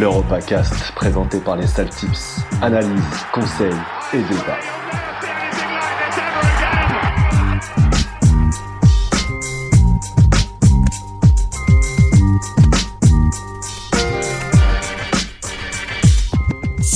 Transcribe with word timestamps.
l'EuropaCast 0.00 0.92
présenté 0.92 1.38
par 1.40 1.56
les 1.56 1.66
Saltips. 1.66 2.40
Analyse, 2.62 3.26
conseils 3.32 3.70
et 4.14 4.22
débat. 4.22 4.99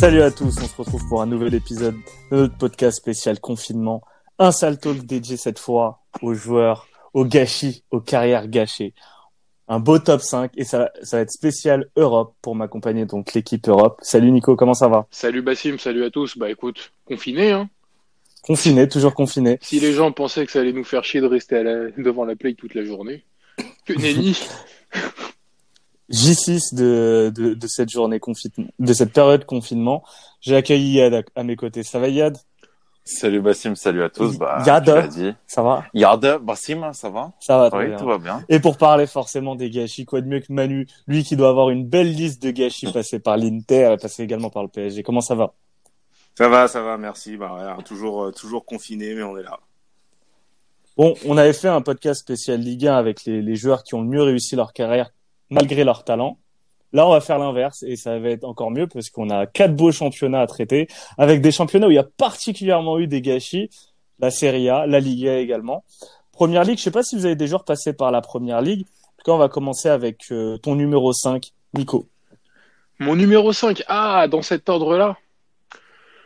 Salut 0.05 0.21
à 0.21 0.31
tous, 0.31 0.55
on 0.61 0.69
se 0.69 0.77
retrouve 0.77 1.09
pour 1.09 1.23
un 1.23 1.27
nouvel 1.27 1.55
épisode 1.55 1.95
de 2.31 2.37
notre 2.37 2.59
podcast 2.59 2.99
spécial 2.99 3.41
confinement. 3.41 4.03
Un 4.39 4.53
sale 4.53 4.79
talk 4.79 4.99
dédié 4.99 5.39
cette 5.39 5.59
fois 5.59 6.03
aux 6.21 6.35
joueurs, 6.35 6.87
aux 7.15 7.25
gâchis, 7.25 7.85
aux 7.91 8.03
carrières 8.03 8.49
gâchées. 8.49 8.93
Un 9.67 9.81
beau 9.81 9.99
top 9.99 10.21
5 10.21 10.51
et 10.59 10.65
ça, 10.65 10.91
ça 11.03 11.17
va 11.17 11.23
être 11.23 11.31
spécial 11.31 11.89
Europe 11.97 12.35
pour 12.43 12.55
m'accompagner, 12.55 13.07
donc 13.07 13.33
l'équipe 13.33 13.67
Europe. 13.67 13.99
Salut 14.03 14.31
Nico, 14.31 14.57
comment 14.57 14.75
ça 14.75 14.89
va? 14.89 15.07
Salut 15.11 15.41
Bassim, 15.41 15.79
salut 15.79 16.05
à 16.05 16.11
tous. 16.11 16.37
Bah 16.37 16.51
écoute, 16.51 16.93
confiné 17.07 17.53
hein 17.53 17.71
Confiné, 18.43 18.87
toujours 18.87 19.15
confiné. 19.15 19.57
Si 19.63 19.81
les 19.81 19.95
gens 19.95 20.13
pensaient 20.13 20.45
que 20.45 20.53
ça 20.53 20.61
allait 20.61 20.75
nous 20.75 20.85
faire 20.85 21.03
chier 21.05 21.23
de 21.23 21.27
rester 21.27 21.57
à 21.57 21.63
la... 21.63 21.91
devant 21.93 22.27
la 22.27 22.37
play 22.37 22.53
toute 22.53 22.75
la 22.75 22.85
journée, 22.85 23.25
que 23.87 23.95
nenni 23.95 24.39
J6 26.11 26.75
de, 26.75 27.33
de, 27.35 27.55
de 27.55 27.67
cette 27.67 27.91
journée 27.91 28.21
confinement, 28.21 28.69
de 28.79 28.93
cette 28.93 29.13
période 29.13 29.45
confinement. 29.47 30.05
J'ai 30.41 30.57
accueilli 30.57 30.95
Yad 30.99 31.15
à, 31.15 31.23
à 31.37 31.43
mes 31.45 31.57
côtés. 31.57 31.83
Ça 31.83 31.99
va 31.99 32.09
Yad? 32.09 32.37
Salut 33.07 33.43
Bassim, 33.43 33.75
salut 33.75 34.03
à 34.03 34.09
tous. 34.09 34.39
Bah, 34.39 34.63
Yad, 34.67 35.09
dit. 35.11 35.33
ça 35.47 35.63
va? 35.63 35.85
Yad, 35.93 36.39
Bassim, 36.43 36.91
ça 36.95 37.11
va? 37.11 37.33
Ça 37.39 37.59
va 37.59 37.69
très 37.71 37.79
Oui, 37.81 37.87
bien. 37.89 37.97
tout 37.99 38.07
va 38.07 38.17
bien. 38.19 38.43
Et 38.49 38.61
pour 38.61 38.79
parler 38.79 39.07
forcément 39.07 39.57
des 39.57 39.69
gâchis, 39.69 40.07
quoi 40.07 40.23
de 40.23 40.27
mieux 40.27 40.41
que 40.41 40.51
Manu, 40.53 40.87
lui 41.07 41.23
qui 41.23 41.37
doit 41.37 41.51
avoir 41.51 41.69
une 41.71 41.87
belle 41.87 42.13
liste 42.13 42.43
de 42.43 42.51
gâchis 42.51 42.91
passés 42.95 43.19
par 43.19 43.37
l'Inter 43.37 43.93
et 43.93 43.97
passé 43.99 44.23
également 44.23 44.49
par 44.51 44.63
le 44.63 44.71
PSG. 44.71 45.03
Comment 45.03 45.21
ça 45.21 45.35
va? 45.35 45.53
Ça 46.37 46.49
va, 46.49 46.67
ça 46.67 46.83
va, 46.83 46.97
merci. 46.97 47.37
Bah, 47.37 47.77
ouais, 47.77 47.83
toujours, 47.85 48.25
euh, 48.25 48.33
toujours 48.33 48.65
confiné, 48.65 49.15
mais 49.15 49.23
on 49.23 49.37
est 49.37 49.43
là. 49.43 49.59
Bon, 50.97 51.15
on 51.27 51.37
avait 51.37 51.53
fait 51.53 51.69
un 51.69 51.83
podcast 51.83 52.21
spécial 52.21 52.61
Ligue 52.61 52.87
1 52.87 52.97
avec 52.97 53.25
les, 53.25 53.43
les 53.43 53.57
joueurs 53.57 53.83
qui 53.83 53.95
ont 53.95 54.01
le 54.03 54.09
mieux 54.09 54.23
réussi 54.23 54.57
leur 54.57 54.73
carrière 54.73 55.11
malgré 55.51 55.85
leur 55.85 56.05
talent. 56.05 56.39
Là, 56.93 57.07
on 57.09 57.11
va 57.11 57.21
faire 57.21 57.39
l'inverse 57.39 57.83
et 57.83 57.97
ça 57.97 58.19
va 58.19 58.29
être 58.29 58.45
encore 58.45 58.71
mieux 58.71 58.87
parce 58.87 59.11
qu'on 59.11 59.29
a 59.29 59.47
quatre 59.47 59.75
beaux 59.75 59.91
championnats 59.91 60.41
à 60.41 60.47
traiter 60.47 60.87
avec 61.19 61.41
des 61.41 61.51
championnats 61.51 61.89
où 61.89 61.91
il 61.91 61.97
y 61.97 61.99
a 61.99 62.07
particulièrement 62.17 62.99
eu 62.99 63.09
des 63.09 63.21
gâchis. 63.21 63.69
La 64.21 64.31
Serie 64.31 64.69
A, 64.69 64.87
la 64.87 65.01
Ligue 65.01 65.27
A 65.27 65.39
également. 65.39 65.83
Première 66.31 66.63
Ligue, 66.63 66.79
je 66.79 66.85
sais 66.85 66.93
pas 66.93 67.03
si 67.03 67.17
vous 67.17 67.27
avez 67.27 67.35
des 67.35 67.49
joueurs 67.49 67.65
passés 67.65 67.93
par 67.93 68.13
la 68.13 68.21
Première 68.21 68.61
Ligue. 68.61 68.83
En 68.83 69.17
tout 69.19 69.25
cas, 69.25 69.33
on 69.33 69.39
va 69.39 69.49
commencer 69.49 69.89
avec 69.89 70.31
euh, 70.31 70.57
ton 70.59 70.77
numéro 70.77 71.13
5, 71.13 71.51
Nico. 71.75 72.07
Mon 73.01 73.17
numéro 73.17 73.53
5, 73.53 73.83
ah, 73.89 74.29
dans 74.29 74.43
cet 74.43 74.69
ordre-là 74.69 75.17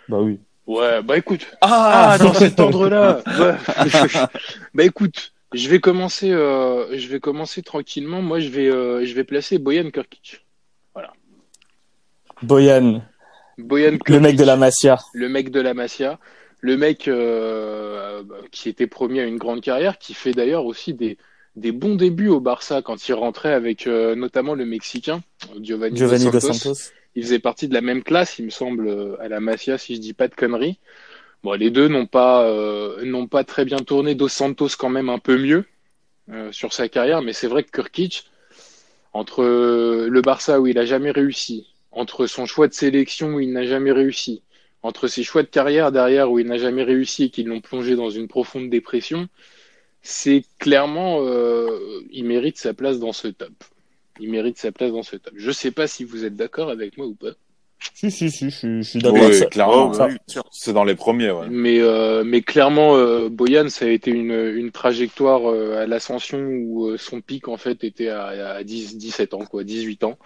Bah 0.08 0.19
oui. 0.20 0.39
Ouais, 0.66 1.02
bah 1.02 1.16
écoute. 1.16 1.46
Ah, 1.62 2.19
dans 2.20 2.34
cet 2.34 2.61
ordre-là. 2.61 3.22
Bah 4.74 4.84
écoute, 4.84 5.33
je 5.54 5.68
vais 5.68 5.80
commencer, 5.80 6.30
euh, 6.30 6.96
je 6.96 7.08
vais 7.08 7.20
commencer 7.20 7.62
tranquillement. 7.62 8.22
Moi, 8.22 8.41
je 8.41 8.48
vais, 8.48 8.70
euh, 8.70 9.04
je 9.04 9.14
vais 9.14 9.24
placer 9.24 9.58
Boyan 9.58 9.90
Kirkic. 9.90 10.44
Boyan, 12.42 13.02
Boyan 13.56 13.98
Kirkic. 13.98 14.08
le 14.10 14.20
mec 14.20 14.36
de 14.36 14.44
la 14.44 14.56
Masia. 14.56 14.98
le 15.12 15.28
mec 15.28 15.50
de 15.50 15.60
la 15.60 15.74
Masia, 15.74 16.20
le 16.60 16.77
mec 16.77 17.08
euh, 17.08 18.22
qui 18.52 18.68
était 18.68 18.86
promis 18.86 19.20
à 19.20 19.24
une 19.24 19.38
grande 19.38 19.60
carrière, 19.60 19.98
qui 19.98 20.14
fait 20.14 20.32
d'ailleurs 20.32 20.64
aussi 20.64 20.94
des, 20.94 21.18
des 21.56 21.72
bons 21.72 21.96
débuts 21.96 22.28
au 22.28 22.40
Barça 22.40 22.83
quand 22.83 23.08
il 23.08 23.14
rentrait 23.14 23.52
avec 23.52 23.86
euh, 23.86 24.14
notamment 24.14 24.55
le 24.55 24.67
Mexicain 24.67 25.20
Giovanni, 25.61 25.96
Giovanni 25.96 26.30
Dos. 26.30 26.40
Santos. 26.40 26.92
Il 27.14 27.24
faisait 27.24 27.39
partie 27.40 27.67
de 27.67 27.74
la 27.74 27.80
même 27.80 28.05
classe, 28.05 28.39
il 28.39 28.44
me 28.44 28.50
semble, 28.50 28.86
euh, 28.86 29.20
à 29.20 29.28
la 29.28 29.40
Masia, 29.40 29.78
si 29.78 29.96
je 29.96 30.00
dis 30.00 30.14
pas 30.14 30.28
de 30.28 30.34
conneries. 30.34 30.78
Bon, 31.42 31.52
les 31.52 31.70
deux 31.70 31.88
n'ont 31.88 32.06
pas 32.06 32.44
euh, 32.44 33.04
n'ont 33.04 33.26
pas 33.26 33.44
très 33.44 33.64
bien 33.64 33.78
tourné. 33.78 34.14
Dos 34.14 34.28
Santos 34.28 34.70
quand 34.78 34.88
même 34.88 35.08
un 35.08 35.18
peu 35.18 35.38
mieux 35.38 35.64
euh, 36.30 36.52
sur 36.52 36.72
sa 36.72 36.88
carrière, 36.88 37.22
mais 37.22 37.32
c'est 37.32 37.46
vrai 37.46 37.62
que 37.64 37.70
Kirkic, 37.70 38.30
entre 39.12 39.44
le 39.44 40.20
Barça 40.20 40.60
où 40.60 40.66
il 40.66 40.78
a 40.78 40.84
jamais 40.84 41.10
réussi, 41.10 41.66
entre 41.92 42.26
son 42.26 42.46
choix 42.46 42.68
de 42.68 42.74
sélection 42.74 43.34
où 43.34 43.40
il 43.40 43.52
n'a 43.52 43.64
jamais 43.64 43.92
réussi, 43.92 44.42
entre 44.82 45.08
ses 45.08 45.22
choix 45.22 45.42
de 45.42 45.48
carrière 45.48 45.92
derrière 45.92 46.30
où 46.30 46.38
il 46.38 46.46
n'a 46.46 46.58
jamais 46.58 46.84
réussi 46.84 47.24
et 47.24 47.30
qui 47.30 47.42
l'ont 47.42 47.60
plongé 47.60 47.96
dans 47.96 48.10
une 48.10 48.28
profonde 48.28 48.70
dépression, 48.70 49.28
c'est 50.02 50.44
clairement, 50.58 51.20
euh, 51.22 52.00
il 52.10 52.24
mérite 52.24 52.58
sa 52.58 52.74
place 52.74 52.98
dans 52.98 53.12
ce 53.12 53.28
top. 53.28 53.52
Il 54.20 54.30
mérite 54.30 54.58
sa 54.58 54.72
place 54.72 54.92
dans 54.92 55.02
ce 55.02 55.16
top. 55.16 55.34
Je 55.36 55.50
sais 55.50 55.70
pas 55.70 55.86
si 55.86 56.05
vous 56.05 56.24
êtes 56.24 56.36
d'accord 56.36 56.70
avec 56.70 56.96
moi 56.96 57.06
ou 57.06 57.14
pas, 57.14 57.32
Si, 57.94 58.11
si, 58.11 58.30
si, 58.30 58.50
je, 58.50 58.56
suis- 58.56 58.83
je 58.83 58.89
suis 58.89 58.98
d'accord. 58.98 59.18
Oui, 59.28 59.34
Ça- 59.34 59.46
clairement. 59.46 59.92
sûr. 60.27 60.44
C'est 60.50 60.72
dans 60.72 60.84
les 60.84 60.94
premiers, 60.96 61.30
ouais. 61.30 61.46
mais 61.50 61.80
euh, 61.80 62.24
mais 62.24 62.42
clairement, 62.42 62.96
euh, 62.96 63.28
Boyan, 63.28 63.68
ça 63.68 63.84
a 63.84 63.89
été 63.89 64.11
une, 64.11 64.33
une 64.33 64.70
trajectoire 64.72 65.48
euh, 65.50 65.83
à 65.83 65.86
l'ascension 65.86 66.38
où 66.38 66.86
euh, 66.88 66.96
son 66.98 67.20
pic 67.20 67.48
en 67.48 67.56
fait 67.56 67.84
était 67.84 68.08
à, 68.08 68.27
à 68.56 68.62
10, 68.64 68.96
17 68.98 69.34
ans, 69.34 69.44
quoi, 69.44 69.62
18 69.64 70.05
ans, 70.05 70.18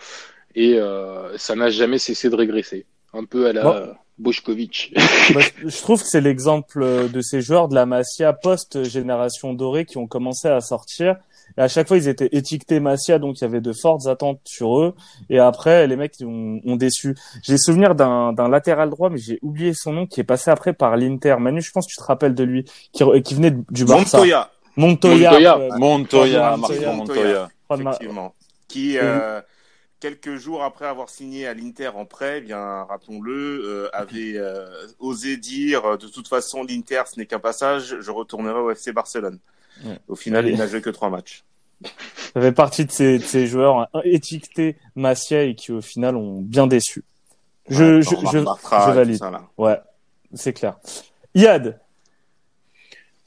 et 0.54 0.74
euh, 0.78 1.36
ça 1.38 1.54
n'a 1.54 1.68
jamais 1.70 1.98
cessé 1.98 2.30
de 2.30 2.36
régresser, 2.36 2.86
un 3.12 3.24
peu 3.24 3.46
à 3.46 3.52
la 3.52 3.62
Bon. 3.62 3.94
Bošković. 4.18 4.92
Moi, 5.32 5.42
je- 5.42 5.68
je 5.68 5.78
trouve 5.82 6.00
que 6.02 6.08
c'est 6.08 6.20
l'exemple 6.20 6.82
euh, 6.82 7.08
de 7.08 7.20
ces 7.20 7.41
joueurs 7.41 7.68
de 7.68 7.74
la 7.74 7.86
Masia 7.86 8.32
post-génération 8.32 9.52
dorée 9.54 9.84
qui 9.84 9.98
ont 9.98 10.06
commencé 10.06 10.48
à 10.48 10.60
sortir. 10.60 11.16
Et 11.56 11.60
à 11.60 11.68
chaque 11.68 11.88
fois, 11.88 11.96
ils 11.96 12.08
étaient 12.08 12.28
étiquetés 12.32 12.80
Masia, 12.80 13.18
donc 13.18 13.40
il 13.40 13.42
y 13.42 13.44
avait 13.44 13.60
de 13.60 13.72
fortes 13.72 14.06
attentes 14.06 14.40
sur 14.44 14.80
eux. 14.80 14.94
Et 15.30 15.38
après, 15.38 15.86
les 15.86 15.96
mecs 15.96 16.14
ont, 16.22 16.60
ont 16.64 16.76
déçu. 16.76 17.16
J'ai 17.42 17.58
souvenir 17.58 17.94
d'un 17.94 18.32
d'un 18.32 18.48
latéral 18.48 18.90
droit, 18.90 19.10
mais 19.10 19.18
j'ai 19.18 19.38
oublié 19.42 19.72
son 19.74 19.92
nom, 19.92 20.06
qui 20.06 20.20
est 20.20 20.24
passé 20.24 20.50
après 20.50 20.72
par 20.72 20.96
l'Inter. 20.96 21.36
Manu, 21.38 21.60
je 21.60 21.70
pense 21.70 21.86
que 21.86 21.92
tu 21.92 21.98
te 21.98 22.04
rappelles 22.04 22.34
de 22.34 22.44
lui, 22.44 22.64
qui, 22.92 23.04
qui 23.22 23.34
venait 23.34 23.54
du 23.70 23.84
Barça. 23.84 24.18
Montoya, 24.18 24.50
Montoya. 24.76 25.58
Montoya. 25.78 26.52
euh, 26.52 26.56
Montoya, 26.56 26.56
Montoya, 26.56 26.92
Montoya. 26.92 27.48
Effectivement, 27.70 28.34
qui, 28.68 28.98
euh, 28.98 29.41
quelques 30.02 30.34
jours 30.34 30.64
après 30.64 30.86
avoir 30.86 31.08
signé 31.08 31.46
à 31.46 31.54
l'Inter 31.54 31.91
en 31.94 32.04
prêt, 32.04 32.38
eh 32.38 32.41
bien, 32.41 32.82
rappelons-le, 32.84 33.62
euh, 33.64 33.88
avait 33.92 34.34
euh, 34.36 34.66
osé 34.98 35.36
dire 35.36 35.84
euh, 35.84 35.96
de 35.96 36.08
toute 36.08 36.26
façon 36.26 36.64
l'Inter 36.64 37.02
ce 37.06 37.20
n'est 37.20 37.26
qu'un 37.26 37.38
passage, 37.38 37.96
je 38.00 38.10
retournerai 38.10 38.58
au 38.58 38.70
FC 38.72 38.92
Barcelone. 38.92 39.38
Ouais. 39.84 39.99
Au 40.09 40.16
final, 40.16 40.49
il 40.49 40.56
n'a 40.56 40.66
joué 40.66 40.81
que 40.81 40.91
trois 40.91 41.10
matchs. 41.10 41.44
Ça 42.34 42.41
fait 42.41 42.53
partie 42.53 42.84
de 42.84 42.91
ces, 42.93 43.19
de 43.19 43.25
ces 43.25 43.47
joueurs 43.47 43.81
hein, 43.93 44.00
étiquetés 44.05 44.77
Masia 44.94 45.43
et 45.43 45.55
qui 45.55 45.72
au 45.72 45.81
final 45.81 46.16
ont 46.16 46.41
bien 46.41 46.66
déçu. 46.66 47.03
Je, 47.69 47.97
Ouais, 47.97 48.03
je, 48.03 48.38
je, 48.38 48.91
valide. 48.93 49.16
ça. 49.19 49.31
Ouais, 49.59 49.78
c'est 50.34 50.53
clair. 50.53 50.77
Yad, 51.34 51.81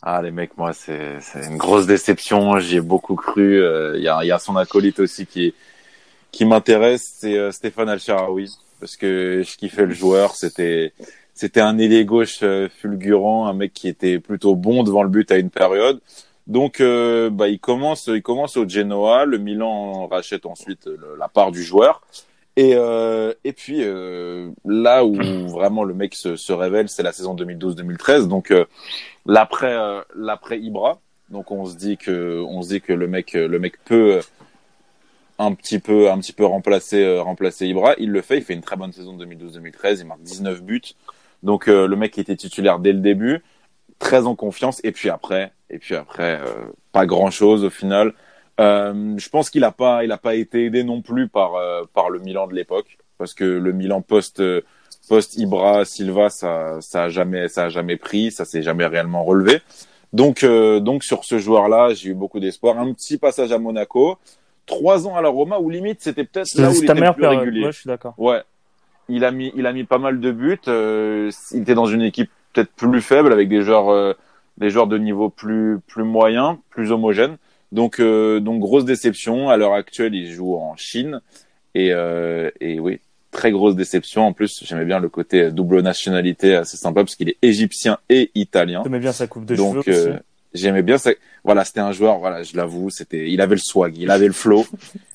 Ah, 0.02 0.22
les 0.22 0.32
mecs, 0.32 0.58
moi, 0.58 0.72
c'est 0.74 1.20
c'est 1.22 1.46
une 1.48 1.58
grosse 1.58 1.86
déception. 1.88 2.60
J'y 2.60 2.78
ai 2.78 2.82
beaucoup 2.82 3.16
cru. 3.16 3.62
Euh, 3.62 3.98
Il 3.98 4.04
y, 4.04 4.08
a, 4.08 4.20
il 4.24 4.28
y 4.28 4.32
a 4.32 4.40
son 4.40 4.56
acolyte 4.56 5.00
aussi 5.00 5.26
qui, 5.26 5.54
qui 6.32 6.46
m'intéresse, 6.46 7.16
c'est 7.20 7.38
euh, 7.38 7.52
Stéphane 7.52 7.90
Alcharaoui. 7.90 8.52
Parce 8.80 8.98
que 8.98 9.42
je 9.46 9.56
kiffais 9.58 9.86
le 9.86 9.94
joueur. 9.94 10.36
C'était 10.36 10.94
c'était 11.34 11.62
un 11.62 11.78
ailier 11.78 12.06
gauche 12.06 12.40
euh, 12.44 12.70
fulgurant, 12.70 13.48
un 13.48 13.54
mec 13.54 13.74
qui 13.74 13.88
était 13.90 14.20
plutôt 14.20 14.56
bon 14.56 14.84
devant 14.84 15.04
le 15.04 15.10
but 15.10 15.30
à 15.32 15.38
une 15.38 15.50
période. 15.50 16.00
Donc, 16.48 16.80
euh, 16.80 17.30
bah, 17.30 17.48
il 17.48 17.60
commence, 17.60 18.08
il 18.08 18.22
commence 18.22 18.56
au 18.58 18.68
Genoa. 18.68 19.26
Le 19.26 19.38
Milan 19.38 20.08
rachète 20.08 20.46
ensuite 20.46 20.86
le- 20.86 21.16
la 21.18 21.28
part 21.28 21.52
du 21.52 21.64
joueur. 21.64 22.02
Et, 22.58 22.74
euh, 22.76 23.34
et 23.44 23.52
puis 23.52 23.80
euh, 23.82 24.50
là 24.64 25.04
où 25.06 25.16
vraiment 25.50 25.84
le 25.84 25.94
mec 25.94 26.16
se, 26.16 26.36
se 26.38 26.54
révèle, 26.54 26.88
c'est 26.88 27.04
la 27.04 27.12
saison 27.12 27.36
2012-2013. 27.36 28.28
Donc 28.28 28.52
euh, 28.52 28.66
l'après 29.26 29.74
euh, 29.74 30.02
l'après 30.16 30.60
Ibra. 30.60 31.00
Donc 31.30 31.52
on 31.52 31.66
se 31.66 31.76
dit 31.76 31.98
que 31.98 32.42
on 32.48 32.62
se 32.62 32.70
dit 32.70 32.82
que 32.82 32.94
le 32.94 33.08
mec 33.08 33.34
le 33.34 33.60
mec 33.60 33.84
peut 33.84 34.18
euh, 34.18 34.22
un 35.38 35.54
petit 35.54 35.80
peu 35.80 36.10
un 36.10 36.18
petit 36.20 36.32
peu 36.32 36.46
remplacer 36.46 37.04
euh, 37.04 37.22
remplacer 37.22 37.68
Ibra. 37.68 37.96
Il 37.98 38.12
le 38.12 38.22
fait. 38.22 38.38
Il 38.38 38.44
fait 38.44 38.54
une 38.54 38.62
très 38.62 38.78
bonne 38.78 38.94
saison 38.94 39.18
2012-2013. 39.18 40.00
Il 40.00 40.08
marque 40.08 40.22
19 40.22 40.62
buts. 40.64 40.82
Donc 41.44 41.68
euh, 41.68 41.88
le 41.88 41.96
mec 41.98 42.18
était 42.18 42.38
titulaire 42.38 42.80
dès 42.80 42.94
le 42.94 43.00
début, 43.00 43.44
très 44.00 44.26
en 44.26 44.36
confiance. 44.36 44.82
Et 44.84 44.92
puis 44.92 45.10
après 45.10 45.52
et 45.70 45.80
puis 45.80 45.96
après 45.96 46.40
euh, 46.42 46.72
pas 46.92 47.06
grand 47.06 47.32
chose 47.32 47.64
au 47.64 47.70
final. 47.70 48.14
Euh, 48.60 49.16
je 49.18 49.30
pense 49.30 49.50
qu'il 49.50 49.64
a 49.66 49.72
pas, 49.72 50.06
il 50.06 50.12
a 50.12 50.18
pas 50.18 50.36
été 50.36 50.66
aidé 50.66 50.84
non 50.84 51.02
plus 51.02 51.28
par 51.28 51.56
euh, 51.56 51.84
par 51.94 52.10
le 52.10 52.20
Milan 52.20 52.48
de 52.48 52.54
l'époque, 52.54 52.98
parce 53.18 53.34
que 53.34 53.44
le 53.44 53.74
Milan 53.74 54.02
post 54.02 54.40
euh, 54.40 54.62
post 55.10 55.36
Ibra 55.38 55.84
Silva, 55.84 56.30
ça 56.30 56.78
ça 56.80 57.04
a 57.04 57.10
jamais 57.10 57.50
ça 57.50 57.66
a 57.66 57.70
jamais 57.70 57.98
pris, 57.98 58.32
ça 58.32 58.46
s'est 58.46 58.62
jamais 58.62 58.86
réellement 58.86 59.26
relevé. 59.26 59.62
Donc 60.14 60.44
euh, 60.44 60.80
donc 60.80 61.04
sur 61.04 61.26
ce 61.26 61.38
joueur-là, 61.38 61.94
j'ai 61.94 62.12
eu 62.12 62.14
beaucoup 62.14 62.40
d'espoir. 62.40 62.80
Un 62.80 62.94
petit 62.94 63.18
passage 63.18 63.52
à 63.52 63.58
Monaco, 63.58 64.18
trois 64.66 65.06
ans 65.06 65.18
à 65.18 65.22
la 65.22 65.30
Roma 65.30 65.60
où 65.60 65.70
limite 65.70 66.02
c'était 66.02 66.24
peut-être 66.24 66.56
là 66.56 66.70
où 66.70 66.74
il 66.74 66.84
était 66.84 66.94
plus 66.94 67.22
période. 67.22 67.40
régulier. 67.40 67.66
Ouais, 67.66 67.72
je 67.74 67.80
suis 67.80 67.88
d'accord. 67.90 68.14
Ouais. 68.18 68.42
il 69.10 69.26
a 69.26 69.32
mis, 69.32 69.52
il 69.56 69.66
a 69.68 69.74
mis 69.74 69.84
pas 69.84 69.98
mal 69.98 70.22
de 70.22 70.32
buts. 70.32 70.58
Euh, 70.68 71.30
il 71.52 71.62
était 71.62 71.76
dans 71.76 71.88
une 71.88 72.02
équipe 72.02 72.32
peut-être 72.56 72.72
plus 72.72 73.02
faible 73.02 73.34
avec 73.34 73.50
des 73.50 73.62
joueurs, 73.62 73.90
euh, 73.90 74.14
des 74.58 74.70
joueurs 74.70 74.88
de 74.88 74.98
niveau 74.98 75.30
plus, 75.30 75.80
plus 75.88 76.04
moyen, 76.04 76.60
plus 76.70 76.92
homogène. 76.92 77.38
Donc, 77.72 78.00
euh, 78.00 78.40
donc 78.40 78.60
grosse 78.60 78.86
déception. 78.86 79.50
À 79.50 79.58
l'heure 79.58 79.74
actuelle, 79.74 80.16
il 80.16 80.32
joue 80.32 80.56
en 80.56 80.76
Chine 80.78 81.22
et, 81.74 81.92
et 82.62 82.80
oui, 82.80 83.02
très 83.32 83.52
grosse 83.52 83.76
déception. 83.76 84.26
En 84.28 84.34
plus, 84.34 84.64
j'aimais 84.64 84.86
bien 84.86 85.00
le 85.00 85.10
côté 85.10 85.52
double 85.52 85.82
nationalité 85.82 86.56
assez 86.56 86.78
sympa 86.78 87.02
parce 87.04 87.16
qu'il 87.16 87.30
est 87.30 87.38
égyptien 87.42 87.98
et 88.10 88.32
italien. 88.34 88.82
J'aimais 88.84 89.00
bien 89.00 89.12
sa 89.12 89.28
coupe 89.28 89.46
de 89.46 89.56
donc, 89.56 89.84
cheveux 89.84 90.12
aussi. 90.12 90.20
J'aimais 90.56 90.84
bien 90.84 90.98
ça. 90.98 91.12
Voilà, 91.44 91.66
c'était 91.66 91.82
un 91.82 91.92
joueur. 91.92 92.18
Voilà, 92.20 92.44
je 92.44 92.56
l'avoue, 92.56 92.90
c'était. 92.90 93.30
Il 93.30 93.42
avait 93.42 93.56
le 93.56 93.62
swag, 93.62 93.98
il 93.98 94.10
avait 94.10 94.28
le 94.28 94.34
flow. 94.34 94.66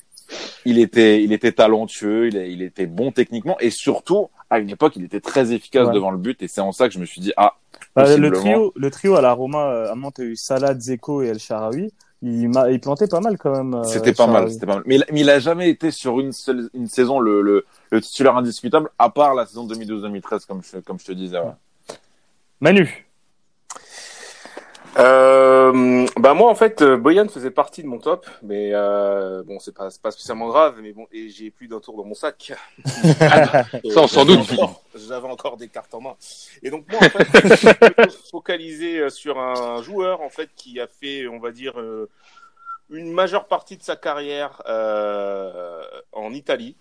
il 0.65 0.79
était, 0.79 1.23
il 1.23 1.33
était 1.33 1.51
talentueux, 1.51 2.27
il, 2.27 2.35
il, 2.35 2.61
était 2.61 2.85
bon 2.87 3.11
techniquement 3.11 3.57
et 3.59 3.69
surtout 3.69 4.29
à 4.49 4.59
une 4.59 4.69
époque, 4.69 4.93
il 4.95 5.03
était 5.03 5.19
très 5.21 5.53
efficace 5.53 5.87
Ouais. 5.87 5.93
devant 5.93 6.11
le 6.11 6.17
but 6.17 6.41
et 6.41 6.47
c'est 6.47 6.61
en 6.61 6.71
ça 6.71 6.87
que 6.87 6.93
je 6.93 6.99
me 6.99 7.05
suis 7.05 7.21
dit 7.21 7.33
ah. 7.37 7.53
Bah, 7.95 8.15
le 8.15 8.31
trio, 8.31 8.71
le 8.75 8.91
trio 8.91 9.15
à 9.15 9.21
la 9.21 9.33
Roma, 9.33 9.65
euh, 9.71 9.91
à 9.91 9.95
Mantes, 9.95 10.15
t'as 10.17 10.23
eu 10.23 10.35
Salah, 10.35 10.77
Zeko 10.79 11.21
et 11.23 11.27
El 11.27 11.39
Sharawi. 11.39 11.91
Il, 12.23 12.49
m'a- 12.49 12.69
il 12.69 12.79
plantait 12.79 13.07
pas 13.07 13.19
mal 13.19 13.37
quand 13.39 13.51
même. 13.51 13.73
euh, 13.73 13.83
C'était 13.83 14.13
pas 14.13 14.27
mal, 14.27 14.51
c'était 14.51 14.67
pas 14.67 14.75
mal. 14.75 14.83
Mais, 14.85 14.97
il- 14.97 15.05
mais 15.11 15.21
il 15.21 15.29
a 15.29 15.39
jamais 15.39 15.69
été 15.69 15.89
sur 15.89 16.19
une 16.19 16.31
seule 16.31 16.69
une 16.75 16.87
saison 16.87 17.19
le, 17.19 17.41
le, 17.41 17.65
le 17.89 17.99
titulaire 18.01 18.37
indiscutable, 18.37 18.89
à 18.99 19.09
part 19.09 19.33
la 19.33 19.45
saison 19.47 19.65
2012-2013, 19.67 20.45
comme 20.45 20.61
je, 20.63 20.77
comme 20.79 20.99
je 20.99 21.05
te 21.05 21.11
disais. 21.13 21.39
ouais. 21.39 21.95
Manu. 22.59 23.07
Euh, 24.97 26.05
bah 26.17 26.33
moi 26.33 26.49
en 26.49 26.55
fait 26.55 26.81
euh, 26.81 26.97
Boyan 26.97 27.27
faisait 27.29 27.49
partie 27.51 27.81
de 27.81 27.87
mon 27.87 27.97
top 27.97 28.27
mais 28.43 28.71
euh, 28.73 29.41
bon 29.43 29.57
c'est 29.59 29.73
pas 29.73 29.89
c'est 29.89 30.01
pas 30.01 30.11
spécialement 30.11 30.49
grave 30.49 30.79
mais 30.81 30.91
bon 30.91 31.07
et 31.13 31.29
j'ai 31.29 31.49
plus 31.49 31.69
d'un 31.69 31.79
tour 31.79 31.95
dans 31.95 32.03
mon 32.03 32.13
sac. 32.13 32.51
On 33.95 34.07
s'en 34.07 34.25
doute. 34.25 34.39
J'avais 34.95 35.27
encore- 35.29 35.55
des 35.55 35.69
cartes 35.69 35.93
en 35.93 36.01
main. 36.01 36.15
Et 36.61 36.69
donc 36.69 36.85
moi 36.91 36.99
en 37.01 37.09
fait 37.09 38.11
focalisé 38.31 38.99
euh, 38.99 39.09
sur 39.09 39.39
un 39.39 39.81
joueur 39.81 40.21
en 40.21 40.29
fait 40.29 40.49
qui 40.57 40.79
a 40.81 40.87
fait 40.87 41.25
on 41.27 41.39
va 41.39 41.51
dire 41.51 41.79
euh, 41.79 42.09
une 42.89 43.11
majeure 43.13 43.45
partie 43.47 43.77
de 43.77 43.83
sa 43.83 43.95
carrière 43.95 44.61
euh, 44.67 45.81
en 46.11 46.33
Italie. 46.33 46.75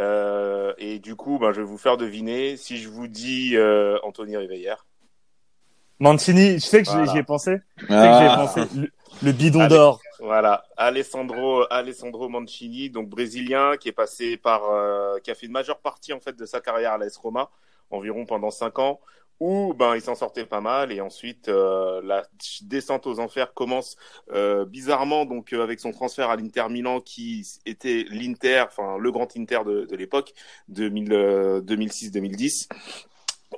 Euh, 0.00 0.72
et 0.78 0.98
du 0.98 1.14
coup 1.14 1.38
bah, 1.38 1.52
je 1.52 1.60
vais 1.60 1.66
vous 1.66 1.78
faire 1.78 1.96
deviner. 1.96 2.56
Si 2.56 2.78
je 2.78 2.88
vous 2.88 3.06
dis 3.06 3.56
euh, 3.56 3.98
Anthony 4.02 4.36
Riveillère 4.36 4.84
Mancini, 6.00 6.54
tu 6.54 6.60
sais 6.60 6.82
que 6.82 6.88
j'y- 6.88 6.94
Voilà. 6.96 7.12
j'y 7.12 7.18
ai 7.18 7.22
pensé? 7.22 7.56
Sais 7.78 7.86
que. 7.86 8.76
Le, 8.80 8.90
le 9.22 9.32
bidon 9.32 9.66
d'or. 9.68 10.00
Voilà, 10.20 10.64
Alessandro 10.76 11.64
Alessandro 11.70 12.28
Mancini, 12.28 12.90
donc 12.90 13.08
brésilien, 13.08 13.76
qui 13.76 13.88
est 13.88 13.92
passé 13.92 14.36
par, 14.36 14.62
euh, 14.70 15.18
qui 15.18 15.30
a 15.30 15.34
fait 15.34 15.46
une 15.46 15.52
majeure 15.52 15.78
partie 15.80 16.12
en 16.12 16.20
fait 16.20 16.36
de 16.36 16.46
sa 16.46 16.60
carrière 16.60 16.92
à 16.92 16.98
l'AS 16.98 17.16
Roma, 17.16 17.50
environ 17.90 18.24
pendant 18.24 18.50
cinq 18.50 18.78
ans, 18.78 19.00
où 19.40 19.74
ben 19.74 19.96
il 19.96 20.00
s'en 20.00 20.14
sortait 20.14 20.44
pas 20.46 20.60
mal 20.60 20.92
et 20.92 21.00
ensuite 21.00 21.48
euh, 21.48 22.00
la 22.04 22.22
descente 22.62 23.08
aux 23.08 23.18
enfers 23.18 23.52
commence 23.54 23.96
euh, 24.32 24.64
bizarrement 24.64 25.24
donc 25.24 25.52
euh, 25.52 25.64
avec 25.64 25.80
son 25.80 25.90
transfert 25.90 26.30
à 26.30 26.36
l'Inter 26.36 26.66
Milan 26.70 27.00
qui 27.00 27.44
était 27.66 28.06
l'Inter, 28.10 28.64
enfin 28.68 28.98
le 28.98 29.10
grand 29.10 29.36
Inter 29.36 29.60
de, 29.66 29.86
de 29.86 29.96
l'époque, 29.96 30.32
2000, 30.68 31.12
euh, 31.12 31.60
2006-2010 31.62 32.68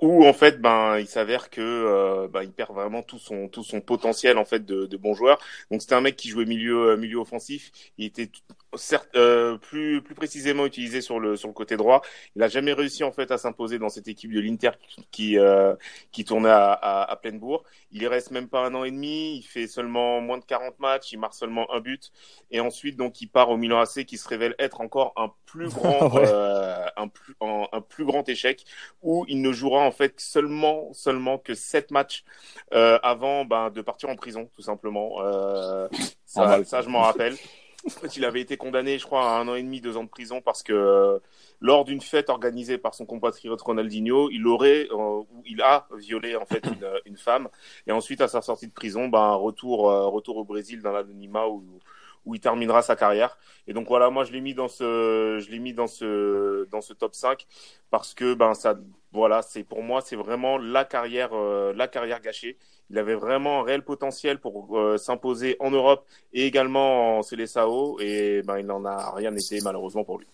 où 0.02 0.26
en 0.26 0.32
fait 0.32 0.60
ben 0.60 0.98
il 0.98 1.06
s'avère 1.06 1.50
que 1.50 1.60
euh, 1.60 2.28
ben, 2.28 2.42
il 2.42 2.52
perd 2.52 2.72
vraiment 2.72 3.02
tout 3.02 3.18
son 3.18 3.48
tout 3.48 3.64
son 3.64 3.80
potentiel 3.80 4.38
en 4.38 4.44
fait 4.44 4.64
de, 4.64 4.86
de 4.86 4.96
bon 4.96 5.14
joueur 5.14 5.38
donc 5.70 5.82
c'était 5.82 5.94
un 5.94 6.00
mec 6.00 6.16
qui 6.16 6.28
jouait 6.28 6.44
milieu 6.46 6.90
euh, 6.90 6.96
milieu 6.96 7.18
offensif. 7.18 7.72
Il 7.98 8.06
était 8.06 8.30
certes 8.76 9.08
euh, 9.16 9.56
plus 9.58 10.02
plus 10.02 10.14
précisément 10.14 10.66
utilisé 10.66 11.00
sur 11.00 11.20
le 11.20 11.36
sur 11.36 11.48
le 11.48 11.54
côté 11.54 11.76
droit 11.76 12.02
il 12.36 12.42
a 12.42 12.48
jamais 12.48 12.72
réussi 12.72 13.04
en 13.04 13.12
fait 13.12 13.30
à 13.30 13.38
s'imposer 13.38 13.78
dans 13.78 13.88
cette 13.88 14.08
équipe 14.08 14.32
de 14.32 14.40
l'Inter 14.40 14.70
qui 15.10 15.38
euh, 15.38 15.74
qui 16.12 16.24
tournait 16.24 16.50
à, 16.50 16.72
à, 16.72 17.10
à 17.10 17.16
Plembourg 17.16 17.64
il 17.92 18.02
y 18.02 18.06
reste 18.06 18.30
même 18.30 18.48
pas 18.48 18.60
un 18.66 18.74
an 18.74 18.84
et 18.84 18.90
demi 18.90 19.36
il 19.38 19.42
fait 19.42 19.66
seulement 19.66 20.20
moins 20.20 20.38
de 20.38 20.44
40 20.44 20.78
matchs 20.78 21.12
il 21.12 21.18
marque 21.18 21.34
seulement 21.34 21.72
un 21.72 21.80
but 21.80 22.10
et 22.50 22.60
ensuite 22.60 22.96
donc 22.96 23.20
il 23.20 23.28
part 23.28 23.50
au 23.50 23.56
Milan 23.56 23.80
AC 23.80 24.04
qui 24.04 24.18
se 24.18 24.28
révèle 24.28 24.54
être 24.58 24.80
encore 24.80 25.12
un 25.16 25.30
plus 25.46 25.68
grand 25.74 26.08
Ouais. 26.14 26.22
euh, 26.26 26.86
un 26.96 27.08
plus 27.08 27.34
un, 27.40 27.66
un 27.72 27.80
plus 27.80 28.04
grand 28.04 28.28
échec 28.28 28.64
où 29.02 29.24
il 29.28 29.40
ne 29.42 29.52
jouera 29.52 29.80
en 29.82 29.92
fait 29.92 30.20
seulement 30.20 30.92
seulement 30.92 31.38
que 31.38 31.54
sept 31.54 31.90
matchs 31.90 32.24
euh, 32.72 32.98
avant 33.02 33.44
ben, 33.44 33.70
de 33.70 33.80
partir 33.82 34.08
en 34.08 34.16
prison 34.16 34.50
tout 34.54 34.62
simplement. 34.62 35.22
Euh, 35.22 35.88
Normal. 36.36 36.64
ça 36.66 36.82
je 36.82 36.88
m'en 36.88 37.00
rappelle. 37.02 37.36
Il 38.16 38.24
avait 38.24 38.40
été 38.40 38.56
condamné, 38.56 38.98
je 38.98 39.04
crois, 39.04 39.30
à 39.30 39.40
un 39.40 39.48
an 39.48 39.54
et 39.54 39.62
demi, 39.62 39.80
deux 39.80 39.96
ans 39.96 40.04
de 40.04 40.08
prison 40.08 40.40
parce 40.40 40.62
que 40.62 40.72
euh, 40.72 41.18
lors 41.60 41.84
d'une 41.84 42.00
fête 42.00 42.30
organisée 42.30 42.78
par 42.78 42.94
son 42.94 43.04
compatriote 43.04 43.60
Ronaldinho, 43.60 44.30
il 44.30 44.46
aurait 44.46 44.88
euh, 44.90 45.22
il 45.44 45.60
a 45.60 45.86
violé 45.96 46.36
en 46.36 46.46
fait 46.46 46.64
une, 46.66 46.88
une 47.04 47.16
femme. 47.16 47.48
Et 47.86 47.92
ensuite 47.92 48.20
à 48.20 48.28
sa 48.28 48.40
sortie 48.40 48.68
de 48.68 48.72
prison, 48.72 49.08
ben 49.08 49.34
retour 49.34 49.90
euh, 49.90 50.06
retour 50.06 50.38
au 50.38 50.44
Brésil 50.44 50.80
dans 50.80 50.92
l'anonymat 50.92 51.46
où 51.48 51.62
il 52.32 52.40
terminera 52.40 52.80
sa 52.80 52.96
carrière. 52.96 53.36
Et 53.66 53.72
donc 53.74 53.86
voilà, 53.88 54.08
moi 54.10 54.24
je 54.24 54.32
l'ai 54.32 54.40
mis 54.40 54.54
dans 54.54 54.68
ce 54.68 55.38
je 55.40 55.50
l'ai 55.50 55.58
mis 55.58 55.74
dans 55.74 55.86
ce 55.86 56.66
dans 56.70 56.80
ce 56.80 56.92
top 56.94 57.14
5 57.14 57.46
parce 57.90 58.14
que 58.14 58.34
ben 58.34 58.54
ça 58.54 58.76
voilà, 59.12 59.42
c'est 59.42 59.64
pour 59.64 59.82
moi 59.82 60.00
c'est 60.00 60.16
vraiment 60.16 60.56
la 60.58 60.84
carrière 60.84 61.30
euh, 61.34 61.72
la 61.74 61.88
carrière 61.88 62.20
gâchée. 62.20 62.56
Il 62.90 62.98
avait 62.98 63.14
vraiment 63.14 63.60
un 63.60 63.62
réel 63.64 63.82
potentiel 63.82 64.38
pour 64.38 64.78
euh, 64.78 64.96
s'imposer 64.96 65.56
en 65.60 65.70
Europe 65.70 66.04
et 66.32 66.46
également 66.46 67.18
en 67.18 67.22
Seleção 67.22 67.96
et 68.00 68.42
ben 68.46 68.58
il 68.58 68.66
n'en 68.66 68.84
a 68.84 69.12
rien 69.14 69.34
été 69.34 69.60
malheureusement 69.62 70.04
pour 70.04 70.18
lui. 70.18 70.26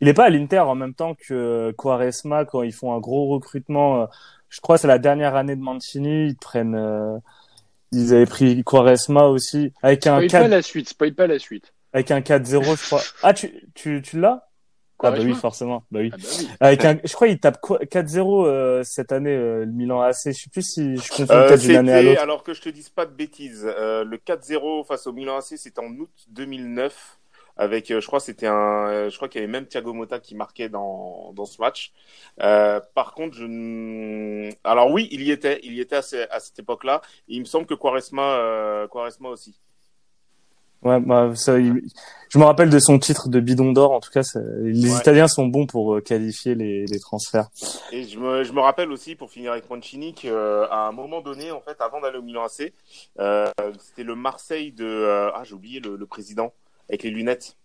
Il 0.00 0.08
est 0.08 0.14
pas 0.14 0.24
à 0.26 0.30
l'Inter 0.30 0.60
en 0.60 0.74
même 0.76 0.94
temps 0.94 1.14
que 1.14 1.72
Quaresma 1.76 2.44
quand 2.44 2.62
ils 2.62 2.72
font 2.72 2.92
un 2.94 3.00
gros 3.00 3.26
recrutement. 3.28 4.02
euh, 4.02 4.06
Je 4.48 4.60
crois 4.60 4.76
que 4.76 4.82
c'est 4.82 4.88
la 4.88 4.98
dernière 4.98 5.34
année 5.34 5.56
de 5.56 5.60
Mancini. 5.62 6.28
Ils 6.28 6.36
prennent. 6.36 6.76
Ils 7.92 8.14
avaient 8.14 8.26
pris 8.26 8.62
Quaresma 8.64 9.24
aussi 9.26 9.72
avec 9.82 10.06
un 10.06 10.16
Spoil 10.16 10.26
pas 10.30 10.38
4 10.40 10.50
la 10.50 10.62
suite, 10.62 10.88
spoil 10.88 11.14
pas 11.14 11.26
la 11.26 11.38
suite. 11.38 11.72
avec 11.92 12.10
un 12.10 12.20
4-0 12.20 12.76
je 12.76 12.86
crois. 12.86 13.02
Ah 13.22 13.34
tu 13.34 13.52
tu 13.74 14.00
tu 14.02 14.18
l'as? 14.18 14.48
Ah 15.04 15.10
bah 15.10 15.18
oui 15.20 15.34
forcément. 15.34 15.82
Bah 15.90 15.98
oui. 16.00 16.10
Ah 16.12 16.16
bah 16.16 16.28
oui. 16.38 16.48
Avec 16.60 16.84
un, 16.84 16.96
je 17.04 17.12
crois 17.12 17.26
il 17.26 17.40
tape 17.40 17.60
quoi- 17.60 17.80
4-0 17.84 18.46
euh, 18.46 18.82
cette 18.84 19.10
année 19.10 19.34
euh, 19.34 19.64
le 19.64 19.72
Milan 19.72 20.00
AC. 20.00 20.14
Je 20.26 20.30
sais 20.32 20.50
plus 20.50 20.62
si 20.62 20.96
je 20.96 21.08
confonds 21.10 21.34
Euh, 21.34 21.48
peut-être 21.48 21.60
d'une 21.60 21.76
année 21.76 21.92
à 21.92 22.02
l'autre. 22.02 22.20
alors 22.22 22.42
que 22.44 22.54
je 22.54 22.60
te 22.62 22.68
dise 22.68 22.88
pas 22.88 23.04
de 23.04 23.10
bêtises, 23.12 23.64
euh, 23.66 24.04
le 24.04 24.16
4-0 24.16 24.84
face 24.86 25.06
au 25.08 25.12
Milan 25.12 25.36
AC, 25.38 25.56
c'était 25.58 25.80
en 25.80 25.90
août 25.98 26.08
2009. 26.28 27.18
Avec, 27.56 27.90
euh, 27.90 28.00
je 28.00 28.06
crois, 28.06 28.20
c'était 28.20 28.46
un, 28.46 28.88
euh, 28.88 29.10
je 29.10 29.16
crois 29.16 29.28
qu'il 29.28 29.40
y 29.40 29.44
avait 29.44 29.52
même 29.52 29.66
Thiago 29.66 29.92
Motta 29.92 30.18
qui 30.20 30.34
marquait 30.34 30.68
dans 30.68 31.32
dans 31.34 31.44
ce 31.44 31.60
match. 31.60 31.92
Euh, 32.40 32.80
par 32.94 33.12
contre, 33.14 33.34
je, 33.36 34.50
alors 34.64 34.90
oui, 34.90 35.08
il 35.12 35.22
y 35.22 35.30
était, 35.30 35.60
il 35.62 35.74
y 35.74 35.80
était 35.80 35.96
à, 35.96 36.02
ce- 36.02 36.30
à 36.30 36.40
cette 36.40 36.58
époque-là. 36.58 37.02
Il 37.28 37.40
me 37.40 37.44
semble 37.44 37.66
que 37.66 37.74
Quaresma, 37.74 38.22
euh, 38.22 38.88
Quaresma 38.88 39.28
aussi. 39.28 39.58
Ouais, 40.82 40.98
bah, 40.98 41.30
ça, 41.36 41.60
il- 41.60 41.80
je 42.28 42.38
me 42.38 42.44
rappelle 42.44 42.68
de 42.68 42.78
son 42.80 42.98
titre 42.98 43.28
de 43.28 43.38
bidon 43.38 43.70
d'or. 43.70 43.92
En 43.92 44.00
tout 44.00 44.10
cas, 44.10 44.22
les 44.62 44.90
Ouais. 44.90 44.98
Italiens 44.98 45.28
sont 45.28 45.46
bons 45.46 45.64
pour 45.66 46.02
qualifier 46.02 46.56
les, 46.56 46.86
les 46.86 46.98
transferts. 46.98 47.50
Et 47.92 48.02
je 48.02 48.18
me, 48.18 48.42
je 48.42 48.52
me 48.52 48.58
rappelle 48.60 48.90
aussi, 48.90 49.14
pour 49.14 49.30
finir 49.30 49.52
avec 49.52 49.70
Mancini, 49.70 50.12
qu'à 50.12 50.68
un 50.88 50.90
moment 50.90 51.20
donné, 51.20 51.52
en 51.52 51.60
fait, 51.60 51.80
avant 51.80 52.00
d'aller 52.00 52.18
au 52.18 52.22
Milan 52.22 52.42
AC, 52.46 52.72
euh, 53.20 53.46
c'était 53.78 54.02
le 54.02 54.16
Marseille 54.16 54.72
de, 54.72 55.30
ah, 55.32 55.42
j'ai 55.44 55.54
oublié 55.54 55.78
le, 55.78 55.94
le 55.94 56.06
président 56.06 56.52
avec 56.88 57.02
les 57.02 57.10
lunettes. 57.10 57.56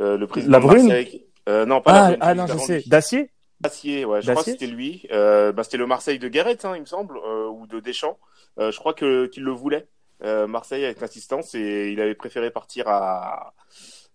Euh, 0.00 0.16
le 0.16 0.26
président 0.26 0.52
La 0.52 0.60
Brune 0.60 0.86
Marseille. 0.88 1.26
Euh, 1.48 1.66
non, 1.66 1.80
pas 1.80 1.92
Ah, 1.92 2.10
la 2.10 2.16
Brune, 2.16 2.18
ah 2.22 2.34
non, 2.34 2.46
je 2.46 2.58
sais. 2.58 2.82
Dacier 2.86 3.30
Dacier, 3.60 4.04
ouais, 4.06 4.22
je 4.22 4.30
crois 4.30 4.42
que 4.42 4.50
c'était 4.50 4.66
lui. 4.66 5.06
Euh, 5.10 5.52
bah, 5.52 5.64
c'était 5.64 5.76
le 5.76 5.86
Marseille 5.86 6.18
de 6.18 6.28
Guéret, 6.28 6.56
hein, 6.64 6.72
il 6.76 6.80
me 6.80 6.86
semble, 6.86 7.18
ou 7.18 7.66
de 7.66 7.80
Deschamps. 7.80 8.18
Je 8.58 8.76
crois 8.78 8.94
que 8.94 9.26
qu'il 9.26 9.42
le 9.42 9.52
voulait, 9.52 9.86
Marseille 10.22 10.84
avec 10.84 11.02
insistance, 11.02 11.54
et 11.54 11.90
il 11.92 12.00
avait 12.00 12.14
préféré 12.14 12.50
partir 12.50 12.88
à 12.88 13.52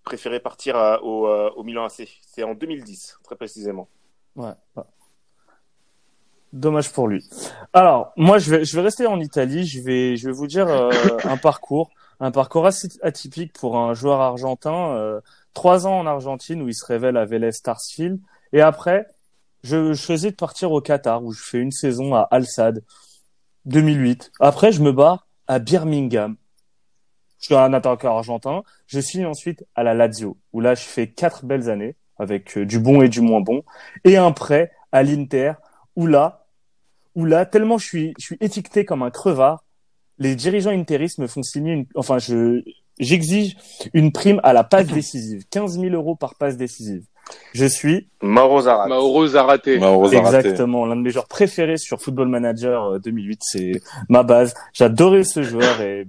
préféré 0.04 0.40
partir 0.40 0.76
à- 0.76 1.04
au, 1.04 1.28
au 1.28 1.64
Milan 1.64 1.86
AC. 1.86 2.08
C'est 2.28 2.44
en 2.44 2.54
2010, 2.56 3.18
très 3.24 3.36
précisément. 3.36 3.88
Ouais. 4.36 4.52
Dommage 6.54 6.92
pour 6.94 7.08
lui. 7.08 7.28
Alors, 7.74 8.14
moi, 8.16 8.38
je 8.38 8.50
vais, 8.50 8.66
je 8.66 8.76
vais 8.76 8.82
rester 8.82 9.08
en 9.08 9.20
Italie. 9.20 9.66
Je 9.66 9.82
vais, 9.82 10.16
je 10.16 10.28
vais 10.28 10.34
vous 10.34 10.48
dire 10.48 10.68
un 11.26 11.38
parcours, 11.38 11.90
un 12.20 12.32
parcours 12.32 12.66
assez 12.66 12.88
atypique 13.02 13.54
pour 13.54 13.78
un 13.78 13.94
joueur 13.94 14.22
argentin. 14.22 14.96
euh, 14.96 15.22
trois 15.54 15.88
ans 15.88 16.00
en 16.00 16.06
Argentine 16.06 16.62
où 16.62 16.68
il 16.68 16.76
se 16.76 16.86
révèle 16.86 17.18
à 17.18 17.26
Vélez 17.26 17.52
Starsfield, 17.54 18.20
et 18.54 18.62
après, 18.62 19.08
je, 19.64 19.94
je 19.94 20.02
choisis 20.02 20.32
de 20.32 20.36
partir 20.36 20.72
au 20.72 20.82
Qatar 20.82 21.24
où 21.24 21.32
je 21.32 21.42
fais 21.42 21.60
une 21.60 21.72
saison 21.72 22.14
à 22.14 22.28
Al 22.30 22.46
Sadd, 22.46 22.84
2008. 23.66 24.32
Après, 24.40 24.72
je 24.72 24.82
me 24.82 24.92
barre 24.92 25.28
à 25.48 25.60
Birmingham. 25.60 26.36
Je 27.40 27.46
suis 27.46 27.56
un 27.56 27.74
attaquant 27.74 28.16
argentin. 28.18 28.64
Je 28.88 29.00
signe 29.00 29.26
ensuite 29.26 29.66
à 29.76 29.84
la 29.84 29.94
Lazio 29.94 30.38
où 30.54 30.62
là, 30.62 30.76
je 30.76 30.84
fais 30.84 31.12
quatre 31.12 31.46
belles 31.46 31.70
années 31.70 31.96
avec 32.18 32.58
euh, 32.58 32.66
du 32.66 32.80
bon 32.80 33.02
et 33.02 33.10
du 33.10 33.22
moins 33.22 33.42
bon, 33.42 33.64
et 34.06 34.16
un 34.18 34.32
prêt 34.32 34.72
à 34.92 35.04
l'Inter 35.04 35.54
où 35.96 36.08
là, 36.08 36.46
où 37.14 37.26
là, 37.26 37.46
tellement 37.46 37.78
je 37.78 37.86
suis, 37.86 38.14
je 38.20 38.26
suis 38.26 38.38
étiqueté 38.40 38.86
comme 38.86 39.04
un 39.04 39.12
crevard, 39.12 39.65
les 40.20 40.36
dirigeants 40.36 40.72
interistes 40.72 41.20
me 41.20 41.28
font 41.28 41.44
signer 41.44 41.74
une, 41.74 41.86
enfin, 41.96 42.18
je, 42.18 42.62
j'exige 43.00 43.56
une 43.94 44.12
prime 44.12 44.40
à 44.44 44.54
la 44.54 44.64
passe 44.64 44.88
décisive, 44.88 45.44
15 45.50 45.80
000 45.80 45.94
euros 45.94 46.16
par 46.16 46.36
passe 46.36 46.58
décisive. 46.58 47.04
Je 47.54 47.66
suis 47.66 48.08
Mauro 48.22 48.62
Zarat. 48.62 48.88
Mauro 48.88 49.28
Zaraté. 49.28 49.80
exactement 49.80 50.86
l'un 50.86 50.96
de 50.96 51.02
mes 51.02 51.10
joueurs 51.10 51.28
préférés 51.28 51.78
sur 51.78 52.00
Football 52.00 52.28
Manager 52.28 52.84
euh, 52.86 53.00
2008. 53.00 53.40
C'est 53.42 53.82
ma 54.10 54.24
base. 54.24 54.54
J'adorais 54.74 55.24
ce 55.24 55.42
joueur 55.42 55.82
et 55.82 56.08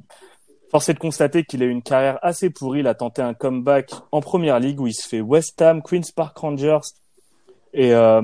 force 0.71 0.89
est 0.89 0.95
de 0.95 0.99
constater 0.99 1.45
qu'il 1.45 1.63
a 1.63 1.67
eu 1.67 1.71
une 1.71 1.83
carrière 1.83 2.19
assez 2.23 2.51
pourrie. 2.51 2.81
Il 2.81 2.87
a 2.87 2.95
tenté 2.95 3.23
un 3.23 3.33
comeback 3.33 3.91
en 4.13 4.21
première 4.21 4.61
ligue 4.61 4.81
où 4.81 4.87
il 4.87 4.95
se 4.95 5.09
fait 5.09 5.21
West 5.23 5.61
Ham, 5.63 5.83
Queens 5.83 6.13
Park 6.15 6.37
Rangers 6.37 6.81
et 7.73 7.95
euh, 7.95 8.23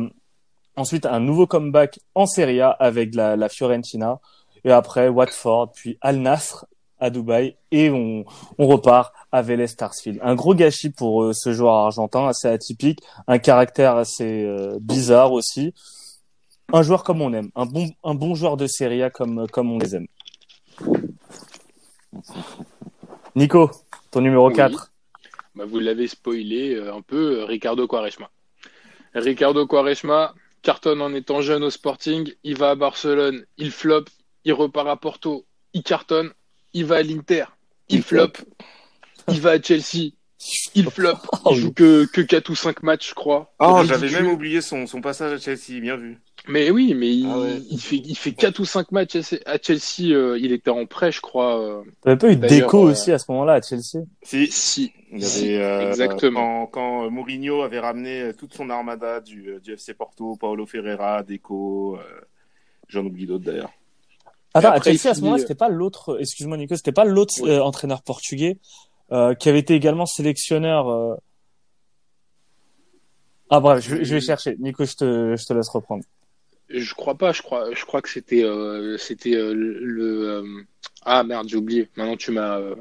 ensuite 0.76 1.06
un 1.06 1.20
nouveau 1.20 1.46
comeback 1.46 1.98
en 2.14 2.26
Serie 2.26 2.60
A 2.60 2.70
avec 2.70 3.14
la, 3.14 3.36
la 3.36 3.48
Fiorentina 3.48 4.20
et 4.64 4.70
après 4.70 5.08
Watford 5.08 5.72
puis 5.72 5.98
Al 6.00 6.18
Nassr 6.18 6.66
à 6.98 7.10
Dubaï 7.10 7.56
et 7.72 7.90
on, 7.90 8.24
on 8.58 8.66
repart 8.68 9.12
à 9.32 9.42
Vélez 9.42 9.66
Starsfield. 9.66 10.20
Un 10.22 10.36
gros 10.36 10.54
gâchis 10.54 10.90
pour 10.90 11.24
euh, 11.24 11.32
ce 11.32 11.52
joueur 11.52 11.74
argentin, 11.74 12.28
assez 12.28 12.46
atypique, 12.46 13.00
un 13.26 13.38
caractère 13.38 13.96
assez 13.96 14.44
euh, 14.44 14.78
bizarre 14.80 15.32
aussi. 15.32 15.74
Un 16.72 16.82
joueur 16.82 17.02
comme 17.02 17.20
on 17.20 17.32
aime, 17.32 17.50
un 17.56 17.66
bon, 17.66 17.88
un 18.04 18.14
bon 18.14 18.34
joueur 18.34 18.56
de 18.56 18.66
Serie 18.66 19.02
A 19.02 19.10
comme, 19.10 19.46
comme 19.48 19.72
on 19.72 19.78
les 19.78 19.96
aime. 19.96 20.06
Nico, 23.34 23.70
ton 24.10 24.20
numéro 24.20 24.48
Oui. 24.48 24.54
4. 24.54 24.92
Bah, 25.54 25.64
vous 25.66 25.80
l'avez 25.80 26.06
spoilé 26.06 26.74
euh, 26.74 26.94
un 26.94 27.02
peu, 27.02 27.42
Ricardo 27.44 27.88
Quaresma. 27.88 28.30
Ricardo 29.14 29.66
Quaresma 29.66 30.34
cartonne 30.62 31.02
en 31.02 31.12
étant 31.12 31.40
jeune 31.40 31.64
au 31.64 31.70
Sporting, 31.70 32.32
il 32.44 32.56
va 32.56 32.70
à 32.70 32.74
Barcelone, 32.76 33.44
il 33.58 33.72
flop, 33.72 34.04
il 34.44 34.52
repart 34.52 34.88
à 34.88 34.96
Porto, 34.96 35.44
il 35.74 35.82
cartonne, 35.82 36.30
il 36.74 36.84
va 36.84 36.96
à 36.96 37.02
l'Inter, 37.02 37.44
il, 37.88 37.96
Il 37.96 38.02
flop, 38.02 38.32
il 39.28 39.40
va 39.40 39.50
à 39.52 39.60
Chelsea, 39.62 40.10
il 40.74 40.90
flop, 40.90 41.18
il 41.50 41.56
joue 41.56 41.72
que, 41.72 42.06
que 42.06 42.20
4 42.20 42.50
ou 42.50 42.54
5 42.56 42.82
matchs, 42.82 43.10
je 43.10 43.14
crois. 43.14 43.52
Oh, 43.60 43.82
j'avais 43.84 44.10
même 44.10 44.26
oublié 44.28 44.60
son, 44.60 44.86
son 44.86 45.00
passage 45.00 45.32
à 45.32 45.38
Chelsea, 45.38 45.80
bien 45.80 45.96
vu. 45.96 46.18
Mais 46.48 46.70
oui, 46.70 46.94
mais 46.94 47.08
il, 47.14 47.26
Ah 47.30 47.38
ouais. 47.38 47.62
il 47.70 47.78
fait, 47.80 47.96
il 48.04 48.16
fait 48.16 48.32
4 48.32 48.58
ou 48.58 48.64
5 48.64 48.90
matchs 48.90 49.16
à 49.46 49.58
Chelsea, 49.62 50.12
euh, 50.12 50.36
il 50.40 50.50
était 50.50 50.70
en 50.70 50.86
prêt, 50.86 51.12
je 51.12 51.20
crois. 51.20 51.60
euh, 51.62 51.84
T'avais 52.02 52.16
pas 52.16 52.32
eu 52.32 52.36
déco 52.36 52.78
euh, 52.84 52.90
aussi 52.90 53.12
à 53.12 53.18
ce 53.20 53.30
moment-là 53.30 53.52
à 53.54 53.62
Chelsea 53.62 54.04
Si, 54.24 54.48
si, 54.50 54.92
il 55.12 55.18
y 55.18 55.22
si, 55.22 55.54
avait, 55.54 55.62
euh, 55.62 55.88
exactement. 55.90 56.66
Quand, 56.66 57.02
quand 57.04 57.10
Mourinho 57.10 57.62
avait 57.62 57.78
ramené 57.78 58.32
toute 58.36 58.54
son 58.54 58.70
armada 58.70 59.20
du, 59.20 59.60
du 59.62 59.74
FC 59.74 59.94
Porto, 59.94 60.34
Paulo 60.34 60.66
Ferreira, 60.66 61.22
Deco, 61.22 61.96
euh, 61.96 62.20
j'en 62.88 63.04
oublie 63.04 63.26
d'autres 63.26 63.44
d'ailleurs. 63.44 63.70
Attends, 64.54 64.68
à 64.70 64.74
après, 64.74 64.96
Chelsea 64.96 65.10
à 65.10 65.14
ce 65.14 65.20
moment-là, 65.20 65.38
euh, 65.38 65.42
c'était 65.42 65.54
pas 65.54 65.68
l'autre, 65.68 66.18
excuse-moi 66.20 66.56
Nico, 66.56 66.76
c'était 66.76 66.92
pas 66.92 67.04
l'autre 67.04 67.34
euh, 67.46 67.60
entraîneur 67.60 68.02
portugais 68.02 68.58
euh, 69.10 69.34
qui 69.34 69.48
avait 69.48 69.60
été 69.60 69.74
également 69.74 70.06
sélectionneur. 70.06 70.88
euh, 70.88 71.14
Ah 73.50 73.60
bref, 73.60 73.84
je, 73.86 74.02
je 74.02 74.14
vais 74.14 74.20
chercher. 74.20 74.56
Nico, 74.58 74.84
je 74.84 74.94
te, 74.94 75.36
je 75.36 75.44
te 75.46 75.52
laisse 75.52 75.68
reprendre. 75.68 76.04
Je 76.68 76.94
crois 76.94 77.16
pas, 77.16 77.32
je 77.32 77.42
crois, 77.42 77.74
je 77.74 77.84
crois 77.84 78.00
que 78.00 78.08
c'était, 78.08 78.44
euh, 78.44 78.96
c'était 78.96 79.34
euh, 79.34 79.52
le. 79.54 80.28
euh, 80.28 80.62
Ah 81.04 81.22
merde, 81.22 81.48
j'ai 81.48 81.56
oublié. 81.56 81.88
Maintenant 81.96 82.16
tu 82.16 82.30
m'as, 82.30 82.58
euh, 82.58 82.74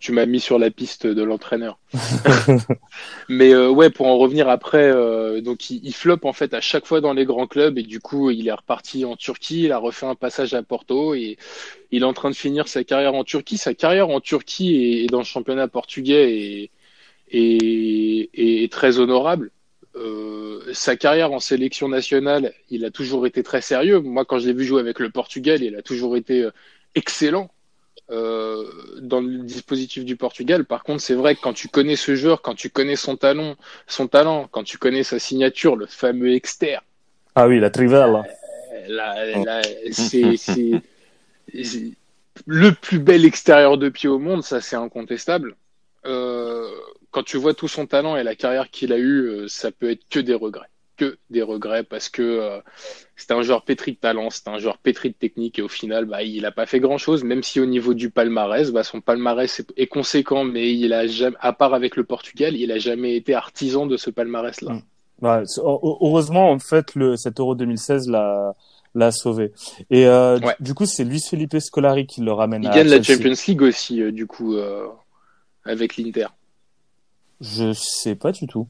tu 0.00 0.12
m'as 0.12 0.26
mis 0.26 0.40
sur 0.40 0.58
la 0.58 0.70
piste 0.70 1.06
de 1.06 1.22
l'entraîneur. 1.22 1.78
Mais 3.28 3.52
euh, 3.52 3.68
ouais, 3.70 3.90
pour 3.90 4.06
en 4.06 4.18
revenir 4.18 4.48
après, 4.48 4.90
euh, 4.90 5.40
donc 5.40 5.70
il, 5.70 5.80
il 5.84 5.94
floppe 5.94 6.24
en 6.24 6.32
fait 6.32 6.54
à 6.54 6.60
chaque 6.60 6.86
fois 6.86 7.00
dans 7.00 7.12
les 7.12 7.24
grands 7.24 7.46
clubs 7.46 7.78
et 7.78 7.82
du 7.82 8.00
coup 8.00 8.30
il 8.30 8.48
est 8.48 8.52
reparti 8.52 9.04
en 9.04 9.16
Turquie, 9.16 9.64
il 9.64 9.72
a 9.72 9.78
refait 9.78 10.06
un 10.06 10.14
passage 10.14 10.54
à 10.54 10.62
Porto 10.62 11.14
et 11.14 11.36
il 11.90 12.02
est 12.02 12.06
en 12.06 12.12
train 12.14 12.30
de 12.30 12.36
finir 12.36 12.68
sa 12.68 12.84
carrière 12.84 13.14
en 13.14 13.24
Turquie. 13.24 13.58
Sa 13.58 13.74
carrière 13.74 14.10
en 14.10 14.20
Turquie 14.20 14.74
et, 14.76 15.04
et 15.04 15.06
dans 15.08 15.18
le 15.18 15.24
championnat 15.24 15.68
portugais 15.68 16.36
est, 16.38 16.70
est, 17.30 18.30
est- 18.34 18.64
est 18.64 18.72
très 18.72 18.98
honorable. 18.98 19.50
Euh, 19.96 20.60
sa 20.74 20.96
carrière 20.96 21.32
en 21.32 21.40
sélection 21.40 21.88
nationale, 21.88 22.52
il 22.70 22.84
a 22.84 22.90
toujours 22.90 23.26
été 23.26 23.42
très 23.42 23.62
sérieux. 23.62 24.00
Moi, 24.00 24.24
quand 24.26 24.38
je 24.38 24.46
l'ai 24.46 24.52
vu 24.52 24.64
jouer 24.64 24.80
avec 24.80 24.98
le 25.00 25.10
Portugal, 25.10 25.62
il 25.62 25.74
a 25.76 25.82
toujours 25.82 26.16
été 26.16 26.42
euh, 26.42 26.50
excellent 26.94 27.50
euh, 28.10 28.64
dans 29.00 29.20
le 29.20 29.38
dispositif 29.38 30.04
du 30.04 30.16
Portugal. 30.16 30.64
Par 30.64 30.84
contre, 30.84 31.00
c'est 31.02 31.14
vrai 31.14 31.34
que 31.34 31.40
quand 31.40 31.52
tu 31.52 31.68
connais 31.68 31.96
ce 31.96 32.14
joueur, 32.14 32.42
quand 32.42 32.54
tu 32.54 32.70
connais 32.70 32.96
son 32.96 33.16
talent, 33.16 33.56
son 33.86 34.06
talent, 34.08 34.48
quand 34.50 34.64
tu 34.64 34.78
connais 34.78 35.02
sa 35.02 35.18
signature, 35.18 35.76
le 35.76 35.86
fameux 35.86 36.32
exter, 36.34 36.78
Ah 37.34 37.46
oui, 37.48 37.58
la 38.88 39.62
c'est 39.92 40.36
c'est- 40.36 40.82
c'est 41.62 41.92
le 42.46 42.72
plus 42.72 42.98
bel 42.98 43.24
extérieur 43.24 43.78
de 43.78 43.88
pied 43.88 44.08
au 44.08 44.18
monde, 44.18 44.42
ça 44.42 44.60
c'est 44.60 44.76
incontestable. 44.76 45.56
Euh, 46.06 46.68
quand 47.10 47.22
tu 47.22 47.36
vois 47.38 47.54
tout 47.54 47.68
son 47.68 47.86
talent 47.86 48.16
et 48.16 48.22
la 48.22 48.34
carrière 48.36 48.70
qu'il 48.70 48.92
a 48.92 48.98
eue, 48.98 49.26
euh, 49.26 49.48
ça 49.48 49.70
peut 49.72 49.90
être 49.90 50.06
que 50.08 50.20
des 50.20 50.34
regrets. 50.34 50.68
Que 50.96 51.18
des 51.28 51.42
regrets 51.42 51.84
parce 51.84 52.08
que 52.08 52.22
euh, 52.22 52.60
c'était 53.16 53.34
un 53.34 53.42
joueur 53.42 53.62
pétri 53.66 53.92
de 53.92 53.98
talent, 53.98 54.30
c'était 54.30 54.48
un 54.48 54.58
joueur 54.58 54.78
pétri 54.78 55.10
de 55.10 55.14
technique 55.14 55.58
et 55.58 55.62
au 55.62 55.68
final, 55.68 56.06
bah, 56.06 56.22
il 56.22 56.40
n'a 56.42 56.52
pas 56.52 56.64
fait 56.64 56.80
grand 56.80 56.96
chose, 56.96 57.22
même 57.22 57.42
si 57.42 57.60
au 57.60 57.66
niveau 57.66 57.92
du 57.92 58.08
palmarès, 58.08 58.70
bah, 58.70 58.82
son 58.82 59.02
palmarès 59.02 59.60
est, 59.60 59.72
est 59.76 59.88
conséquent, 59.88 60.44
mais 60.44 60.72
il 60.74 60.94
a 60.94 61.06
jamais, 61.06 61.36
à 61.40 61.52
part 61.52 61.74
avec 61.74 61.96
le 61.96 62.04
Portugal, 62.04 62.56
il 62.56 62.72
a 62.72 62.78
jamais 62.78 63.14
été 63.14 63.34
artisan 63.34 63.84
de 63.86 63.98
ce 63.98 64.08
palmarès-là. 64.08 64.72
Mm. 64.72 64.82
Ouais, 65.20 65.42
c'est- 65.44 65.60
heu- 65.60 65.64
heureusement, 65.82 66.50
en 66.50 66.58
fait, 66.58 66.94
le, 66.94 67.16
cet 67.16 67.40
Euro 67.40 67.54
2016 67.54 68.08
l'a, 68.08 68.54
l'a 68.94 69.10
sauvé. 69.12 69.52
Et 69.90 70.06
euh, 70.06 70.38
du- 70.38 70.46
Ouais. 70.46 70.56
du 70.60 70.72
coup, 70.72 70.86
c'est 70.86 71.04
Luis 71.04 71.20
Felipe 71.28 71.58
Scolari 71.58 72.06
qui 72.06 72.22
le 72.22 72.32
ramène 72.32 72.62
Il 72.64 72.68
à 72.70 72.74
gagne 72.74 72.88
la. 72.88 73.02
Champions 73.02 73.34
League 73.48 73.60
aussi, 73.62 74.00
euh, 74.00 74.12
du 74.12 74.26
coup, 74.26 74.54
euh, 74.56 74.86
avec 75.66 75.98
l'Inter. 75.98 76.28
Je 77.42 77.72
sais 77.74 78.14
pas 78.14 78.32
du 78.32 78.46
tout. 78.46 78.66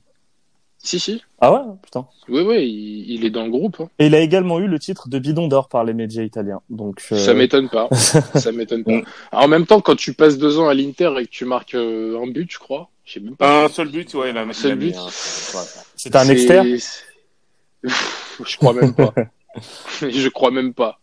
Si, 0.78 1.00
si. 1.00 1.22
Ah 1.40 1.52
ouais, 1.52 1.60
putain. 1.82 2.06
Oui, 2.28 2.42
oui, 2.42 2.62
il, 2.64 3.14
il 3.14 3.24
est 3.24 3.30
dans 3.30 3.42
le 3.44 3.50
groupe. 3.50 3.80
hein. 3.80 3.88
Et 3.98 4.06
il 4.06 4.14
a 4.14 4.20
également 4.20 4.60
eu 4.60 4.68
le 4.68 4.78
titre 4.78 5.08
de 5.08 5.18
bidon 5.18 5.48
d'or 5.48 5.68
par 5.68 5.82
les 5.84 5.94
médias 5.94 6.22
italiens. 6.22 6.60
Donc, 6.70 7.02
euh, 7.10 7.16
Ça 7.18 7.34
m'étonne 7.34 7.68
pas. 7.68 7.88
ça 7.92 8.52
m'étonne 8.52 8.84
pas. 8.84 8.92
Alors, 9.32 9.44
en 9.44 9.48
même 9.48 9.66
temps, 9.66 9.80
quand 9.80 9.96
tu 9.96 10.12
passes 10.14 10.38
deux 10.38 10.58
ans 10.60 10.68
à 10.68 10.74
l'Inter 10.74 11.12
et 11.18 11.24
que 11.24 11.30
tu 11.30 11.44
marques 11.44 11.74
euh, 11.74 12.20
un 12.22 12.28
but, 12.28 12.48
je 12.52 12.58
crois, 12.58 12.88
je 13.04 13.14
sais 13.14 13.20
même 13.20 13.34
pas. 13.36 13.64
Un 13.64 13.68
seul 13.68 13.88
but, 13.88 14.12
ouais, 14.14 14.30
il 14.30 14.36
a, 14.38 14.42
Un 14.42 14.48
il 14.48 14.54
seul 14.54 14.76
but. 14.76 14.94
hein. 14.96 15.04
Ouais. 15.06 15.60
c'est 15.96 16.14
un 16.14 16.28
externe. 16.28 16.68
je 17.82 18.56
crois 18.56 18.72
même 18.72 18.94
pas. 18.94 19.12
je 20.00 20.28
crois 20.28 20.50
même 20.50 20.72
pas. 20.74 21.00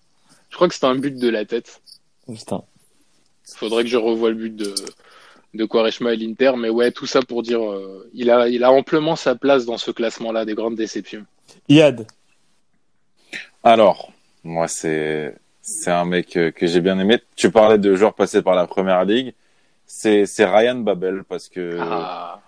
Je 0.49 0.55
crois 0.55 0.67
que 0.67 0.75
c'était 0.75 0.87
un 0.87 0.95
but 0.95 1.17
de 1.17 1.29
la 1.29 1.45
tête. 1.45 1.81
Putain. 2.27 2.63
Faudrait 3.55 3.83
que 3.83 3.89
je 3.89 3.97
revoie 3.97 4.29
le 4.29 4.35
but 4.35 4.55
de 4.55 4.73
de 5.53 5.65
Quaresma 5.65 6.13
et 6.13 6.17
l'Inter, 6.17 6.53
mais 6.57 6.69
ouais, 6.69 6.91
tout 6.91 7.05
ça 7.05 7.21
pour 7.21 7.43
dire, 7.43 7.63
euh, 7.63 8.09
il 8.13 8.29
a 8.31 8.47
il 8.49 8.63
a 8.63 8.71
amplement 8.71 9.15
sa 9.15 9.35
place 9.35 9.65
dans 9.65 9.77
ce 9.77 9.91
classement-là 9.91 10.45
des 10.45 10.55
grandes 10.55 10.75
déceptions. 10.75 11.25
Iad. 11.69 12.07
Alors, 13.63 14.11
moi, 14.43 14.67
c'est 14.67 15.35
c'est 15.61 15.91
un 15.91 16.05
mec 16.05 16.35
euh, 16.37 16.51
que 16.51 16.67
j'ai 16.67 16.81
bien 16.81 16.99
aimé. 16.99 17.19
Tu 17.35 17.49
parlais 17.51 17.77
de 17.77 17.95
joueurs 17.95 18.13
passés 18.15 18.41
par 18.41 18.55
la 18.55 18.67
première 18.67 19.05
ligue. 19.05 19.33
C'est 19.85 20.25
c'est 20.25 20.45
Ryan 20.45 20.75
Babel 20.75 21.23
parce 21.23 21.47
que 21.49 21.77
Ah, 21.79 22.41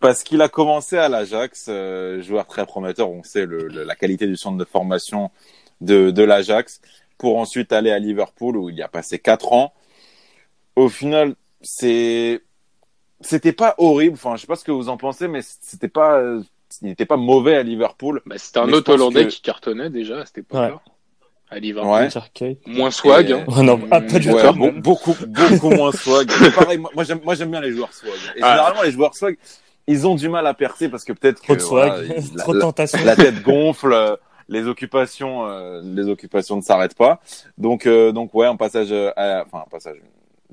parce 0.00 0.22
qu'il 0.22 0.42
a 0.42 0.48
commencé 0.48 0.98
à 0.98 1.08
l'Ajax, 1.08 1.66
euh, 1.68 2.20
joueur 2.22 2.46
très 2.46 2.66
prometteur. 2.66 3.10
On 3.10 3.22
sait 3.22 3.46
le, 3.46 3.68
le- 3.68 3.84
la 3.84 3.94
qualité 3.94 4.26
du 4.26 4.36
centre 4.36 4.58
de 4.58 4.64
formation 4.64 5.30
de 5.80 6.10
de 6.10 6.22
l'Ajax 6.22 6.80
pour 7.18 7.38
ensuite 7.38 7.72
aller 7.72 7.90
à 7.92 7.98
Liverpool 7.98 8.56
où 8.56 8.68
il 8.68 8.76
y 8.76 8.82
a 8.82 8.88
passé 8.88 9.18
quatre 9.18 9.52
ans. 9.52 9.72
Au 10.74 10.90
final, 10.90 11.34
c'est 11.66 12.40
c'était 13.20 13.52
pas 13.52 13.74
horrible. 13.78 14.14
Enfin, 14.14 14.36
je 14.36 14.42
sais 14.42 14.46
pas 14.46 14.56
ce 14.56 14.64
que 14.64 14.72
vous 14.72 14.88
en 14.88 14.96
pensez, 14.96 15.28
mais 15.28 15.40
c'était 15.42 15.88
pas 15.88 16.18
euh, 16.18 16.42
il 16.82 16.88
n'était 16.88 17.06
pas 17.06 17.16
mauvais 17.16 17.56
à 17.56 17.62
Liverpool. 17.62 18.22
bah, 18.26 18.36
c'était 18.38 18.58
un 18.58 18.66
Mais 18.66 18.74
autre 18.74 18.92
Hollandais 18.92 19.24
que- 19.26 19.30
qui 19.30 19.40
cartonnait 19.42 19.90
déjà 19.90 20.20
à 20.20 20.26
cette 20.26 20.38
époque-là. 20.38 20.72
Ouais. 20.74 20.80
À 21.48 21.58
Liverpool. 21.60 21.92
Ouais. 21.92 22.58
Moins 22.66 22.90
swag. 22.90 23.30
Et- 23.30 23.32
hein. 23.34 23.44
Oh 23.46 23.62
non, 23.62 23.80
ah, 23.90 24.00
pas 24.00 24.18
du 24.18 24.30
Ouais, 24.32 24.42
tout. 24.46 24.52
beau- 24.54 24.72
beaucoup, 24.72 25.14
beaucoup 25.28 25.70
moins 25.70 25.92
swag. 25.92 26.28
Pareil, 26.56 26.78
moi, 26.78 27.04
j'aime, 27.04 27.20
moi, 27.24 27.34
j'aime 27.36 27.50
bien 27.52 27.60
les 27.60 27.70
joueurs 27.72 27.92
swag. 27.92 28.12
Et 28.36 28.40
Ah. 28.42 28.50
généralement, 28.52 28.82
les 28.82 28.90
joueurs 28.90 29.14
swag, 29.14 29.38
ils 29.86 30.06
ont 30.08 30.16
du 30.16 30.28
mal 30.28 30.44
à 30.46 30.54
percer 30.54 30.88
parce 30.88 31.04
que 31.04 31.12
peut-être 31.12 31.40
que 31.40 31.46
Trop 31.46 31.54
de 31.54 31.60
swag, 31.60 31.92
voilà, 31.92 32.04
il- 32.18 32.36
la, 32.36 32.42
trop 32.42 32.52
de 32.54 32.60
tentation. 32.60 32.98
la 33.04 33.14
tête 33.14 33.42
gonfle, 33.42 34.18
les 34.48 34.66
occupations, 34.66 35.46
euh, 35.46 35.80
les 35.84 36.08
occupations 36.08 36.56
ne 36.56 36.62
s'arrêtent 36.62 36.96
pas. 36.96 37.20
Donc, 37.58 37.86
euh, 37.86 38.10
donc 38.10 38.34
ouais, 38.34 38.46
un 38.46 38.56
passage, 38.56 38.88
euh, 38.90 39.12
à- 39.16 39.44
enfin, 39.46 39.62
un 39.64 39.70
passage, 39.70 39.96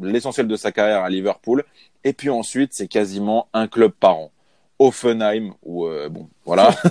l'essentiel 0.02 0.48
de 0.48 0.56
sa 0.56 0.72
carrière 0.72 1.04
à 1.04 1.10
Liverpool. 1.10 1.64
Et 2.04 2.14
puis 2.14 2.30
ensuite, 2.30 2.74
c'est 2.74 2.88
quasiment 2.88 3.48
un 3.54 3.68
club 3.68 3.92
par 3.92 4.18
an. 4.18 4.32
Offenheim, 4.80 5.54
ou 5.64 5.86
euh, 5.86 6.10
bon, 6.10 6.28
voilà. 6.46 6.72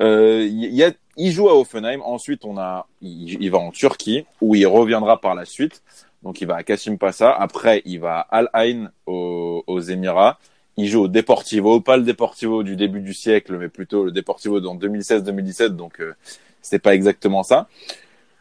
Euh, 0.00 0.44
Il 0.44 0.74
y 0.74 0.82
a, 0.82 0.90
il 1.16 1.30
joue 1.30 1.48
à 1.48 1.56
Offenheim. 1.56 2.00
Ensuite, 2.02 2.44
on 2.44 2.58
a, 2.58 2.88
il, 3.00 3.40
il 3.40 3.48
va 3.48 3.58
en 3.58 3.70
Turquie, 3.70 4.26
où 4.40 4.56
il 4.56 4.66
reviendra 4.66 5.20
par 5.20 5.36
la 5.36 5.44
suite. 5.44 5.82
Donc, 6.24 6.40
il 6.40 6.48
va 6.48 6.56
à 6.56 6.62
Kasim 6.64 6.98
Passa. 6.98 7.32
Après, 7.32 7.80
il 7.84 8.00
va 8.00 8.18
à 8.18 8.38
Al 8.38 8.50
Ain 8.54 8.90
aux, 9.06 9.62
aux 9.68 9.80
Émirats. 9.80 10.40
Il 10.76 10.88
joue 10.88 11.02
au 11.02 11.08
Deportivo, 11.08 11.80
pas 11.80 11.96
le 11.96 12.02
Deportivo 12.02 12.64
du 12.64 12.74
début 12.74 13.00
du 13.00 13.14
siècle, 13.14 13.56
mais 13.56 13.68
plutôt 13.68 14.04
le 14.04 14.10
Deportivo 14.10 14.58
dans 14.58 14.74
2016-2017. 14.74 15.68
Donc, 15.68 16.00
euh, 16.00 16.14
c'est 16.60 16.80
pas 16.80 16.94
exactement 16.94 17.44
ça. 17.44 17.68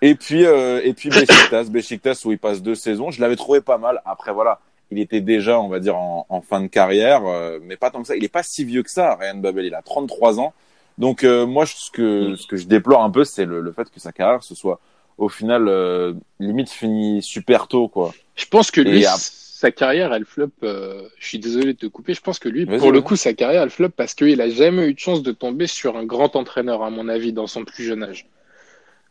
Et 0.05 0.15
puis, 0.15 0.45
euh, 0.45 0.81
et 0.83 0.93
puis 0.93 1.09
Besiktas, 1.09 1.63
Besiktas 1.69 2.21
où 2.25 2.31
il 2.31 2.37
passe 2.37 2.61
deux 2.61 2.75
saisons. 2.75 3.09
Je 3.09 3.21
l'avais 3.21 3.37
trouvé 3.37 3.61
pas 3.61 3.77
mal. 3.77 4.01
Après, 4.05 4.33
voilà, 4.33 4.59
il 4.91 4.99
était 4.99 5.21
déjà, 5.21 5.59
on 5.61 5.69
va 5.69 5.79
dire, 5.79 5.95
en, 5.95 6.25
en 6.27 6.41
fin 6.41 6.59
de 6.61 6.67
carrière, 6.67 7.25
euh, 7.25 7.59
mais 7.63 7.77
pas 7.77 7.89
tant 7.89 8.01
que 8.01 8.07
ça. 8.07 8.15
Il 8.17 8.23
est 8.23 8.27
pas 8.27 8.43
si 8.43 8.65
vieux 8.65 8.83
que 8.83 8.91
ça, 8.91 9.15
Ryan 9.15 9.35
Babel. 9.37 9.65
Il 9.65 9.73
a 9.75 9.81
33 9.81 10.39
ans. 10.41 10.53
Donc 10.97 11.23
euh, 11.23 11.45
moi, 11.45 11.65
ce 11.65 11.89
que 11.89 12.35
ce 12.35 12.45
que 12.47 12.57
je 12.57 12.67
déplore 12.67 13.01
un 13.01 13.09
peu, 13.09 13.23
c'est 13.23 13.45
le, 13.45 13.61
le 13.61 13.71
fait 13.71 13.89
que 13.89 13.99
sa 13.99 14.11
carrière 14.11 14.43
se 14.43 14.55
soit 14.55 14.79
au 15.17 15.29
final 15.29 15.67
euh, 15.69 16.13
limite 16.39 16.69
fini 16.69 17.23
super 17.23 17.67
tôt, 17.67 17.87
quoi. 17.87 18.13
Je 18.35 18.45
pense 18.45 18.71
que 18.71 18.81
lui, 18.81 19.05
à- 19.05 19.15
sa 19.17 19.71
carrière, 19.71 20.13
elle 20.13 20.25
flop. 20.25 20.49
je 20.61 21.07
suis 21.25 21.39
désolé 21.39 21.67
de 21.73 21.77
te 21.77 21.85
couper. 21.85 22.13
Je 22.13 22.19
pense 22.19 22.37
que 22.39 22.49
lui, 22.49 22.65
pour 22.79 22.91
le 22.91 22.99
coup, 23.01 23.15
sa 23.15 23.33
carrière, 23.33 23.61
elle 23.63 23.69
flop 23.69 23.89
parce 23.95 24.13
qu'il 24.13 24.41
a 24.41 24.49
jamais 24.49 24.87
eu 24.89 24.93
de 24.93 24.99
chance 24.99 25.23
de 25.23 25.31
tomber 25.31 25.67
sur 25.67 25.95
un 25.95 26.03
grand 26.03 26.35
entraîneur, 26.35 26.83
à 26.83 26.89
mon 26.89 27.07
avis, 27.07 27.31
dans 27.31 27.47
son 27.47 27.63
plus 27.63 27.85
jeune 27.85 28.03
âge. 28.03 28.27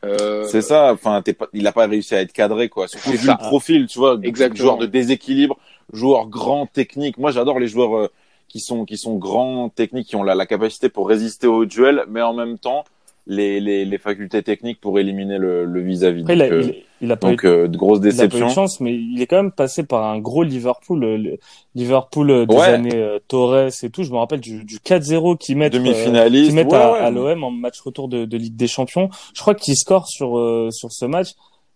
Euh, 0.04 0.44
C'est 0.44 0.62
ça. 0.62 0.92
Enfin, 0.92 1.22
pas, 1.22 1.46
il 1.52 1.66
a 1.66 1.72
pas 1.72 1.86
réussi 1.86 2.14
à 2.14 2.20
être 2.20 2.32
cadré, 2.32 2.68
quoi. 2.68 2.88
Surtout 2.88 3.10
vu 3.10 3.18
ça. 3.18 3.32
le 3.40 3.46
profil, 3.46 3.86
tu 3.86 3.98
vois, 3.98 4.18
Exactement. 4.22 4.56
joueur 4.58 4.78
de 4.78 4.86
déséquilibre, 4.86 5.56
joueur 5.92 6.26
grand, 6.26 6.66
technique. 6.66 7.18
Moi, 7.18 7.30
j'adore 7.30 7.58
les 7.60 7.68
joueurs 7.68 7.96
euh, 7.96 8.10
qui 8.48 8.60
sont 8.60 8.84
qui 8.84 8.98
sont 8.98 9.16
grands, 9.16 9.68
techniques, 9.68 10.08
qui 10.08 10.16
ont 10.16 10.22
la, 10.22 10.34
la 10.34 10.46
capacité 10.46 10.88
pour 10.88 11.08
résister 11.08 11.46
au 11.46 11.64
duel, 11.64 12.04
mais 12.08 12.22
en 12.22 12.34
même 12.34 12.58
temps 12.58 12.84
les 13.26 13.60
les, 13.60 13.84
les 13.84 13.98
facultés 13.98 14.42
techniques 14.42 14.80
pour 14.80 14.98
éliminer 14.98 15.38
le 15.38 15.64
le 15.64 15.80
vis-à-vis. 15.80 16.22
Après, 16.22 16.34
il 16.36 16.64
il, 16.64 16.74
il 17.02 17.12
a 17.12 17.16
pas 17.16 17.28
eu 17.28 17.30
donc 17.32 17.44
euh, 17.44 17.68
de 17.68 17.76
grosses 17.76 18.00
Il 18.02 18.20
a 18.20 18.28
pas 18.28 18.36
eu 18.36 18.40
de 18.42 18.48
chance, 18.48 18.80
mais 18.80 18.94
il 18.94 19.20
est 19.22 19.26
quand 19.26 19.36
même 19.36 19.52
passé 19.52 19.82
par 19.84 20.04
un 20.04 20.18
gros 20.18 20.42
Liverpool, 20.42 21.04
euh, 21.04 21.16
le 21.16 21.38
Liverpool 21.74 22.30
euh, 22.30 22.46
des 22.46 22.54
Ouais. 22.56 22.62
années 22.66 22.94
euh, 22.94 23.18
Torres 23.28 23.68
et 23.82 23.90
tout. 23.90 24.02
Je 24.02 24.10
me 24.10 24.16
rappelle 24.18 24.40
du, 24.40 24.64
du 24.64 24.78
4-0 24.78 25.38
qu'ils 25.38 25.56
mettent, 25.56 25.74
euh, 25.74 25.78
Demi-finaliste. 25.78 26.46
qu'ils 26.46 26.54
mettent 26.54 26.66
ouais, 26.72 26.76
à, 26.76 26.92
ouais. 26.92 26.98
à 26.98 27.10
l'OM 27.10 27.44
en 27.44 27.50
match 27.50 27.80
retour 27.80 28.08
de, 28.08 28.24
de 28.24 28.36
Ligue 28.36 28.56
des 28.56 28.68
Champions. 28.68 29.08
Je 29.34 29.40
crois 29.40 29.54
qu'il 29.54 29.76
score 29.76 30.08
sur 30.08 30.38
euh, 30.38 30.68
sur 30.70 30.90
ce 30.92 31.04
match. 31.04 31.28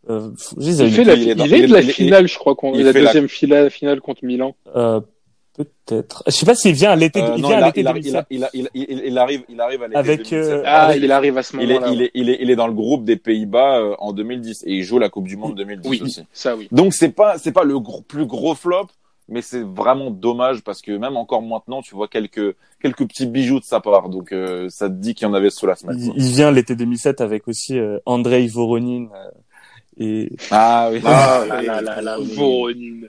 Euh, 0.09 0.31
Il 0.61 0.91
fait 0.93 1.03
la, 1.05 1.15
il 1.15 1.29
est 1.55 1.67
de 1.67 1.73
la 1.73 1.83
finale, 1.83 2.29
je 2.29 2.39
crois 2.39 2.55
qu'on 2.55 2.73
la 2.73 2.83
la- 2.85 2.93
deuxième 2.93 3.27
finale, 3.29 3.71
finale 3.71 4.01
contre 4.01 4.25
Milan. 4.25 4.55
Peut-être. 5.57 6.23
Je 6.27 6.33
sais 6.33 6.47
pas 6.47 6.55
s'il 6.55 6.75
vient 6.75 6.91
à 6.91 6.97
l'été. 6.97 7.23
Euh, 7.23 7.35
il 7.37 7.43
non, 7.43 7.49
vient 7.49 7.59
il, 7.59 7.63
à 7.63 7.65
a- 7.65 7.69
l'été 7.69 7.81
il, 7.81 7.87
a- 7.89 7.93
2007. 7.93 8.27
il, 8.31 8.45
a- 8.45 8.51
il, 8.53 8.67
a- 8.67 8.71
il, 8.75 8.87
il- 8.91 9.03
il 9.07 9.19
arrive, 9.19 9.43
il 9.49 9.61
arrive 9.61 9.83
à 9.83 9.87
l'été 9.89 9.99
Avec, 9.99 10.19
2007. 10.29 10.35
euh, 10.53 10.63
Ah, 10.67 10.97
il 10.97 11.11
arrive 11.13 11.39
à 11.39 11.43
ce 11.43 11.57
il, 11.57 11.71
est, 11.71 11.75
moment-là. 11.75 11.93
il, 11.93 12.03
est, 12.03 12.11
il, 12.15 12.31
est, 12.31 12.39
il 12.41 12.51
est 12.51 12.57
dans 12.57 12.67
le 12.67 12.75
groupe 12.75 13.05
des 13.05 13.17
Pays-Bas 13.17 13.79
euh, 13.79 13.95
en 13.99 14.13
2010 14.13 14.65
et 14.67 14.75
il 14.75 14.83
joue 14.85 14.99
la 14.99 15.09
Coupe 15.09 15.27
du 15.29 15.37
Monde 15.37 15.57
2010 15.57 15.89
Oui, 15.89 16.01
aussi. 16.03 16.23
ça 16.33 16.55
oui. 16.57 16.69
Donc 16.73 16.93
c'est 16.95 17.11
pas 17.11 17.39
c'est 17.39 17.53
pas 17.53 17.65
le 17.65 17.79
gros- 17.81 18.03
plus 18.03 18.27
gros 18.27 18.55
flop, 18.55 18.87
mais 19.29 19.43
c'est 19.43 19.63
vraiment 19.63 20.11
dommage 20.11 20.63
parce 20.63 20.83
que 20.83 20.93
même 20.93 21.17
encore 21.17 21.43
maintenant, 21.43 21.83
tu 21.83 21.95
vois 21.95 22.09
quelques 22.09 22.55
quelques 22.81 23.07
petits 23.09 23.27
bijoux 23.27 23.59
de 23.61 23.65
sa 23.65 23.81
part. 23.81 24.09
Donc 24.09 24.33
euh, 24.33 24.69
ça 24.69 24.89
te 24.89 24.95
dit 24.95 25.15
qu'il 25.15 25.27
y 25.27 25.31
en 25.31 25.35
avait 25.35 25.51
sous 25.51 25.67
la 25.67 25.75
semaine. 25.77 25.99
Il, 25.99 26.13
il 26.23 26.31
vient 26.33 26.51
l'été 26.51 26.77
2007 26.77 27.21
avec 27.21 27.49
aussi 27.49 27.79
euh, 27.79 27.99
Andrei 28.07 28.47
Voronin 28.47 29.07
euh, 29.15 29.31
et 29.99 30.31
Ah 30.51 30.91
oui. 30.93 31.01
Ah 31.05 31.45
là 31.49 31.63
là 31.63 31.81
là 31.81 32.03
là, 32.03 32.17
Voronin. 32.21 33.07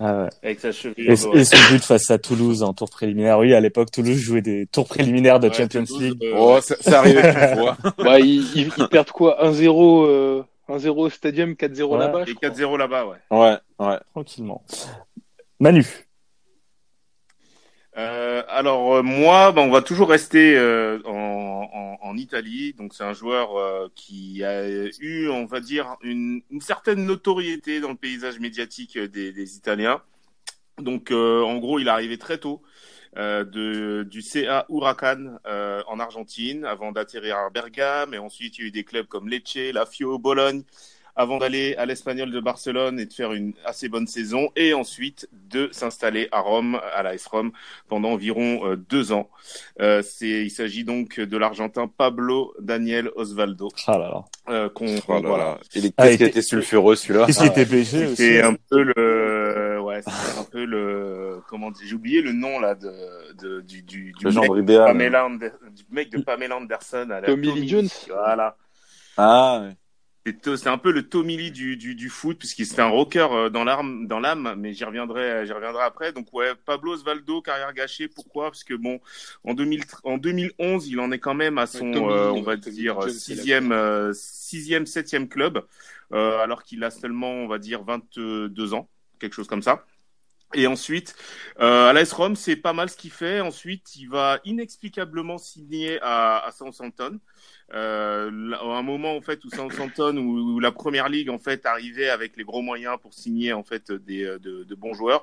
Ah 0.00 0.22
ouais. 0.22 0.28
Avec 0.42 0.60
sa 0.60 0.68
Et, 0.68 0.72
chevelure. 0.72 1.10
et 1.10 1.44
son 1.44 1.56
but 1.70 1.82
face 1.82 2.10
à 2.10 2.18
Toulouse 2.18 2.62
en 2.62 2.72
tour 2.72 2.88
préliminaire. 2.90 3.38
Oui, 3.38 3.52
à 3.54 3.60
l'époque, 3.60 3.90
Toulouse 3.90 4.16
jouait 4.18 4.42
des 4.42 4.66
tours 4.66 4.86
préliminaires 4.88 5.40
de 5.40 5.48
Ouais, 5.48 5.54
Champions 5.54 5.84
Toulouse, 5.84 6.02
League. 6.02 6.24
euh, 6.24 6.34
Oh, 6.38 6.58
c'est 6.62 6.80
c'est 6.82 6.94
arrivé 6.94 7.20
qu'une 7.22 7.32
fois. 7.58 7.76
Bah, 7.98 8.20
ils, 8.20 8.44
ils, 8.56 8.70
ils 8.76 8.88
perdent 8.88 9.10
quoi? 9.10 9.38
1-0 9.44 10.06
euh, 10.06 10.42
1-0 10.68 10.88
au 10.90 11.10
stadium, 11.10 11.52
4-0 11.52 11.82
Ouais. 11.84 11.98
là-bas. 11.98 12.22
Et 12.22 12.26
je 12.26 12.34
crois. 12.34 12.48
4-0 12.50 12.76
là-bas, 12.78 13.06
ouais. 13.06 13.16
Ouais, 13.38 13.56
ouais. 13.86 13.98
Tranquillement. 14.12 14.62
Manu. 15.60 15.84
Euh, 17.98 18.44
alors 18.48 18.94
euh, 18.96 19.02
moi, 19.02 19.50
ben, 19.50 19.62
on 19.62 19.70
va 19.70 19.82
toujours 19.82 20.08
rester 20.10 20.56
euh, 20.56 21.00
en, 21.04 22.16
Italie. 22.16 22.74
Donc 22.74 22.94
c'est 22.94 23.04
un 23.04 23.12
joueur 23.12 23.50
qui 23.94 24.42
a 24.42 24.66
eu, 24.98 25.28
on 25.28 25.44
va 25.44 25.60
dire, 25.60 25.96
une, 26.02 26.42
certaine 26.60 27.04
notoriété 27.04 27.80
dans 27.80 27.90
le 27.90 27.96
paysage 27.96 28.40
médiatique 28.40 28.98
des, 28.98 29.56
Italiens. 29.56 30.02
Donc 30.78 31.12
en 31.12 31.58
gros, 31.58 31.78
il 31.78 31.88
arrivé 31.88 32.18
très 32.18 32.38
tôt 32.38 32.62
du 33.14 34.22
CA 34.22 34.66
Huracan 34.68 35.38
en 35.44 36.00
Argentine, 36.00 36.64
avant 36.64 36.90
d'atterrir 36.90 37.36
à 37.36 37.50
Bergame. 37.50 38.14
Et 38.14 38.18
ensuite, 38.18 38.58
il 38.58 38.62
y 38.62 38.64
a 38.64 38.68
eu 38.68 38.70
des 38.72 38.84
clubs 38.84 39.06
comme 39.06 39.28
Lecce, 39.28 39.72
Lazio, 39.72 40.18
Bologne, 40.18 40.64
avant 41.18 41.36
d'aller 41.38 41.74
à 41.76 41.84
l'Espagnol 41.84 42.30
de 42.30 42.40
Barcelone 42.40 42.98
et 42.98 43.04
de 43.06 43.12
faire 43.12 43.32
une 43.34 43.52
assez 43.64 43.88
bonne 43.90 44.06
saison. 44.06 44.48
Et 44.56 44.72
ensuite 44.72 45.28
de 45.32 45.68
s'installer 45.72 46.28
à 46.32 46.40
Rome, 46.40 46.80
à 46.94 47.02
l'AS 47.02 47.26
Rome, 47.26 47.52
pendant 47.88 48.10
environ 48.12 48.64
euh, 48.66 48.76
deux 48.76 49.12
ans. 49.12 49.28
Euh, 49.80 50.00
c'est, 50.02 50.26
il 50.44 50.50
s'agit 50.50 50.84
donc 50.84 51.20
de 51.20 51.36
l'Argentin 51.36 51.88
Pablo 51.88 52.54
Daniel 52.60 53.10
Osvaldo. 53.16 53.68
Ah 53.86 53.98
là 53.98 54.08
là. 54.08 54.24
Euh, 54.48 54.68
qu'on, 54.70 54.86
Oh 55.08 55.12
là 55.14 55.20
voilà. 55.28 55.44
là. 55.44 55.58
Il 55.74 55.86
est, 55.86 55.94
Ah, 55.98 56.10
était 56.10 56.40
sulfureux 56.40 56.96
celui-là. 56.96 57.26
Qu'est-ce 57.26 57.40
qui 57.40 57.46
était 57.46 57.64
blessé 57.66 58.06
aussi 58.06 58.16
C'est 58.16 58.40
un 58.42 58.54
peu 58.70 58.82
le, 58.82 59.80
ouais, 59.82 60.00
c'est 60.02 60.38
un 60.38 60.44
peu 60.44 60.64
le, 60.64 61.40
comment 61.48 61.70
dire, 61.70 61.86
j'ai 61.86 61.94
oublié 61.94 62.22
le 62.22 62.32
nom 62.32 62.58
là 62.60 62.74
de, 62.74 62.90
de 63.42 63.60
du 63.60 63.82
du, 63.82 64.12
du 64.12 64.24
Le 64.24 64.30
mec, 64.30 64.44
genre 64.44 64.54
de 64.54 64.62
idéal. 64.62 64.86
Pamela 64.86 65.26
Ander- 65.26 65.50
du 65.74 65.84
mec 65.90 66.10
de 66.10 66.22
Pamela 66.22 66.56
Anderson 66.56 67.08
à 67.10 67.20
la 67.20 67.26
Tommy 67.26 67.52
Lee 67.52 67.68
Jones. 67.68 67.88
Voilà. 68.08 68.56
Ah, 69.16 69.62
ouais. 69.64 69.76
C'est 70.42 70.68
un 70.68 70.78
peu 70.78 70.90
le 70.90 71.08
Tommy 71.08 71.36
Lee 71.36 71.50
du, 71.50 71.76
du, 71.76 71.94
du 71.94 72.08
foot, 72.08 72.38
puisqu'il 72.38 72.66
c'était 72.66 72.82
un 72.82 72.88
rocker 72.88 73.26
euh, 73.32 73.50
dans 73.50 73.64
l'âme, 73.64 74.06
dans 74.06 74.20
l'âme, 74.20 74.54
mais 74.56 74.72
j'y 74.72 74.84
reviendrai, 74.84 75.46
j'y 75.46 75.52
reviendrai 75.52 75.82
après. 75.82 76.12
Donc 76.12 76.32
ouais, 76.32 76.52
Pablo 76.64 76.92
Osvaldo, 76.92 77.42
carrière 77.42 77.72
gâchée. 77.72 78.08
Pourquoi? 78.08 78.50
Parce 78.50 78.64
que 78.64 78.74
bon, 78.74 79.00
en 79.44 79.54
2000, 79.54 79.82
en 80.04 80.18
2011, 80.18 80.88
il 80.88 81.00
en 81.00 81.10
est 81.12 81.18
quand 81.18 81.34
même 81.34 81.58
à 81.58 81.66
son, 81.66 81.92
Tommy 81.92 82.12
euh, 82.12 82.30
on 82.30 82.42
va 82.42 82.56
dire 82.56 83.10
sixième, 83.10 83.72
euh, 83.72 84.12
sixième, 84.14 84.86
septième 84.86 85.28
club, 85.28 85.64
euh, 86.12 86.38
alors 86.38 86.62
qu'il 86.62 86.84
a 86.84 86.90
seulement, 86.90 87.30
on 87.30 87.48
va 87.48 87.58
dire, 87.58 87.82
22 87.82 88.74
ans, 88.74 88.88
quelque 89.18 89.34
chose 89.34 89.48
comme 89.48 89.62
ça. 89.62 89.84
Et 90.54 90.66
ensuite, 90.66 91.14
euh, 91.60 91.90
à 91.90 91.92
l'AS 91.92 92.10
Rome, 92.12 92.34
c'est 92.34 92.56
pas 92.56 92.72
mal 92.72 92.88
ce 92.88 92.96
qu'il 92.96 93.10
fait. 93.10 93.40
Ensuite, 93.40 93.96
il 93.96 94.08
va 94.08 94.40
inexplicablement 94.44 95.36
signer 95.36 95.98
à, 96.00 96.38
à 96.38 96.52
Southampton. 96.52 97.20
Euh, 97.74 98.52
à 98.52 98.78
un 98.78 98.82
moment 98.82 99.14
en 99.14 99.20
fait 99.20 99.44
où 99.44 99.50
Southampton 99.50 100.16
où, 100.16 100.54
où 100.54 100.58
la 100.58 100.72
première 100.72 101.10
ligue 101.10 101.28
en 101.28 101.38
fait 101.38 101.66
arrivait 101.66 102.08
avec 102.08 102.38
les 102.38 102.44
gros 102.44 102.62
moyens 102.62 102.96
pour 103.02 103.12
signer 103.12 103.52
en 103.52 103.62
fait 103.62 103.92
des 103.92 104.24
de, 104.24 104.64
de 104.64 104.74
bons 104.74 104.94
joueurs. 104.94 105.22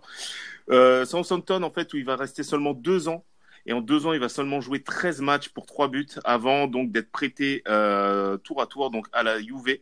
Euh, 0.70 1.06
Southampton 1.06 1.64
en 1.64 1.72
fait 1.72 1.92
où 1.94 1.98
il 1.98 2.06
va 2.06 2.16
rester 2.16 2.44
seulement 2.44 2.74
deux 2.76 3.08
ans 3.08 3.26
et 3.66 3.74
en 3.74 3.82
deux 3.82 4.06
ans 4.06 4.14
il 4.14 4.20
va 4.20 4.30
seulement 4.30 4.62
jouer 4.62 4.82
13 4.82 5.22
matchs 5.22 5.50
pour 5.50 5.66
trois 5.66 5.88
buts 5.88 6.08
avant 6.24 6.68
donc 6.68 6.92
d'être 6.92 7.12
prêté 7.12 7.64
euh, 7.68 8.38
tour 8.38 8.62
à 8.62 8.68
tour 8.68 8.92
donc 8.92 9.08
à 9.14 9.24
la 9.24 9.42
Juve 9.42 9.80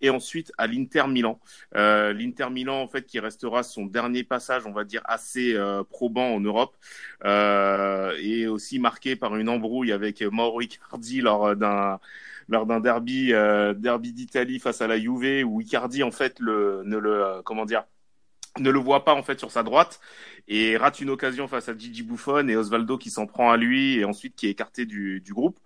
et 0.00 0.10
ensuite 0.10 0.52
à 0.58 0.66
l'Inter 0.66 1.04
Milan. 1.08 1.40
Euh, 1.76 2.12
L'Inter 2.12 2.50
Milan 2.50 2.80
en 2.82 2.88
fait 2.88 3.06
qui 3.06 3.20
restera 3.20 3.62
son 3.62 3.86
dernier 3.86 4.24
passage 4.24 4.66
on 4.66 4.72
va 4.72 4.84
dire 4.84 5.02
assez 5.04 5.54
euh, 5.54 5.82
probant 5.84 6.34
en 6.34 6.40
Europe 6.40 6.76
euh, 7.24 8.16
et 8.20 8.46
aussi 8.46 8.78
marqué 8.78 9.16
par 9.16 9.36
une 9.36 9.48
embrouille 9.48 9.92
avec 9.92 10.22
Mauro 10.22 10.60
Icardi 10.60 11.20
lors 11.20 11.56
d'un 11.56 12.00
lors 12.48 12.66
d'un 12.66 12.80
derby 12.80 13.32
euh, 13.32 13.74
derby 13.74 14.12
d'Italie 14.12 14.58
face 14.58 14.80
à 14.82 14.86
la 14.88 14.98
Juve 14.98 15.44
où 15.46 15.60
Icardi 15.60 16.02
en 16.02 16.10
fait 16.10 16.38
le 16.40 16.82
ne 16.84 16.96
le 16.98 17.24
euh, 17.24 17.42
comment 17.42 17.64
dire 17.64 17.84
ne 18.58 18.70
le 18.70 18.78
voit 18.78 19.04
pas 19.04 19.14
en 19.14 19.22
fait 19.22 19.38
sur 19.38 19.50
sa 19.50 19.62
droite 19.62 20.00
et 20.48 20.76
rate 20.76 21.00
une 21.00 21.10
occasion 21.10 21.46
face 21.48 21.68
à 21.68 21.76
Gigi 21.76 22.02
Buffon 22.02 22.48
et 22.48 22.56
Osvaldo 22.56 22.98
qui 22.98 23.10
s'en 23.10 23.26
prend 23.26 23.50
à 23.50 23.56
lui 23.56 23.98
et 23.98 24.04
ensuite 24.04 24.34
qui 24.34 24.46
est 24.46 24.50
écarté 24.50 24.86
du, 24.86 25.20
du 25.20 25.32
groupe. 25.32 25.58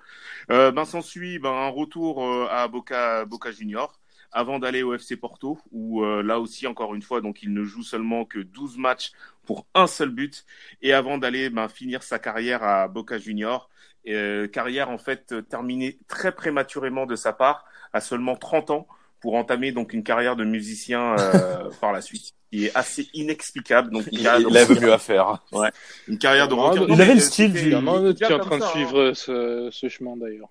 Euh, 0.51 0.71
ben 0.71 0.85
s'ensuit 0.85 1.39
ben, 1.39 1.51
un 1.51 1.69
retour 1.69 2.25
euh, 2.25 2.47
à 2.51 2.69
Boca 2.69 3.25
Boca 3.25 3.51
Junior 3.51 3.99
avant 4.33 4.59
d'aller 4.59 4.83
au 4.83 4.95
FC 4.95 5.17
Porto 5.17 5.59
où 5.71 6.05
euh, 6.05 6.23
là 6.23 6.41
aussi 6.41 6.67
encore 6.67 6.95
une 6.95 7.03
fois 7.03 7.21
donc 7.23 7.43
il 7.43 7.55
ne 7.55 7.65
joue 7.65 7.83
seulement 7.83 8.25
que 8.27 8.41
12 8.41 8.77
matchs 8.77 9.13
pour 9.47 9.67
un 9.75 9.87
seul 9.87 10.11
but 10.11 10.45
et 10.83 10.93
avant 10.93 11.17
d'aller 11.19 11.49
ben, 11.49 11.69
finir 11.69 12.03
sa 12.03 12.19
carrière 12.19 12.63
à 12.63 12.89
Boca 12.89 13.17
Junior 13.17 13.71
euh, 14.07 14.47
carrière 14.49 14.91
en 14.91 14.99
fait 14.99 15.35
terminée 15.49 15.99
très 16.09 16.35
prématurément 16.35 17.07
de 17.07 17.17
sa 17.17 17.33
part 17.33 17.65
à 17.95 18.01
seulement 18.03 18.37
30 18.37 18.71
ans 18.71 18.87
pour 19.25 19.37
entamer 19.37 19.73
donc 19.73 19.95
une 19.95 20.03
carrière 20.05 20.37
de 20.37 20.45
musicien 20.45 21.17
euh, 21.19 21.71
par 21.81 21.93
la 21.93 22.03
suite 22.03 22.33
qui 22.53 22.67
est 22.67 22.77
assez 22.77 23.09
inexplicable 23.15 23.91
donc 23.91 24.05
Il, 24.13 24.21
il 24.21 24.29
avait 24.29 24.79
mieux 24.79 24.93
à 24.93 24.99
faire. 24.99 25.43
une 26.09 26.19
carrière 26.19 26.47
de 26.47 26.53
Il 26.53 26.59
rocker. 26.61 26.93
avait 26.93 27.07
Non, 27.07 27.15
le 27.15 27.21
style 27.21 27.53
du- 27.55 27.61
Il 27.61 27.73
y 27.73 27.75
en 27.75 27.87
a 27.87 27.91
un 27.93 28.05
autre 28.05 28.19
qui 28.19 28.25
est 28.25 28.27
en 28.35 28.39
comme 28.39 28.49
train 28.49 28.59
de 28.59 28.63
hein. 28.65 28.69
suivre 28.75 29.13
ce, 29.15 29.71
ce 29.73 29.89
chemin 29.89 30.15
d'ailleurs. 30.19 30.51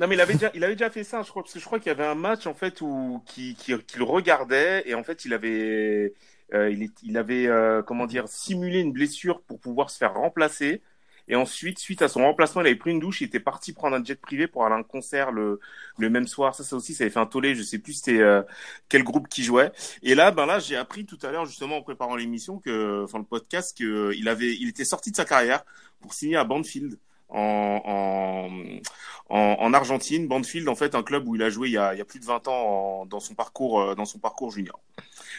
Non, 0.00 0.06
mais 0.08 0.14
il 0.14 0.20
avait 0.22 0.32
déjà, 0.32 0.50
il 0.54 0.64
avait 0.64 0.72
déjà 0.74 0.88
fait 0.88 1.04
ça, 1.04 1.20
je 1.22 1.28
crois, 1.28 1.42
parce 1.42 1.52
que 1.52 1.60
je 1.60 1.64
crois 1.66 1.78
qu'il 1.78 1.88
y 1.88 1.90
avait 1.90 2.06
un 2.06 2.14
match 2.16 2.46
en 2.46 2.54
fait 2.54 2.80
où 2.80 3.22
qui, 3.26 3.54
qui, 3.56 3.74
qui 3.86 3.98
le 3.98 4.04
regardait 4.04 4.82
et 4.86 4.94
en 4.94 5.04
fait 5.04 5.26
il 5.26 5.34
avait, 5.34 6.14
euh, 6.54 6.70
il, 6.70 6.82
est- 6.84 7.02
il 7.02 7.18
avait 7.18 7.46
euh, 7.46 7.82
comment 7.82 8.06
dire 8.06 8.26
simulé 8.26 8.80
une 8.80 8.92
blessure 8.92 9.42
pour 9.42 9.60
pouvoir 9.60 9.90
se 9.90 9.98
faire 9.98 10.14
remplacer. 10.14 10.80
Et 11.28 11.36
ensuite, 11.36 11.78
suite 11.78 12.02
à 12.02 12.08
son 12.08 12.20
remplacement, 12.22 12.60
il 12.62 12.66
avait 12.66 12.76
pris 12.76 12.90
une 12.90 13.00
douche, 13.00 13.20
il 13.22 13.24
était 13.24 13.40
parti 13.40 13.72
prendre 13.72 13.96
un 13.96 14.04
jet 14.04 14.14
privé 14.20 14.46
pour 14.46 14.64
aller 14.66 14.74
à 14.74 14.78
un 14.78 14.82
concert 14.82 15.32
le, 15.32 15.58
le 15.98 16.10
même 16.10 16.26
soir. 16.26 16.54
Ça, 16.54 16.64
ça 16.64 16.76
aussi, 16.76 16.92
ça 16.94 17.04
avait 17.04 17.10
fait 17.10 17.18
un 17.20 17.26
tollé. 17.26 17.54
Je 17.54 17.62
sais 17.62 17.78
plus 17.78 17.94
c'était 17.94 18.20
euh, 18.20 18.42
quel 18.88 19.02
groupe 19.04 19.28
qui 19.28 19.42
jouait. 19.42 19.72
Et 20.02 20.14
là, 20.14 20.30
ben 20.32 20.44
là, 20.46 20.58
j'ai 20.58 20.76
appris 20.76 21.06
tout 21.06 21.18
à 21.22 21.30
l'heure 21.30 21.46
justement 21.46 21.78
en 21.78 21.82
préparant 21.82 22.16
l'émission 22.16 22.58
que, 22.58 23.04
enfin 23.04 23.18
le 23.18 23.24
podcast, 23.24 23.76
que 23.78 24.12
il 24.14 24.28
avait, 24.28 24.54
il 24.54 24.68
était 24.68 24.84
sorti 24.84 25.10
de 25.10 25.16
sa 25.16 25.24
carrière 25.24 25.64
pour 26.00 26.12
signer 26.12 26.36
à 26.36 26.44
Banfield 26.44 26.98
en, 27.30 27.80
en, 27.84 29.34
en, 29.34 29.56
en 29.58 29.72
Argentine. 29.74 30.28
Banfield, 30.28 30.68
en 30.68 30.74
fait, 30.74 30.94
un 30.94 31.02
club 31.02 31.26
où 31.26 31.34
il 31.36 31.42
a 31.42 31.48
joué 31.50 31.68
il 31.68 31.72
y 31.72 31.78
a, 31.78 31.94
il 31.94 31.98
y 31.98 32.02
a 32.02 32.04
plus 32.04 32.20
de 32.20 32.26
20 32.26 32.48
ans 32.48 32.52
en- 33.00 33.06
dans 33.06 33.20
son 33.20 33.34
parcours, 33.34 33.80
euh, 33.80 33.94
dans 33.94 34.04
son 34.04 34.18
parcours 34.18 34.50
junior. 34.50 34.78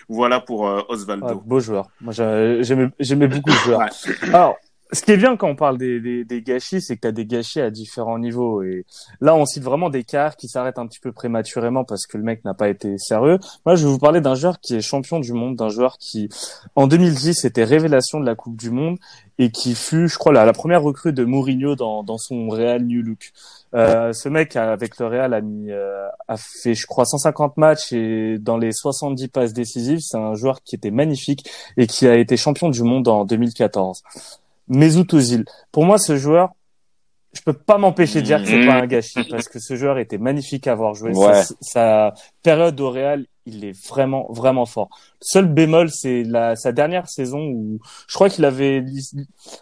Voilà 0.09 0.39
pour 0.39 0.67
euh, 0.67 0.81
Osvaldo. 0.89 1.27
Ah, 1.29 1.33
beau 1.35 1.59
joueur. 1.59 1.89
Moi, 2.01 2.11
j'a- 2.13 2.61
j'aimais 2.61 3.27
beaucoup 3.27 3.51
ce 3.51 3.63
joueur. 3.65 3.79
Ouais. 3.79 3.89
Alors, 4.33 4.57
ce 4.91 5.01
qui 5.01 5.11
est 5.11 5.17
bien 5.17 5.35
quand 5.35 5.47
on 5.47 5.55
parle 5.55 5.77
des, 5.77 5.99
des, 5.99 6.23
des 6.23 6.41
gâchis, 6.41 6.81
c'est 6.81 6.95
que 6.95 7.01
tu 7.01 7.07
as 7.07 7.11
des 7.11 7.25
gâchis 7.25 7.59
à 7.59 7.69
différents 7.69 8.19
niveaux. 8.19 8.61
Et 8.61 8.85
là, 9.19 9.35
on 9.35 9.45
cite 9.45 9.63
vraiment 9.63 9.89
des 9.89 10.03
carrières 10.03 10.35
qui 10.35 10.47
s'arrêtent 10.47 10.77
un 10.77 10.87
petit 10.87 10.99
peu 10.99 11.11
prématurément 11.11 11.83
parce 11.83 12.05
que 12.05 12.17
le 12.17 12.23
mec 12.23 12.45
n'a 12.45 12.53
pas 12.53 12.69
été 12.69 12.97
sérieux. 12.97 13.39
Moi, 13.65 13.75
je 13.75 13.85
vais 13.85 13.91
vous 13.91 13.99
parler 13.99 14.21
d'un 14.21 14.35
joueur 14.35 14.59
qui 14.59 14.75
est 14.75 14.81
champion 14.81 15.19
du 15.19 15.33
monde, 15.33 15.55
d'un 15.55 15.69
joueur 15.69 15.97
qui, 15.97 16.29
en 16.75 16.87
2010, 16.87 17.45
était 17.45 17.63
révélation 17.63 18.19
de 18.19 18.25
la 18.25 18.35
Coupe 18.35 18.57
du 18.57 18.69
Monde 18.69 18.97
et 19.37 19.51
qui 19.51 19.75
fut, 19.75 20.07
je 20.07 20.17
crois, 20.17 20.31
la, 20.31 20.45
la 20.45 20.53
première 20.53 20.83
recrue 20.83 21.13
de 21.13 21.25
Mourinho 21.25 21.75
dans, 21.75 22.03
dans 22.03 22.17
son 22.17 22.47
Real 22.49 22.83
New 22.83 23.01
Look. 23.01 23.31
Euh, 23.73 24.13
ce 24.13 24.29
mec, 24.29 24.55
avec 24.55 24.99
le 24.99 25.07
Real, 25.07 25.33
a, 25.33 25.41
mis, 25.41 25.71
euh, 25.71 26.07
a 26.27 26.37
fait, 26.37 26.75
je 26.75 26.85
crois, 26.87 27.05
150 27.05 27.57
matchs 27.57 27.91
et 27.91 28.37
dans 28.39 28.57
les 28.57 28.71
70 28.71 29.27
passes 29.27 29.51
décisives, 29.51 29.99
c'est 29.99 30.17
un 30.17 30.35
joueur 30.35 30.61
qui 30.63 30.75
était 30.75 30.91
magnifique 30.91 31.49
et 31.75 31.87
qui 31.87 32.07
a 32.07 32.15
été 32.15 32.37
champion 32.37 32.69
du 32.69 32.83
monde 32.83 33.07
en 33.07 33.25
2014. 33.25 34.03
Mesut 34.67 35.13
Özil. 35.13 35.45
Pour 35.71 35.85
moi, 35.85 35.97
ce 35.97 36.17
joueur, 36.17 36.53
je 37.33 37.41
peux 37.41 37.53
pas 37.53 37.77
m'empêcher 37.77 38.21
de 38.21 38.25
dire 38.25 38.41
que 38.41 38.47
c'est 38.47 38.65
pas 38.65 38.75
un 38.75 38.87
gâchis 38.87 39.27
parce 39.29 39.47
que 39.49 39.59
ce 39.59 39.75
joueur 39.75 39.97
était 39.97 40.17
magnifique 40.17 40.67
à 40.67 40.75
voir 40.75 40.93
jouer. 40.93 41.11
Ouais. 41.11 41.43
Sa, 41.43 41.55
sa 41.61 42.13
période 42.41 42.79
au 42.79 42.89
Real, 42.89 43.25
il 43.45 43.65
est 43.65 43.87
vraiment, 43.87 44.27
vraiment 44.31 44.65
fort. 44.65 44.89
Seul 45.21 45.45
bémol, 45.45 45.89
c'est 45.91 46.23
la, 46.23 46.55
sa 46.55 46.71
dernière 46.71 47.07
saison 47.07 47.39
où 47.39 47.79
je 48.07 48.15
crois 48.15 48.29
qu'il 48.29 48.45
avait, 48.45 48.83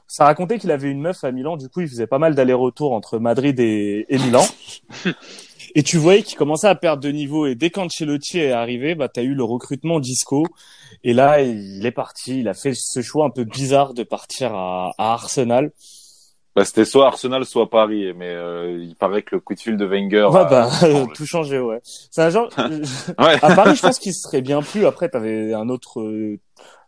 ça 0.07 0.25
racontait 0.25 0.59
qu'il 0.59 0.71
avait 0.71 0.89
une 0.89 1.01
meuf 1.01 1.23
à 1.23 1.31
Milan. 1.31 1.57
Du 1.57 1.67
coup, 1.67 1.81
il 1.81 1.87
faisait 1.87 2.07
pas 2.07 2.19
mal 2.19 2.35
d'allers-retours 2.35 2.93
entre 2.93 3.19
Madrid 3.19 3.59
et, 3.59 4.05
et 4.07 4.17
Milan. 4.19 4.45
Et 5.75 5.83
tu 5.83 5.97
voyais 5.97 6.21
qu'il 6.23 6.37
commençait 6.37 6.67
à 6.67 6.75
perdre 6.75 7.01
de 7.03 7.09
niveau. 7.09 7.45
Et 7.47 7.55
dès 7.55 7.69
qu'Ancelotti 7.69 8.39
est 8.39 8.51
arrivé, 8.51 8.93
bah, 8.95 9.07
t'as 9.09 9.23
eu 9.23 9.33
le 9.33 9.43
recrutement 9.43 9.99
Disco. 9.99 10.45
Et 11.03 11.13
là, 11.13 11.41
il 11.41 11.85
est 11.85 11.91
parti. 11.91 12.39
Il 12.41 12.47
a 12.47 12.53
fait 12.53 12.73
ce 12.75 13.01
choix 13.01 13.25
un 13.25 13.29
peu 13.31 13.43
bizarre 13.43 13.93
de 13.93 14.03
partir 14.03 14.53
à, 14.53 14.91
à 14.97 15.13
Arsenal. 15.13 15.71
Bah, 16.55 16.63
c'était 16.65 16.85
soit 16.85 17.07
Arsenal, 17.07 17.45
soit 17.45 17.67
Paris, 17.71 18.13
mais 18.15 18.29
euh, 18.29 18.77
il 18.79 18.95
paraît 18.95 19.23
que 19.23 19.35
le 19.35 19.41
coup 19.41 19.55
de 19.55 19.59
fil 19.59 19.75
de 19.75 19.85
Wenger. 19.85 20.27
Ouais, 20.31 20.41
a- 20.41 20.45
bah, 20.45 20.69
tout 21.15 21.25
changé, 21.25 21.59
ouais. 21.59 21.79
C'est 21.83 22.21
un 22.21 22.29
genre, 22.29 22.49
Ouais. 23.19 23.39
à 23.41 23.55
Paris, 23.55 23.75
je 23.75 23.81
pense 23.81 23.97
qu'il 23.97 24.13
serait 24.13 24.41
bien 24.41 24.61
plus. 24.61 24.85
Après, 24.85 25.09
t'avais 25.09 25.55
un 25.55 25.67
autre, 25.69 25.99
euh, 26.01 26.39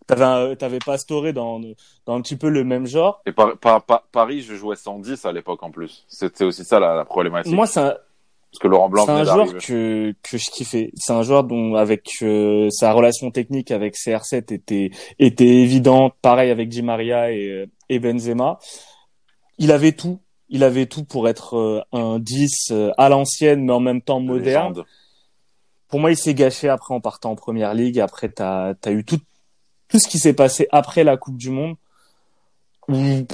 t'avais 0.05 0.55
t'avais 0.55 0.77
Pastore 0.77 1.33
dans, 1.33 1.59
dans 2.05 2.13
un 2.15 2.21
petit 2.21 2.35
peu 2.35 2.49
le 2.49 2.63
même 2.63 2.85
genre. 2.85 3.23
Et 3.25 3.31
par, 3.31 3.57
par- 3.57 3.83
par- 3.83 4.03
Paris, 4.11 4.41
je 4.43 4.53
jouais 4.53 4.75
110 4.75 5.25
à 5.25 5.31
l'époque 5.31 5.63
en 5.63 5.71
plus. 5.71 6.05
C'était 6.07 6.43
aussi 6.43 6.63
ça 6.63 6.79
la, 6.79 6.93
la 6.93 7.03
problématique. 7.05 7.51
Moi, 7.51 7.65
un, 7.77 7.95
Parce 8.55 8.63
que 8.63 8.67
Laurent 8.69 8.87
Blanc 8.87 9.05
c'est 9.05 9.11
un 9.11 9.23
joueur 9.25 9.53
que 9.57 10.15
que 10.23 10.37
je 10.37 10.49
kiffais. 10.49 10.91
C'est 10.95 11.11
un 11.11 11.23
joueur 11.23 11.43
dont 11.43 11.75
avec 11.75 12.09
euh, 12.21 12.69
sa 12.69 12.93
relation 12.93 13.29
technique 13.29 13.69
avec 13.69 13.95
CR7 13.95 14.53
était 14.53 14.91
était 15.19 15.45
évidente. 15.45 16.13
Pareil 16.21 16.51
avec 16.51 16.69
Di 16.69 16.81
Maria 16.81 17.33
et 17.33 17.49
euh, 17.49 17.65
et 17.89 17.99
Benzema. 17.99 18.59
Il 19.57 19.73
avait 19.73 19.91
tout. 19.91 20.21
Il 20.47 20.63
avait 20.63 20.85
tout 20.85 21.03
pour 21.03 21.27
être 21.27 21.57
euh, 21.57 21.81
un 21.91 22.17
10 22.17 22.69
euh, 22.71 22.91
à 22.97 23.09
l'ancienne, 23.09 23.65
mais 23.65 23.73
en 23.73 23.81
même 23.81 24.01
temps 24.01 24.21
moderne. 24.21 24.69
Légende. 24.69 24.85
Pour 25.89 25.99
moi, 25.99 26.11
il 26.11 26.17
s'est 26.17 26.33
gâché 26.33 26.69
après 26.69 26.93
en 26.93 27.01
partant 27.01 27.31
en 27.31 27.35
première 27.35 27.73
ligue. 27.73 27.99
Après, 27.99 28.29
t'as 28.29 28.73
as 28.85 28.91
eu 28.91 29.03
tout 29.03 29.19
tout 29.89 29.99
ce 29.99 30.07
qui 30.07 30.17
s'est 30.17 30.33
passé 30.33 30.69
après 30.71 31.03
la 31.03 31.17
Coupe 31.17 31.35
du 31.35 31.49
Monde. 31.49 31.75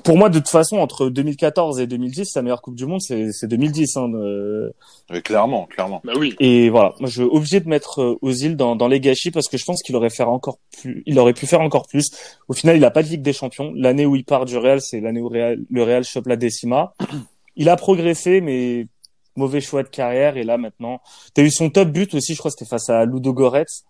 Pour 0.04 0.18
moi, 0.18 0.30
de 0.30 0.40
toute 0.40 0.48
façon, 0.50 0.78
entre 0.78 1.10
2014 1.10 1.80
et 1.80 1.88
2010, 1.88 2.26
sa 2.26 2.42
meilleure 2.42 2.62
Coupe 2.62 2.76
du 2.76 2.86
Monde, 2.86 3.02
c'est 3.02 3.32
c'est 3.34 3.48
2010. 3.48 3.98
Hein, 3.98 4.10
euh, 4.14 4.72
Mais 5.10 5.22
clairement, 5.22 5.66
clairement. 5.66 6.02
Bah 6.04 6.14
oui. 6.18 6.36
et 6.40 6.70
voilà, 6.70 6.94
moi 7.00 7.10
je 7.10 7.22
suis 7.22 7.30
obligé 7.30 7.60
de 7.60 7.68
mettre 7.68 8.02
euh, 8.02 8.18
Ozil 8.22 8.56
dans, 8.56 8.76
dans 8.76 8.88
les 8.88 9.00
gâchis 9.00 9.32
parce 9.32 9.48
que 9.50 9.58
je 9.58 9.66
pense 9.66 9.82
qu'il 9.84 9.96
aurait 9.96 10.10
faire 10.10 10.30
encore 10.30 10.58
plus, 10.82 11.04
il 11.06 11.20
aurait 11.20 11.34
pu 11.34 11.46
faire 11.48 11.62
encore 11.62 11.88
plus. 11.88 12.12
Au 12.48 12.54
final, 12.54 12.78
il 12.78 12.86
a 12.86 12.92
pas 12.92 13.04
de 13.04 13.10
Ligue 13.10 13.22
des 13.22 13.34
Champions. 13.34 13.74
L'année 13.76 14.06
où 14.06 14.16
il 14.16 14.24
part 14.24 14.46
du 14.46 14.58
Real, 14.58 14.80
c'est 14.82 15.02
l'année 15.02 15.20
où 15.22 15.28
Real- 15.28 15.60
le 15.70 15.84
Real 15.84 16.04
chope 16.04 16.28
la 16.28 16.36
décima. 16.38 16.94
Il 17.58 17.68
a 17.68 17.76
progressé, 17.76 18.40
mais 18.40 18.88
mauvais 19.36 19.60
choix 19.60 19.84
de 19.84 19.90
carrière. 19.90 20.38
Et 20.38 20.44
là 20.44 20.58
maintenant, 20.58 21.02
t'as 21.34 21.44
eu 21.44 21.52
son 21.52 21.70
top 21.70 21.90
but 21.90 22.14
aussi, 22.16 22.34
je 22.34 22.40
crois, 22.40 22.50
que 22.50 22.56
c'était 22.58 22.70
face 22.70 22.90
à 22.90 23.04
Ludo 23.04 23.34
Goretz 23.34 23.84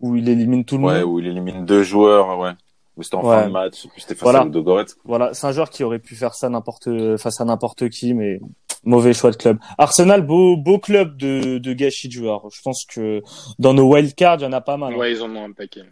où 0.00 0.16
il 0.16 0.28
élimine 0.28 0.64
tout 0.64 0.76
le 0.76 0.84
Ouais, 0.84 1.00
monde. 1.04 1.12
où 1.14 1.20
il 1.20 1.26
élimine 1.28 1.64
deux 1.64 1.84
joueurs, 1.84 2.36
ouais. 2.38 2.50
Où 2.96 3.02
c'était 3.02 3.16
en 3.16 3.24
Ouais. 3.28 3.36
fin 3.42 3.46
de 3.48 3.52
match, 3.52 3.86
c'était 3.98 4.14
face 4.14 4.22
Voilà. 4.22 4.40
à 4.40 4.44
Ludogorets. 4.44 4.86
Voilà, 5.04 5.34
c'est 5.34 5.46
un 5.46 5.52
joueur 5.52 5.68
qui 5.70 5.84
aurait 5.84 5.98
pu 5.98 6.14
faire 6.14 6.34
ça 6.34 6.48
n'importe 6.48 6.88
face 7.18 7.40
à 7.40 7.44
n'importe 7.44 7.88
qui, 7.90 8.14
mais 8.14 8.40
mauvais 8.84 9.12
choix 9.12 9.30
de 9.30 9.36
club. 9.36 9.58
Arsenal, 9.76 10.22
beau 10.22 10.56
beau 10.56 10.78
club 10.78 11.16
de, 11.18 11.58
de 11.58 11.72
gâchis 11.74 12.08
de 12.08 12.12
joueurs. 12.14 12.48
Je 12.50 12.62
pense 12.62 12.84
que 12.86 13.22
dans 13.58 13.74
nos 13.74 13.92
wildcards, 13.92 14.36
il 14.40 14.42
y 14.44 14.46
en 14.46 14.52
a 14.52 14.60
pas 14.62 14.76
mal. 14.78 14.94
hein. 14.94 14.96
Ouais, 14.96 15.12
ils 15.12 15.22
en 15.22 15.34
ont 15.36 15.44
un 15.44 15.52
paquet. 15.52 15.82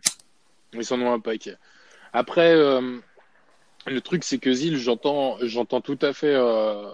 Ils 0.73 0.95
en 0.95 1.01
ont 1.03 1.12
un 1.12 1.21
paquet. 1.21 1.55
Après, 2.14 2.53
euh, 2.55 2.99
le 3.87 4.01
truc, 4.01 4.25
c'est 4.25 4.38
que 4.38 4.53
Zil, 4.53 4.77
j'entends, 4.79 5.37
j'entends 5.43 5.81
tout 5.83 5.99
à 6.01 6.12
fait 6.14 6.33
euh, 6.35 6.85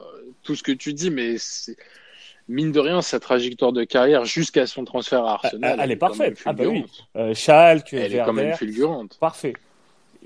tout 0.42 0.56
ce 0.56 0.62
que 0.64 0.72
tu 0.72 0.92
dis, 0.92 1.10
mais 1.10 1.36
c'est- 1.38 1.76
mine 2.48 2.72
de 2.72 2.80
rien, 2.80 3.00
sa 3.00 3.20
trajectoire 3.20 3.72
de 3.72 3.84
carrière 3.84 4.24
jusqu'à 4.24 4.66
son 4.66 4.84
transfert 4.84 5.24
à 5.24 5.34
Arsenal, 5.34 5.78
elle 5.80 5.90
est 5.92 5.96
parfaite. 5.96 6.42
Ah 6.44 6.52
bah 6.52 6.64
oui. 6.66 6.84
Euh, 7.16 7.32
Schalke, 7.32 7.92
Elle 7.92 8.12
est 8.16 8.24
quand 8.24 8.32
même 8.32 8.54
fulgurante. 8.56 9.16
parfait. 9.20 9.52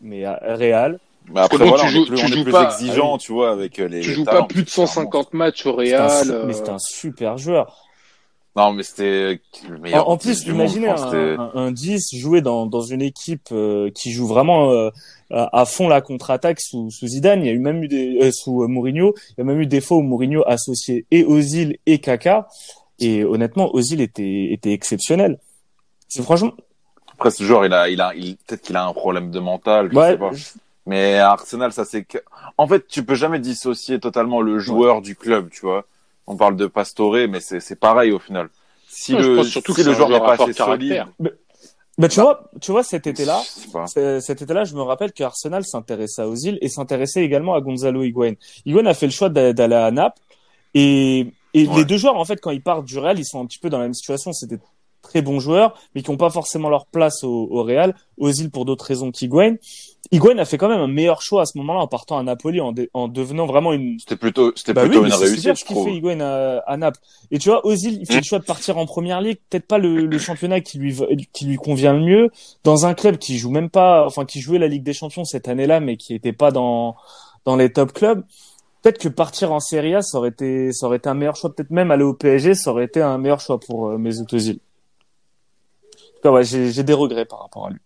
Mais 0.03 0.27
euh, 0.27 0.35
Real, 0.43 0.99
Mais 1.33 1.41
après, 1.41 1.59
voilà, 1.67 1.83
tu 1.83 1.87
on 1.87 1.89
joues- 1.91 2.03
est 2.03 2.07
plus, 2.07 2.17
tu 2.17 2.23
on 2.25 2.27
est 2.27 2.31
joues 2.37 2.43
plus 2.45 2.53
pas- 2.53 2.65
exigeant, 2.65 3.19
tu 3.19 3.33
vois, 3.33 3.51
avec 3.51 3.79
euh, 3.79 3.89
les. 3.89 4.01
Tu 4.01 4.13
joues 4.13 4.25
talents, 4.25 4.43
pas 4.43 4.47
plus 4.49 4.65
de 4.65 4.69
c'est 4.69 4.83
un 4.83 4.87
150 4.87 5.35
matchs 5.35 5.67
au 5.67 5.71
un, 5.71 5.77
Real. 5.77 6.31
euh, 6.31 6.45
mais 6.47 6.53
c'est 6.53 6.69
un 6.69 6.79
super 6.79 7.39
joueur. 7.39 7.81
Non, 8.57 8.73
mais 8.73 8.85
c'était 8.85 9.41
le 9.69 9.79
meilleur 9.79 10.09
En, 10.09 10.13
en 10.13 10.17
10 10.17 10.45
plus, 10.45 10.53
monde, 10.53 10.61
imaginez 10.61 10.87
pense, 10.87 11.03
un, 11.03 11.39
un, 11.41 11.51
un 11.57 11.73
10 11.73 12.15
jouer 12.15 12.41
dans, 12.41 12.67
dans 12.67 12.83
une 12.83 13.03
équipe 13.03 13.49
euh, 13.51 13.91
qui 13.91 14.13
joue 14.13 14.29
vraiment 14.29 14.71
euh, 14.71 14.91
à 15.31 15.61
à 15.63 15.65
fond 15.65 15.89
la 15.89 16.01
contre-attaque 16.01 16.61
sous, 16.61 16.89
sous 16.93 17.09
Zidane. 17.09 17.41
Il 17.41 17.47
y 17.47 17.49
a 17.49 17.53
eu 17.53 17.59
même 17.59 17.83
eu 17.83 17.89
des 17.89 18.17
euh, 18.23 18.31
sous 18.33 18.63
euh, 18.63 18.69
Mourinho. 18.69 19.13
Il 19.31 19.35
y 19.39 19.41
a 19.41 19.45
même 19.45 19.61
eu 19.61 19.67
des 19.67 19.81
fois 19.81 19.97
où 19.97 20.03
Mourinho 20.03 20.45
associait 20.47 21.05
et 21.11 21.25
Ozil 21.25 21.79
et 21.87 21.99
Kaka. 21.99 22.47
Et 23.01 23.25
honnêtement, 23.25 23.75
Ozil 23.75 24.01
était 24.01 24.51
était 24.53 24.73
exceptionnel. 24.73 25.41
C'est 26.07 26.23
franchement, 26.23 26.53
Après, 27.17 27.31
ce 27.31 27.43
joueur, 27.45 27.65
il 27.65 27.73
a, 27.73 27.89
il 27.89 28.01
a, 28.01 28.13
il, 28.15 28.37
peut-être 28.37 28.63
qu'il 28.63 28.77
a 28.77 28.85
un 28.87 28.93
problème 28.93 29.31
de 29.31 29.39
mental, 29.41 29.89
je 29.93 29.97
ouais, 29.97 30.11
sais 30.13 30.19
pas. 30.19 30.31
Mais 30.87 31.19
à 31.19 31.31
Arsenal, 31.31 31.73
ça 31.73 31.85
c'est 31.85 32.05
que, 32.05 32.19
en 32.59 32.67
fait, 32.67 32.87
tu 32.87 33.05
peux 33.05 33.15
jamais 33.15 33.39
dissocier 33.39 33.99
totalement 34.01 34.41
le 34.43 34.59
joueur 34.59 35.01
du 35.01 35.17
club, 35.17 35.49
tu 35.51 35.61
vois. 35.63 35.85
On 36.27 36.37
parle 36.37 36.57
de 36.57 36.67
Pastore, 36.67 37.15
mais 37.29 37.41
c'est, 37.41 37.61
c'est 37.61 37.77
pareil 37.77 38.11
au 38.13 38.19
final. 38.19 38.49
Si 38.89 39.13
je 39.19 39.31
le, 39.31 39.43
si 39.45 39.83
le 39.83 39.93
joueur 39.95 40.09
n'est 40.09 40.19
pas 40.21 40.35
assez 40.35 40.53
solide, 40.53 41.05
bah, 41.97 42.09
tu 42.09 42.21
vois, 42.21 42.51
tu 42.61 42.73
vois 42.73 42.83
cet 42.83 43.07
été-là. 43.07 43.41
C'est- 43.87 44.21
Cet 44.21 44.43
été-là, 44.43 44.65
je 44.65 44.75
me 44.75 44.83
rappelle 44.83 45.13
que 45.13 45.23
Arsenal 45.23 45.65
s'intéressait 45.65 46.23
à 46.23 46.29
Ozil 46.29 46.59
et 46.61 46.69
s'intéressait 46.69 47.23
également 47.25 47.55
à 47.55 47.61
Gonzalo 47.61 48.03
Higuain. 48.03 48.35
Higuain 48.67 48.87
a 48.87 48.95
fait 48.95 49.07
le 49.07 49.13
choix 49.13 49.29
d'a- 49.29 49.53
d'aller 49.53 49.77
à 49.77 49.91
Naples 49.93 50.21
et, 50.75 51.33
et 51.55 51.69
Ouais. 51.69 51.77
les 51.77 51.85
deux 51.85 51.97
joueurs, 51.97 52.17
en 52.17 52.25
fait, 52.25 52.41
quand 52.41 52.51
ils 52.51 52.63
partent 52.63 52.85
du 52.85 52.99
Real, 52.99 53.19
ils 53.19 53.25
sont 53.25 53.41
un 53.41 53.47
petit 53.47 53.59
peu 53.61 53.71
dans 53.71 53.79
la 53.79 53.85
même 53.85 53.95
situation. 53.95 54.33
Des 54.43 54.59
très 55.05 55.23
bons 55.23 55.39
joueurs, 55.39 55.75
mais 55.95 56.03
qui 56.03 56.11
n'ont 56.11 56.17
pas 56.17 56.31
forcément 56.31 56.69
leur 56.69 56.87
place 56.87 57.23
au, 57.23 57.49
au 57.51 57.63
Real. 57.63 57.95
Ozil 58.19 58.51
pour 58.51 58.65
d'autres 58.65 58.87
raisons 58.87 59.13
qu'Higuain. 59.13 59.57
Higuain 60.11 60.39
a 60.39 60.45
fait 60.45 60.59
quand 60.59 60.69
même 60.69 60.81
un 60.81 60.89
meilleur 60.89 61.23
choix 61.23 61.43
à 61.43 61.47
ce 61.47 61.57
moment-là 61.59 61.81
en 61.81 61.87
partant 61.87 62.19
à 62.19 62.23
Napoli, 62.23 62.61
en, 62.61 62.73
devenant 63.09 63.47
vraiment 63.47 63.73
une, 63.73 63.99
C'était 63.99 64.17
plutôt, 64.17 64.53
c'était 64.55 64.75
bah 64.75 64.83
plutôt 64.83 65.05
une 65.05 65.11
c'est 65.11 65.17
réussite, 65.17 65.39
super 65.39 65.55
je 65.55 65.65
ce 65.65 65.85
fait 65.85 65.97
Higuain 65.97 66.21
à, 66.21 66.59
à 66.67 66.77
Naples. 66.77 67.01
Et 67.31 67.39
tu 67.39 67.49
vois, 67.49 67.67
Ozil, 67.67 67.99
il 68.01 68.07
fait 68.07 68.19
le 68.19 68.23
choix 68.23 68.39
de 68.39 68.45
partir 68.45 68.77
en 68.77 68.87
première 68.87 69.21
ligue, 69.21 69.39
peut-être 69.49 69.67
pas 69.67 69.79
le, 69.79 70.07
le 70.07 70.19
championnat 70.19 70.61
qui 70.61 70.79
lui 70.79 70.95
qui 71.33 71.47
lui 71.47 71.57
convient 71.57 71.95
le 71.95 72.01
mieux, 72.01 72.31
dans 72.65 72.87
un 72.87 72.95
club 72.95 73.19
qui 73.19 73.39
joue 73.39 73.51
même 73.51 73.71
pas, 73.71 74.05
enfin 74.07 74.25
qui 74.25 74.41
jouait 74.41 74.59
la 74.59 74.69
Ligue 74.69 74.83
des 74.83 74.93
Champions 74.93 75.25
cette 75.25 75.49
année-là, 75.49 75.81
mais 75.81 75.97
qui 75.97 76.15
était 76.15 76.33
pas 76.33 76.51
dans 76.51 76.97
dans 77.45 77.57
les 77.57 77.73
top 77.73 77.93
clubs. 77.93 78.25
Peut-être 78.83 78.99
que 78.99 79.09
partir 79.09 79.51
en 79.51 79.61
Serie 79.61 79.95
A, 79.95 80.03
ça 80.03 80.19
aurait 80.19 80.29
été 80.29 80.71
ça 80.73 80.87
aurait 80.87 80.99
été 80.99 81.09
un 81.09 81.15
meilleur 81.15 81.37
choix. 81.37 81.55
Peut-être 81.55 81.71
même 81.71 81.91
aller 81.91 82.05
au 82.05 82.13
PSG, 82.13 82.55
ça 82.55 82.71
aurait 82.71 82.85
été 82.85 83.01
un 83.01 83.17
meilleur 83.17 83.41
choix 83.41 83.59
pour 83.59 83.89
euh, 83.89 83.99
Mesut 83.99 84.31
Ozil. 84.33 84.59
Cas, 86.25 86.31
ouais, 86.31 86.43
j'ai 86.43 86.73
j'ai 86.73 86.83
des 86.83 86.95
regrets 86.95 87.27
par 87.27 87.41
rapport 87.41 87.67
à 87.67 87.71
lui. 87.71 87.81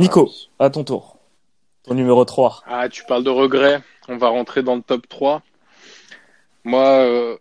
Nico, 0.00 0.28
à 0.58 0.70
ton 0.70 0.82
tour. 0.82 1.18
Ton 1.84 1.94
numéro 1.94 2.24
3. 2.24 2.64
Ah, 2.66 2.88
tu 2.88 3.04
parles 3.04 3.22
de 3.22 3.30
regrets. 3.30 3.80
On 4.08 4.16
va 4.16 4.28
rentrer 4.28 4.64
dans 4.64 4.74
le 4.74 4.82
top 4.82 5.08
3. 5.08 5.42
Moi, 6.64 6.84
euh, 6.84 7.36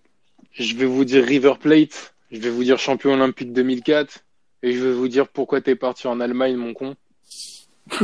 je 0.52 0.76
vais 0.76 0.86
vous 0.86 1.04
dire 1.04 1.26
River 1.26 1.54
Plate. 1.60 2.14
Je 2.32 2.40
vais 2.40 2.52
vous 2.52 2.64
dire 2.64 2.78
champion 2.78 3.14
olympique 3.14 3.54
2004. 3.54 4.20
Et 4.62 4.74
je 4.74 4.84
vais 4.84 4.94
vous 4.94 5.08
dire 5.08 5.28
pourquoi 5.28 5.62
t'es 5.62 5.76
parti 5.76 6.06
en 6.06 6.20
Allemagne, 6.20 6.56
mon 6.56 6.76
con. 6.76 6.96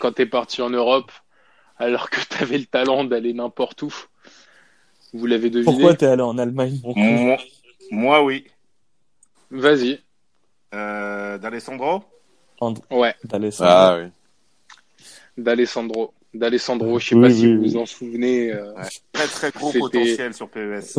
Quand 0.00 0.12
t'es 0.12 0.26
parti 0.26 0.60
en 0.60 0.68
Europe, 0.68 1.12
alors 1.78 2.10
que 2.10 2.20
t'avais 2.28 2.58
le 2.58 2.66
talent 2.66 3.04
d'aller 3.04 3.32
n'importe 3.32 3.82
où. 3.82 3.94
Vous 5.14 5.24
l'avez 5.24 5.48
deviné. 5.48 5.72
Pourquoi 5.72 5.94
t'es 5.94 6.04
allé 6.04 6.20
en 6.20 6.36
Allemagne, 6.36 6.78
mon 6.84 6.92
con? 6.92 7.00
Moi, 7.00 7.38
moi, 7.90 8.22
oui. 8.22 8.44
Vas-y. 9.50 10.00
Euh, 10.76 11.38
D'Alessandro 11.38 12.04
Ouais, 12.90 13.14
D'Alessandro. 13.24 13.72
Ah 13.74 13.98
oui. 14.00 14.08
d'Alessandro. 15.36 16.14
d'Alessandro. 16.34 16.98
Je 16.98 17.08
sais 17.08 17.14
Oui, 17.14 17.20
pas 17.22 17.26
oui, 17.28 17.34
si 17.34 17.46
vous 17.54 17.62
oui. 17.62 17.68
vous 17.70 17.76
en 17.76 17.86
souvenez. 17.86 18.52
euh, 18.52 18.72
Très 19.12 19.26
très 19.26 19.50
gros 19.50 19.72
potentiel 19.72 20.32
sur 20.34 20.48
PES. 20.48 20.98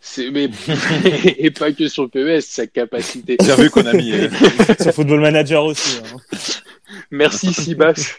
c'est 0.00 0.30
mais 0.30 0.48
et 1.38 1.50
pas 1.50 1.72
que 1.72 1.88
sur 1.88 2.08
PES, 2.10 2.40
sa 2.42 2.66
capacité. 2.66 3.36
Bien 3.38 3.56
vu, 3.56 3.70
Konami. 3.70 4.12
euh. 4.12 4.28
Sur 4.80 4.92
Football 4.94 5.20
Manager 5.20 5.64
aussi. 5.64 5.98
hein. 5.98 6.16
Merci 7.10 7.52
Sibas. 7.52 8.16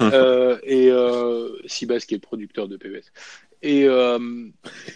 euh, 0.00 0.58
et 0.64 0.88
euh, 0.90 1.48
Sibas 1.66 2.00
qui 2.00 2.14
est 2.14 2.18
le 2.18 2.20
producteur 2.22 2.68
de 2.68 2.76
PES. 2.76 3.04
Et 3.64 3.84
euh, 3.88 4.18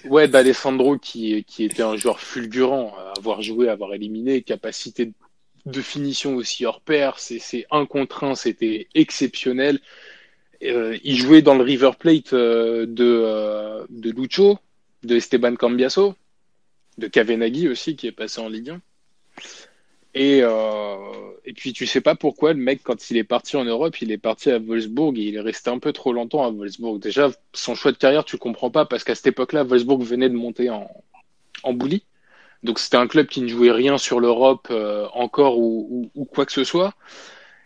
ouais, 0.05 0.29
d'Alessandro 0.29 0.99
qui, 0.99 1.43
qui 1.45 1.65
était 1.65 1.83
un 1.83 1.97
joueur 1.97 2.21
fulgurant, 2.21 2.95
avoir 3.17 3.41
joué, 3.41 3.71
avoir 3.71 3.95
éliminé, 3.95 4.43
capacité 4.43 5.11
de 5.65 5.81
finition 5.81 6.37
aussi 6.37 6.67
hors 6.67 6.83
pair, 6.83 7.19
c'est 7.19 7.39
c'est 7.39 7.65
un 7.71 7.87
contre 7.87 8.25
un, 8.25 8.35
c'était 8.35 8.89
exceptionnel. 8.95 9.81
Euh, 10.63 10.99
il 11.03 11.17
jouait 11.17 11.41
dans 11.41 11.55
le 11.55 11.63
River 11.63 11.93
Plate 11.99 12.35
euh, 12.35 12.85
de, 12.87 13.05
euh, 13.25 13.87
de 13.89 14.11
Lucho, 14.11 14.59
de 15.03 15.17
Esteban 15.17 15.55
Cambiaso, 15.55 16.15
de 16.99 17.07
Kavenaghi 17.07 17.69
aussi 17.69 17.97
qui 17.97 18.07
est 18.07 18.13
passé 18.13 18.41
en 18.41 18.51
Ligue 18.51 18.71
1. 18.71 18.81
Et, 20.15 20.41
euh, 20.43 20.97
et 21.45 21.53
puis 21.53 21.73
tu 21.73 21.87
sais 21.87 22.01
pas 22.01 22.15
pourquoi 22.15 22.53
le 22.53 22.59
mec 22.59 22.81
quand 22.83 23.11
il 23.11 23.17
est 23.19 23.25
parti 23.25 23.57
en 23.57 23.65
Europe, 23.65 24.01
il 24.01 24.11
est 24.11 24.19
parti 24.19 24.51
à 24.51 24.59
Wolfsburg 24.59 25.17
et 25.19 25.23
il 25.23 25.37
est 25.37 25.41
resté 25.41 25.71
un 25.71 25.79
peu 25.79 25.93
trop 25.93 26.13
longtemps 26.13 26.45
à 26.45 26.51
Wolfsburg. 26.51 26.99
Déjà 26.99 27.31
son 27.53 27.75
choix 27.75 27.93
de 27.93 27.99
carrière 27.99 28.25
tu 28.25 28.39
comprends 28.39 28.71
pas 28.71 28.85
parce 28.87 29.05
qu'à 29.05 29.15
cette 29.15 29.27
époque-là 29.29 29.65
Wolfsburg 29.65 30.03
venait 30.03 30.29
de 30.29 30.35
monter 30.35 30.71
en 30.71 30.91
en 31.63 31.73
bully. 31.75 32.05
Donc 32.63 32.79
c'était 32.79 32.97
un 32.97 33.07
club 33.07 33.27
qui 33.29 33.41
ne 33.43 33.49
jouait 33.49 33.71
rien 33.71 33.99
sur 33.99 34.19
l'Europe 34.19 34.69
euh, 34.71 35.07
encore 35.13 35.59
ou, 35.59 35.87
ou, 36.15 36.21
ou 36.23 36.25
quoi 36.25 36.47
que 36.47 36.53
ce 36.53 36.65
soit. 36.65 36.95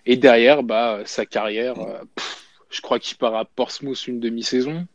Et 0.04 0.16
derrière 0.16 0.62
bah 0.64 1.00
sa 1.04 1.24
carrière, 1.26 1.78
euh, 1.80 2.00
pff, 2.16 2.42
je 2.70 2.80
crois 2.80 2.98
qu'il 2.98 3.16
part 3.16 3.34
à 3.36 3.44
Portsmouth 3.44 4.06
une 4.08 4.20
demi-saison. 4.20 4.86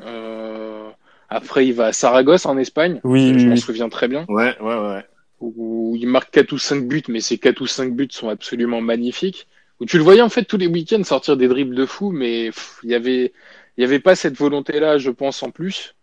Euh, 0.00 0.88
après 1.28 1.66
il 1.66 1.72
va 1.74 1.86
à 1.86 1.92
Saragosse 1.92 2.46
en 2.46 2.56
Espagne. 2.56 3.00
Oui, 3.04 3.34
je 3.38 3.44
oui, 3.44 3.44
m'en 3.46 3.54
oui. 3.54 3.60
souviens 3.60 3.88
très 3.88 4.08
bien 4.08 4.24
Ouais, 4.28 4.56
ouais, 4.60 4.78
ouais. 4.78 5.04
Où 5.40 5.96
il 5.98 6.06
marque 6.08 6.30
4 6.32 6.52
ou 6.52 6.58
5 6.58 6.86
buts, 6.88 7.02
mais 7.08 7.20
ces 7.20 7.38
4 7.38 7.60
ou 7.60 7.66
5 7.66 7.94
buts 7.94 8.08
sont 8.10 8.28
absolument 8.28 8.80
magnifiques. 8.80 9.46
Où 9.80 9.84
tu 9.84 9.98
le 9.98 10.04
voyais 10.04 10.22
en 10.22 10.30
fait 10.30 10.44
tous 10.44 10.56
les 10.56 10.66
week-ends 10.66 11.04
sortir 11.04 11.36
des 11.36 11.48
dribbles 11.48 11.74
de 11.74 11.84
fou, 11.84 12.10
mais 12.10 12.50
il 12.82 12.90
y 12.90 12.94
avait, 12.94 13.32
il 13.76 13.82
y 13.82 13.84
avait 13.84 14.00
pas 14.00 14.14
cette 14.16 14.36
volonté-là, 14.36 14.96
je 14.98 15.10
pense, 15.10 15.42
en 15.42 15.50
plus. 15.50 15.94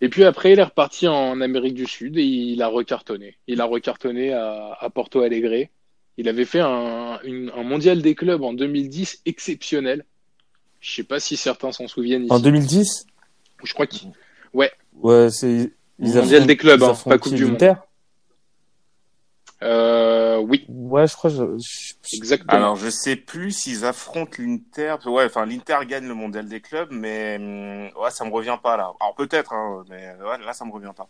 Et 0.00 0.08
puis 0.08 0.24
après, 0.24 0.52
il 0.52 0.58
est 0.58 0.62
reparti 0.64 1.06
en 1.08 1.40
Amérique 1.40 1.74
du 1.74 1.86
Sud 1.86 2.18
et 2.18 2.22
il 2.24 2.60
a 2.62 2.66
recartonné. 2.66 3.36
Il 3.46 3.60
a 3.60 3.64
recartonné 3.64 4.32
à, 4.32 4.76
à 4.80 4.90
Porto 4.90 5.20
Alegre. 5.20 5.68
Il 6.18 6.28
avait 6.28 6.44
fait 6.44 6.60
un, 6.60 7.20
une- 7.24 7.52
un 7.56 7.62
mondial 7.62 8.02
des 8.02 8.14
clubs 8.14 8.42
en 8.42 8.52
2010 8.52 9.20
exceptionnel. 9.24 10.04
Je 10.80 10.92
sais 10.96 11.02
pas 11.04 11.20
si 11.20 11.36
certains 11.36 11.72
s'en 11.72 11.88
souviennent 11.88 12.24
ici. 12.24 12.32
En 12.32 12.40
2010 12.40 13.06
Je 13.64 13.72
crois 13.72 13.86
qu'il 13.86 14.08
Ouais, 14.52 15.30
c'est. 15.30 15.70
ils 15.98 16.14
Mondial 16.14 16.46
des 16.46 16.56
clubs, 16.56 16.82
hein, 16.82 16.94
pas 17.10 17.18
Coupe 17.18 17.34
du 17.34 17.44
Monde. 17.52 17.58
Euh, 19.62 20.38
oui, 20.38 20.64
Ouais, 20.68 21.06
je 21.06 21.14
crois. 21.16 21.30
que 21.30 21.36
je- 21.58 22.16
exactement. 22.16 22.52
Alors, 22.52 22.76
je 22.76 22.90
sais 22.90 23.16
plus 23.16 23.50
s'ils 23.52 23.84
affrontent 23.84 24.36
l'Inter. 24.38 24.96
Ouais, 25.06 25.24
enfin, 25.24 25.46
l'Inter 25.46 25.78
gagne 25.88 26.06
le 26.06 26.14
mondial 26.14 26.46
des 26.48 26.60
clubs, 26.60 26.90
mais 26.90 27.36
hum, 27.40 28.02
ouais, 28.02 28.10
ça 28.10 28.24
me 28.24 28.30
revient 28.30 28.58
pas 28.62 28.76
là. 28.76 28.92
Alors 29.00 29.14
peut-être, 29.16 29.52
hein, 29.52 29.84
mais 29.88 30.14
ouais, 30.22 30.38
là, 30.44 30.52
ça 30.52 30.64
me 30.64 30.72
revient 30.72 30.92
pas. 30.96 31.08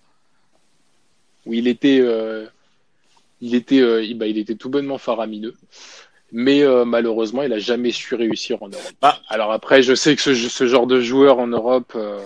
où 1.45 1.55
il 1.55 1.67
était, 1.69 2.01
euh, 2.01 2.47
il 3.41 3.55
était, 3.55 3.81
euh, 3.81 4.03
il, 4.03 4.17
bah, 4.19 4.27
il 4.27 4.39
était 4.39 4.55
tout 4.57 4.69
bonnement 4.71 4.99
faramineux. 4.99 5.55
Mais 6.33 6.63
euh, 6.63 6.85
malheureusement, 6.85 7.43
il 7.43 7.53
a 7.53 7.59
jamais 7.61 7.93
su 7.93 8.15
réussir 8.17 8.61
en 8.63 8.69
Europe. 8.69 8.93
Ah. 9.03 9.21
Alors 9.29 9.53
après, 9.53 9.83
je 9.83 9.95
sais 9.95 10.17
que 10.17 10.23
ce, 10.23 10.35
ce 10.35 10.67
genre 10.67 10.87
de 10.89 11.01
joueur 11.01 11.39
en 11.39 11.47
Europe, 11.47 11.93
euh, 11.95 12.21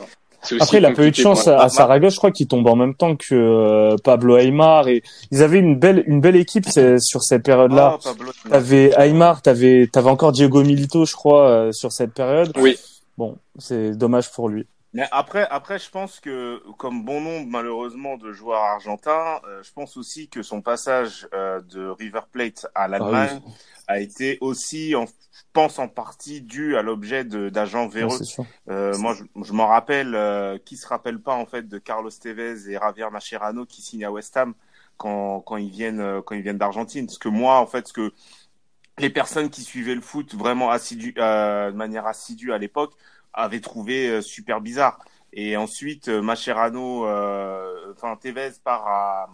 Après, 0.59 0.79
il 0.79 0.85
a 0.85 0.92
pas 0.92 1.05
eu 1.05 1.11
de 1.11 1.16
chance 1.16 1.46
à, 1.48 1.61
à 1.61 1.68
Saragosse, 1.68 2.14
je 2.14 2.18
crois 2.18 2.31
qu'il 2.31 2.46
tombe 2.46 2.66
en 2.66 2.76
même 2.76 2.94
temps 2.94 3.16
que 3.16 3.35
euh, 3.35 3.96
Pablo 4.03 4.38
Aymar 4.38 4.88
et 4.88 5.03
ils 5.31 5.42
avaient 5.42 5.59
une 5.59 5.79
belle 5.79 6.03
une 6.07 6.20
belle 6.20 6.37
équipe 6.37 6.66
sur 6.98 7.22
cette 7.22 7.42
période-là. 7.42 7.98
Oh, 7.98 8.00
Pablo. 8.03 8.33
T'avais 8.48 8.92
Aymar, 8.96 9.42
t'avais 9.42 9.88
t'avais 9.92 10.11
encore 10.11 10.33
Diego 10.33 10.62
Milito, 10.62 11.05
je 11.05 11.14
crois, 11.14 11.48
euh, 11.48 11.72
sur 11.72 11.92
cette 11.92 12.12
période. 12.12 12.53
Oui. 12.57 12.79
Bon, 13.18 13.37
c'est 13.59 13.96
dommage 13.96 14.31
pour 14.33 14.48
lui. 14.48 14.66
Mais 14.92 15.07
après, 15.12 15.46
après, 15.50 15.79
je 15.79 15.88
pense 15.88 16.18
que, 16.18 16.61
comme 16.76 17.05
bon 17.05 17.20
nombre 17.20 17.46
malheureusement 17.48 18.16
de 18.16 18.33
joueurs 18.33 18.62
argentins, 18.62 19.40
euh, 19.46 19.62
je 19.62 19.72
pense 19.72 19.96
aussi 19.96 20.29
que 20.29 20.42
son 20.42 20.62
passage 20.62 21.29
euh, 21.33 21.61
de 21.61 21.87
River 21.88 22.22
Plate 22.33 22.66
à 22.74 22.88
l'Allemagne 22.88 23.40
a 23.87 24.00
été 24.00 24.38
aussi, 24.40 24.96
en, 24.96 25.07
je 25.07 25.42
pense 25.53 25.79
en 25.79 25.87
partie 25.87 26.40
dû 26.40 26.76
à 26.76 26.83
l'objet 26.83 27.24
d'agents 27.24 27.85
Ouais, 27.85 27.88
véreux. 27.88 28.18
Euh, 28.68 28.98
moi, 28.98 29.14
je, 29.14 29.22
je 29.44 29.53
m'en 29.53 29.68
rappelle, 29.68 30.14
euh, 30.16 30.59
qui 30.59 30.76
se 30.76 30.87
rappelle 30.88 31.20
pas 31.20 31.35
en 31.35 31.46
fait 31.46 31.68
de 31.68 31.79
Carlos 31.79 32.11
Tevez 32.11 32.68
et 32.68 32.72
Javier 32.72 33.11
Mascherano 33.11 33.66
qui 33.66 33.83
signent 33.83 34.05
à 34.05 34.11
West 34.11 34.37
Ham 34.37 34.55
quand, 34.96 35.40
quand 35.40 35.57
ils 35.57 35.70
viennent 35.70 36.00
euh, 36.00 36.20
quand 36.20 36.35
ils 36.35 36.42
viennent 36.42 36.59
d'Argentine. 36.59 37.07
Parce 37.07 37.18
que 37.18 37.29
moi, 37.29 37.59
en 37.61 37.66
fait, 37.66 37.87
ce 37.88 37.92
que 37.92 38.12
les 38.98 39.11
personnes 39.11 39.50
qui 39.50 39.62
suivaient 39.62 39.94
le 39.94 40.00
foot 40.00 40.35
vraiment 40.35 40.70
assidu, 40.70 41.14
euh, 41.18 41.70
de 41.70 41.76
manière 41.76 42.07
assidue 42.07 42.53
à 42.53 42.59
l'époque 42.59 42.92
avaient 43.33 43.61
trouvé 43.61 44.09
euh, 44.09 44.23
super 44.23 44.61
bizarre. 44.61 44.99
Et 45.33 45.57
ensuite, 45.57 46.09
euh, 46.09 46.23
Mascherano, 46.23 47.07
euh, 47.07 47.93
enfin 47.93 48.16
Tevez 48.16 48.51
part 48.64 48.87
à, 48.87 49.31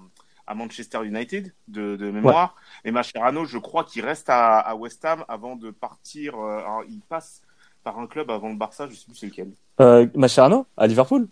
à 0.46 0.54
Manchester 0.54 1.04
United 1.04 1.54
de, 1.68 1.96
de 1.96 2.10
mémoire. 2.10 2.54
Et 2.84 2.90
Mascherano, 2.90 3.44
je 3.44 3.58
crois 3.58 3.84
qu'il 3.84 4.04
reste 4.04 4.28
à, 4.28 4.58
à 4.58 4.74
West 4.74 5.04
Ham 5.04 5.24
avant 5.28 5.56
de 5.56 5.70
partir. 5.70 6.34
alors, 6.34 6.84
il 6.88 7.00
passe 7.00 7.42
par 7.82 7.98
un 7.98 8.06
club 8.06 8.30
avant 8.30 8.48
le 8.48 8.56
Barça, 8.56 8.88
je 8.88 8.94
sais 8.94 9.06
plus 9.06 9.14
c'est 9.14 9.26
lequel. 9.26 9.52
Euh, 9.80 10.06
Mascherano? 10.14 10.66
À 10.76 10.86
Liverpool? 10.86 11.28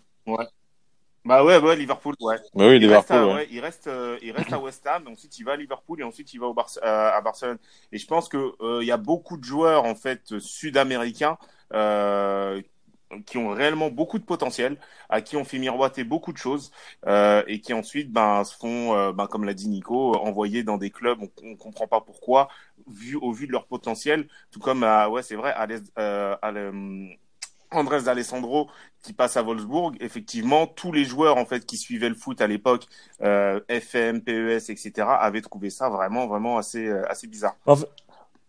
Bah 1.25 1.43
ouais, 1.43 1.57
ouais, 1.57 1.75
Liverpool, 1.75 2.13
ouais. 2.19 2.37
Bah 2.53 2.67
oui, 2.67 2.79
il, 2.79 2.87
reste 2.87 3.09
Liverpool. 3.09 3.09
à, 3.09 3.27
ouais. 3.27 3.33
ouais, 3.33 3.47
il 3.49 3.59
reste, 3.59 3.87
euh, 3.87 4.17
il 4.21 4.31
reste 4.31 4.53
à 4.53 4.59
West 4.59 4.85
Ham, 4.85 5.07
ensuite 5.11 5.37
il 5.39 5.43
va 5.43 5.53
à 5.53 5.55
Liverpool 5.55 5.99
et 5.99 6.03
ensuite 6.03 6.31
il 6.33 6.39
va 6.39 6.45
au 6.47 6.53
Barce- 6.53 6.79
euh, 6.83 7.11
à 7.11 7.19
Barcelone. 7.21 7.57
Et 7.91 7.97
je 7.97 8.05
pense 8.05 8.29
que 8.29 8.37
euh, 8.61 8.83
il 8.83 8.87
y 8.87 8.91
a 8.91 8.97
beaucoup 8.97 9.35
de 9.37 9.43
joueurs 9.43 9.85
en 9.85 9.95
fait 9.95 10.37
sud-américains 10.37 11.37
euh, 11.73 12.61
qui 13.25 13.37
ont 13.39 13.49
réellement 13.49 13.89
beaucoup 13.89 14.19
de 14.19 14.23
potentiel, 14.25 14.77
à 15.09 15.21
qui 15.21 15.35
on 15.35 15.43
fait 15.45 15.57
miroiter 15.57 16.03
beaucoup 16.03 16.31
de 16.31 16.37
choses 16.37 16.71
euh, 17.07 17.43
et 17.47 17.59
qui 17.59 17.73
ensuite 17.73 18.11
ben 18.11 18.43
se 18.43 18.55
font, 18.55 19.11
ben, 19.13 19.25
comme 19.27 19.45
l'a 19.45 19.53
dit 19.55 19.67
Nico, 19.69 20.15
envoyer 20.17 20.63
dans 20.63 20.77
des 20.77 20.91
clubs 20.91 21.19
on, 21.21 21.29
on 21.43 21.55
comprend 21.55 21.87
pas 21.87 22.01
pourquoi, 22.01 22.49
vu 22.87 23.15
au 23.15 23.31
vu 23.31 23.47
de 23.47 23.51
leur 23.51 23.65
potentiel. 23.67 24.27
Tout 24.51 24.59
comme 24.59 24.83
à, 24.83 25.09
ouais 25.09 25.23
c'est 25.23 25.35
vrai, 25.35 25.51
à 25.53 25.65
l'Est- 25.65 25.91
euh, 25.97 26.35
à 26.41 26.51
Andrés 27.75 28.03
D'Alessandro 28.03 28.67
qui 29.03 29.13
passe 29.13 29.37
à 29.37 29.41
Wolfsburg, 29.43 29.93
effectivement, 29.99 30.65
tous 30.67 30.91
les 30.91 31.05
joueurs 31.05 31.37
en 31.37 31.45
fait 31.45 31.65
qui 31.65 31.77
suivaient 31.77 32.09
le 32.09 32.15
foot 32.15 32.41
à 32.41 32.47
l'époque, 32.47 32.85
euh, 33.21 33.59
FM, 33.69 34.21
PES, 34.21 34.69
etc., 34.69 34.91
avaient 35.19 35.41
trouvé 35.41 35.69
ça 35.69 35.89
vraiment, 35.89 36.27
vraiment 36.27 36.57
assez, 36.57 36.87
euh, 36.87 37.03
assez 37.09 37.27
bizarre. 37.27 37.55
En 37.65 37.75
fait, 37.75 37.87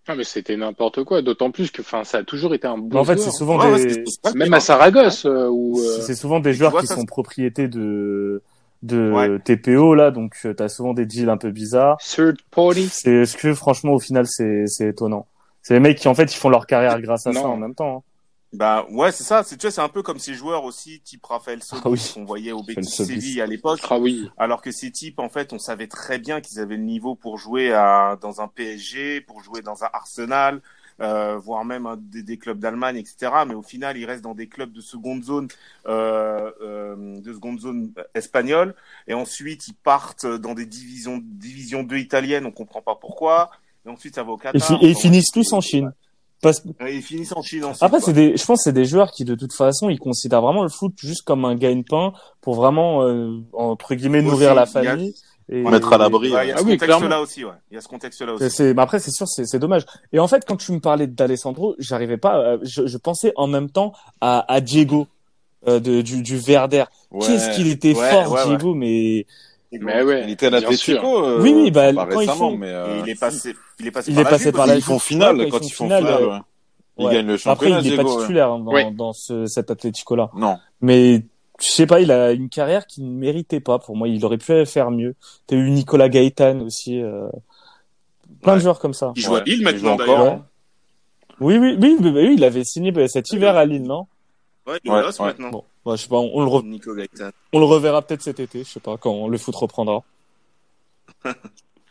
Ah, 0.09 0.15
mais 0.15 0.25
c'était 0.25 0.57
n'importe 0.57 1.03
quoi. 1.05 1.21
D'autant 1.21 1.51
plus 1.51 1.71
que, 1.73 1.83
enfin, 1.83 2.05
ça 2.05 2.19
a 2.19 2.23
toujours 2.25 2.55
été 2.55 2.67
un 2.67 2.79
bon 2.79 2.99
en 3.01 3.05
fait, 3.05 3.19
c'est 3.19 3.33
souvent 3.33 3.59
Ouais, 3.59 3.85
des 3.85 4.05
Même 4.35 4.55
à 4.55 4.61
Saragosse, 4.61 5.27
euh, 5.27 5.51
euh, 5.51 6.01
c'est 6.01 6.15
souvent 6.15 6.39
des 6.41 6.53
joueurs 6.55 6.71
vois, 6.71 6.81
qui 6.81 6.87
ça, 6.87 6.95
sont 6.95 7.05
propriétés 7.05 7.67
de 7.69 8.43
de 8.83 9.11
Ouais. 9.11 9.39
TPO 9.41 9.95
là, 9.95 10.11
donc 10.13 10.37
euh, 10.45 10.53
t'as 10.55 10.69
souvent 10.69 10.93
des 10.95 11.07
deals 11.07 11.29
un 11.31 11.39
peu 11.39 11.51
bizarres. 11.51 11.97
third 11.99 12.37
party. 12.51 12.89
C'est 12.93 13.25
ce 13.25 13.37
que 13.37 13.53
franchement 13.55 13.93
au 13.95 13.99
final 13.99 14.27
c'est 14.29 14.65
c'est 14.67 14.89
étonnant. 14.91 15.27
C'est 15.63 15.75
les 15.75 15.81
mecs 15.81 15.99
qui 15.99 16.07
en 16.09 16.15
fait 16.15 16.33
ils 16.33 16.37
font 16.37 16.51
leur 16.51 16.67
carrière 16.67 17.01
grâce 17.01 17.27
à 17.27 17.33
Non. 17.33 17.43
ça 17.43 17.49
en 17.49 17.57
même 17.57 17.75
temps. 17.75 17.97
hein. 17.97 18.03
Bah 18.53 18.87
ouais, 18.91 19.13
c'est 19.13 19.25
ça. 19.25 19.43
C'est 19.43 19.57
tu 19.57 19.67
vois, 19.67 19.71
c'est 19.71 19.81
un 19.81 19.89
peu 19.89 20.03
comme 20.03 20.19
ces 20.19 20.35
joueurs 20.35 20.65
aussi, 20.65 21.01
type 21.01 21.25
Raphaël 21.27 21.63
Sobis 21.63 21.83
Ah 21.85 21.91
oui. 21.91 22.11
qu'on 22.15 22.25
voyait 22.25 22.53
au 22.53 22.63
Betis 22.63 22.85
Sobis. 22.85 23.13
Séville 23.21 23.41
à 23.41 23.47
l'époque. 23.47 23.81
Ah 23.91 23.99
oui. 23.99 24.29
Alors 24.39 24.63
que 24.63 24.71
ces 24.71 24.91
types, 24.91 25.19
en 25.19 25.29
fait, 25.29 25.53
on 25.53 25.59
savait 25.59 25.89
très 25.89 26.19
bien 26.19 26.41
qu'ils 26.41 26.61
avaient 26.61 26.77
le 26.77 26.83
niveau 26.83 27.15
pour 27.17 27.39
jouer 27.39 27.73
à, 27.73 28.17
dans 28.21 28.41
un 28.41 28.49
PSG, 28.49 29.21
pour 29.21 29.43
jouer 29.43 29.61
dans 29.63 29.85
un 29.85 29.89
Arsenal, 29.93 30.63
euh, 31.01 31.37
voire 31.37 31.65
même 31.67 31.85
un- 31.87 31.99
des, 32.01 32.23
des 32.23 32.39
clubs 32.39 32.59
d'Allemagne, 32.59 32.97
etc. 32.97 33.45
Mais 33.47 33.55
au 33.55 33.63
final, 33.63 33.99
ils 33.99 34.07
restent 34.07 34.23
dans 34.25 34.35
des 34.35 34.49
clubs 34.49 34.73
de 34.73 34.81
seconde 34.81 35.23
zone, 35.25 35.49
euh, 35.87 36.51
euh, 36.63 37.21
de 37.21 37.33
seconde 37.35 37.61
zone 37.61 37.93
espagnole. 38.15 38.75
Et 39.07 39.13
ensuite, 39.13 39.69
ils 39.69 39.75
partent 39.75 40.25
dans 40.27 40.55
des 40.55 40.65
divisions, 40.67 41.21
divisions 41.23 41.83
2 41.83 41.99
italiennes. 41.99 42.47
On 42.47 42.53
comprend 42.53 42.81
pas 42.81 42.95
pourquoi. 42.95 43.51
Et 43.85 43.91
ensuite, 43.91 44.15
ça 44.15 44.23
va 44.23 44.33
au 44.33 44.39
Et, 44.39 44.41
Qatar. 44.41 44.67
fi- 44.79 44.85
et 44.87 44.89
ils 44.91 44.97
finissent 44.97 45.31
tous 45.33 45.53
en 45.53 45.61
Chine. 45.61 45.93
Parce- 46.43 46.63
ils 46.89 47.03
finissent 47.03 47.33
en 47.35 47.43
Chine 47.43 47.65
ensuite. 47.65 47.83
Après, 47.83 48.01
c'est 48.01 48.13
des, 48.13 48.37
je 48.37 48.45
pense, 48.45 48.59
que 48.59 48.65
c'est 48.65 48.73
des 48.73 48.85
joueurs 48.85 49.11
qui, 49.11 49.25
de 49.25 49.35
toute 49.35 49.53
façon, 49.55 49.89
ils 49.89 49.99
considèrent 49.99 50.43
vraiment 50.43 50.63
le 50.63 50.69
foot 50.69 50.93
juste 50.99 51.23
comme 51.23 51.45
un 51.45 51.55
gagne-pain 51.57 52.13
pour 52.41 52.55
vraiment, 52.55 53.03
euh, 53.05 53.41
entre 53.53 53.95
guillemets, 53.95 54.19
Aussi, 54.21 54.29
nourrir 54.29 54.55
la 54.55 54.67
famille. 54.67 55.15
Et, 55.49 55.63
Mettre 55.63 55.93
à 55.93 55.99
l'abri. 55.99 56.33
Ouais, 56.33 56.47
il 56.47 56.49
y 56.49 56.53
a 56.53 56.57
Ah 56.57 56.59
ce 56.59 56.65
oui, 56.65 56.77
contexte-là 56.77 57.21
aussi, 57.21 57.45
ouais. 57.45 57.53
Il 57.71 57.75
y 57.75 57.79
a 57.79 57.81
ce 57.81 57.87
contexte-là 57.89 58.35
aussi. 58.35 58.51
C'est, 58.51 58.75
mais 58.75 58.83
après, 58.83 58.99
c'est 58.99 59.13
sûr, 59.13 59.29
c'est, 59.29 59.47
c'est 59.47 59.61
dommage. 59.61 59.87
Et 60.13 60.19
en 60.19 60.27
fait, 60.27 60.45
quand 60.47 60.57
tu 60.57 60.73
me 60.73 60.81
parlais 60.81 61.07
d'Alessandro, 61.07 61.77
j'arrivais 61.79 62.17
pas, 62.17 62.37
euh, 62.39 62.59
je, 62.63 62.87
je 62.87 62.99
pensais 62.99 63.33
en 63.37 63.47
même 63.47 63.71
temps 63.71 63.93
à, 64.21 64.45
à 64.53 64.61
Diego, 64.61 65.07
euh, 65.69 65.79
de, 65.81 66.03
du, 66.03 66.23
du 66.23 66.37
Verder. 66.37 66.85
Ouais. 67.13 67.25
Qu'est-ce 67.27 67.55
qu'il 67.57 67.69
était 67.69 67.95
Ouais, 67.95 68.11
fort, 68.11 68.33
ouais, 68.33 68.41
ouais. 68.41 68.47
Diego, 68.49 68.75
mais 68.75 69.27
Mais 69.73 70.03
ouais. 70.03 70.23
Il 70.25 70.31
était 70.31 70.47
à 70.47 70.51
l'Atlético. 70.51 71.01
sûr. 71.01 71.05
euh, 71.25 71.41
Oui, 71.43 71.53
oui, 71.55 71.71
bah, 71.71 71.93
pas 71.93 72.07
quand 72.07 72.13
ils 72.13 72.17
récemment, 72.29 72.51
font- 72.51 72.57
mais 72.57 72.71
euh, 72.71 73.01
il 73.05 73.11
est 73.11 73.19
passé, 73.21 73.55
il 73.81 73.87
est 73.87 73.91
passé 73.91 74.11
il 74.11 74.15
par 74.15 74.21
est 74.21 74.25
la 74.25 74.31
passé 74.31 74.53
par 74.53 74.67
la 74.67 74.77
ils 74.77 74.83
font 74.83 74.99
finale 74.99 75.37
ouais, 75.39 75.49
quand 75.49 75.59
font 75.59 75.65
ils 75.67 75.71
font 75.73 75.85
finale, 75.85 76.07
euh, 76.07 76.27
ouais. 76.31 76.39
Il 76.99 77.05
Ouais. 77.07 77.13
gagne 77.15 77.27
le 77.27 77.35
Après, 77.35 77.69
championnat, 77.69 77.81
il 77.81 77.93
est 77.93 77.97
pas 77.97 78.05
titulaire 78.05 78.51
hein, 78.53 78.59
dans, 78.61 78.91
dans 78.91 79.13
ce, 79.13 79.45
cet 79.47 79.71
Atlético-là. 79.71 80.31
Non. 80.35 80.57
Mais 80.81 81.23
je 81.61 81.67
sais 81.67 81.87
pas, 81.87 82.01
il 82.01 82.11
a 82.11 82.33
une 82.33 82.49
carrière 82.49 82.87
qui 82.87 83.03
ne 83.03 83.11
méritait 83.11 83.61
pas 83.61 83.79
pour 83.79 83.97
moi. 83.97 84.09
Il 84.09 84.25
aurait 84.25 84.39
pu 84.39 84.65
faire 84.65 84.91
mieux. 84.91 85.15
T'as 85.47 85.57
eu 85.57 85.71
Nicolas 85.71 86.09
Gaëtan 86.09 86.61
aussi. 86.61 87.03
euh, 87.03 87.29
Plein 88.43 88.55
de 88.55 88.61
joueurs 88.61 88.79
comme 88.79 88.95
ça. 88.95 89.13
Il 89.17 89.23
joue 89.23 89.35
à 89.35 89.41
Lille 89.43 89.59
il 89.59 89.65
maintenant 89.65 89.97
d'ailleurs. 89.97 90.25
Ouais. 90.25 90.39
Oui, 91.41 91.59
oui, 91.59 91.77
oui, 91.81 91.97
oui, 92.01 92.35
il 92.37 92.45
avait 92.45 92.65
signé 92.65 92.93
bah, 92.93 93.07
cet 93.09 93.31
hiver 93.31 93.57
à 93.57 93.65
Lille, 93.67 93.83
non? 93.83 94.07
Ouais, 94.67 94.79
il 94.85 94.91
est 94.91 95.21
maintenant. 95.21 95.65
Ouais, 95.87 95.97
je 95.97 96.03
sais 96.03 96.09
pas, 96.09 96.17
on, 96.17 96.31
on 96.35 96.41
le 96.45 96.51
re- 96.51 96.67
Nico 96.67 96.95
Gaëtan. 96.95 97.31
on 97.53 97.59
le 97.61 97.65
reverra 97.65 98.03
peut-être 98.03 98.23
cet 98.23 98.41
été, 98.41 98.65
je 98.65 98.69
sais 98.69 98.81
pas, 98.81 98.97
quand 98.99 99.29
le 99.29 99.39
foot 99.39 99.55
reprendra. 99.57 100.03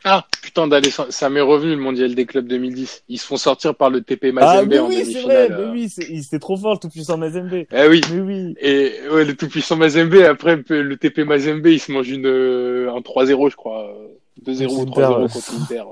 Ah, 0.08 0.24
putain, 0.44 0.68
d'aller, 0.68 0.92
ça 0.92 1.30
m'est 1.32 1.42
revenu 1.42 1.72
le 1.72 1.82
mondial 1.82 2.14
des 2.14 2.28
clubs 2.28 2.46
2010. 2.46 3.06
Ils 3.10 3.18
se 3.18 3.26
font 3.26 3.38
sortir 3.38 3.74
par 3.74 3.90
le 3.90 4.02
TP 4.02 4.26
Ah, 4.38 4.62
Mazembe 4.62 4.74
en 4.74 4.88
oui, 4.88 5.04
c'est 5.12 5.22
vrai, 5.24 5.50
mais 5.50 5.56
euh. 5.56 5.72
oui, 5.72 5.90
c'était 5.90 6.38
trop 6.38 6.56
fort, 6.58 6.74
le 6.74 6.78
tout-puissant 6.80 7.18
Mazembe. 7.18 7.52
Eh 7.72 7.88
oui. 7.88 8.02
Mais 8.14 8.20
oui. 8.20 8.56
Et 8.62 8.94
ouais, 9.12 9.26
le 9.26 9.36
tout-puissant 9.36 9.76
Mazembe, 9.78 10.14
après 10.30 10.62
le 10.70 10.96
TP 10.98 11.24
Mazembe, 11.26 11.66
il 11.66 11.80
se 11.80 11.92
mange 11.92 12.08
une, 12.12 12.28
euh, 12.28 12.94
un 12.94 13.00
3-0, 13.02 13.50
je 13.50 13.56
crois. 13.56 13.90
euh, 13.90 14.08
2-0 14.46 14.68
ou 14.76 14.86
Contre 14.86 15.02
3-0 15.02 15.24
Inter, 15.24 15.34
contre 15.34 15.54
Inter. 15.64 15.84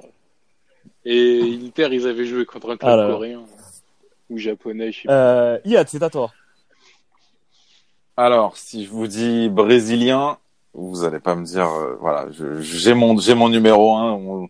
Et 1.06 1.60
Inter, 1.66 1.88
ils 1.92 2.06
avaient 2.06 2.26
joué 2.26 2.46
contre 2.46 2.70
un 2.70 2.78
club 2.78 2.92
Ah 2.92 3.08
coréen. 3.10 3.42
Ou 4.30 4.38
japonais, 4.38 4.92
je 4.92 5.02
sais 5.02 5.08
pas. 5.08 5.14
Euh, 5.14 5.60
Yad, 5.66 5.90
c'est 5.90 6.04
à 6.04 6.12
toi. 6.12 6.32
Alors, 8.18 8.58
si 8.58 8.86
je 8.86 8.90
vous 8.92 9.08
dis 9.08 9.50
brésilien, 9.50 10.38
vous 10.74 11.04
allez 11.04 11.20
pas 11.20 11.36
me 11.36 11.46
dire, 11.46 11.68
euh, 11.68 11.96
voilà, 12.00 12.28
j'ai 12.62 12.94
mon, 12.94 13.18
j'ai 13.18 13.34
mon 13.34 13.50
numéro 13.50 13.96
un, 13.96 14.12
on, 14.14 14.50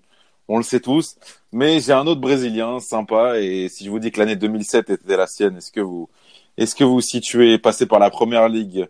on 0.49 0.57
le 0.57 0.63
sait 0.63 0.81
tous, 0.81 1.15
mais 1.51 1.79
j'ai 1.79 1.93
un 1.93 2.05
autre 2.07 2.19
brésilien 2.21 2.79
sympa, 2.79 3.39
et 3.39 3.69
si 3.69 3.85
je 3.85 3.89
vous 3.89 3.99
dis 3.99 4.11
que 4.11 4.19
l'année 4.19 4.35
2007 4.35 4.89
était 4.89 5.15
la 5.17 5.27
sienne, 5.27 5.57
est-ce 5.57 5.71
que 5.71 5.79
vous, 5.79 6.09
est-ce 6.57 6.75
que 6.75 6.83
vous 6.83 6.99
situez, 7.01 7.57
passé 7.57 7.85
par 7.85 7.99
la 7.99 8.09
première 8.09 8.49
ligue, 8.49 8.87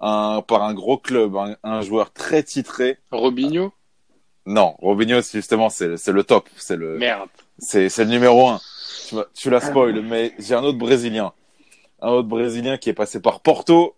un, 0.00 0.42
par 0.46 0.62
un 0.62 0.72
gros 0.72 0.96
club, 0.96 1.36
un, 1.36 1.56
un 1.62 1.82
joueur 1.82 2.12
très 2.12 2.42
titré? 2.42 2.98
Robinho? 3.10 3.72
Non, 4.46 4.76
Robinho, 4.80 5.20
justement, 5.20 5.68
c'est, 5.68 5.98
c'est 5.98 6.12
le 6.12 6.24
top, 6.24 6.48
c'est 6.56 6.76
le, 6.76 6.96
Merde. 6.96 7.28
c'est, 7.58 7.90
c'est 7.90 8.04
le 8.04 8.10
numéro 8.10 8.48
un. 8.48 8.60
Tu, 9.06 9.14
m'as- 9.16 9.26
tu 9.34 9.50
l'as 9.50 9.60
spoil, 9.60 10.00
mais 10.02 10.32
j'ai 10.38 10.54
un 10.54 10.62
autre 10.62 10.78
Brésilien. 10.78 11.32
Un 12.02 12.08
autre 12.10 12.28
Brésilien 12.28 12.76
qui 12.78 12.90
est 12.90 12.94
passé 12.94 13.20
par 13.20 13.40
Porto, 13.40 13.94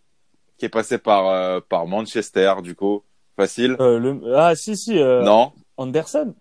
qui 0.59 0.65
est 0.65 0.69
passé 0.69 0.99
par, 0.99 1.29
euh, 1.29 1.61
par 1.67 1.87
Manchester, 1.87 2.55
du 2.63 2.75
coup. 2.75 3.03
Facile. 3.37 3.77
Euh, 3.81 3.99
le... 3.99 4.37
Ah, 4.37 4.55
si, 4.55 4.77
si, 4.77 4.99
euh, 4.99 5.23
Non. 5.23 5.53
Anderson. 5.77 6.35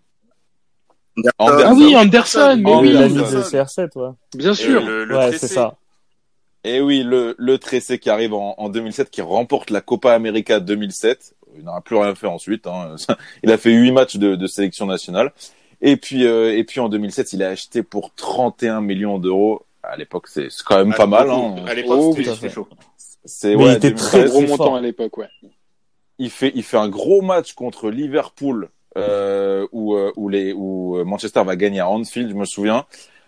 Anderson. 1.17 1.33
Ah 1.39 1.73
oui, 1.73 1.95
Anderson, 1.95 2.55
mais 2.57 2.71
Oh, 2.71 2.79
oui, 2.81 2.93
l'ami 2.93 3.19
Anderson. 3.19 3.37
de 3.37 3.43
CR7, 3.43 3.89
ouais. 3.95 4.09
bien 4.35 4.51
Et 4.51 4.55
sûr. 4.55 4.85
le, 4.85 5.05
le 5.05 5.15
ouais, 5.15 5.27
tressé. 5.29 5.47
c'est 5.47 5.53
ça. 5.53 5.75
Et 6.63 6.79
oui, 6.79 7.01
le, 7.03 7.33
le 7.39 7.57
Tressé 7.57 7.97
qui 7.97 8.09
arrive 8.11 8.35
en, 8.35 8.53
en 8.59 8.69
2007, 8.69 9.09
qui 9.09 9.21
remporte 9.21 9.71
la 9.71 9.81
Copa 9.81 10.13
América 10.13 10.59
2007. 10.59 11.33
Il 11.57 11.63
n'aura 11.65 11.81
plus 11.81 11.95
rien 11.95 12.13
fait 12.13 12.27
ensuite. 12.27 12.67
Hein. 12.67 12.95
Il 13.43 13.51
a 13.51 13.57
fait 13.57 13.71
huit 13.71 13.91
matchs 13.91 14.17
de, 14.17 14.35
de 14.35 14.47
sélection 14.47 14.85
nationale. 14.85 15.33
Et 15.81 15.97
puis, 15.97 16.27
euh, 16.27 16.55
et 16.55 16.63
puis 16.63 16.79
en 16.79 16.87
2007, 16.89 17.33
il 17.33 17.41
a 17.41 17.49
acheté 17.49 17.81
pour 17.81 18.13
31 18.13 18.81
millions 18.81 19.17
d'euros. 19.17 19.65
À 19.83 19.97
l'époque, 19.97 20.27
c'est 20.27 20.49
c'est 20.49 20.63
quand 20.63 20.77
même 20.77 20.93
pas 20.93 21.07
mal. 21.07 21.29
Hein. 21.29 21.55
À 21.67 21.73
l'époque, 21.73 21.99
Oh, 21.99 22.15
c'était 22.15 22.49
chaud. 22.49 22.67
C'est 23.25 23.55
ouais, 23.55 23.73
était 23.75 23.91
2013. 23.91 24.07
très, 24.09 24.25
Gros 24.29 24.41
montant 24.41 24.75
à 24.75 24.81
l'époque, 24.81 25.17
ouais. 25.17 25.27
il 26.17 26.29
fait 26.29 26.51
il 26.55 26.63
fait 26.63 26.77
un 26.77 26.89
gros 26.89 27.21
match 27.21 27.53
contre 27.53 27.89
Liverpool 27.89 28.69
euh, 28.97 29.67
où 29.71 29.95
euh, 29.95 30.11
où 30.15 30.27
les 30.29 30.53
où 30.53 30.97
euh, 30.97 31.03
Manchester 31.03 31.43
va 31.43 31.55
gagner 31.55 31.79
à 31.79 31.87
Anfield, 31.89 32.29
je 32.29 32.35
me 32.35 32.45
souviens. 32.45 32.85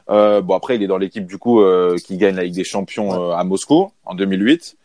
Euh, 0.10 0.42
bon 0.42 0.54
après 0.56 0.76
il 0.76 0.84
est 0.84 0.88
dans 0.88 0.98
l'équipe 0.98 1.26
du 1.26 1.38
coup 1.38 1.62
euh, 1.62 1.96
qui 1.98 2.18
gagne 2.18 2.36
la 2.36 2.44
Ligue 2.44 2.56
des 2.56 2.66
Champions 2.66 3.13
euh, 3.13 3.36
à 3.36 3.44
Moscou 3.46 3.89
en 4.04 4.16
2008 4.16 4.76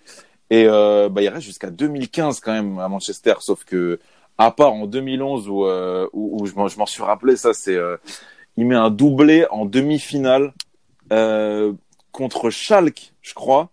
et 0.51 0.67
euh, 0.69 1.09
bah 1.09 1.23
il 1.23 1.29
reste 1.29 1.45
jusqu'à 1.45 1.71
2015 1.71 2.39
quand 2.39 2.53
même 2.53 2.79
à 2.79 2.87
Manchester 2.89 3.35
sauf 3.41 3.65
que 3.65 3.99
à 4.39 4.53
part 4.53 4.73
en 4.75 4.87
2011 4.87 5.49
où 5.49 5.65
euh, 5.65 6.07
où, 6.13 6.41
où 6.41 6.47
je 6.47 6.55
m'en 6.55 6.69
je 6.69 6.79
m'en 6.79 6.87
suis 6.87 7.03
rappelé 7.03 7.35
ça 7.35 7.53
c'est 7.53 7.75
euh, 7.75 7.97
il 8.57 8.67
met 8.67 8.77
un 8.77 8.91
doublé 8.91 9.45
en 9.51 9.65
demi-finale 9.65 10.53
euh, 11.13 11.73
contre 12.13 12.51
Schalke 12.51 13.13
je 13.23 13.35
crois 13.35 13.69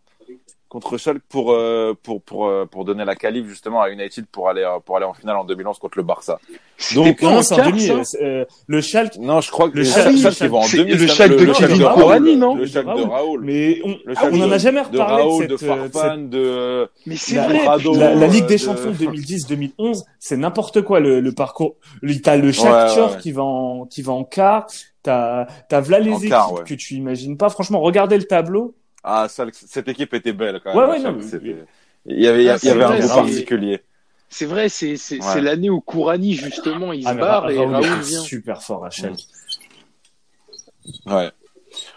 contre 0.68 0.98
Schalke 0.98 1.22
pour 1.30 1.54
euh, 1.54 1.94
pour 2.04 2.22
pour 2.22 2.48
euh, 2.48 2.66
pour 2.66 2.84
donner 2.84 3.06
la 3.06 3.16
qualif 3.16 3.48
justement 3.48 3.82
à 3.82 3.90
United 3.92 4.26
pour 4.28 4.50
aller 4.50 4.68
pour 4.86 4.98
aller 4.98 5.06
en 5.06 5.14
finale 5.14 5.38
en 5.38 5.46
2011 5.46 5.80
contre 5.80 5.98
le 5.98 6.04
Barça. 6.04 6.38
Donc, 6.94 7.24
en 7.24 7.42
quart, 7.42 7.68
demi. 7.72 7.88
ça 8.04 8.18
euh, 8.22 8.44
le 8.68 8.82
Schalke, 8.82 9.16
Non, 9.18 9.40
je 9.40 9.50
crois 9.52 9.70
que 9.70 9.76
Le 9.78 9.84
le 9.84 9.88
Schalke- 9.88 10.18
Schalke, 10.18 10.40
il 10.42 10.50
va 10.50 10.58
en 10.58 10.62
c'est 10.64 10.78
demi. 10.80 10.92
le 10.92 11.08
Schalke 11.08 11.38
de 11.38 11.46
Kevin 11.54 11.84
Raoul, 11.84 12.02
Corani, 12.02 12.36
non 12.36 12.56
Le 12.56 12.66
Schalke 12.66 12.88
de 12.88 13.04
Raoul. 13.04 13.42
mais 13.46 13.80
on, 13.86 13.90
Le 13.90 14.00
ah, 14.18 14.20
Schalke 14.20 14.34
on 14.34 14.42
en 14.42 14.52
a 14.52 14.54
de- 14.56 14.60
jamais 14.60 14.82
de 14.82 14.86
reparlé 15.00 15.24
Raoul, 15.24 15.48
de 15.48 15.54
de 15.54 15.58
cette, 15.58 15.70
euh, 15.70 15.90
Farfan, 15.90 16.18
de 16.18 16.90
Mais 17.06 17.16
c'est 17.16 17.36
La- 17.36 17.48
vrai. 17.48 17.66
La, 17.98 18.16
la 18.16 18.28
Ligue 18.28 18.46
des 18.48 18.56
de- 18.56 18.60
Champions 18.60 18.92
2010-2011, 18.92 20.04
c'est 20.20 20.36
n'importe 20.36 20.82
quoi 20.82 21.00
le, 21.00 21.22
le 21.22 21.32
parcours. 21.32 21.76
Le- 22.02 22.20
T'as 22.22 22.36
le 22.36 22.48
Ouais, 22.48 22.52
Shakhtar 22.54 22.98
ouais, 23.12 23.14
ouais. 23.16 23.22
qui 23.22 23.32
va 23.32 23.44
en 23.44 23.86
qui 23.86 24.02
va 24.02 24.12
en 24.12 24.26
quart. 24.26 24.68
T'as 25.06 25.46
t'as 25.70 25.82
là 25.82 26.00
les 26.00 26.12
En 26.12 26.18
équipes 26.18 26.30
quart, 26.30 26.52
ouais. 26.54 26.64
que 26.64 26.74
tu 26.74 26.96
imagines 26.96 27.38
pas. 27.38 27.50
Franchement, 27.50 27.80
regardez 27.80 28.18
le 28.18 28.24
tableau. 28.24 28.76
Ah, 29.04 29.28
Schalke, 29.30 29.54
cette 29.56 29.88
équipe 29.88 30.14
était 30.16 30.34
belle 30.34 30.60
quand 30.64 30.74
même. 30.74 30.84
Ouais, 30.84 30.90
ouais, 30.96 31.02
Schalke, 31.02 31.16
non, 31.18 31.22
mais- 31.24 31.28
c'était- 31.30 31.66
Il 32.08 32.22
y 32.22 32.28
avait, 32.28 32.42
il 32.44 32.46
y 32.46 32.50
Ah, 32.50 32.54
avait 32.72 32.84
un 32.84 33.00
goût 33.00 33.08
particulier. 33.16 33.82
C'est 34.30 34.46
vrai, 34.48 34.68
c'est 34.70 34.98
c'est 34.98 35.16
Ouais. 35.18 35.22
c'est 35.32 35.42
l'année 35.42 35.70
où 35.70 35.80
Kourani 35.80 36.34
justement 36.34 36.92
il 36.92 37.04
se 37.04 37.08
Ah, 37.08 37.14
mais 37.14 37.22
barre 37.22 37.50
et 37.52 37.58
Raoul 37.58 37.82
vient. 38.02 38.22
super 38.22 38.64
fort 38.64 38.84
à 38.86 38.90
Schalke. 38.90 39.20
Ouais. 41.06 41.32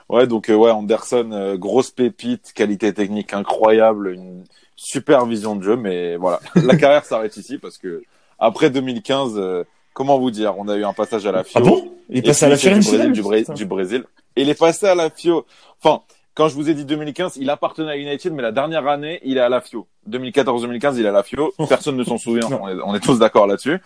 Ouais, 0.09 0.27
donc 0.27 0.49
euh, 0.51 0.55
ouais, 0.55 0.71
Anderson, 0.71 1.31
euh, 1.33 1.57
grosse 1.57 1.91
pépite, 1.91 2.53
qualité 2.55 2.93
technique 2.93 3.33
incroyable, 3.35 4.13
une 4.15 4.45
super 4.77 5.27
vision 5.27 5.57
de 5.57 5.63
jeu, 5.63 5.77
mais 5.77 6.17
voilà, 6.17 6.41
la 6.57 6.77
carrière 6.77 7.05
s'arrête 7.05 7.37
ici 7.37 7.59
parce 7.59 7.79
que 7.79 8.03
après 8.39 8.71
2015, 8.71 9.35
euh, 9.37 9.65
comment 9.99 10.17
vous 10.19 10.31
dire, 10.31 10.55
on 10.57 10.69
a 10.69 10.77
eu 10.77 10.85
un 10.85 10.93
passage 10.93 11.27
à 11.27 11.33
la 11.33 11.43
FIO. 11.43 11.53
Ah 11.57 11.61
bon? 11.61 11.93
Il 12.09 12.19
est 12.19 12.23
passé 12.23 12.47
à 12.47 12.49
la 12.51 12.57
c'est 12.57 12.71
du 12.71 12.81
Brésil, 12.81 13.13
du, 13.13 13.23
Bré- 13.23 13.41
putain. 13.41 13.53
du 13.55 13.67
Brésil. 13.67 14.05
Et 14.37 14.43
il 14.43 14.49
est 14.49 14.59
passé 14.59 14.87
à 14.87 14.95
la 14.95 15.11
FIO. 15.11 15.45
Enfin, 15.83 16.03
quand 16.35 16.49
je 16.49 16.55
vous 16.55 16.71
ai 16.71 16.75
dit 16.75 16.85
2015, 16.85 17.37
il 17.41 17.51
appartenait 17.51 17.91
à 17.91 17.97
United, 17.97 18.33
mais 18.33 18.43
la 18.43 18.53
dernière 18.53 18.87
année, 18.87 19.19
il 19.25 19.37
est 19.39 19.41
à 19.41 19.49
la 19.49 19.61
FIO. 19.61 19.89
2014-2015, 20.09 20.95
il 20.99 21.05
est 21.05 21.09
à 21.09 21.13
la 21.13 21.25
FIO. 21.25 21.53
Personne 21.69 21.97
ne 21.97 22.05
s'en 22.05 22.17
souvient. 22.17 22.49
On 22.63 22.69
est, 22.69 22.81
on 22.85 22.95
est 22.95 23.01
tous 23.01 23.19
d'accord 23.19 23.49
là-dessus. 23.49 23.79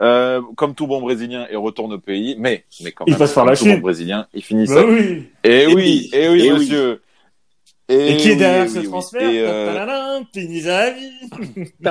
Euh, 0.00 0.40
comme 0.56 0.74
tout 0.74 0.86
bon 0.86 1.02
Brésilien, 1.02 1.46
il 1.50 1.58
retourne 1.58 1.92
au 1.92 1.98
pays, 1.98 2.34
mais, 2.38 2.64
mais 2.82 2.92
quand 2.92 3.04
Il 3.06 3.10
même, 3.10 3.18
passe 3.18 3.34
par 3.34 3.44
comme 3.44 3.50
la 3.52 3.56
tout 3.58 3.64
Chine. 3.64 3.74
bon 3.74 3.80
Brésilien, 3.82 4.26
il 4.32 4.42
finit 4.42 4.66
Bah 4.66 4.74
ça. 4.76 4.86
oui. 4.86 5.28
Et 5.44 5.66
oui, 5.66 5.74
oui, 5.74 6.10
et 6.14 6.28
oui, 6.30 6.46
et 6.46 6.52
oui. 6.52 6.68
Monsieur. 7.90 8.10
Et, 8.10 8.16
qui 8.16 8.28
est 8.28 8.32
oui, 8.32 8.36
derrière 8.38 8.64
et 8.64 8.68
ce 8.68 8.74
oui, 8.74 8.80
oui. 8.84 8.88
transfert 8.90 9.22
Et, 9.30 9.40
euh. 9.40 9.66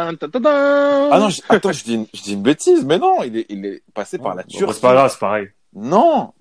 Ah 1.11 1.19
non, 1.19 1.29
je- 1.29 1.41
attends, 1.49 1.71
je 1.71 1.83
dis, 1.83 1.95
une, 1.95 2.05
je 2.13 2.21
dis 2.21 2.33
une 2.33 2.41
bêtise, 2.41 2.83
mais 2.85 2.97
non, 2.97 3.23
il 3.23 3.37
est, 3.37 3.45
il 3.49 3.65
est 3.65 3.81
passé 3.93 4.17
par 4.17 4.35
la 4.35 4.43
Turquie. 4.43 4.73
C'est 4.73 4.81
pas 4.81 4.93
grave, 4.93 5.11
c'est 5.11 5.19
pareil. 5.19 5.47
Non. 5.75 6.31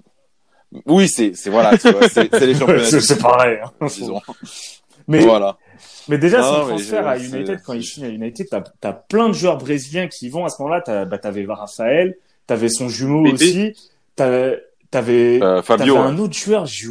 Oui, 0.87 1.09
c'est, 1.09 1.33
c'est 1.35 1.51
voilà, 1.51 1.77
tu 1.79 1.91
vois, 1.91 2.09
c'est, 2.09 2.31
les 2.41 2.55
championnats. 2.59 2.85
C'est 2.85 3.01
c'est 3.01 3.19
pareil. 3.19 3.59
hein. 3.63 3.87
disons. 3.87 4.21
Mais 5.07 5.21
Voilà. 5.21 5.57
Mais 6.09 6.19
déjà, 6.19 6.43
son 6.43 6.67
transfert 6.69 7.03
je- 7.03 7.09
à 7.09 7.19
United, 7.19 7.61
quand 7.65 7.73
il 7.75 7.85
signe 7.85 8.05
à 8.05 8.09
United, 8.09 8.47
t'as 8.51 8.63
as 8.89 8.93
plein 8.95 9.29
de 9.29 9.35
joueurs 9.35 9.59
brésiliens 9.59 10.09
qui 10.09 10.27
y 10.27 10.29
vont. 10.31 10.45
À 10.45 10.49
ce 10.49 10.61
moment-là, 10.63 10.81
t'as- 10.83 11.05
bah, 11.05 11.19
t'avais 11.19 11.43
Raphaël, 11.55 12.17
t'avais 12.47 12.69
son 12.71 12.89
jumeau 12.89 13.23
Bébé. 13.25 13.35
aussi, 13.35 13.77
t'avais 14.17 14.63
t'avais 14.91 15.39
Euh, 15.43 15.61
un 16.03 16.19
autre 16.19 16.33
joueur, 16.35 16.65
j'ai 16.67 16.89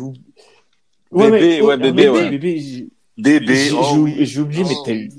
oublié. 1.11 1.31
Bébé, 1.31 1.61
ouais, 1.61 1.73
oh, 1.75 1.77
bébé, 1.81 2.09
ouais. 2.09 2.29
bébé, 2.29 2.59
j'ai 2.59 2.87
Bébé, 3.17 3.55
j'ai- 3.55 3.71
oh 3.73 3.83
j'ai- 3.93 3.97
oui. 3.99 4.25
j'ai 4.25 4.41
oublié, 4.41 4.63
mais 4.63 4.75
Oh 4.77 4.83
t'as 4.85 4.93
eu. 4.93 5.09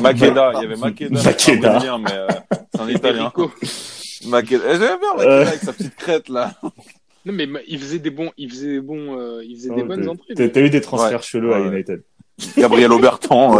Makeda, 0.00 0.52
il 0.56 0.62
y 0.62 0.64
avait 0.66 0.76
Makeda. 0.76 1.20
Makeda. 1.22 1.34
c'est 1.38 1.52
un 1.52 1.56
Brésilien, 1.56 1.98
mais 1.98 2.12
euh, 2.12 2.26
c'est 2.74 2.80
un 2.80 2.88
italien. 2.88 3.24
Rico. 3.26 3.50
Makeda. 4.26 4.62
Eh, 4.68 4.78
J'aime 4.78 4.98
bien 5.00 5.14
Makeda 5.16 5.48
avec 5.48 5.60
sa 5.60 5.72
petite 5.72 5.96
crête 5.96 6.28
là. 6.28 6.52
Non 7.26 7.32
mais 7.32 7.46
ma- 7.46 7.58
il 7.66 7.78
faisait 7.78 7.98
des 7.98 8.10
bons, 8.10 8.30
il 8.38 8.48
faisait 8.50 8.72
des 8.74 8.80
bons, 8.80 9.18
euh, 9.18 9.42
il 9.44 9.56
faisait 9.56 9.74
des 9.74 9.82
Oh, 9.82 9.86
bonnes 9.86 10.04
t'as- 10.04 10.10
entrées. 10.12 10.50
T'as 10.50 10.60
eu 10.60 10.70
des 10.70 10.80
transferts 10.80 11.18
Ouais. 11.18 11.22
chelous 11.24 11.52
à 11.52 11.60
Ouais. 11.60 11.68
United. 11.68 12.02
Gabriel 12.56 12.92
Aubertan. 12.92 13.58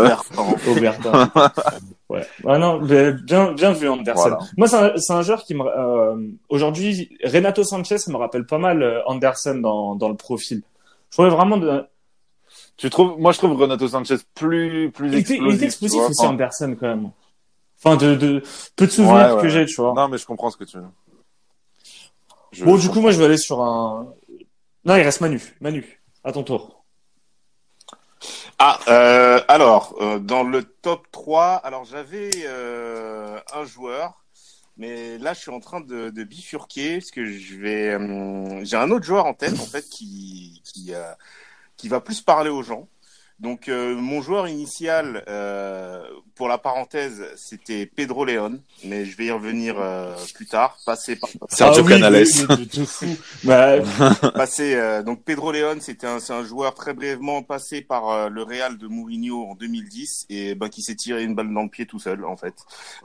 Aubertin. 0.68 1.30
ouais. 2.08 2.22
Ah 2.46 2.58
non, 2.58 2.80
mais 2.80 3.12
bien, 3.12 3.52
bien 3.52 3.72
vu 3.72 3.88
Anderson. 3.88 4.20
Voilà. 4.20 4.38
Moi, 4.56 4.68
c'est 4.68 5.12
un, 5.12 5.16
un 5.16 5.22
joueur 5.22 5.42
qui 5.44 5.54
me, 5.56 5.64
euh, 5.64 6.14
aujourd'hui, 6.48 7.10
Renato 7.24 7.64
Sanchez 7.64 7.96
me 8.06 8.16
rappelle 8.16 8.46
pas 8.46 8.58
mal 8.58 8.82
euh, 8.84 9.00
Anderson 9.06 9.56
dans, 9.56 9.96
dans 9.96 10.08
le 10.08 10.14
profil. 10.14 10.62
Je 11.10 11.12
trouvais 11.16 11.30
vraiment 11.30 11.56
de, 11.56 11.86
Tu 12.76 12.90
trouves, 12.90 13.18
moi 13.18 13.32
je 13.32 13.38
trouve 13.38 13.56
Renato 13.60 13.88
Sanchez 13.88 14.16
plus, 14.34 14.90
plus 14.92 15.08
il 15.08 15.14
était, 15.14 15.36
il 15.36 15.54
était 15.54 15.64
explosif. 15.64 15.64
explosif 15.64 16.00
aussi 16.10 16.20
Enfin, 16.20 16.30
Anderson 16.34 16.76
quand 16.78 16.86
même. 16.88 17.10
Enfin, 17.82 17.96
de, 17.96 18.14
de 18.14 18.42
peu 18.76 18.86
de 18.86 18.90
souvenirs 18.90 19.14
Ouais, 19.28 19.32
ouais. 19.34 19.42
que 19.42 19.48
j'ai, 19.48 19.64
tu 19.66 19.80
vois. 19.80 19.94
Non, 19.94 20.08
mais 20.08 20.18
je 20.18 20.26
comprends 20.26 20.50
ce 20.50 20.56
que 20.56 20.64
tu 20.64 20.78
veux. 20.78 20.84
Je- 22.52 22.64
bon, 22.64 22.76
du 22.76 22.88
coup, 22.88 23.00
moi, 23.00 23.10
je 23.12 23.18
vais 23.18 23.26
aller 23.26 23.36
sur 23.38 23.62
un. 23.62 24.12
Non, 24.84 24.96
il 24.96 25.02
reste 25.02 25.20
Manu. 25.20 25.40
Manu, 25.60 26.02
à 26.24 26.32
ton 26.32 26.42
tour. 26.42 26.82
Ah, 28.58 28.78
euh, 28.88 29.40
alors, 29.46 29.94
euh, 30.00 30.18
dans 30.18 30.42
le 30.42 30.64
top 30.64 31.06
3, 31.12 31.54
alors 31.62 31.84
j'avais 31.84 32.30
euh, 32.46 33.38
un 33.54 33.64
joueur, 33.64 34.24
mais 34.78 35.18
là 35.18 35.34
je 35.34 35.40
suis 35.40 35.50
en 35.50 35.60
train 35.60 35.80
de, 35.80 36.10
bifurquer 36.22 36.98
parce 36.98 37.10
que 37.10 37.24
je 37.26 37.56
vais, 37.56 37.94
euh, 37.94 38.64
j'ai 38.64 38.76
un 38.76 38.90
autre 38.90 39.04
joueur 39.04 39.26
en 39.26 39.34
tête 39.34 39.54
en 39.54 39.66
fait 39.66 39.88
qui, 39.88 40.62
qui, 40.64 40.94
euh, 40.94 41.12
qui 41.76 41.88
va 41.88 42.00
plus 42.00 42.20
parler 42.20 42.50
aux 42.50 42.62
gens. 42.62 42.88
Donc 43.40 43.68
euh, 43.68 43.94
mon 43.94 44.20
joueur 44.20 44.48
initial, 44.48 45.22
euh, 45.28 46.02
pour 46.34 46.48
la 46.48 46.58
parenthèse, 46.58 47.22
c'était 47.36 47.86
Pedro 47.86 48.24
León, 48.24 48.60
mais 48.84 49.04
je 49.04 49.16
vais 49.16 49.26
y 49.26 49.30
revenir 49.30 49.76
euh, 49.78 50.14
plus 50.34 50.46
tard. 50.46 50.76
Passé 50.84 51.14
par 51.16 51.30
Sergio 51.48 51.82
Ah 51.82 51.86
oui, 51.86 51.92
Canales. 51.92 52.24
oui. 53.02 53.16
Bah, 53.44 53.76
passé 54.34 54.74
euh, 54.74 55.02
donc 55.04 55.22
Pedro 55.22 55.52
León, 55.52 55.78
c'était 55.80 56.06
un, 56.08 56.18
c'est 56.18 56.32
un 56.32 56.44
joueur 56.44 56.74
très 56.74 56.94
brièvement 56.94 57.42
passé 57.42 57.80
par 57.80 58.08
euh, 58.10 58.28
le 58.28 58.42
Real 58.42 58.76
de 58.76 58.88
Mourinho 58.88 59.44
en 59.46 59.54
2010 59.54 60.26
et 60.30 60.54
ben 60.56 60.68
qui 60.68 60.82
s'est 60.82 60.96
tiré 60.96 61.22
une 61.22 61.34
balle 61.36 61.52
dans 61.54 61.62
le 61.62 61.68
pied 61.68 61.86
tout 61.86 62.00
seul 62.00 62.24
en 62.24 62.36
fait. 62.36 62.54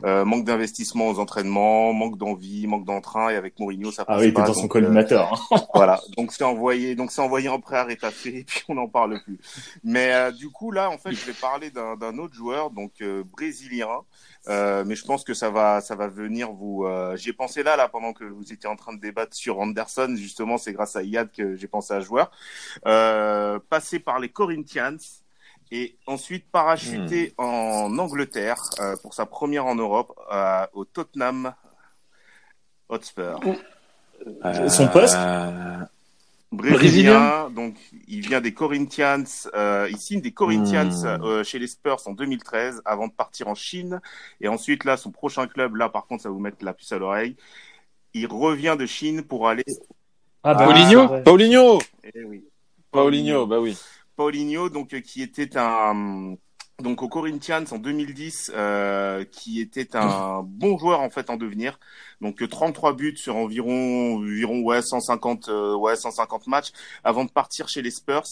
Euh, 0.03 0.25
manque 0.25 0.45
d'investissement 0.45 1.09
aux 1.09 1.19
entraînements, 1.19 1.93
manque 1.93 2.17
d'envie, 2.17 2.65
manque 2.65 2.85
d'entrain 2.85 3.29
et 3.29 3.35
avec 3.35 3.59
Mourinho 3.59 3.91
ça 3.91 4.03
ah 4.07 4.15
passe 4.15 4.23
oui, 4.23 4.31
pas. 4.31 4.43
dans 4.47 4.53
son 4.55 4.67
collimateur. 4.67 5.45
hein. 5.51 5.61
voilà, 5.75 6.01
donc 6.17 6.31
c'est 6.31 6.43
envoyé, 6.43 6.95
donc 6.95 7.11
c'est 7.11 7.21
envoyé 7.21 7.49
en 7.49 7.59
prêt 7.59 7.77
à 7.77 7.83
Rétafé 7.83 8.39
et 8.39 8.43
puis 8.43 8.63
on 8.67 8.75
n'en 8.75 8.87
parle 8.87 9.21
plus. 9.23 9.39
Mais 9.83 10.22
euh, 10.27 10.31
du 10.31 10.49
coup 10.49 10.71
là, 10.71 10.89
en 10.89 10.97
fait, 10.97 11.11
je 11.11 11.25
vais 11.25 11.33
parler 11.33 11.69
d'un 11.71 12.17
autre 12.17 12.33
joueur, 12.33 12.69
donc 12.69 13.01
euh, 13.01 13.23
brésilien, 13.23 14.01
euh, 14.47 14.83
mais 14.85 14.95
je 14.95 15.05
pense 15.05 15.23
que 15.23 15.33
ça 15.33 15.49
va, 15.49 15.81
ça 15.81 15.95
va 15.95 16.07
venir 16.07 16.51
vous. 16.51 16.85
Euh, 16.85 17.15
J'y 17.15 17.29
ai 17.29 17.33
pensé 17.33 17.63
là, 17.63 17.75
là, 17.75 17.87
pendant 17.87 18.13
que 18.13 18.23
vous 18.23 18.51
étiez 18.51 18.69
en 18.69 18.75
train 18.75 18.93
de 18.93 18.99
débattre 18.99 19.35
sur 19.35 19.59
Anderson. 19.59 20.13
Justement, 20.15 20.57
c'est 20.57 20.73
grâce 20.73 20.95
à 20.95 21.03
Yad 21.03 21.31
que 21.31 21.55
j'ai 21.55 21.67
pensé 21.67 21.93
à 21.93 22.01
ce 22.01 22.05
joueur. 22.05 22.31
Euh, 22.85 23.59
passé 23.69 23.99
par 23.99 24.19
les 24.19 24.29
Corinthians 24.29 24.97
et 25.71 25.97
ensuite 26.05 26.45
parachuté 26.51 27.33
en 27.37 27.97
Angleterre 27.97 28.61
euh, 28.79 28.95
pour 29.01 29.13
sa 29.13 29.25
première 29.25 29.65
en 29.65 29.75
Europe 29.75 30.13
euh, 30.31 30.65
au 30.73 30.85
Tottenham 30.85 31.53
Hotspur. 32.89 33.39
Son 34.69 34.87
poste? 34.87 35.17
Brésilien, 36.53 37.49
donc 37.49 37.75
il 38.07 38.21
vient 38.21 38.41
des 38.41 38.53
Corinthians, 38.53 39.23
euh, 39.53 39.87
il 39.89 39.97
signe 39.97 40.21
des 40.21 40.31
Corinthians 40.31 40.89
Hmm. 41.03 41.23
euh, 41.23 41.43
chez 41.43 41.59
les 41.59 41.67
Spurs 41.67 42.01
en 42.05 42.13
2013 42.13 42.81
avant 42.85 43.07
de 43.07 43.13
partir 43.13 43.47
en 43.47 43.55
Chine 43.55 43.99
et 44.41 44.47
ensuite 44.47 44.83
là 44.85 44.97
son 44.97 45.11
prochain 45.11 45.47
club 45.47 45.75
là 45.75 45.89
par 45.89 46.05
contre 46.07 46.23
ça 46.23 46.29
va 46.29 46.33
vous 46.33 46.41
mettre 46.41 46.63
la 46.63 46.73
puce 46.73 46.91
à 46.91 46.97
l'oreille, 46.99 47.35
il 48.13 48.27
revient 48.27 48.75
de 48.79 48.85
Chine 48.85 49.23
pour 49.23 49.47
aller 49.47 49.63
Ah, 50.43 50.53
bah, 50.53 50.65
Paulinho. 50.65 51.21
Paulinho 51.23 51.79
eh 52.03 52.23
oui, 52.25 52.43
Paulinho, 52.91 53.47
bah 53.47 53.59
oui. 53.59 53.77
Paulinho, 54.15 54.69
donc 54.69 54.93
euh, 54.93 54.99
qui 54.99 55.21
était 55.23 55.57
un 55.57 56.35
donc 56.81 57.01
aux 57.03 57.09
Corinthians 57.09 57.63
en 57.71 57.77
2010, 57.77 58.51
euh, 58.55 59.23
qui 59.25 59.61
était 59.61 59.95
un 59.95 60.41
bon 60.45 60.77
joueur 60.77 61.01
en 61.01 61.09
fait 61.09 61.29
en 61.29 61.37
devenir. 61.37 61.79
Donc 62.21 62.41
euh, 62.41 62.47
33 62.47 62.93
buts 62.93 63.17
sur 63.17 63.35
environ 63.35 64.15
environ 64.15 64.61
ouais 64.61 64.81
150 64.81 65.49
euh, 65.49 65.75
ouais 65.75 65.95
150 65.95 66.47
matchs 66.47 66.71
avant 67.03 67.25
de 67.25 67.31
partir 67.31 67.67
chez 67.67 67.81
les 67.81 67.91
Spurs 67.91 68.23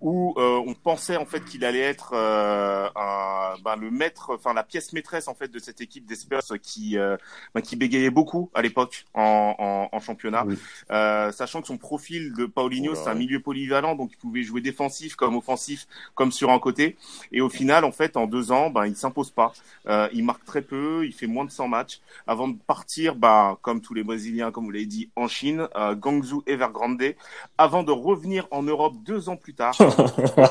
où 0.00 0.34
euh, 0.36 0.62
on 0.66 0.74
pensait 0.74 1.16
en 1.16 1.24
fait 1.26 1.44
qu'il 1.44 1.64
allait 1.64 1.80
être 1.80 2.12
euh, 2.14 2.88
un, 2.96 3.54
ben, 3.64 3.76
le 3.76 3.90
maître, 3.90 4.34
enfin 4.34 4.52
la 4.52 4.62
pièce 4.62 4.92
maîtresse 4.92 5.28
en 5.28 5.34
fait 5.34 5.48
de 5.48 5.58
cette 5.58 5.80
équipe 5.80 6.06
des 6.06 6.16
Spurs 6.16 6.42
qui 6.62 6.98
euh, 6.98 7.16
ben, 7.54 7.60
qui 7.60 7.76
bégayait 7.76 8.10
beaucoup 8.10 8.50
à 8.54 8.62
l'époque 8.62 9.04
en, 9.14 9.54
en, 9.58 9.96
en 9.96 10.00
championnat, 10.00 10.44
Oui. 10.46 10.58
Euh, 10.90 11.32
sachant 11.32 11.60
que 11.60 11.66
son 11.66 11.78
profil 11.78 12.34
de 12.34 12.46
Paulinho 12.46 12.92
Oh 12.92 12.94
c'est 13.02 13.08
un 13.08 13.14
milieu 13.14 13.40
polyvalent 13.40 13.94
donc 13.94 14.10
il 14.12 14.16
pouvait 14.18 14.42
jouer 14.42 14.60
défensif 14.60 15.16
comme 15.16 15.36
offensif 15.36 15.86
comme 16.14 16.32
sur 16.32 16.50
un 16.50 16.58
côté. 16.58 16.96
Et 17.32 17.40
au 17.40 17.48
final 17.48 17.84
en 17.84 17.92
fait 17.92 18.16
en 18.16 18.26
deux 18.26 18.52
ans 18.52 18.70
ben 18.70 18.86
il 18.86 18.96
s'impose 18.96 19.30
pas, 19.30 19.52
Euh, 19.86 20.08
il 20.12 20.24
marque 20.24 20.44
très 20.44 20.62
peu, 20.62 21.04
il 21.06 21.12
fait 21.12 21.26
moins 21.26 21.44
de 21.44 21.50
100 21.50 21.68
matchs. 21.68 22.00
Avant 22.26 22.48
de 22.48 22.56
partir 22.66 23.14
ben 23.16 23.58
comme 23.62 23.80
tous 23.80 23.94
les 23.94 24.02
Brésiliens 24.02 24.50
comme 24.50 24.64
vous 24.64 24.70
l'avez 24.70 24.86
dit 24.86 25.10
en 25.16 25.28
Chine, 25.28 25.68
euh, 25.76 25.94
Guangzhou 25.94 26.42
Evergrande. 26.46 27.14
Avant 27.58 27.82
de 27.82 27.92
revenir 27.92 28.46
en 28.50 28.62
Europe 28.62 28.94
deux 29.04 29.28
ans 29.28 29.36
plus 29.36 29.54
tard 29.54 29.74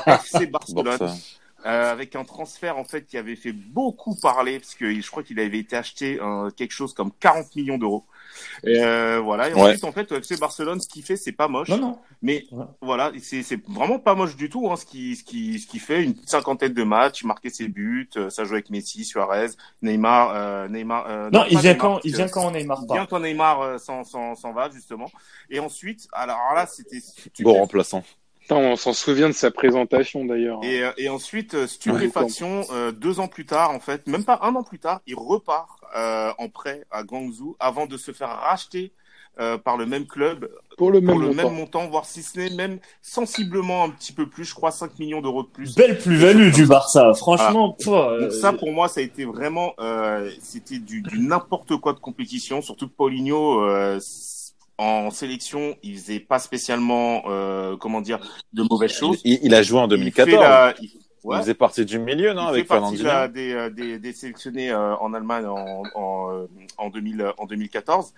FC 0.06 0.46
Barcelone 0.50 1.10
euh, 1.66 1.90
avec 1.92 2.14
un 2.14 2.24
transfert 2.24 2.76
en 2.76 2.84
fait 2.84 3.06
qui 3.06 3.16
avait 3.16 3.36
fait 3.36 3.52
beaucoup 3.52 4.14
parler 4.16 4.58
parce 4.58 4.74
que 4.74 5.00
je 5.00 5.10
crois 5.10 5.22
qu'il 5.22 5.40
avait 5.40 5.58
été 5.58 5.76
acheté 5.76 6.20
euh, 6.20 6.50
quelque 6.50 6.72
chose 6.72 6.92
comme 6.92 7.10
40 7.20 7.56
millions 7.56 7.78
d'euros. 7.78 8.04
Et, 8.64 8.82
euh, 8.82 9.20
voilà. 9.20 9.48
Et 9.48 9.54
Ouais. 9.54 9.60
ensuite 9.70 9.84
en 9.84 9.92
fait 9.92 10.12
au 10.12 10.16
FC 10.20 10.36
Barcelone 10.36 10.80
ce 10.80 10.88
qu'il 10.88 11.02
fait 11.04 11.16
c'est 11.16 11.32
pas 11.32 11.48
moche, 11.48 11.70
Non, 11.70 11.78
non. 11.78 11.98
mais 12.20 12.44
Ouais. 12.52 12.64
voilà 12.82 13.12
c'est 13.18 13.42
vraiment 13.66 13.98
pas 13.98 14.14
moche 14.14 14.36
du 14.36 14.50
tout 14.50 14.70
hein, 14.70 14.76
ce 14.76 14.84
qui 14.84 15.16
ce 15.16 15.24
qui 15.24 15.58
ce 15.58 15.66
qui 15.66 15.78
fait 15.78 16.02
une 16.02 16.14
cinquantaine 16.26 16.74
de 16.74 16.82
matchs, 16.82 17.22
il 17.22 17.28
marquait 17.28 17.48
ses 17.48 17.68
buts, 17.68 18.10
euh, 18.16 18.28
ça 18.28 18.44
jouait 18.44 18.56
avec 18.56 18.68
Messi, 18.70 19.04
Suarez, 19.04 19.48
Neymar, 19.80 20.32
euh, 20.34 20.68
Neymar. 20.68 21.06
euh, 21.08 21.30
Non, 21.30 21.44
il 21.48 21.54
pas 21.54 21.62
vient 21.62 21.72
Neymar, 21.72 21.86
quand, 21.94 22.00
il 22.04 22.12
vient 22.14 22.28
quand 22.28 22.50
Neymar 22.50 22.80
il 22.82 22.92
vient 22.92 23.06
quand 23.06 23.20
Neymar 23.20 23.60
euh, 23.62 23.78
s'en 23.78 24.04
s'en 24.04 24.34
s'en 24.34 24.52
va 24.52 24.68
justement. 24.70 25.10
Et 25.48 25.60
ensuite 25.60 26.08
alors 26.12 26.52
là 26.54 26.66
c'était 26.66 26.98
Bon 27.40 27.54
remplaçant. 27.54 28.02
Putain, 28.44 28.56
on 28.56 28.76
s'en 28.76 28.92
souvient 28.92 29.28
de 29.28 29.34
sa 29.34 29.50
présentation 29.50 30.24
d'ailleurs. 30.26 30.60
Et, 30.62 30.82
euh, 30.82 30.92
et 30.98 31.08
ensuite, 31.08 31.54
euh, 31.54 31.66
stupéfaction, 31.66 32.62
euh, 32.72 32.92
deux 32.92 33.18
ans 33.18 33.26
plus 33.28 33.46
tard, 33.46 33.70
en 33.70 33.80
fait, 33.80 34.06
même 34.06 34.24
pas 34.24 34.38
un 34.42 34.54
an 34.54 34.62
plus 34.62 34.78
tard, 34.78 35.00
il 35.06 35.14
repart 35.16 35.80
euh, 35.96 36.30
en 36.38 36.48
prêt 36.50 36.84
à 36.90 37.04
Guangzhou 37.04 37.56
avant 37.58 37.86
de 37.86 37.96
se 37.96 38.12
faire 38.12 38.28
racheter 38.28 38.92
euh, 39.40 39.56
par 39.58 39.76
le 39.78 39.86
même 39.86 40.06
club 40.06 40.48
Pour 40.76 40.90
le 40.92 41.00
même 41.00 41.10
pour 41.10 41.18
le 41.18 41.28
montant. 41.28 41.42
même 41.48 41.54
montant, 41.56 41.86
voire 41.88 42.04
si 42.04 42.22
ce 42.22 42.38
n'est 42.38 42.50
même 42.50 42.78
sensiblement 43.02 43.82
un 43.84 43.88
petit 43.90 44.12
peu 44.12 44.26
plus, 44.28 44.44
je 44.44 44.54
crois 44.54 44.70
5 44.70 44.98
millions 44.98 45.22
d'euros 45.22 45.42
de 45.42 45.48
plus. 45.48 45.74
Belle 45.74 45.98
plus-value 45.98 46.52
du 46.52 46.66
Barça. 46.66 47.14
Franchement, 47.14 47.72
pouah, 47.82 48.12
euh, 48.12 48.20
Donc 48.24 48.32
ça, 48.32 48.52
pour 48.52 48.70
moi, 48.72 48.88
ça 48.88 49.00
a 49.00 49.02
été 49.02 49.24
vraiment, 49.24 49.72
euh, 49.80 50.30
c'était 50.40 50.78
du, 50.78 51.00
du 51.00 51.18
n'importe 51.18 51.76
quoi 51.78 51.94
de 51.94 51.98
compétition. 51.98 52.60
Surtout 52.62 52.88
que 52.88 52.94
Paulinho, 52.94 53.60
euh, 53.62 53.98
en 54.78 55.10
sélection, 55.10 55.76
il 55.82 55.96
faisait 55.98 56.20
pas 56.20 56.38
spécialement, 56.38 57.22
euh, 57.26 57.76
comment 57.76 58.00
dire, 58.00 58.18
de 58.52 58.62
mauvaises 58.68 58.92
choses. 58.92 59.20
Il, 59.24 59.38
il 59.42 59.54
a 59.54 59.62
joué 59.62 59.78
en 59.78 59.84
Il 59.84 59.90
fait 59.90 59.96
2014. 59.98 60.40
la- 60.42 60.74
il- 60.80 60.90
faisait 61.40 61.54
partie 61.54 61.84
du 61.86 61.98
milieu, 61.98 62.34
non, 62.34 62.42
il 62.42 62.48
avec 62.48 62.62
fait 62.68 62.68
partie 62.80 62.96
la- 63.04 63.28
des, 63.28 63.52
euh, 63.52 63.70
des, 63.70 63.98
des 63.98 64.12
sélectionnés 64.12 64.70
euh, 64.70 64.94
en 64.96 65.14
Allemagne 65.14 65.46
en, 65.46 65.82
en, 65.94 66.32
euh, 66.34 66.46
en, 66.76 66.90
2000, 66.90 67.20
euh, 67.22 67.32
en 67.38 67.46
2014. 67.46 68.12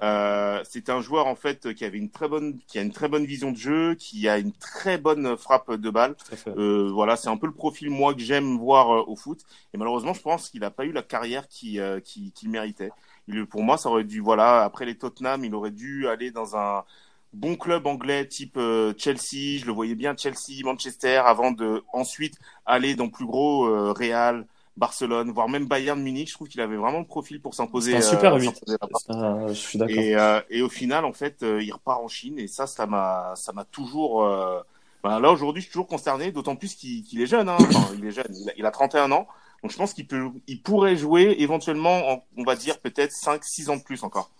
Euh, 0.00 0.60
c'est 0.68 0.90
un 0.90 1.00
joueur 1.00 1.26
en 1.26 1.34
fait 1.34 1.74
qui 1.74 1.84
avait 1.84 1.98
une 1.98 2.10
très 2.10 2.28
bonne, 2.28 2.58
qui 2.68 2.78
a 2.78 2.82
une 2.82 2.92
très 2.92 3.08
bonne 3.08 3.24
vision 3.26 3.50
de 3.50 3.56
jeu, 3.56 3.94
qui 3.96 4.28
a 4.28 4.38
une 4.38 4.52
très 4.52 4.96
bonne 4.96 5.36
frappe 5.36 5.72
de 5.74 5.90
balle. 5.90 6.14
Euh, 6.56 6.90
voilà, 6.92 7.16
c'est 7.16 7.28
un 7.28 7.36
peu 7.36 7.46
le 7.48 7.52
profil 7.52 7.90
moi 7.90 8.14
que 8.14 8.20
j'aime 8.20 8.58
voir 8.58 8.92
euh, 8.92 9.04
au 9.08 9.16
foot. 9.16 9.40
Et 9.74 9.78
malheureusement, 9.78 10.14
je 10.14 10.20
pense 10.22 10.50
qu'il 10.50 10.60
n'a 10.60 10.70
pas 10.70 10.84
eu 10.84 10.92
la 10.92 11.02
carrière 11.02 11.48
qui 11.48 11.80
euh, 11.80 11.98
qui- 12.00 12.32
qu'il 12.32 12.48
méritait. 12.50 12.90
Il, 13.28 13.46
pour 13.46 13.62
moi, 13.62 13.76
ça 13.78 13.88
aurait 13.90 14.04
dû, 14.04 14.20
voilà, 14.20 14.64
après 14.64 14.84
les 14.86 14.96
Tottenham, 14.96 15.44
il 15.44 15.54
aurait 15.54 15.70
dû 15.70 16.08
aller 16.08 16.30
dans 16.30 16.56
un 16.56 16.84
bon 17.32 17.56
club 17.56 17.86
anglais 17.86 18.26
type 18.26 18.56
euh, 18.56 18.92
Chelsea. 18.96 19.58
Je 19.60 19.66
le 19.66 19.72
voyais 19.72 19.94
bien 19.94 20.16
Chelsea, 20.16 20.64
Manchester, 20.64 21.18
avant 21.24 21.50
de 21.52 21.84
ensuite 21.92 22.38
aller 22.66 22.94
dans 22.94 23.08
plus 23.08 23.26
gros 23.26 23.66
euh, 23.66 23.92
Real, 23.92 24.46
Barcelone, 24.76 25.30
voire 25.32 25.48
même 25.48 25.66
Bayern 25.66 26.00
Munich. 26.00 26.28
Je 26.28 26.34
trouve 26.34 26.48
qu'il 26.48 26.60
avait 26.60 26.76
vraiment 26.76 27.00
le 27.00 27.06
profil 27.06 27.40
pour 27.40 27.54
s'imposer. 27.54 27.96
Un 27.96 28.00
super 28.00 28.34
euh, 28.34 28.38
huit. 28.38 28.54
s'imposer 28.54 28.76
là-bas. 28.80 28.98
Ah, 29.08 29.46
je 29.48 29.52
suis 29.54 29.78
d'accord. 29.78 29.96
Et, 29.96 30.16
euh, 30.16 30.40
et 30.50 30.62
au 30.62 30.68
final, 30.68 31.04
en 31.04 31.12
fait, 31.12 31.42
euh, 31.42 31.62
il 31.62 31.72
repart 31.72 32.00
en 32.02 32.08
Chine 32.08 32.38
et 32.38 32.46
ça, 32.48 32.66
ça 32.66 32.86
m'a, 32.86 33.32
ça 33.36 33.52
m'a 33.52 33.64
toujours. 33.64 34.22
euh, 34.24 34.60
ben 35.04 35.20
là 35.20 35.30
aujourd'hui, 35.30 35.60
je 35.62 35.66
suis 35.66 35.72
toujours 35.72 35.86
concerné, 35.86 36.32
d'autant 36.32 36.56
plus 36.56 36.74
qu'il 36.74 37.20
est 37.20 37.26
jeune. 37.26 37.48
Hein. 37.48 37.56
Enfin, 37.60 37.92
il 37.96 38.04
est 38.04 38.10
jeune. 38.10 38.26
Il 38.30 38.50
a, 38.50 38.52
il 38.56 38.66
a 38.66 38.70
31 38.70 39.12
ans, 39.12 39.28
donc 39.62 39.72
je 39.72 39.76
pense 39.76 39.92
qu'il 39.94 40.06
peut, 40.06 40.28
il 40.46 40.62
pourrait 40.62 40.96
jouer 40.96 41.36
éventuellement, 41.38 42.10
en- 42.10 42.24
on 42.36 42.44
va 42.44 42.56
dire 42.56 42.78
peut-être 42.78 43.12
5-6 43.12 43.68
ans 43.70 43.76
de 43.76 43.82
plus 43.82 44.02
encore. 44.04 44.30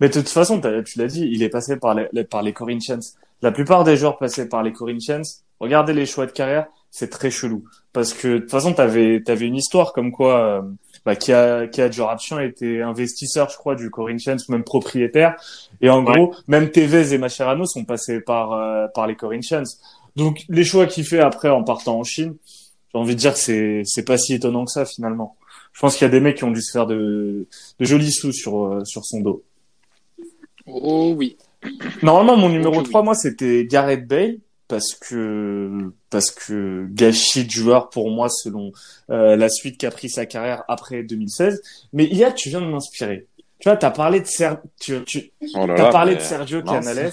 Mais 0.00 0.08
de 0.08 0.14
toute 0.14 0.28
façon, 0.28 0.60
tu 0.60 0.98
l'as 0.98 1.06
dit, 1.06 1.28
il 1.30 1.42
est 1.42 1.48
passé 1.48 1.76
par 1.76 1.94
les, 1.94 2.24
par 2.24 2.42
les 2.42 2.52
Corinthians. 2.52 3.00
La 3.42 3.52
plupart 3.52 3.84
des 3.84 3.96
joueurs 3.96 4.18
passés 4.18 4.48
par 4.48 4.62
les 4.62 4.72
Corinthians, 4.72 5.22
regardez 5.60 5.92
les 5.92 6.06
choix 6.06 6.26
de 6.26 6.32
carrière, 6.32 6.66
c'est 6.90 7.08
très 7.10 7.30
chelou. 7.30 7.64
Parce 7.92 8.12
que 8.14 8.28
de 8.28 8.38
toute 8.38 8.50
façon, 8.50 8.72
t'avais 8.74 9.22
avais 9.28 9.46
une 9.46 9.56
histoire 9.56 9.92
comme 9.92 10.12
quoi 10.12 10.38
euh, 10.40 10.62
bah, 11.04 11.16
Kia, 11.16 11.66
Kia 11.68 11.90
Jorachian 11.90 12.38
était 12.40 12.80
investisseur, 12.82 13.48
je 13.50 13.56
crois, 13.56 13.74
du 13.76 13.90
Corinthians, 13.90 14.36
ou 14.48 14.52
même 14.52 14.64
propriétaire. 14.64 15.34
Et 15.80 15.88
en 15.90 16.04
Ouais. 16.04 16.14
gros, 16.14 16.34
même 16.48 16.70
Tevez 16.70 17.12
et 17.14 17.18
Mascherano 17.18 17.64
sont 17.64 17.84
passés 17.84 18.20
par, 18.20 18.52
euh, 18.52 18.86
par 18.94 19.06
les 19.06 19.16
Corinthians. 19.16 19.64
Donc 20.16 20.44
les 20.48 20.64
choix 20.64 20.86
qu'il 20.86 21.04
fait 21.06 21.20
après 21.20 21.48
en 21.48 21.62
partant 21.64 21.98
en 21.98 22.04
Chine, 22.04 22.34
j'ai 22.98 23.02
envie 23.02 23.14
de 23.14 23.20
dire 23.20 23.34
que 23.34 23.38
c'est 23.40 23.82
c'est 23.84 24.04
pas 24.04 24.18
si 24.18 24.34
étonnant 24.34 24.64
que 24.64 24.70
ça 24.72 24.84
finalement. 24.84 25.36
Je 25.72 25.80
pense 25.80 25.96
qu'il 25.96 26.04
y 26.04 26.08
a 26.08 26.10
des 26.10 26.20
mecs 26.20 26.36
qui 26.38 26.44
ont 26.44 26.50
dû 26.50 26.60
se 26.62 26.72
faire 26.72 26.86
de, 26.86 27.46
de 27.78 27.84
jolis 27.84 28.12
sous 28.12 28.32
sur, 28.32 28.64
euh, 28.66 28.84
sur 28.84 29.04
son 29.04 29.20
dos. 29.20 29.42
Oh 30.66 31.14
oui. 31.16 31.36
Normalement, 32.02 32.36
mon 32.36 32.48
numéro 32.48 32.78
Ok, 32.80 32.88
3, 32.88 33.02
moi, 33.02 33.14
c'était 33.14 33.64
Gareth 33.64 34.06
Bale, 34.06 34.38
parce 34.68 34.94
que, 34.94 35.92
parce 36.10 36.30
que 36.30 36.86
gâchis 36.90 37.44
de 37.44 37.50
joueur 37.50 37.90
pour 37.90 38.10
moi, 38.10 38.28
selon 38.28 38.72
euh, 39.10 39.36
la 39.36 39.48
suite 39.48 39.78
qu'a 39.78 39.90
pris 39.90 40.08
sa 40.10 40.26
carrière 40.26 40.64
après 40.68 41.02
2016. 41.02 41.62
Mais 41.92 42.04
Iyad, 42.06 42.34
tu 42.34 42.48
viens 42.48 42.60
de 42.60 42.66
m'inspirer. 42.66 43.26
Tu 43.60 43.68
vois, 43.68 43.76
t'as 43.76 43.90
parlé 43.90 44.20
de 44.20 44.26
Ser... 44.26 44.50
tu, 44.80 45.02
tu, 45.04 45.32
Oh 45.54 45.66
là 45.66 45.74
là, 45.76 45.90
parlé 45.90 46.12
mais- 46.12 46.18
de 46.18 46.22
Sergio. 46.22 46.62
Canales. 46.62 47.12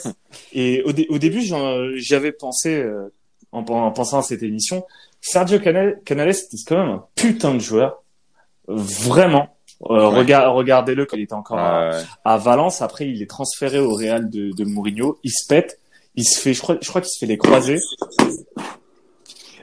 et 0.54 0.84
au, 0.84 0.92
dé- 0.92 1.08
au 1.10 1.18
début, 1.18 1.42
j'en- 1.42 1.90
j'y 1.96 2.14
avais 2.14 2.32
pensé, 2.32 2.76
euh, 2.76 3.12
en, 3.52 3.62
en 3.62 3.92
pensant 3.92 4.20
à 4.20 4.24
cette 4.24 4.44
émission. 4.44 4.84
Sergio 5.28 5.60
Canales, 5.60 6.00
Canales, 6.06 6.34
c'est 6.36 6.58
quand 6.68 6.78
même 6.78 6.90
un 6.98 7.06
putain 7.16 7.54
de 7.56 7.60
joueur. 7.60 8.04
Vraiment. 8.68 9.58
Euh, 9.90 10.10
Ouais. 10.12 10.46
Regardez-le 10.48 11.06
quand 11.06 11.18
il 11.18 11.24
était 11.24 11.34
encore 11.34 11.58
à- 11.58 11.90
Ouais, 11.90 11.96
ouais. 11.96 12.04
à 12.24 12.38
Valence. 12.38 12.82
Après, 12.82 13.08
il 13.10 13.22
est 13.22 13.30
transféré 13.30 13.80
au 13.80 13.94
Real 13.94 14.30
de, 14.30 14.52
de 14.52 14.64
Mourinho. 14.66 15.18
Il 15.24 15.32
se 15.32 15.46
pète. 15.48 15.80
Il 16.16 16.24
se 16.26 16.40
fait, 16.40 16.54
je 16.54 16.62
crois, 16.62 16.78
je 16.82 16.88
crois 16.88 17.02
qu'il 17.02 17.10
se 17.10 17.18
fait 17.20 17.26
les 17.26 17.38
croisés. 17.38 17.80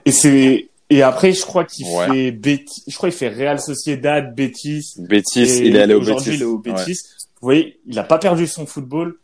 Et 0.05 0.13
c'est 0.13 0.69
et 0.91 1.03
après, 1.03 1.33
je 1.33 1.41
crois 1.43 1.65
qu'il 1.65 1.87
Ouais. 1.87 2.07
fait 2.09 2.31
Betis, 2.33 2.83
je 2.87 2.95
crois 2.97 3.09
qu'il 3.09 3.19
fait 3.19 3.29
Real 3.31 3.59
Sociedad, 3.61 4.35
Betis. 4.35 4.93
Betis, 4.99 5.41
et 5.41 5.67
il 5.69 5.77
est 5.77 5.81
allé 5.81 5.95
au 5.95 6.01
aujourd'hui, 6.01 6.33
Betis. 6.33 6.37
il 6.39 6.43
est 6.43 6.45
au 6.45 6.57
Ouais. 6.57 6.73
Betis. 6.73 6.99
Vous 7.41 7.47
voyez, 7.47 7.81
il 7.87 7.99
a 7.99 8.03
pas 8.05 8.19
perdu 8.19 8.47
son 8.47 8.67
football. 8.67 9.17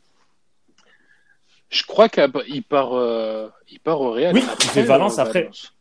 Je 1.69 1.83
crois 1.85 2.09
qu'il 2.09 2.63
part, 2.63 2.95
euh, 2.97 3.49
il 3.71 3.81
part 3.81 4.01
au 4.01 4.13
Real. 4.13 4.35
Oui, 4.35 4.43
après, 4.43 4.65
il 4.65 4.71
fait 4.71 4.83
Valence 4.83 5.19
euh, 5.19 5.23
après. 5.23 5.41
Valence. 5.43 5.75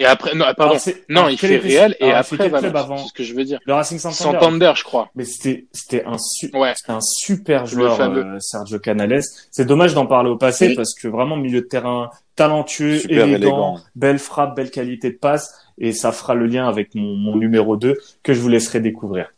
Et 0.00 0.06
après, 0.06 0.34
non, 0.34 0.46
pardon. 0.56 0.74
Alors, 0.74 0.96
non, 1.10 1.20
alors, 1.20 1.30
il 1.30 1.38
fait 1.38 1.54
était- 1.56 1.68
Real 1.78 1.94
et 2.00 2.04
alors, 2.10 2.18
il 2.20 2.24
fait 2.24 2.34
après 2.46 2.48
Valence. 2.48 2.74
avant 2.74 2.96
C'est 2.96 3.08
ce 3.08 3.12
que 3.12 3.22
je 3.22 3.34
veux 3.34 3.44
dire. 3.44 3.58
Le 3.66 3.74
Racing 3.74 3.98
Santander. 3.98 4.38
Santander, 4.40 4.72
je 4.74 4.82
crois. 4.82 5.10
Mais 5.14 5.24
c'était 5.24 5.66
c'était 5.72 6.04
un 6.04 6.16
su- 6.18 6.50
Ouais. 6.54 6.72
c'était 6.74 6.92
un 6.92 7.00
super 7.02 7.66
joueur 7.66 8.00
euh, 8.00 8.38
Sergio 8.40 8.78
Canales. 8.78 9.20
C'est 9.50 9.66
dommage 9.66 9.92
d'en 9.94 10.06
parler 10.06 10.30
au 10.30 10.36
passé 10.38 10.68
Oui. 10.68 10.74
parce 10.74 10.94
que 10.94 11.06
vraiment 11.06 11.36
milieu 11.36 11.60
de 11.60 11.66
terrain 11.66 12.10
talentueux, 12.34 12.98
Super 12.98 13.26
élégant, 13.26 13.36
élégant. 13.76 13.80
belle 13.94 14.18
frappe, 14.18 14.56
belle 14.56 14.70
qualité 14.70 15.10
de 15.10 15.18
passe 15.18 15.52
et 15.78 15.92
ça 15.92 16.12
fera 16.12 16.34
le 16.34 16.46
lien 16.46 16.66
avec 16.66 16.94
mon, 16.94 17.14
mon 17.16 17.36
numéro 17.36 17.76
2 17.76 17.98
que 18.22 18.32
je 18.32 18.40
vous 18.40 18.48
laisserai 18.48 18.80
découvrir. 18.80 19.34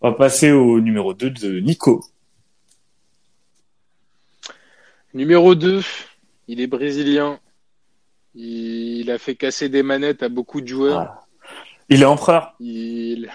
On 0.00 0.08
va 0.10 0.16
passer 0.16 0.50
au 0.50 0.80
numéro 0.80 1.12
2 1.12 1.28
de 1.30 1.60
Nico. 1.60 2.02
Numéro 5.14 5.54
2, 5.54 5.82
il 6.48 6.60
est 6.60 6.66
brésilien. 6.66 7.38
Il 8.38 9.10
a 9.10 9.18
fait 9.18 9.34
casser 9.34 9.68
des 9.70 9.82
manettes 9.82 10.22
à 10.22 10.28
beaucoup 10.28 10.60
de 10.60 10.66
joueurs. 10.68 10.94
Voilà. 10.94 11.20
Il 11.88 12.02
est 12.02 12.06
empereur. 12.06 12.54
Il... 12.60 13.30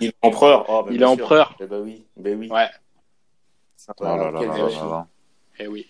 Il 0.00 0.08
est 0.08 0.14
empereur. 0.22 0.64
Oh, 0.68 0.82
bah, 0.84 0.90
Il 0.92 0.96
est 0.96 0.98
sûr. 1.04 1.08
empereur. 1.10 1.56
Eh 1.60 1.66
bah 1.66 1.78
oui. 1.80 2.04
Bah 2.16 2.30
oui. 2.36 2.48
Ouais, 2.50 2.68
Oh 3.98 4.04
là 4.04 4.16
là 4.16 4.30
là 4.30 4.40
là 4.40 5.06
eh 5.58 5.66
oui. 5.66 5.86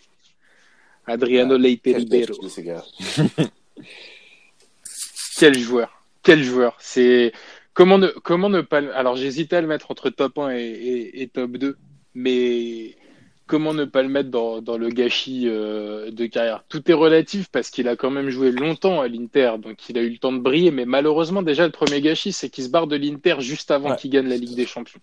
Adriano 1.06 1.56
Leite 1.58 1.80
Quel 1.84 1.96
Ribeiro. 1.96 2.32
Quel 5.38 5.58
joueur. 5.58 6.02
Quel 6.22 6.42
joueur. 6.42 6.76
C'est 6.78 7.32
comment 7.74 7.98
ne 7.98 8.08
comment 8.08 8.48
ne 8.48 8.60
pas 8.60 8.80
le- 8.80 8.94
alors 8.96 9.16
j'hésitais 9.16 9.56
à 9.56 9.60
le 9.60 9.66
mettre 9.66 9.90
entre 9.90 10.10
top 10.10 10.38
1 10.38 10.50
et, 10.56 10.62
et- 10.62 11.22
et 11.22 11.28
top 11.28 11.52
2 11.52 11.76
mais 12.14 12.94
comment 13.46 13.74
ne 13.74 13.84
pas 13.84 14.02
le 14.02 14.08
mettre 14.08 14.30
dans, 14.30 14.62
dans 14.62 14.78
le 14.78 14.88
gâchis 14.88 15.44
euh, 15.46 16.10
de 16.10 16.26
carrière 16.26 16.64
Tout 16.68 16.90
est 16.90 16.94
relatif 16.94 17.48
parce 17.50 17.70
qu'il 17.70 17.88
a 17.88 17.96
quand 17.96 18.10
même 18.10 18.30
joué 18.30 18.50
longtemps 18.50 19.00
à 19.00 19.08
l'Inter 19.08 19.52
donc 19.58 19.88
il 19.88 19.98
a 19.98 20.02
eu 20.02 20.10
le 20.10 20.18
temps 20.18 20.32
de 20.32 20.38
briller 20.38 20.70
mais 20.70 20.84
malheureusement 20.86 21.42
déjà 21.42 21.66
le 21.66 21.72
premier 21.72 22.00
gâchis 22.00 22.32
c'est 22.32 22.48
qu'il 22.48 22.64
se 22.64 22.68
barre 22.70 22.86
de 22.86 22.96
l'Inter 22.96 23.36
juste 23.40 23.70
avant 23.70 23.90
Ouais. 23.90 23.96
qu'il 23.96 24.10
gagne 24.10 24.28
la 24.28 24.36
Ligue 24.36 24.54
des 24.54 24.66
Champions. 24.66 25.00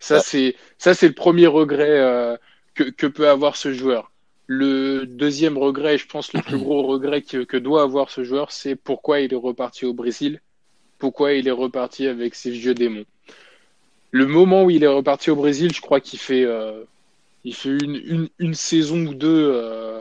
Ça 0.00 0.20
c'est 0.20 0.56
ça 0.78 0.94
c'est 0.94 1.08
le 1.08 1.14
premier 1.14 1.46
regret 1.46 1.98
euh, 2.00 2.36
que, 2.74 2.84
que 2.84 3.06
peut 3.06 3.28
avoir 3.28 3.56
ce 3.56 3.72
joueur. 3.72 4.10
Le 4.48 5.06
deuxième 5.06 5.56
regret, 5.56 5.94
et 5.94 5.98
je 5.98 6.06
pense 6.06 6.32
le 6.32 6.42
plus 6.42 6.58
gros 6.58 6.82
regret 6.82 7.22
que, 7.22 7.44
que 7.44 7.56
doit 7.56 7.82
avoir 7.82 8.10
ce 8.10 8.24
joueur, 8.24 8.50
c'est 8.50 8.74
pourquoi 8.76 9.20
il 9.20 9.32
est 9.32 9.36
reparti 9.36 9.86
au 9.86 9.94
Brésil, 9.94 10.40
pourquoi 10.98 11.32
il 11.32 11.46
est 11.48 11.52
reparti 11.52 12.06
avec 12.06 12.34
ses 12.34 12.50
vieux 12.50 12.74
démons. 12.74 13.04
Le 14.10 14.26
moment 14.26 14.64
où 14.64 14.70
il 14.70 14.82
est 14.84 14.88
reparti 14.88 15.30
au 15.30 15.36
Brésil, 15.36 15.72
je 15.72 15.80
crois 15.80 16.00
qu'il 16.00 16.18
fait, 16.18 16.44
euh, 16.44 16.82
il 17.44 17.54
fait 17.54 17.70
une, 17.70 17.96
une, 17.96 18.28
une 18.38 18.54
saison 18.54 18.98
ou 19.06 19.14
deux 19.14 19.50
euh, 19.52 20.00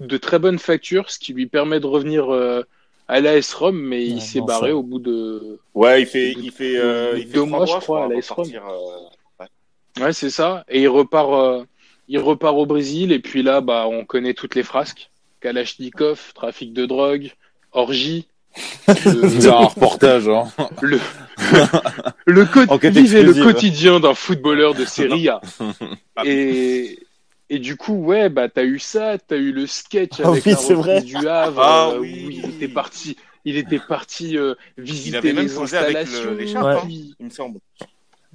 de 0.00 0.16
très 0.16 0.38
bonne 0.38 0.58
facture, 0.58 1.10
ce 1.10 1.18
qui 1.18 1.32
lui 1.32 1.46
permet 1.46 1.80
de 1.80 1.86
revenir 1.86 2.32
euh, 2.32 2.62
à 3.08 3.20
l'AS 3.20 3.52
Rome, 3.54 3.78
mais 3.80 3.98
Ouais, 4.04 4.10
il 4.10 4.20
s'est 4.22 4.40
barré 4.40 4.70
ça- 4.70 4.76
au 4.76 4.82
bout 4.82 4.98
de. 4.98 5.58
Ouais, 5.74 6.02
il 6.02 6.06
fait, 6.06 6.32
il 6.32 6.46
de- 6.46 6.50
fait, 6.50 6.76
euh, 6.78 7.14
il 7.16 7.26
fait 7.26 7.32
deux 7.34 7.44
mois, 7.44 7.66
je 7.66 7.76
crois, 7.78 8.00
à 8.00 8.04
avant 8.04 8.08
la 8.10 8.14
de 8.16 8.20
S-Rom. 8.20 8.44
partir, 8.44 8.62
euh, 8.68 9.44
Ouais, 10.04 10.12
c'est 10.12 10.30
ça. 10.30 10.64
Et 10.68 10.82
il 10.82 10.88
repart, 10.88 11.32
euh, 11.32 11.64
il 12.08 12.18
repart 12.18 12.56
au 12.56 12.66
Brésil. 12.66 13.12
Et 13.12 13.20
puis 13.20 13.42
là, 13.44 13.60
bah, 13.60 13.86
on 13.88 14.04
connaît 14.04 14.34
toutes 14.34 14.54
les 14.56 14.64
frasques. 14.64 15.10
Kalachnikov, 15.40 16.32
trafic 16.34 16.72
de 16.72 16.84
drogue, 16.86 17.30
orgie. 17.72 18.26
C'est 18.86 19.46
un 19.48 19.66
reportage, 19.66 20.28
hein. 20.28 20.46
le, 20.80 20.98
le, 22.26 22.44
co- 22.44 22.78
vivez 22.90 23.22
le 23.22 23.34
quotidien 23.34 24.00
d'un 24.00 24.14
footballeur 24.14 24.74
de 24.74 24.84
Serie 24.84 25.28
A. 25.28 25.40
et, 26.24 26.98
et 27.50 27.58
du 27.58 27.76
coup, 27.76 27.94
ouais, 28.04 28.28
bah, 28.28 28.48
t'as 28.48 28.64
eu 28.64 28.78
ça, 28.78 29.16
t'as 29.18 29.36
eu 29.36 29.52
le 29.52 29.66
sketch 29.66 30.20
Ah 30.22 30.28
avec 30.28 30.44
oui, 30.46 30.52
la 30.52 30.56
c'est 30.58 30.74
vrai. 30.74 30.94
reprise 30.96 31.14
du 31.14 31.28
Havre, 31.28 31.60
Ah 31.62 31.90
euh, 31.94 31.98
oui. 32.00 32.24
où 32.26 32.30
il 32.30 32.46
était 32.50 32.68
parti, 32.68 33.16
il 33.44 33.56
était 33.56 33.78
parti 33.78 34.38
euh, 34.38 34.54
visiter 34.78 35.16
avait 35.18 35.32
même 35.32 35.46
les 35.46 35.52
posé 35.54 35.76
avec 35.76 35.94
le- 35.94 36.00
installations. 36.02 36.34
l'écharpe, 36.34 36.64
Ouais. 36.66 36.72
hein, 36.82 37.14
il 37.20 37.26
me 37.26 37.30
semble. 37.30 37.58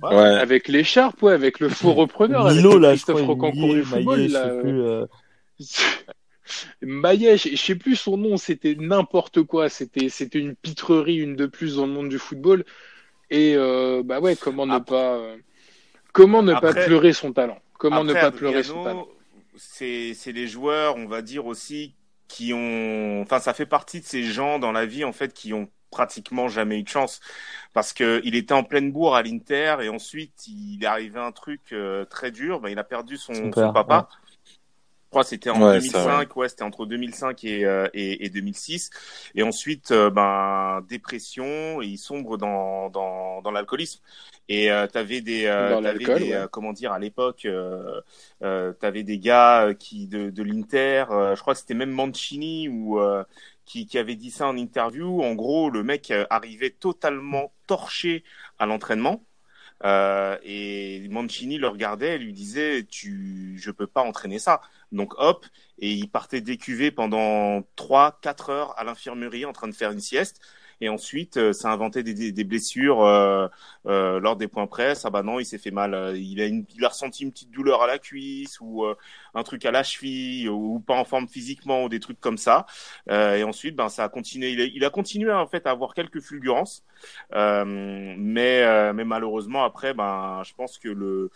Ouais. 0.02 0.16
Avec 0.16 0.68
l'écharpe, 0.70 1.22
ouais, 1.24 1.34
avec 1.34 1.60
le 1.60 1.68
faux 1.68 1.94
repreneur, 1.94 2.46
avec 2.46 2.58
Milo 2.58 2.74
le 2.76 2.80
là, 2.80 2.90
Christophe. 2.92 3.22
Rocancourt 3.24 3.74
du 3.74 3.84
football, 3.84 4.18
Maillet, 4.20 4.28
là, 4.30 4.46
euh, 4.46 4.62
plus. 4.62 4.82
euh, 4.82 5.06
Maillet, 6.82 7.38
je 7.38 7.56
sais 7.56 7.76
plus 7.76 7.96
son 7.96 8.18
nom, 8.18 8.38
c'était 8.38 8.76
n'importe 8.76 9.44
quoi, 9.44 9.70
c'était 9.70 10.10
c'était 10.10 10.40
une 10.40 10.56
pitrerie, 10.56 11.18
une 11.18 11.36
de 11.36 11.46
plus 11.46 11.76
dans 11.76 11.86
le 11.88 11.94
monde 11.94 12.10
du 12.10 12.20
football. 12.20 12.66
Et 13.30 13.56
euh, 13.56 14.02
bah 14.04 14.20
ouais, 14.20 14.36
comment 14.36 14.66
ne 14.66 14.74
Après- 14.74 14.96
pas 14.96 15.16
euh, 15.18 15.38
comment 16.14 16.42
ne 16.42 16.54
pas 16.54 16.74
pleurer 16.74 17.14
son 17.14 17.34
talent? 17.34 17.60
Comment 17.78 18.04
ne 18.04 18.14
pas 18.14 18.32
pleurer 18.32 18.64
son 18.64 18.84
talent? 18.84 19.08
C'est, 19.56 20.14
c'est 20.14 20.32
les 20.32 20.48
joueurs, 20.48 20.96
on 20.96 21.06
va 21.06 21.22
dire 21.22 21.46
aussi, 21.46 21.94
qui 22.28 22.54
ont, 22.54 23.22
enfin, 23.22 23.40
ça 23.40 23.54
fait 23.54 23.66
partie 23.66 24.00
de 24.00 24.06
ces 24.06 24.24
gens 24.24 24.58
dans 24.58 24.72
la 24.72 24.86
vie, 24.86 25.04
en 25.04 25.12
fait, 25.12 25.34
qui 25.34 25.54
ont 25.54 25.70
pratiquement 25.92 26.48
jamais 26.48 26.80
eu 26.80 26.84
de 26.84 26.88
chance. 26.88 27.20
Parce 27.74 27.94
que 27.94 28.22
il 28.24 28.36
était 28.36 28.54
en 28.54 28.64
pleine 28.64 28.92
bourre 28.92 29.16
à 29.16 29.24
l'Inter 29.24 29.78
et 29.82 29.90
ensuite 29.90 30.48
il 30.48 30.84
est 30.84 30.86
arrivé 30.86 31.20
un 31.20 31.32
truc 31.32 31.62
euh, 31.74 32.06
très 32.06 32.32
dur. 32.32 32.60
Ben, 32.62 32.70
il 32.70 32.80
a 32.80 32.84
perdu 32.84 33.18
son, 33.18 33.34
Son 33.34 33.44
son 33.46 33.52
père, 33.52 33.74
papa. 33.74 34.08
Je 35.10 35.12
crois 35.12 35.24
que 35.24 35.30
c'était 35.30 35.50
en 35.50 35.60
Ouais, 35.60 35.82
ça, 35.82 36.22
2005, 36.28 36.36
ouais, 36.36 36.50
c'était 36.50 36.62
entre 36.64 36.86
2005 36.86 37.44
et, 37.44 37.66
euh, 37.66 37.88
et, 37.96 38.26
et 38.26 38.30
2006. 38.30 38.92
Et 39.34 39.42
ensuite, 39.42 39.90
euh, 39.92 40.12
ben, 40.12 40.82
dépression, 40.88 41.82
et 41.82 41.88
il 41.88 41.98
sombre 41.98 42.38
dans, 42.38 42.90
dans, 42.92 43.42
dans 43.42 43.50
l'alcoolisme. 43.52 44.02
Et 44.50 44.72
euh, 44.72 44.86
t'avais 44.88 45.22
des, 45.22 45.46
euh, 45.48 45.76
l'alcool, 45.82 46.20
des 46.20 46.32
ouais. 46.32 46.34
euh, 46.34 46.48
comment 46.48 46.74
dire, 46.74 46.92
à 46.92 47.00
l'époque, 47.00 47.46
euh, 47.46 48.02
euh, 48.44 48.72
t'avais 48.74 49.02
des 49.04 49.18
gars 49.20 49.74
qui 49.80 50.08
de, 50.08 50.30
de 50.30 50.44
l'Inter, 50.44 51.06
euh, 51.12 51.36
je 51.36 51.42
crois 51.42 51.54
que 51.56 51.60
c'était 51.60 51.74
même 51.74 51.92
Mancini 51.92 52.68
ou 52.70 53.00
euh, 53.00 53.24
qui, 53.66 53.88
qui 53.88 53.98
avait 53.98 54.16
dit 54.16 54.32
ça 54.32 54.48
en 54.48 54.58
interview. 54.58 55.24
En 55.24 55.34
gros, 55.36 55.70
le 55.72 55.84
mec 55.84 56.14
arrivait 56.30 56.72
totalement 56.72 57.52
torché 57.68 58.24
à 58.60 58.66
l'entraînement. 58.68 59.24
Euh, 59.86 60.38
et 60.44 61.08
Mancini 61.10 61.58
le 61.58 61.68
regardait 61.70 62.16
et 62.16 62.18
lui 62.18 62.34
disait 62.34 62.84
tu 62.84 63.58
je 63.60 63.72
peux 63.72 63.88
pas 63.88 64.02
entraîner 64.02 64.40
ça. 64.40 64.62
Donc 64.92 65.14
hop 65.18 65.46
et 65.80 65.92
il 65.94 66.10
partait 66.10 66.42
décuver 66.42 66.92
pendant 66.92 67.64
trois 67.76 68.20
quatre 68.22 68.50
heures 68.50 68.78
à 68.78 68.84
l'infirmerie 68.84 69.46
en 69.46 69.54
train 69.54 69.68
de 69.68 69.76
faire 69.76 69.92
une 69.92 70.02
sieste 70.02 70.42
et 70.82 70.90
ensuite 70.90 71.38
euh, 71.38 71.54
ça 71.54 71.72
inventait 71.72 72.04
des, 72.04 72.14
des, 72.14 72.32
des 72.32 72.44
blessures 72.44 73.04
euh, 73.04 73.48
euh, 73.88 74.20
lors 74.20 74.36
des 74.36 74.48
points 74.48 74.68
presse. 74.68 75.06
Ah 75.06 75.10
bah 75.10 75.24
non 75.24 75.40
il 75.40 75.46
s'est 75.46 75.58
fait 75.58 75.72
mal 75.72 76.16
il 76.18 76.42
a 76.42 76.46
une, 76.46 76.66
il 76.76 76.86
a 76.86 76.90
ressenti 76.90 77.24
une 77.24 77.32
petite 77.32 77.52
douleur 77.52 77.82
à 77.82 77.88
la 77.88 78.00
cuisse 78.00 78.60
ou 78.62 78.86
un 79.34 79.44
truc 79.44 79.66
à 79.66 79.72
la 79.72 79.84
cheville 79.84 80.50
ou 80.50 80.80
pas 80.80 80.96
en 80.96 81.06
forme 81.06 81.28
physiquement 81.28 81.84
ou 81.84 81.90
des 81.90 82.00
trucs 82.00 82.20
comme 82.20 82.38
ça. 82.38 82.66
Et 83.10 83.44
ensuite 83.44 83.76
ben 83.76 83.90
ça 83.90 84.04
a 84.06 84.10
continué. 84.10 84.52
Il 84.52 84.62
a, 84.62 84.66
il 84.66 84.86
a 84.86 84.90
continué 84.90 85.32
en 85.32 85.48
fait 85.48 85.66
à 85.68 85.72
avoir 85.72 85.94
quelques 85.94 86.22
fulgurances. 86.22 86.84
Mais 87.34 88.94
mais 88.94 89.06
malheureusement 89.06 89.64
après 89.64 89.94
ben 89.94 90.42
je 90.46 90.54
pense 90.54 90.78
que 90.78 90.90
le 90.90 91.32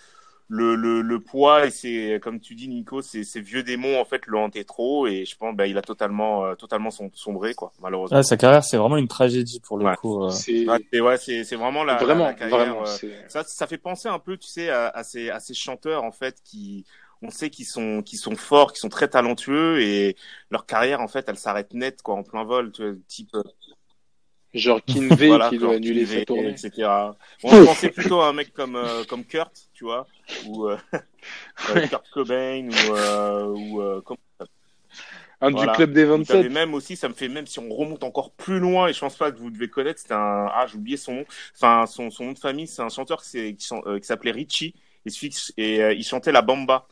le, 0.53 0.75
le, 0.75 1.01
le 1.01 1.19
poids 1.23 1.65
et 1.65 1.71
c'est 1.71 2.19
comme 2.21 2.39
tu 2.39 2.55
dis 2.55 2.67
Nico 2.67 3.01
ces, 3.01 3.23
ces 3.23 3.41
vieux 3.41 3.63
démons 3.63 3.99
en 3.99 4.05
fait 4.05 4.25
l'ont 4.27 4.43
hanté 4.45 4.65
trop 4.65 5.07
et 5.07 5.25
je 5.25 5.35
pense 5.37 5.55
ben 5.55 5.65
il 5.65 5.77
a 5.77 5.81
totalement 5.81 6.45
euh, 6.45 6.55
totalement 6.55 6.91
som- 6.91 7.11
sombré 7.13 7.53
quoi 7.55 7.73
malheureusement 7.81 8.17
Ouais, 8.17 8.23
sa 8.23 8.37
carrière, 8.37 8.63
c'est 8.63 8.77
vraiment 8.77 8.95
une 8.95 9.09
tragédie 9.09 9.59
pour 9.59 9.77
le 9.77 9.87
Ouais. 9.87 9.89
coup. 9.89 10.23
euh. 10.23 10.39
C'est 10.39 10.65
Ouais, 10.65 10.77
c'est 10.91 11.01
ouais 11.01 11.17
c'est 11.17 11.43
c'est 11.43 11.55
vraiment 11.57 11.83
la, 11.83 12.05
vraiment, 12.05 12.23
la 12.23 12.33
carrière, 12.33 12.79
vraiment. 12.79 12.85
euh, 12.85 12.97
ça, 13.27 13.43
ça 13.43 13.67
fait 13.67 13.77
penser 13.77 14.07
un 14.07 14.19
peu, 14.19 14.37
tu 14.37 14.47
sais, 14.47 14.69
à, 14.69 14.87
à 14.89 15.03
ces, 15.03 15.29
à 15.29 15.39
ces 15.41 15.53
chanteurs 15.53 16.03
en 16.03 16.11
fait 16.13 16.41
qui, 16.43 16.85
on 17.21 17.29
sait 17.29 17.49
qu'ils 17.49 17.65
sont, 17.65 18.01
qu'ils 18.01 18.17
sont 18.19 18.35
forts, 18.37 18.71
qu'ils 18.71 18.79
sont 18.79 18.89
très 18.89 19.09
talentueux 19.09 19.81
et 19.81 20.15
leur 20.49 20.65
carrière 20.65 21.01
en 21.01 21.07
fait, 21.09 21.27
elle 21.27 21.37
s'arrête 21.37 21.73
net 21.73 22.01
quoi, 22.01 22.15
en 22.15 22.23
plein 22.23 22.45
vol, 22.45 22.71
tu 22.71 22.83
vois, 22.87 22.97
type 23.07 23.31
Genre 24.53 24.83
Kinvey 24.85 25.27
voilà, 25.27 25.49
qui 25.49 25.57
doit 25.57 25.75
annuler 25.75 26.05
Kinvey, 26.05 26.05
sa 26.05 26.21
tournée. 26.21 26.51
etc. 26.51 26.71
Bon, 27.41 27.55
je 27.55 27.61
pensais 27.61 27.89
plutôt 27.89 28.21
à 28.21 28.29
un 28.29 28.33
mec 28.33 28.53
comme 28.53 28.75
euh, 28.75 29.03
comme 29.05 29.25
Kurt, 29.25 29.69
tu 29.73 29.83
vois, 29.85 30.07
ou 30.45 30.67
euh, 30.67 30.77
euh, 31.69 31.79
Kurt 31.87 32.09
Cobain 32.09 32.69
ou 32.69 32.93
euh, 32.93 33.47
ou 33.47 33.81
euh, 33.81 34.01
comme 34.01 34.17
Un 35.41 35.51
Voilà. 35.51 35.71
du 35.71 35.75
club 35.75 35.91
des 35.93 36.05
Vous 36.15 36.23
savez 36.25 36.47
27. 36.47 36.51
même 36.51 36.73
aussi, 36.73 36.95
ça 36.95 37.09
me 37.09 37.13
fait 37.13 37.27
même 37.27 37.47
si 37.47 37.59
on 37.59 37.69
remonte 37.69 38.03
encore 38.03 38.31
plus 38.31 38.59
loin 38.59 38.87
et 38.87 38.93
je 38.93 38.99
pense 38.99 39.17
pas 39.17 39.31
que 39.31 39.37
vous 39.37 39.49
devez 39.49 39.69
connaître, 39.69 39.99
c'était 39.99 40.13
un 40.13 40.47
ah 40.51 40.65
j'ai 40.69 40.77
oublié 40.77 40.97
son 40.97 41.13
nom, 41.15 41.25
enfin 41.55 41.85
son, 41.85 42.09
son 42.11 42.25
nom 42.25 42.31
de 42.31 42.39
famille, 42.39 42.67
c'est 42.67 42.81
un 42.81 42.89
chanteur 42.89 43.21
qui, 43.23 43.57
euh, 43.71 43.99
s'appelait 44.01 44.31
Richie 44.31 44.73
et, 45.05 45.11
et 45.57 45.83
euh, 45.83 45.93
il 45.93 46.03
chantait 46.05 46.31
la 46.31 46.41
bamba 46.41 46.87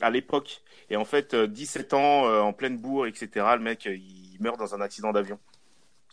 à 0.00 0.10
l'époque 0.10 0.62
et 0.90 0.96
en 0.96 1.04
fait 1.04 1.34
euh, 1.34 1.46
17 1.46 1.94
ans 1.94 2.26
euh, 2.26 2.40
en 2.40 2.52
pleine 2.52 2.78
bourre 2.78 3.06
etc. 3.06 3.28
Le 3.54 3.60
mec 3.60 3.84
il 3.86 4.36
meurt 4.40 4.58
dans 4.58 4.74
un 4.74 4.80
accident 4.80 5.12
d'avion. 5.12 5.38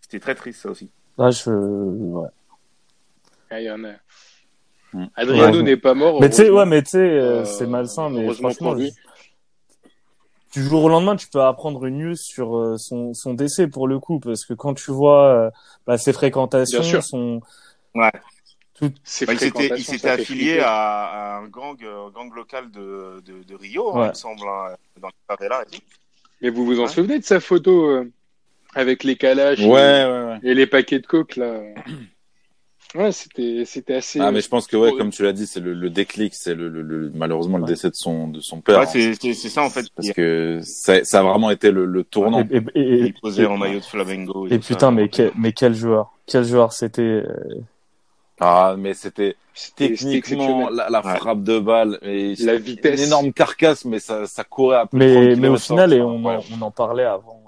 C'était 0.10 0.22
très 0.24 0.34
triste 0.36 0.62
ça 0.62 0.70
aussi. 0.70 0.90
Ah, 1.20 1.30
je... 1.30 1.52
ouais. 1.52 2.30
Ah, 3.52 3.60
il 3.62 3.66
y 3.66 3.72
en 3.72 3.84
a. 3.84 3.92
Mm. 4.94 5.06
Adriano 5.16 5.58
Ouais. 5.58 5.64
n'est 5.64 5.78
pas 5.78 5.94
mort. 5.94 6.20
Mais 6.20 6.30
tu 6.32 6.38
sais, 6.38 6.50
ouais, 6.50 6.66
mais 6.66 6.82
tu 6.82 6.90
sais, 6.92 6.98
euh, 6.98 7.42
Euh, 7.42 7.46
c'est 7.46 7.68
malsain, 7.68 8.10
mais 8.10 8.34
franchement, 8.34 8.74
lui. 8.74 8.92
du 10.52 10.64
jour 10.64 10.84
au 10.84 10.90
lendemain, 10.90 11.16
tu 11.16 11.28
peux 11.28 11.44
apprendre 11.44 11.86
une 11.86 12.00
news 12.00 12.16
sur 12.16 12.58
euh, 12.58 12.78
son, 12.78 13.14
son 13.14 13.36
décès 13.36 13.68
pour 13.68 13.88
le 13.88 14.00
coup, 14.00 14.20
parce 14.20 14.46
que 14.46 14.56
quand 14.56 14.74
tu 14.74 14.90
vois 14.90 15.28
euh, 15.28 15.52
bah, 15.86 16.00
ses 16.00 16.12
fréquentations, 16.12 16.80
Bien 16.80 16.90
sûr. 16.90 17.04
son 17.04 17.42
Ouais. 17.94 18.12
Ces 19.04 19.26
Bah, 19.28 19.34
il 19.34 19.84
s'était, 19.84 20.10
affilié 20.10 20.60
à, 20.62 20.72
à 20.72 21.38
un 21.38 21.48
gang, 21.50 21.78
gang 21.78 22.34
local 22.34 22.72
de, 22.72 23.22
de, 23.26 23.44
de 23.44 23.56
Rio, 23.56 23.96
hein, 23.96 24.06
il 24.06 24.10
me 24.10 24.14
semble, 24.16 24.48
hein, 24.48 24.76
dans 25.00 25.10
les 25.10 25.14
favelas 25.28 25.64
et 25.64 25.76
tout. 25.76 25.82
Mais 26.42 26.50
vous 26.50 26.66
vous 26.66 26.80
en 26.80 26.84
Ouais. 26.84 26.88
souvenez 26.90 27.20
de 27.20 27.26
sa 27.26 27.40
photo 27.42 27.90
euh, 27.90 28.12
avec 28.76 29.04
les 29.04 29.16
calages 29.16 29.60
Ouais, 29.66 30.02
et, 30.02 30.06
ouais, 30.06 30.24
ouais. 30.26 30.40
et 30.44 30.54
les 30.54 30.68
paquets 30.68 31.00
de 31.00 31.08
coke 31.08 31.36
là 31.36 31.60
Ouais, 32.96 33.12
c'était 33.12 33.66
c'était 33.66 33.94
assez. 33.94 34.20
Ah, 34.20 34.32
mais 34.32 34.42
je 34.42 34.50
pense 34.50 34.66
que, 34.66 34.76
ouais, 34.76 34.92
comme 34.98 35.12
tu 35.12 35.22
l'as 35.22 35.32
dit, 35.32 35.46
c'est 35.46 35.60
le, 35.60 35.76
le 35.76 35.92
déclic, 35.92 36.34
c'est 36.34 36.56
le, 36.56 36.70
le, 36.70 36.82
le- 36.82 37.12
malheureusement 37.14 37.60
le 37.60 37.66
décès 37.66 37.92
de 37.92 37.96
son, 37.96 38.28
de 38.30 38.40
son 38.40 38.62
père. 38.62 38.80
Ouais, 38.80 38.86
hein. 38.86 38.90
c'est, 38.92 39.14
c'est, 39.36 39.50
ça, 39.50 39.62
en 39.62 39.70
fait. 39.70 39.86
Parce 39.96 40.10
que 40.10 40.60
ça, 40.64 41.04
ça 41.04 41.20
a 41.20 41.22
vraiment 41.24 41.52
été 41.52 41.70
le, 41.70 41.86
le 41.86 42.04
tournant. 42.04 42.42
et, 42.50 42.58
et, 42.74 42.82
et- 42.82 43.00
il 43.06 43.14
posait 43.14 43.44
et- 43.44 43.46
en 43.46 43.58
maillot 43.58 43.78
de 43.82 43.86
Flamengo. 43.86 44.48
et 44.48 44.54
ça. 44.54 44.58
putain, 44.60 44.90
mais 44.90 45.08
quel, 45.08 45.32
mais 45.38 45.52
quel 45.52 45.76
joueur, 45.76 46.12
quel 46.26 46.44
joueur, 46.46 46.74
c'était. 46.74 47.02
euh, 47.04 47.62
Ah, 48.40 48.74
mais 48.76 48.96
c'était 48.96 49.36
techniquement 49.76 50.70
la, 50.70 50.90
la 50.90 51.06
Ouais. 51.06 51.16
frappe 51.18 51.44
de 51.44 51.60
balle. 51.60 52.00
Et 52.02 52.34
La 52.40 52.56
vitesse. 52.58 53.00
Une 53.02 53.06
énorme 53.08 53.34
carcasse, 53.34 53.86
mais 53.86 54.00
ça, 54.00 54.26
ça 54.26 54.44
courait 54.44 54.78
à 54.78 54.86
plus 54.88 54.98
de 55.00 55.06
30 55.14 55.24
Mais, 55.26 55.36
mais 55.36 55.48
au 55.50 55.58
final, 55.58 55.94
et 55.94 56.02
on 56.02 56.26
en, 56.26 56.40
on 56.58 56.62
en 56.64 56.72
parlait 56.72 57.04
avant 57.04 57.39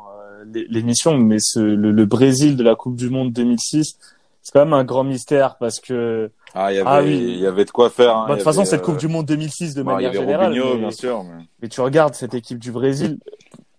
l'émission, 0.45 1.17
mais 1.17 1.37
ce, 1.39 1.59
le, 1.59 1.91
le 1.91 2.05
Brésil 2.05 2.55
de 2.57 2.63
la 2.63 2.75
Coupe 2.75 2.95
du 2.95 3.09
Monde 3.09 3.31
2006, 3.33 3.97
c'est 4.41 4.51
quand 4.51 4.59
même 4.65 4.73
un 4.73 4.83
grand 4.83 5.03
mystère 5.03 5.57
parce 5.57 5.79
que 5.79 6.31
Ah, 6.53 6.71
il 6.71 6.75
y 6.75 6.79
avait, 6.79 6.89
Ah 6.89 7.01
oui. 7.03 7.17
il 7.17 7.39
y 7.39 7.45
avait 7.45 7.65
de 7.65 7.71
quoi 7.71 7.89
faire. 7.89 8.15
hein. 8.15 8.25
bah, 8.27 8.33
de 8.33 8.39
toute 8.39 8.43
façon, 8.45 8.61
avait, 8.61 8.69
cette 8.69 8.81
euh, 8.81 8.85
Coupe 8.85 8.97
du 8.97 9.07
Monde 9.07 9.25
2006 9.25 9.75
de 9.75 9.83
bah, 9.83 9.97
il 9.99 10.03
y 10.03 10.05
manière 10.05 10.09
avait 10.09 10.19
générale. 10.19 10.47
Robinho, 10.47 10.73
mais, 10.73 10.79
bien 10.79 10.91
sûr. 10.91 11.23
Mais... 11.23 11.43
mais 11.61 11.67
tu 11.67 11.81
regardes 11.81 12.13
cette 12.15 12.33
équipe 12.33 12.57
du 12.59 12.71
Brésil, 12.71 13.19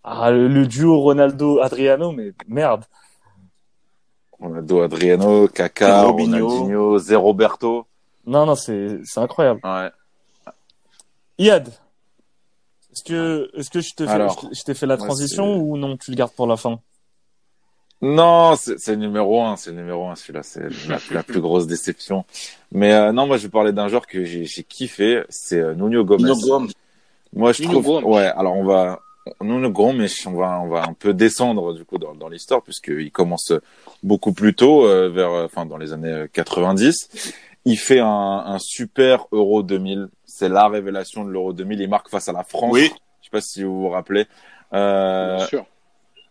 ah, 0.05 0.31
le, 0.31 0.49
le 0.49 0.67
duo 0.67 1.01
Ronaldo-Adriano, 1.01 2.13
mais 2.13 2.33
merde. 2.47 2.85
Ronaldo, 4.41 4.83
Adriano, 4.83 5.49
Kaká, 5.49 6.03
Robinho. 6.03 6.49
Ronaldinho, 6.49 6.99
Zé 6.99 7.15
Roberto. 7.17 7.87
Non, 8.27 8.47
non, 8.47 8.55
c'est 8.55 9.01
c'est 9.05 9.21
incroyable. 9.21 9.61
Ouais. 9.65 9.91
Iad, 11.39 11.69
est-ce 12.93 13.03
que, 13.05 13.51
est-ce 13.55 13.71
que 13.71 13.81
je 13.81 13.95
te 13.95 14.05
fais, 14.07 14.13
Alors, 14.13 14.39
je 14.43 14.49
t'ai- 14.49 14.55
je 14.55 14.63
t'ai 14.65 14.75
fait 14.75 14.87
la 14.87 14.97
transition 14.97 15.57
ou 15.57 15.77
non, 15.77 15.97
tu 15.97 16.11
le 16.11 16.17
gardes 16.17 16.33
pour 16.33 16.47
la 16.47 16.57
fin? 16.57 16.81
Non, 18.05 18.57
c'est 18.57 18.97
numéro 18.97 19.43
un, 19.45 19.55
c'est 19.57 19.71
le 19.71 19.77
numéro 19.77 20.09
un, 20.09 20.17
celui-là, 20.17 20.43
c'est 20.43 20.69
la, 20.89 20.99
la 21.13 21.23
plus 21.23 21.41
grosse 21.41 21.69
déception. 21.69 22.25
Mais 22.73 22.93
euh, 22.93 23.13
non, 23.13 23.29
moi 23.29 23.37
je 23.37 23.45
vais 23.45 23.49
parler 23.49 23.71
d'un 23.73 23.87
joueur 23.87 24.09
que 24.09 24.25
j'ai 24.25 24.45
j'ai 24.45 24.65
kiffé, 24.65 25.23
c'est 25.29 25.61
euh, 25.61 25.75
Nuno 25.75 26.05
Gomes. 26.05 26.21
Nuno 26.21 26.35
Gomes. 26.41 26.69
Moi 27.33 27.53
je 27.53 27.63
trouve, 27.63 28.05
ouais, 28.05 28.25
alors 28.27 28.57
on 28.57 28.65
va, 28.65 28.99
Nuno 29.41 29.71
Gomes, 29.71 30.05
on 30.27 30.33
va, 30.33 30.61
on 30.63 30.69
va 30.69 30.83
un 30.83 30.95
peu 30.95 31.15
descendre 31.15 31.75
du 31.75 31.85
coup 31.85 31.99
dans, 31.99 32.13
dans 32.17 32.29
l'histoire 32.29 32.61
puisqu'il 32.63 33.13
commence 33.13 33.53
beaucoup 34.03 34.33
plus 34.33 34.55
tôt, 34.55 34.85
euh, 34.85 35.09
vers, 35.09 35.31
euh, 35.31 35.45
enfin 35.45 35.65
dans 35.65 35.77
les 35.79 35.93
années 35.93 36.27
90. 36.33 37.09
Il 37.65 37.77
fait 37.79 38.01
un, 38.01 38.07
un 38.09 38.59
super 38.59 39.27
Euro 39.33 39.63
2000, 39.63 40.09
c'est 40.25 40.49
la 40.49 40.69
révélation 40.69 41.25
de 41.25 41.31
l'Euro 41.31 41.53
2000. 41.53 41.81
Il 41.81 41.89
marque 41.89 42.09
face 42.09 42.29
à 42.29 42.33
la 42.33 42.43
France. 42.45 42.73
Oui. 42.73 42.91
Je 43.21 43.27
sais 43.27 43.31
pas 43.31 43.41
si 43.41 43.63
vous 43.63 43.83
vous 43.83 43.89
rappelez. 43.89 44.27
Euh, 44.75 45.37
Bien 45.37 45.47
sûr. 45.47 45.67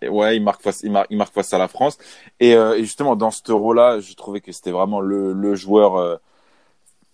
ouais, 0.09 0.35
il 0.35 0.43
marque 0.43 0.61
face, 0.61 0.81
il 0.83 0.91
marque, 0.91 1.07
il 1.09 1.17
marque 1.17 1.33
face 1.33 1.53
à 1.53 1.57
la 1.57 1.67
France. 1.69 1.97
Et, 2.39 2.55
euh, 2.55 2.75
et 2.77 2.81
justement, 2.83 3.15
dans 3.15 3.31
ce 3.31 3.41
euro-là, 3.49 3.99
je 4.01 4.13
trouvais 4.13 4.41
que 4.41 4.51
c'était 4.51 4.71
vraiment 4.71 4.99
le, 4.99 5.31
le 5.31 5.55
joueur, 5.55 5.95
euh, 5.97 6.17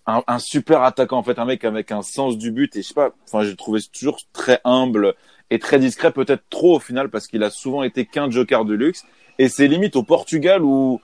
un, 0.06 0.22
un 0.26 0.38
super 0.38 0.82
attaquant, 0.82 1.18
en 1.18 1.22
fait, 1.22 1.38
un 1.38 1.44
mec 1.44 1.64
avec 1.64 1.92
un 1.92 2.02
sens 2.02 2.36
du 2.38 2.50
but. 2.50 2.74
Et 2.76 2.82
je 2.82 2.88
sais 2.88 2.94
pas, 2.94 3.10
enfin, 3.26 3.44
je 3.44 3.50
le 3.50 3.56
trouvais 3.56 3.80
toujours 3.92 4.18
très 4.32 4.60
humble 4.64 5.14
et 5.50 5.58
très 5.58 5.78
discret, 5.78 6.12
peut-être 6.12 6.42
trop 6.50 6.76
au 6.76 6.80
final, 6.80 7.08
parce 7.10 7.26
qu'il 7.26 7.42
a 7.42 7.50
souvent 7.50 7.82
été 7.82 8.04
qu'un 8.06 8.30
joker 8.30 8.64
de 8.64 8.74
luxe. 8.74 9.04
Et 9.38 9.48
c'est 9.48 9.68
limite 9.68 9.94
au 9.96 10.02
Portugal 10.02 10.62
où, 10.64 11.00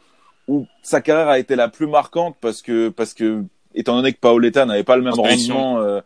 où 0.48 0.66
sa 0.82 1.00
carrière 1.00 1.28
a 1.28 1.38
été 1.38 1.56
la 1.56 1.68
plus 1.68 1.86
marquante 1.86 2.36
parce 2.40 2.62
que, 2.62 2.88
parce 2.88 3.14
que, 3.14 3.44
étant 3.74 3.96
donné 3.96 4.12
que 4.12 4.18
Paoletta 4.18 4.66
n'avait 4.66 4.84
pas 4.84 4.96
le 4.96 5.02
même 5.02 5.14
En 5.14 5.22
rendement 5.22 5.78
euh, 5.80 6.00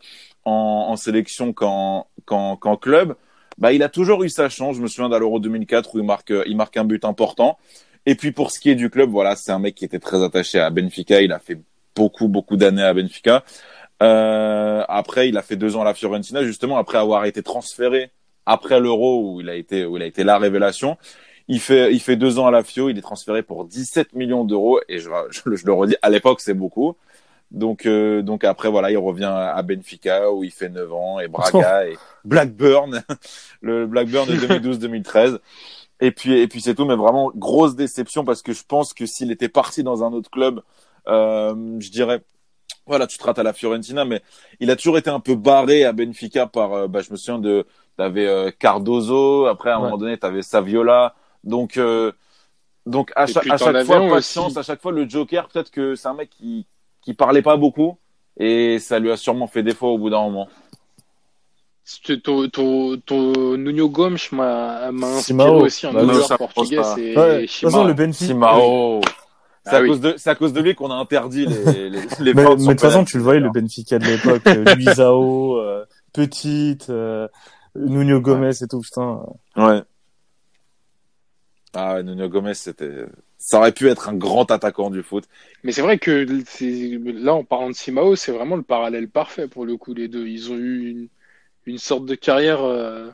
en, 0.44 0.86
en 0.90 0.96
sélection 0.96 1.52
qu'en 1.52 2.06
qu'en 2.24 2.56
qu'en 2.56 2.76
club, 2.76 3.16
bah, 3.58 3.72
il 3.72 3.82
a 3.82 3.88
toujours 3.88 4.22
eu 4.22 4.28
sa 4.28 4.48
chance. 4.48 4.76
Je 4.76 4.82
me 4.82 4.86
souviens 4.86 5.08
d'à 5.08 5.18
l'Euro 5.18 5.40
2004 5.40 5.94
où 5.94 5.98
il 5.98 6.04
marque, 6.04 6.32
il 6.46 6.56
marque 6.56 6.76
un 6.76 6.84
but 6.84 7.04
important. 7.04 7.58
Et 8.06 8.14
puis 8.14 8.32
pour 8.32 8.50
ce 8.50 8.60
qui 8.60 8.70
est 8.70 8.74
du 8.74 8.88
club, 8.88 9.10
voilà, 9.10 9.36
c'est 9.36 9.52
un 9.52 9.58
mec 9.58 9.74
qui 9.74 9.84
était 9.84 9.98
très 9.98 10.22
attaché 10.22 10.58
à 10.60 10.70
Benfica. 10.70 11.20
Il 11.20 11.32
a 11.32 11.38
fait 11.38 11.58
beaucoup, 11.94 12.28
beaucoup 12.28 12.56
d'années 12.56 12.82
à 12.82 12.94
Benfica. 12.94 13.44
Euh, 14.02 14.84
après, 14.88 15.28
il 15.28 15.36
a 15.36 15.42
fait 15.42 15.56
deux 15.56 15.76
ans 15.76 15.82
à 15.82 15.84
la 15.84 15.94
Fiorentina, 15.94 16.44
justement 16.44 16.78
après 16.78 16.98
avoir 16.98 17.24
été 17.24 17.42
transféré 17.42 18.12
après 18.46 18.80
l'Euro 18.80 19.34
où 19.34 19.40
il 19.40 19.48
a 19.50 19.56
été, 19.56 19.84
où 19.84 19.96
il 19.96 20.02
a 20.02 20.06
été 20.06 20.24
la 20.24 20.38
révélation. 20.38 20.96
Il 21.48 21.60
fait, 21.60 21.92
il 21.94 22.00
fait 22.00 22.16
deux 22.16 22.38
ans 22.38 22.46
à 22.46 22.50
la 22.50 22.62
Fio. 22.62 22.88
Il 22.90 22.98
est 22.98 23.02
transféré 23.02 23.42
pour 23.42 23.64
17 23.64 24.12
millions 24.14 24.44
d'euros. 24.44 24.80
Et 24.88 24.98
je, 24.98 25.08
je, 25.30 25.40
je 25.56 25.66
le 25.66 25.72
redis, 25.72 25.96
à 26.02 26.10
l'époque, 26.10 26.40
c'est 26.40 26.54
beaucoup. 26.54 26.96
Donc, 27.50 27.86
euh, 27.86 28.22
donc 28.22 28.44
après, 28.44 28.70
voilà, 28.70 28.90
il 28.90 28.98
revient 28.98 29.24
à 29.32 29.62
Benfica 29.62 30.30
où 30.32 30.44
il 30.44 30.50
fait 30.52 30.68
9 30.68 30.92
ans 30.92 31.18
et 31.20 31.28
Braga 31.28 31.86
et 31.88 31.96
Blackburn, 32.24 33.02
le 33.62 33.86
Blackburn 33.86 34.28
de 34.28 34.36
2012-2013. 34.36 35.38
Et 36.00 36.12
puis, 36.12 36.38
et 36.38 36.46
puis 36.48 36.60
c'est 36.60 36.74
tout, 36.74 36.84
mais 36.84 36.96
vraiment 36.96 37.32
grosse 37.34 37.76
déception 37.76 38.24
parce 38.24 38.42
que 38.42 38.52
je 38.52 38.62
pense 38.68 38.94
que 38.94 39.06
s'il 39.06 39.32
était 39.32 39.48
parti 39.48 39.82
dans 39.82 40.04
un 40.04 40.12
autre 40.12 40.30
club, 40.30 40.62
euh, 41.08 41.54
je 41.80 41.90
dirais, 41.90 42.22
voilà, 42.86 43.06
tu 43.06 43.18
te 43.18 43.24
rates 43.24 43.38
à 43.38 43.42
la 43.42 43.52
Fiorentina, 43.52 44.04
mais 44.04 44.22
il 44.60 44.70
a 44.70 44.76
toujours 44.76 44.98
été 44.98 45.10
un 45.10 45.20
peu 45.20 45.34
barré 45.34 45.84
à 45.84 45.92
Benfica 45.92 46.46
par, 46.46 46.72
euh, 46.74 46.88
bah, 46.88 47.00
je 47.02 47.10
me 47.10 47.16
souviens 47.16 47.38
de, 47.38 47.66
t'avais 47.96 48.26
euh, 48.26 48.50
Cardozo, 48.58 49.46
après 49.46 49.70
à 49.70 49.76
un 49.76 49.78
Ouais. 49.78 49.84
moment 49.84 49.98
donné 49.98 50.18
t'avais 50.18 50.42
Saviola, 50.42 51.14
donc, 51.44 51.76
euh, 51.76 52.12
donc 52.86 53.12
à 53.16 53.26
chaque, 53.26 53.46
à 53.48 53.58
fois 53.58 53.72
patience, 53.72 54.50
aussi. 54.50 54.58
à 54.58 54.62
chaque 54.62 54.80
fois 54.82 54.92
le 54.92 55.08
Joker, 55.08 55.48
peut-être 55.48 55.70
que 55.70 55.94
c'est 55.94 56.08
un 56.08 56.14
mec 56.14 56.30
qui 56.30 56.66
qui 57.02 57.14
parlait 57.14 57.42
pas 57.42 57.56
beaucoup 57.56 57.98
et 58.38 58.78
ça 58.78 58.98
lui 58.98 59.10
a 59.10 59.16
sûrement 59.16 59.46
fait 59.46 59.62
défaut 59.62 59.88
au 59.88 59.98
bout 59.98 60.10
d'un 60.10 60.22
moment. 60.22 60.48
Ton, 62.22 62.48
ton, 62.50 62.98
ton 62.98 63.56
Nuno 63.56 63.88
Gomes 63.88 64.18
m'a 64.32 64.92
m'a 64.92 65.06
inspiré 65.06 65.48
aussi 65.62 65.86
un 65.86 65.92
Bah, 65.92 66.04
joueur 66.04 66.26
ça 66.26 66.36
portugais, 66.36 66.82
c'est 66.94 67.16
Ouais, 67.16 67.40
de 67.42 67.46
toute 67.46 67.60
façon, 67.62 67.70
Shimao. 67.70 67.86
le 67.86 67.94
Benfica. 67.94 68.26
Simao. 68.26 69.00
C'est 69.64 69.74
Ah 69.74 69.76
à 69.76 69.82
oui. 69.82 69.88
cause 69.88 70.00
de, 70.00 70.14
c'est 70.18 70.30
à 70.30 70.34
cause 70.34 70.52
de 70.52 70.60
lui 70.60 70.74
qu'on 70.74 70.90
a 70.90 70.94
interdit 70.94 71.46
les, 71.46 71.64
les, 71.90 72.02
les 72.20 72.34
Mais, 72.34 72.44
de 72.44 72.66
toute 72.66 72.80
façon, 72.80 73.04
tu 73.04 73.16
le 73.16 73.22
voyais, 73.22 73.40
le. 73.40 73.50
Benfica 73.50 73.98
de 73.98 74.04
l'époque, 74.04 74.42
euh, 74.48 74.74
Luisao, 74.74 75.56
euh, 75.58 75.84
Petite, 76.12 76.90
euh, 76.90 77.26
Nuno 77.74 78.20
Gomez 78.20 78.50
et 78.62 78.66
tout, 78.68 78.80
putain. 78.80 79.20
Ouais. 79.56 79.82
Ah, 81.74 81.94
ouais, 81.96 82.02
Nuno 82.02 82.28
Gomez, 82.28 82.54
c'était, 82.54 83.04
ça 83.36 83.58
aurait 83.58 83.72
pu 83.72 83.88
être 83.88 84.08
un 84.08 84.14
grand 84.14 84.50
attaquant 84.50 84.90
du 84.90 85.02
foot. 85.02 85.24
Mais 85.62 85.72
c'est 85.72 85.82
vrai 85.82 85.98
que 85.98 86.26
c'est- 86.46 86.98
là, 87.04 87.34
en 87.34 87.44
parlant 87.44 87.68
de 87.68 87.74
Simao, 87.74 88.16
c'est 88.16 88.32
vraiment 88.32 88.56
le 88.56 88.62
parallèle 88.62 89.08
parfait 89.08 89.48
pour 89.48 89.66
le 89.66 89.76
coup, 89.76 89.92
les 89.94 90.08
deux. 90.08 90.26
Ils 90.26 90.50
ont 90.50 90.56
eu 90.56 90.90
une, 90.90 91.08
une 91.66 91.78
sorte 91.78 92.06
de 92.06 92.14
carrière 92.14 92.64
euh, 92.64 93.08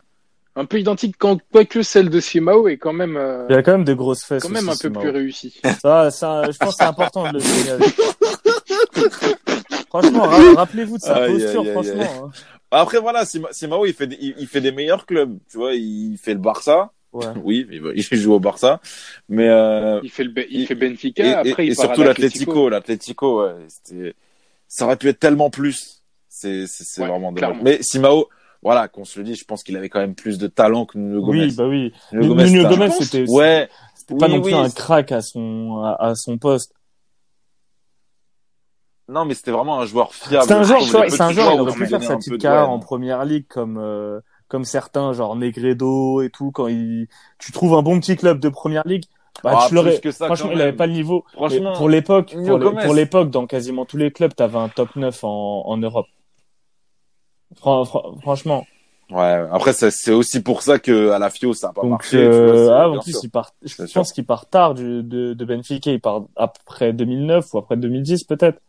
un 0.54 0.64
peu 0.66 0.78
identique, 0.78 1.16
quand, 1.18 1.40
quoique 1.50 1.82
celle 1.82 2.10
de 2.10 2.20
Simao 2.20 2.68
est 2.68 2.76
quand 2.76 2.92
même, 2.92 3.16
euh, 3.16 3.46
Il 3.50 3.56
a 3.56 3.62
quand 3.64 3.72
même 3.72 3.84
des 3.84 3.96
grosses 3.96 4.24
fesses. 4.24 4.42
quand 4.42 4.48
même 4.50 4.68
un 4.68 4.72
peu 4.72 4.88
Simao. 4.88 5.00
plus 5.00 5.10
réussi. 5.10 5.60
Ça, 5.82 6.10
ça, 6.12 6.48
je 6.50 6.56
pense 6.58 6.70
que 6.70 6.76
c'est 6.78 6.84
important 6.84 7.28
de 7.28 7.38
le 7.38 7.40
signaler. 7.40 7.86
franchement, 9.88 10.22
ra- 10.22 10.54
rappelez-vous 10.54 10.98
de 10.98 11.02
sa 11.02 11.16
Aïe, 11.16 11.32
posture, 11.32 11.60
aïe, 11.62 11.68
aïe, 11.68 11.72
franchement. 11.72 12.26
hein. 12.26 12.30
Après, 12.70 12.98
voilà, 13.00 13.24
Sima- 13.24 13.52
Simao, 13.52 13.86
il 13.86 13.94
fait, 13.94 14.06
des, 14.06 14.16
il, 14.20 14.34
il 14.38 14.46
fait 14.46 14.60
des 14.60 14.72
meilleurs 14.72 15.06
clubs. 15.06 15.38
Tu 15.50 15.56
vois, 15.58 15.74
il 15.74 16.16
fait 16.18 16.34
le 16.34 16.40
Barça. 16.40 16.92
Ouais. 17.14 17.26
Oui, 17.42 17.66
il, 17.70 18.02
joue 18.18 18.34
au 18.34 18.40
Barça. 18.40 18.80
Mais, 19.28 19.48
euh, 19.48 20.00
Il 20.02 20.10
fait, 20.10 20.24
le, 20.24 20.30
Be- 20.32 20.46
il 20.50 20.66
fait 20.66 20.74
Benfica, 20.74 21.24
et, 21.24 21.32
après 21.50 21.64
et- 21.64 21.68
il 21.68 21.72
et 21.72 21.76
part 21.76 21.84
surtout 21.86 22.02
l'Atlético. 22.02 22.68
l'Atlético, 22.68 23.42
ouais, 23.44 23.54
c'était, 23.68 24.14
ça 24.68 24.84
aurait 24.84 24.96
pu 24.96 25.08
être 25.08 25.20
tellement 25.20 25.48
plus. 25.48 26.02
C'est, 26.28 26.66
c'est, 26.66 27.00
Ouais, 27.00 27.08
vraiment 27.08 27.30
dommage. 27.32 27.56
Mais 27.62 27.80
Simao, 27.82 28.28
voilà, 28.62 28.88
qu'on 28.88 29.04
se 29.04 29.18
le 29.20 29.24
dit, 29.24 29.36
je 29.36 29.44
pense 29.44 29.62
qu'il 29.62 29.76
avait 29.76 29.88
quand 29.88 30.00
même 30.00 30.16
plus 30.16 30.36
de 30.38 30.48
talent 30.48 30.84
que 30.86 30.98
Nuno 30.98 31.22
Gomez. 31.22 31.44
Oui, 31.46 31.54
bah 31.54 31.68
oui. 31.68 31.92
Nuno 32.12 32.34
Nuno 32.34 32.34
Gomez, 32.34 32.48
c'était 32.48 32.66
un- 32.66 32.70
Gomez, 32.70 32.90
c'était 33.00 33.30
Ouais, 33.30 33.68
c'était 33.94 34.16
pas 34.16 34.26
oui, 34.26 34.32
non 34.32 34.40
plus 34.42 34.52
oui, 34.54 34.58
un 34.60 34.70
crack 34.70 35.12
à 35.12 35.22
son, 35.22 35.82
à, 35.84 35.92
à 36.08 36.14
son 36.16 36.36
poste. 36.38 36.72
non, 39.06 39.24
mais 39.26 39.34
c'était 39.34 39.50
vraiment 39.50 39.80
un 39.80 39.86
joueur 39.86 40.14
fiable. 40.14 40.46
C'est 40.48 40.54
un 40.54 40.62
joueur, 40.62 40.82
c'est 40.82 41.20
un 41.20 41.30
joueur, 41.30 41.52
il 41.54 41.60
aurait 41.60 41.72
pu 41.74 41.86
faire 41.86 42.02
sa 42.02 42.16
petite 42.16 42.38
carrière 42.38 42.70
en 42.70 42.80
première 42.80 43.24
ligue 43.24 43.46
comme, 43.46 43.76
euh, 43.78 44.18
comme 44.54 44.64
certains, 44.64 45.12
genre 45.14 45.34
Negredo 45.34 46.22
et 46.22 46.30
tout, 46.30 46.52
quand 46.52 46.68
il, 46.68 47.08
tu 47.40 47.50
trouves 47.50 47.74
un 47.74 47.82
bon 47.82 47.98
petit 47.98 48.14
club 48.14 48.38
de 48.38 48.48
première 48.48 48.86
ligue, 48.86 49.02
bah, 49.42 49.56
Ah, 49.56 49.66
tu 49.68 49.74
l'aurais, 49.74 50.00
franchement, 50.12 50.50
il 50.52 50.60
avait 50.60 50.72
pas 50.72 50.86
le 50.86 50.92
niveau. 50.92 51.24
Franchement, 51.32 51.72
pour 51.72 51.88
l'époque, 51.88 52.36
pour, 52.46 52.94
l'époque, 52.94 53.30
dans 53.30 53.48
quasiment 53.48 53.84
tous 53.84 53.96
les 53.96 54.12
clubs, 54.12 54.32
t'avais 54.32 54.58
un 54.58 54.68
top 54.68 54.94
9 54.94 55.24
en, 55.24 55.64
en 55.66 55.76
Europe. 55.76 56.06
Fran- 57.56 57.84
fran- 57.84 58.14
franchement. 58.22 58.64
Ouais, 59.10 59.44
après, 59.50 59.72
c'est 59.72 60.12
aussi 60.12 60.40
pour 60.40 60.62
ça 60.62 60.78
que 60.78 61.10
à 61.10 61.18
la 61.18 61.30
FIO, 61.30 61.52
ça 61.52 61.70
a 61.70 61.72
pas 61.72 61.82
Donc, 61.82 61.90
marché. 61.90 62.24
vois, 62.28 62.32
euh, 62.36 62.64
c'est- 62.66 62.72
ah, 62.72 62.88
en 62.90 62.98
plus, 63.00 63.20
il 63.24 63.30
part, 63.30 63.50
je 63.60 63.76
Bien 63.76 63.86
pense 63.92 64.12
qu'il 64.12 64.24
part 64.24 64.46
tard 64.46 64.74
du, 64.74 65.02
de, 65.02 65.34
de 65.34 65.44
Benfica. 65.44 65.90
Il 65.90 66.00
part 66.00 66.26
après 66.36 66.92
2009 66.92 67.52
ou 67.54 67.58
après 67.58 67.76
2010, 67.76 68.22
peut-être. 68.22 68.60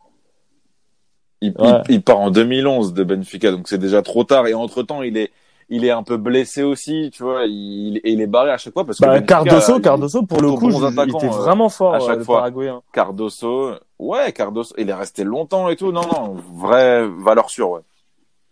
Il, 1.42 1.54
Ouais. 1.60 1.82
il, 1.90 1.96
il 1.96 2.02
part 2.02 2.20
en 2.20 2.32
2011 2.32 2.94
de 2.94 3.04
Benfica, 3.04 3.52
donc 3.52 3.68
c'est 3.68 3.78
déjà 3.78 4.02
trop 4.02 4.24
tard. 4.24 4.48
Et 4.48 4.56
entre 4.56 4.82
temps, 4.82 5.04
il 5.04 5.16
est, 5.16 5.32
il 5.70 5.86
est 5.86 5.92
un 5.92 6.04
peu 6.04 6.18
blessé 6.18 6.64
aussi, 6.64 7.10
tu 7.14 7.24
vois. 7.24 7.46
Il, 7.46 8.00
il 8.04 8.22
est 8.22 8.28
barré 8.28 8.52
à 8.52 8.58
chaque 8.58 8.74
fois 8.74 8.86
parce 8.86 9.00
que 9.00 9.06
Bah, 9.06 9.22
Cardoso, 9.22 9.80
Cardoso, 9.80 10.24
pour 10.24 10.42
le 10.42 10.52
coup, 10.54 10.72
je- 10.72 10.78
il 11.04 11.10
était 11.10 11.28
euh, 11.28 11.30
vraiment 11.30 11.70
fort, 11.70 11.94
à 11.94 12.00
chaque 12.00 12.10
euh, 12.16 12.20
le 12.20 12.24
fois. 12.24 12.38
Paraguayen. 12.38 12.82
Cardoso, 12.94 13.74
ouais, 14.00 14.32
Cardoso, 14.34 14.74
il 14.78 14.90
est 14.90 14.94
resté 14.94 15.24
longtemps 15.24 15.70
et 15.70 15.76
tout. 15.76 15.92
Non, 15.92 16.02
non, 16.08 16.34
vraie 16.34 17.08
valeur 17.08 17.50
sûre, 17.50 17.70
ouais. 17.72 17.82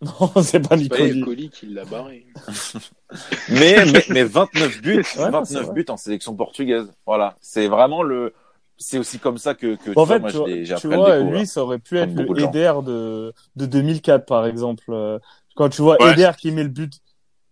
Non, 0.02 0.42
c'est 0.42 0.60
pas 0.68 0.76
Nicoli. 0.76 1.20
Coli 1.20 1.50
qui 1.50 1.66
l'a 1.66 1.84
barré. 1.84 2.26
Mais, 3.48 3.84
mais, 3.92 4.04
mais 4.10 4.24
29 4.24 4.80
buts, 4.82 5.04
Ouais, 5.16 5.30
non, 5.30 5.44
c'est 5.44 5.54
29 5.54 5.64
vrai. 5.66 5.74
buts 5.74 5.84
en 5.88 5.96
sélection 5.96 6.34
portugaise. 6.34 6.92
Voilà. 7.06 7.36
C'est 7.40 7.68
vraiment 7.68 8.02
le, 8.02 8.34
c'est 8.76 8.98
aussi 8.98 9.18
comme 9.18 9.38
ça 9.38 9.54
que, 9.54 9.76
que 9.76 9.90
tu 9.90 9.98
En 9.98 10.04
vois, 10.04 10.16
fait, 10.16 10.20
moi, 10.20 10.30
tu 10.30 10.34
je 10.34 10.38
vois, 10.38 10.48
j'ai 10.64 10.74
tu 10.74 10.88
vois, 10.88 11.18
lui, 11.18 11.46
ça 11.46 11.62
aurait 11.62 11.78
pu 11.78 11.98
être 11.98 12.12
le. 12.12 12.40
Eder 12.40 12.72
de, 12.84 13.32
de 13.56 13.66
2004, 13.66 14.26
par 14.26 14.46
exemple. 14.46 14.84
Euh, 14.90 15.18
Quand 15.54 15.68
tu 15.68 15.82
vois 15.82 16.02
Ouais. 16.02 16.12
Eder 16.12 16.32
qui 16.38 16.50
met 16.50 16.62
le 16.64 16.68
but. 16.68 16.92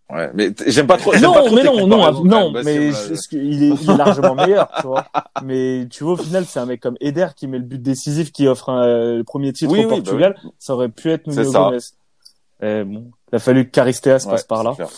Ouais, 0.09 0.29
mais 0.33 0.51
j'aime 0.67 0.85
pas 0.85 0.97
trop. 0.97 1.15
Non, 1.15 1.33
pas 1.33 1.43
trop 1.45 1.55
mais 1.55 1.63
non, 1.63 1.87
non, 1.87 2.23
non. 2.23 2.51
Bah, 2.51 2.61
mais 2.63 2.91
c'est- 2.91 3.09
je- 3.09 3.15
ce 3.15 3.27
que- 3.27 3.37
il, 3.37 3.63
est, 3.63 3.69
il 3.81 3.89
est 3.89 3.97
largement 3.97 4.35
meilleur, 4.35 4.69
tu 4.79 4.87
vois. 4.87 5.07
Mais 5.43 5.87
tu 5.89 6.03
vois, 6.03 6.13
au 6.13 6.17
final, 6.17 6.45
c'est 6.45 6.59
un 6.59 6.65
mec 6.65 6.81
comme 6.81 6.97
Eder 6.99 7.27
qui 7.35 7.47
met 7.47 7.57
le 7.57 7.63
but 7.63 7.81
décisif, 7.81 8.31
qui 8.31 8.47
offre 8.47 8.69
un, 8.69 8.85
euh, 8.85 9.17
le 9.17 9.23
premier 9.23 9.53
titre 9.53 9.71
Oui, 9.71 9.79
au 9.79 9.83
oui, 9.83 9.89
bah 9.89 9.95
Portugal. 9.95 10.35
Ça 10.59 10.73
aurait 10.75 10.89
pu 10.89 11.09
être 11.11 11.25
Nuno. 11.27 11.51
Gomes. 11.51 11.79
Eh, 12.61 12.83
bon, 12.83 13.11
il 13.31 13.35
a 13.35 13.39
fallu 13.39 13.65
que 13.65 13.71
Caristeas 13.71 14.25
Ouais, 14.25 14.31
passe 14.31 14.43
par 14.43 14.63
là. 14.63 14.73
clair. 14.75 14.89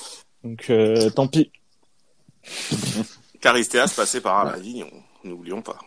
Donc, 0.43 0.65
euh, 0.69 1.09
tant 1.11 1.27
pis. 1.27 1.51
Caristeas 3.41 3.93
passé 3.95 4.21
par 4.21 4.47
Avignon, 4.47 4.87
n'oublions 5.23 5.61
pas. 5.61 5.77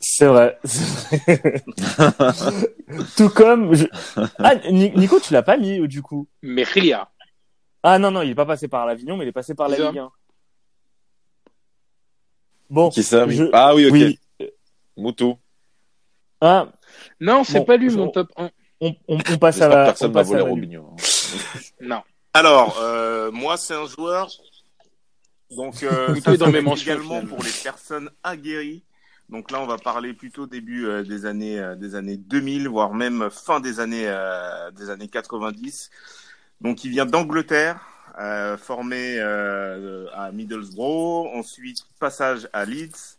C'est 0.00 0.26
vrai. 0.26 0.58
Tout 3.16 3.28
comme, 3.30 3.74
je... 3.74 3.86
ah, 4.38 4.54
Ni- 4.70 4.92
Nico, 4.94 5.18
tu 5.20 5.32
l'as 5.32 5.42
pas 5.42 5.56
mis, 5.56 5.86
du 5.88 6.02
coup? 6.02 6.26
Mejia. 6.42 7.08
Ah 7.82 7.98
non, 7.98 8.10
non, 8.10 8.22
il 8.22 8.30
est 8.30 8.34
pas 8.34 8.46
passé 8.46 8.68
par 8.68 8.86
l'Avignon, 8.86 9.16
mais 9.16 9.24
il 9.24 9.28
est 9.28 9.32
passé 9.32 9.54
par 9.54 9.68
la. 9.68 9.76
Ligue 9.78 9.98
1. 9.98 10.10
Bon, 12.70 12.90
Qui 12.90 13.02
ça 13.02 13.26
je- 13.28 13.44
Ah 13.52 13.74
oui, 13.74 13.86
ok. 13.86 13.92
oui. 13.92 14.18
Moutou. 14.96 15.38
Ah, 16.40 16.68
Non, 17.20 17.44
c'est 17.44 17.60
Bon, 17.60 17.64
pas 17.64 17.76
lui 17.76 17.88
mon 17.90 18.08
top 18.10 18.30
1. 18.36 18.50
on, 18.80 18.94
on, 19.08 19.18
on 19.30 19.38
passe 19.38 19.60
à 19.60 19.68
la. 19.68 19.84
personne 19.86 20.12
volé 20.12 20.42
la- 20.42 20.48
Robinho. 20.48 20.96
Non. 21.80 22.02
Alors, 22.34 22.78
euh, 22.80 23.30
moi, 23.30 23.56
c'est 23.56 23.74
un 23.74 23.86
joueur. 23.86 24.28
Donc, 25.56 25.82
euh, 25.82 26.14
ça 26.20 26.36
dans 26.36 26.50
mes 26.50 26.58
également 26.58 27.24
pour 27.24 27.42
les 27.42 27.50
personnes 27.62 28.10
aguerries. 28.22 28.84
Donc 29.30 29.50
là, 29.50 29.60
on 29.60 29.66
va 29.66 29.76
parler 29.78 30.14
plutôt 30.14 30.46
début 30.46 30.86
euh, 30.86 31.02
des 31.02 31.26
années 31.26 31.58
euh, 31.58 31.74
des 31.74 31.94
années 31.94 32.16
2000, 32.16 32.68
voire 32.68 32.94
même 32.94 33.28
fin 33.30 33.60
des 33.60 33.78
années 33.80 34.06
euh, 34.06 34.70
des 34.72 34.90
années 34.90 35.08
90. 35.08 35.90
Donc, 36.60 36.84
il 36.84 36.90
vient 36.90 37.06
d'Angleterre, 37.06 37.80
euh, 38.18 38.56
formé 38.56 39.16
euh, 39.18 40.06
à 40.14 40.32
Middlesbrough, 40.32 41.28
ensuite 41.34 41.84
passage 42.00 42.48
à 42.52 42.64
Leeds 42.64 43.18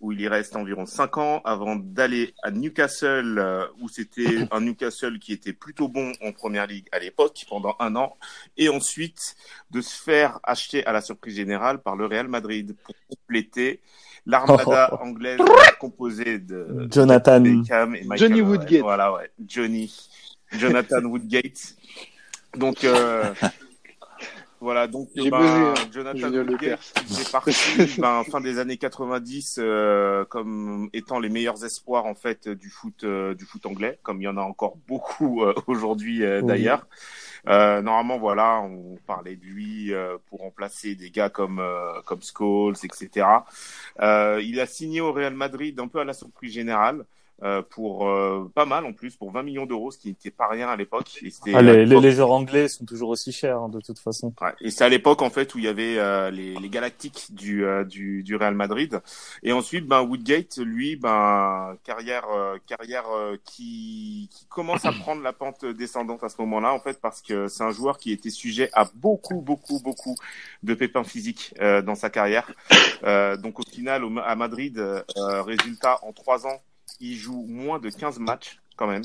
où 0.00 0.12
il 0.12 0.20
y 0.20 0.28
reste 0.28 0.54
environ 0.56 0.86
5 0.86 1.18
ans 1.18 1.40
avant 1.44 1.76
d'aller 1.76 2.34
à 2.42 2.50
Newcastle, 2.50 3.38
euh, 3.38 3.66
où 3.80 3.88
c'était 3.88 4.48
un 4.52 4.60
Newcastle 4.60 5.18
qui 5.18 5.32
était 5.32 5.52
plutôt 5.52 5.88
bon 5.88 6.12
en 6.22 6.32
première 6.32 6.66
ligue 6.66 6.86
à 6.92 6.98
l'époque, 6.98 7.44
pendant 7.48 7.74
un 7.80 7.96
an, 7.96 8.16
et 8.56 8.68
ensuite 8.68 9.36
de 9.70 9.80
se 9.80 10.00
faire 10.00 10.38
acheter 10.42 10.84
à 10.86 10.92
la 10.92 11.00
surprise 11.00 11.36
générale 11.36 11.80
par 11.80 11.96
le 11.96 12.06
Real 12.06 12.28
Madrid 12.28 12.74
pour 12.84 12.94
compléter 13.08 13.80
l'armada 14.26 14.98
anglaise 15.00 15.40
composée 15.80 16.38
de 16.38 16.88
Jonathan. 16.90 17.40
Beckham 17.40 17.94
et 17.94 18.04
Michael 18.04 18.28
Johnny. 18.28 18.40
Woodgate. 18.40 18.82
Voilà, 18.82 19.12
ouais, 19.12 19.30
Johnny, 19.46 19.92
Jonathan 20.52 21.02
Woodgate. 21.04 21.74
Donc, 22.58 22.84
euh, 22.84 23.32
voilà, 24.60 24.86
donc 24.86 25.08
ben, 25.14 25.24
buzzé, 25.24 25.32
hein, 25.32 25.74
Jonathan 25.92 26.30
qui 26.58 27.04
faisait 27.06 27.30
partie 27.30 27.54
ben, 27.98 28.24
fin 28.24 28.40
des 28.40 28.58
années 28.58 28.76
90 28.76 29.58
euh, 29.58 30.24
comme 30.26 30.90
étant 30.92 31.20
les 31.20 31.28
meilleurs 31.28 31.64
espoirs 31.64 32.06
en 32.06 32.14
fait 32.14 32.48
du 32.48 32.68
foot 32.68 33.04
euh, 33.04 33.34
du 33.34 33.44
foot 33.44 33.64
anglais, 33.66 33.98
comme 34.02 34.20
il 34.20 34.24
y 34.24 34.28
en 34.28 34.36
a 34.36 34.42
encore 34.42 34.76
beaucoup 34.86 35.42
aujourd'hui 35.66 36.24
Oui. 36.26 36.42
d'ailleurs. 36.44 36.86
Euh, 37.46 37.80
normalement, 37.82 38.18
voilà, 38.18 38.60
on 38.60 38.96
parlait 39.06 39.36
de 39.36 39.44
lui 39.44 39.92
euh, 39.92 40.18
pour 40.26 40.40
remplacer 40.40 40.94
des 40.94 41.10
gars 41.10 41.30
comme 41.30 41.60
euh, 41.60 42.00
comme 42.04 42.20
Scholes, 42.22 42.76
etc. 42.82 43.26
Il 44.00 44.60
a 44.60 44.66
signé 44.66 45.00
au 45.00 45.12
Real 45.12 45.34
Madrid 45.34 45.78
un 45.80 45.88
peu 45.88 46.00
à 46.00 46.04
la 46.04 46.14
surprise 46.14 46.52
générale. 46.52 47.04
Euh, 47.42 47.62
pour 47.62 48.08
euh, 48.08 48.50
pas 48.54 48.64
mal 48.66 48.84
en 48.84 48.92
plus, 48.92 49.16
pour 49.16 49.30
20 49.30 49.42
millions 49.44 49.66
d'euros, 49.66 49.90
ce 49.90 49.98
qui 49.98 50.08
n'était 50.08 50.30
pas 50.30 50.48
rien 50.48 50.68
à 50.68 50.76
l'époque. 50.76 51.18
Ah, 51.54 51.62
les, 51.62 51.72
les, 51.72 51.86
l'époque- 51.86 52.02
les 52.04 52.12
joueurs 52.12 52.30
anglais 52.32 52.68
sont 52.68 52.84
toujours 52.84 53.10
aussi 53.10 53.30
chers, 53.32 53.58
hein, 53.58 53.68
de 53.68 53.80
toute 53.80 53.98
façon. 53.98 54.34
Ouais, 54.40 54.52
et 54.60 54.70
c'est 54.70 54.84
à 54.84 54.88
l'époque 54.88 55.22
en 55.22 55.30
fait 55.30 55.54
où 55.54 55.58
il 55.58 55.64
y 55.64 55.68
avait 55.68 55.98
euh, 55.98 56.30
les, 56.30 56.54
les 56.54 56.68
Galactiques 56.68 57.28
du, 57.34 57.64
euh, 57.64 57.84
du 57.84 58.22
du 58.22 58.34
Real 58.36 58.54
Madrid 58.54 59.00
et 59.42 59.52
ensuite 59.52 59.86
ben 59.86 60.02
Woodgate 60.02 60.58
lui 60.58 60.96
ben 60.96 61.76
carrière 61.84 62.26
euh, 62.30 62.56
carrière 62.66 63.04
euh, 63.14 63.36
qui 63.44 64.28
qui 64.32 64.46
commence 64.46 64.84
à 64.84 64.92
prendre 64.92 65.22
la 65.22 65.32
pente 65.32 65.64
descendante 65.64 66.24
à 66.24 66.28
ce 66.28 66.36
moment-là 66.40 66.72
en 66.72 66.80
fait 66.80 67.00
parce 67.00 67.22
que 67.22 67.46
c'est 67.48 67.62
un 67.64 67.70
joueur 67.70 67.98
qui 67.98 68.10
était 68.12 68.30
sujet 68.30 68.70
à 68.72 68.84
beaucoup 68.94 69.40
beaucoup 69.40 69.80
beaucoup 69.82 70.14
de 70.62 70.74
pépins 70.74 71.04
physiques 71.04 71.54
euh, 71.60 71.82
dans 71.82 71.94
sa 71.94 72.10
carrière 72.10 72.50
Euh, 73.04 73.36
donc 73.36 73.60
au 73.60 73.62
final 73.62 74.02
au- 74.04 74.18
à 74.18 74.34
Madrid 74.34 74.76
euh, 74.78 75.02
résultat 75.42 75.98
en 76.02 76.12
trois 76.12 76.46
ans 76.46 76.60
il 77.00 77.16
joue 77.16 77.44
moins 77.48 77.78
de 77.78 77.90
15 77.90 78.18
matchs 78.18 78.60
quand 78.76 78.86
même 78.86 79.04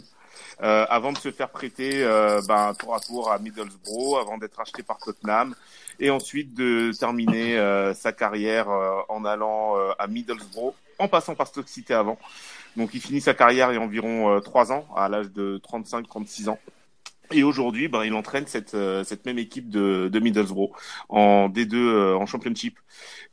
euh, 0.61 0.85
avant 0.89 1.11
de 1.11 1.17
se 1.17 1.31
faire 1.31 1.49
prêter 1.49 2.03
euh, 2.03 2.41
ben, 2.47 2.73
tour 2.73 2.95
à 2.95 2.99
tour 2.99 3.31
à 3.31 3.39
Middlesbrough, 3.39 4.19
avant 4.19 4.37
d'être 4.37 4.59
acheté 4.59 4.83
par 4.83 4.97
Tottenham, 4.99 5.55
et 5.99 6.09
ensuite 6.09 6.53
de 6.53 6.91
terminer 6.97 7.57
euh, 7.57 7.93
sa 7.93 8.11
carrière 8.11 8.69
euh, 8.69 8.99
en 9.09 9.25
allant 9.25 9.77
euh, 9.77 9.91
à 9.99 10.07
Middlesbrough, 10.07 10.73
en 10.99 11.07
passant 11.07 11.35
par 11.35 11.47
Stoke 11.47 11.69
City 11.69 11.93
avant. 11.93 12.17
Donc 12.75 12.91
il 12.93 13.01
finit 13.01 13.21
sa 13.21 13.33
carrière 13.33 13.71
il 13.71 13.75
y 13.75 13.77
a 13.77 13.81
environ 13.81 14.31
euh, 14.35 14.39
trois 14.39 14.71
ans, 14.71 14.87
à 14.95 15.09
l'âge 15.09 15.31
de 15.31 15.61
35-36 15.63 16.49
ans. 16.49 16.59
Et 17.33 17.43
aujourd'hui, 17.43 17.87
ben, 17.87 18.03
il 18.05 18.13
entraîne 18.13 18.45
cette, 18.45 18.75
euh, 18.75 19.03
cette 19.03 19.25
même 19.25 19.39
équipe 19.39 19.69
de, 19.69 20.07
de 20.11 20.19
Middlesbrough 20.19 20.71
en 21.09 21.49
D2 21.49 21.75
euh, 21.75 22.15
en 22.15 22.25
Championship. 22.27 22.77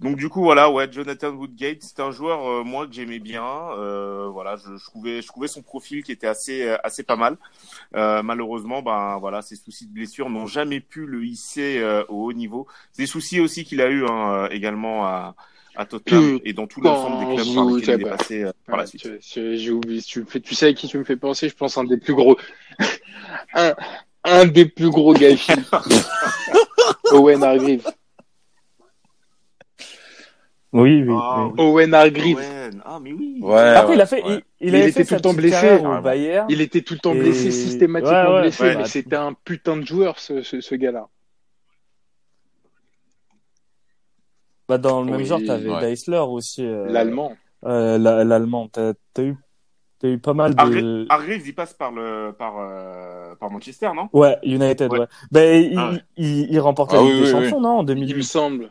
Donc 0.00 0.16
du 0.16 0.30
coup 0.30 0.42
voilà 0.42 0.70
ouais 0.70 0.90
Jonathan 0.90 1.30
Woodgate 1.30 1.82
c'est 1.82 2.00
un 2.00 2.10
joueur 2.10 2.48
euh, 2.48 2.64
moi 2.64 2.86
que 2.86 2.94
j'aimais 2.94 3.18
bien. 3.18 3.44
Euh, 3.44 4.28
voilà 4.32 4.56
je, 4.56 4.76
je 4.76 4.84
trouvais 4.86 5.20
je 5.20 5.26
trouvais 5.26 5.48
son 5.48 5.60
profil 5.60 6.02
qui 6.02 6.12
était 6.12 6.26
assez 6.26 6.62
euh, 6.62 6.78
assez 6.82 7.02
pas 7.02 7.16
mal. 7.16 7.36
Euh, 7.94 8.22
malheureusement 8.22 8.80
ben 8.80 9.18
voilà 9.18 9.42
ses 9.42 9.56
soucis 9.56 9.86
de 9.86 9.92
blessure 9.92 10.30
n'ont 10.30 10.46
jamais 10.46 10.80
pu 10.80 11.04
le 11.04 11.24
hisser 11.24 11.82
au 12.08 12.24
haut 12.24 12.32
niveau. 12.32 12.66
Des 12.96 13.06
soucis 13.06 13.40
aussi 13.40 13.64
qu'il 13.64 13.82
a 13.82 13.90
eu 13.90 14.06
hein, 14.06 14.48
également 14.50 15.04
à 15.06 15.34
à 15.76 15.86
Tottenham 15.86 16.40
et 16.44 16.52
dans 16.52 16.66
tout 16.66 16.80
l'ensemble 16.80 17.18
des 17.36 17.42
clubs 17.42 17.54
par 17.54 17.64
lesquels 17.66 17.78
il 17.78 17.82
est 17.82 17.84
savez. 17.86 18.04
passé 18.04 18.42
euh, 18.44 18.52
par 18.66 18.76
la 18.76 18.82
Ouais, 18.84 18.88
suite 18.88 19.08
J'ai 19.56 19.70
oublié. 19.70 20.02
Tu, 20.02 20.24
fais, 20.28 20.40
tu 20.40 20.54
sais 20.54 20.66
à 20.66 20.72
qui 20.72 20.88
tu 20.88 20.98
me 20.98 21.04
fais 21.04 21.16
penser 21.16 21.48
Je 21.48 21.54
pense 21.56 21.78
un 21.78 21.84
des 21.84 21.96
plus 21.96 22.14
gros, 22.14 22.36
un, 23.54 23.74
un 24.24 24.44
des 24.46 24.66
plus 24.66 24.90
gros 24.90 25.14
gâchis. 25.14 25.52
Owen 27.12 27.42
Hargreaves. 27.42 27.86
Oui, 30.72 31.02
oui. 31.02 31.14
Ah, 31.20 31.46
oui. 31.48 31.52
Owen 31.58 31.94
Hargreaves. 31.94 32.36
Owen. 32.38 32.82
ah 32.84 32.98
mais 33.02 33.12
oui 33.12 33.38
Ouais, 33.42 33.58
Après, 33.60 33.94
il 33.94 34.00
a 34.00 34.06
fait, 34.06 34.22
ouais. 34.22 34.44
il, 34.60 34.68
il 34.68 34.74
Il 34.74 34.74
était 34.76 34.92
fait 34.92 35.04
tout 35.04 35.14
le 35.14 35.20
temps 35.20 35.34
blessé. 35.34 35.78
au. 35.84 36.00
Bayern. 36.00 36.46
Il 36.48 36.60
était 36.60 36.82
tout 36.82 36.94
le 36.94 37.00
temps 37.00 37.14
Et- 37.14 37.18
blessé, 37.18 37.50
systématiquement 37.50 38.28
Ouais, 38.28 38.34
ouais, 38.34 38.40
blessé, 38.42 38.62
ouais. 38.62 38.76
mais 38.76 38.84
c'était 38.84 39.16
un 39.16 39.32
putain 39.44 39.76
de 39.76 39.84
joueur, 39.84 40.18
ce, 40.20 40.42
ce, 40.42 40.60
ce 40.60 40.74
gars-là. 40.76 41.08
Bah, 44.70 44.78
dans 44.78 45.02
le 45.02 45.10
même 45.10 45.24
genre, 45.24 45.40
t'avais 45.44 45.68
ouais. 45.68 45.80
Deisler 45.80 46.18
aussi. 46.18 46.64
euh, 46.64 46.86
L'allemand. 46.92 47.36
euh, 47.66 47.98
la- 47.98 48.22
L'allemand. 48.22 48.68
T'as 48.68 48.92
t'as 49.12 49.24
eu, 49.24 49.36
t'as 49.98 50.08
eu 50.08 50.18
pas 50.18 50.32
mal 50.32 50.54
de. 50.54 51.06
Hargreaves 51.10 51.44
il 51.44 51.54
passe 51.56 51.74
par 51.74 51.90
le 51.90 52.32
par 52.38 52.54
euh, 52.60 53.34
par 53.34 53.50
Manchester 53.50 53.90
non? 53.96 54.08
Ouais, 54.12 54.38
United, 54.44 54.92
ouais. 54.92 55.00
Ouais. 55.00 55.06
Ben, 55.32 55.64
il, 55.72 55.76
Ah 55.76 55.90
ouais. 55.90 56.02
il, 56.16 56.52
il 56.52 56.60
remporte 56.60 56.92
Ah 56.92 56.98
la 56.98 57.02
oui, 57.02 57.08
Ligue 57.10 57.18
des 57.18 57.24
oui, 57.24 57.30
Champions, 57.32 57.60
non, 57.60 57.78
en 57.78 57.82
Il 57.82 57.96
me 57.98 58.06
2008. 58.06 58.22
semble. 58.22 58.70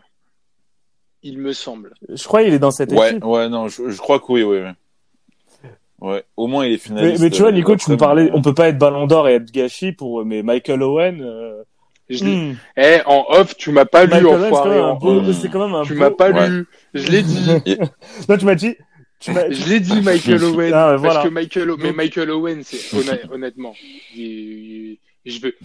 Il 1.21 1.37
me 1.37 1.51
semble. 1.51 1.93
Je 2.07 2.23
crois 2.23 2.43
qu'il 2.45 2.53
est 2.53 2.59
dans 2.59 2.71
cette 2.71 2.93
Ouais, 2.93 3.09
équipe. 3.09 3.25
ouais, 3.25 3.49
non, 3.49 3.67
je, 3.67 3.89
je 3.89 3.97
crois 3.97 4.21
que 4.21 4.31
oui, 4.31 4.41
oui, 4.43 4.59
oui. 4.61 5.69
Ouais, 5.99 6.23
au 6.37 6.47
moins 6.47 6.65
il 6.65 6.71
est 6.75 6.77
finaliste. 6.77 7.21
mais 7.21 7.29
tu 7.29 7.41
vois, 7.41 7.51
Nico, 7.51 7.75
tu 7.75 7.91
me 7.91 7.97
parlais, 7.97 8.31
on 8.33 8.41
peut 8.41 8.53
pas 8.53 8.69
être 8.69 8.77
Ballon 8.77 9.05
d'Or 9.05 9.27
et 9.27 9.33
être 9.33 9.51
gâchis 9.51 9.91
pour, 9.91 10.23
mais 10.23 10.43
Michael 10.43 10.81
Owen. 10.81 11.21
Euh... 11.21 11.61
Je 12.09 12.23
hmm. 12.25 12.55
Eh, 12.77 12.99
en 13.05 13.25
off, 13.29 13.55
tu 13.55 13.71
m'as 13.71 13.85
pas 13.85 14.05
lu, 14.05 14.09
Michael 14.11 14.25
Owen, 14.27 14.41
c'est 14.43 14.49
quand 14.49 14.57
enfoiré. 14.59 14.79
en 14.79 14.95
beau, 14.95 15.17
off. 15.19 15.27
Mm. 15.27 15.33
c'est 15.33 15.49
quand 15.49 15.65
même 15.67 15.75
un 15.75 15.83
Tu 15.83 15.93
m'as 15.93 16.09
pas 16.11 16.31
Ouais. 16.31 16.49
lu. 16.49 16.67
Je 16.93 17.07
l'ai 17.11 17.21
dit. 17.21 17.49
Non, 18.29 18.37
tu 18.37 18.45
m'as 18.45 18.55
dit, 18.55 18.75
tu 19.19 19.31
Je 19.33 19.69
l'ai 19.69 19.79
dit, 19.79 20.01
Michael 20.01 20.43
Owen. 20.43 20.73
Ah, 20.73 20.87
parce 20.89 21.01
voilà. 21.01 21.23
que 21.23 21.27
Michael, 21.29 21.69
O- 21.71 21.77
mais 21.77 21.91
Michael 21.93 22.31
Owen, 22.31 22.61
c'est 22.63 22.77
honn- 22.97 23.31
honnêtement, 23.31 23.75
il- 24.15 24.97
je 25.25 25.39
veux. 25.39 25.55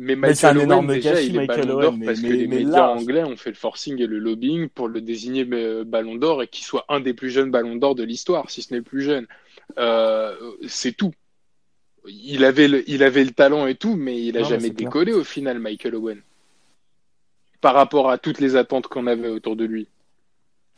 Mais 0.00 0.14
Mais 0.14 0.32
c'est 0.34 0.46
un 0.46 0.52
Michael 0.54 0.56
Owen, 0.70 0.72
énorme 0.72 0.94
déjà, 0.94 1.10
gâchis, 1.12 1.26
il 1.26 1.34
est 1.34 1.38
Michael 1.38 1.66
Ballon 1.66 1.80
d'Or 1.80 1.90
Owen, 1.90 1.98
mais- 1.98 2.06
parce 2.06 2.20
que 2.20 2.26
mais- 2.28 2.32
les 2.36 2.46
mais 2.46 2.56
médias 2.56 2.70
large. 2.76 3.00
anglais 3.02 3.24
ont 3.24 3.36
fait 3.36 3.50
le 3.50 3.56
forcing 3.56 4.00
et 4.00 4.06
le 4.06 4.18
lobbying 4.20 4.68
pour 4.68 4.86
le 4.88 5.00
désigner 5.00 5.46
euh, 5.52 5.82
Ballon 5.84 6.14
d'Or 6.14 6.42
et 6.42 6.46
qu'il 6.46 6.64
soit 6.64 6.84
un 6.88 7.00
des 7.00 7.14
plus 7.14 7.30
jeunes 7.30 7.50
Ballons 7.50 7.74
d'Or 7.76 7.94
de 7.96 8.04
l'histoire, 8.04 8.48
si 8.48 8.62
ce 8.62 8.72
n'est 8.72 8.80
plus 8.80 9.02
jeune. 9.02 9.26
Euh, 9.78 10.34
c'est 10.66 10.92
tout. 10.92 11.12
Il 12.10 12.44
avait 12.44 12.68
le, 12.68 12.88
il 12.90 13.02
avait 13.02 13.24
le 13.24 13.30
talent 13.32 13.66
et 13.66 13.74
tout, 13.74 13.94
mais 13.96 14.20
il 14.22 14.36
a 14.36 14.40
Non, 14.42 14.48
jamais 14.48 14.70
clair. 14.70 14.88
décollé 14.88 15.12
au 15.12 15.24
final, 15.24 15.58
Michael 15.58 15.94
Owen. 15.96 16.20
par 17.60 17.74
rapport 17.74 18.08
à 18.10 18.18
toutes 18.18 18.38
les 18.40 18.54
attentes 18.56 18.86
qu'on 18.86 19.06
avait 19.06 19.28
autour 19.28 19.56
de 19.56 19.64
lui. 19.64 19.88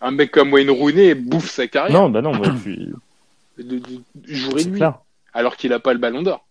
Un 0.01 0.13
mec 0.13 0.31
comme 0.31 0.53
Wayne 0.53 0.71
Rooney 0.71 1.15
bouffe 1.15 1.51
sa 1.51 1.67
carrière 1.67 2.01
Non, 2.01 2.09
bah 2.09 2.23
non, 2.23 2.35
moi, 2.35 2.49
puis, 2.63 2.89
de, 3.59 3.79
de- 3.79 3.83
jour 4.27 4.59
et 4.59 4.65
nuit, 4.65 4.79
clair. 4.79 4.99
alors 5.35 5.57
qu'il 5.57 5.73
a 5.75 5.79
pas 5.79 5.93
le 5.93 5.99
ballon 5.99 6.23
d'or. 6.23 6.47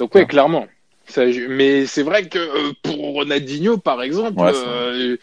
Donc 0.00 0.14
ouais, 0.16 0.26
clairement. 0.26 0.66
Ça, 1.06 1.24
mais 1.26 1.86
c'est 1.86 2.02
vrai 2.02 2.28
que 2.28 2.38
euh, 2.38 2.72
pour 2.82 2.96
Ronaldinho, 2.96 3.76
par 3.78 4.02
exemple, 4.02 4.40
Ouais, 4.40 4.52
euh, 4.54 5.16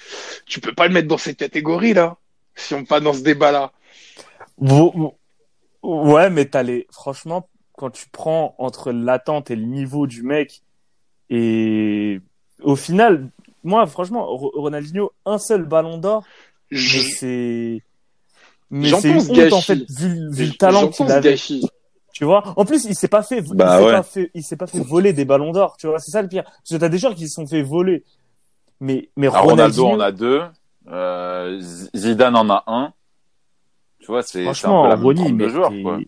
tu 0.45 0.61
peux 0.61 0.73
pas 0.73 0.87
le 0.87 0.93
mettre 0.93 1.07
dans 1.09 1.17
cette 1.17 1.37
catégorie 1.37 1.93
là, 1.93 2.15
si 2.55 2.73
on 2.75 2.85
pas 2.85 2.99
dans 3.01 3.13
ce 3.13 3.23
débat 3.23 3.51
là. 3.51 3.71
Vo- 4.57 4.91
vo- 4.95 5.17
Ouais, 5.83 6.29
mais 6.29 6.45
t'as 6.45 6.61
les, 6.63 6.85
franchement, 6.91 7.49
quand 7.82 7.89
tu 7.89 8.05
prends 8.11 8.53
entre 8.59 8.91
l'attente 8.91 9.49
et 9.49 9.55
le 9.55 9.65
niveau 9.65 10.05
du 10.05 10.21
mec, 10.21 10.61
et 11.32 12.21
au 12.61 12.75
final, 12.75 13.29
moi, 13.63 13.88
franchement, 13.88 14.27
Ro- 14.27 14.51
Ronaldinho, 14.53 15.11
un 15.25 15.39
seul 15.39 15.63
ballon 15.65 15.97
d'or, 15.97 16.23
mais 16.69 16.77
c'est, 17.01 17.82
mais 18.69 18.91
c'est 19.01 19.09
honte, 19.15 19.32
gâchis. 19.32 19.53
en 19.55 19.61
fait, 19.61 19.79
vu, 19.89 20.29
vu 20.32 20.45
le 20.45 20.53
talent 20.53 20.89
qu'il 20.89 21.11
avait. 21.11 21.32
gâchis. 21.32 21.67
Tu 22.13 22.23
vois, 22.23 22.53
en 22.55 22.65
plus, 22.65 22.86
il 22.86 22.93
s'est 22.93 23.07
pas 23.07 23.23
fait, 23.23 23.39
il 23.39 23.55
Bah 23.55 23.79
s'est 23.79 23.86
ouais. 23.86 23.91
pas 23.91 24.03
fait, 24.03 24.32
il 24.36 24.43
s'est 24.43 24.57
pas 24.57 24.67
fait 24.67 24.79
voler 24.79 25.11
des 25.11 25.25
ballons 25.25 25.51
d'or, 25.51 25.75
tu 25.77 25.88
vois, 25.88 25.97
c'est 25.97 26.11
ça 26.11 26.21
le 26.21 26.27
pire. 26.27 26.43
Parce 26.43 26.69
que 26.69 26.75
t'as 26.75 26.89
des 26.89 26.99
joueurs 26.99 27.15
qui 27.15 27.27
se 27.27 27.34
sont 27.34 27.47
fait 27.47 27.63
voler. 27.63 28.03
Mais, 28.79 29.09
mais 29.17 29.25
Alors, 29.27 29.45
Ronaldo 29.45 29.86
Ronaldinho, 29.86 29.95
en 29.95 29.99
a 30.05 30.11
deux. 30.11 30.41
Euh, 30.88 31.59
Zidane 31.95 32.36
en 32.36 32.47
a 32.51 32.63
un. 32.67 32.93
Tu 33.99 34.05
vois, 34.07 34.21
c'est 34.21 34.43
c'est 34.53 34.67
un 34.67 34.82
peu 34.84 34.89
la 34.89 34.95
de 34.97 35.82
quoi. 35.84 35.99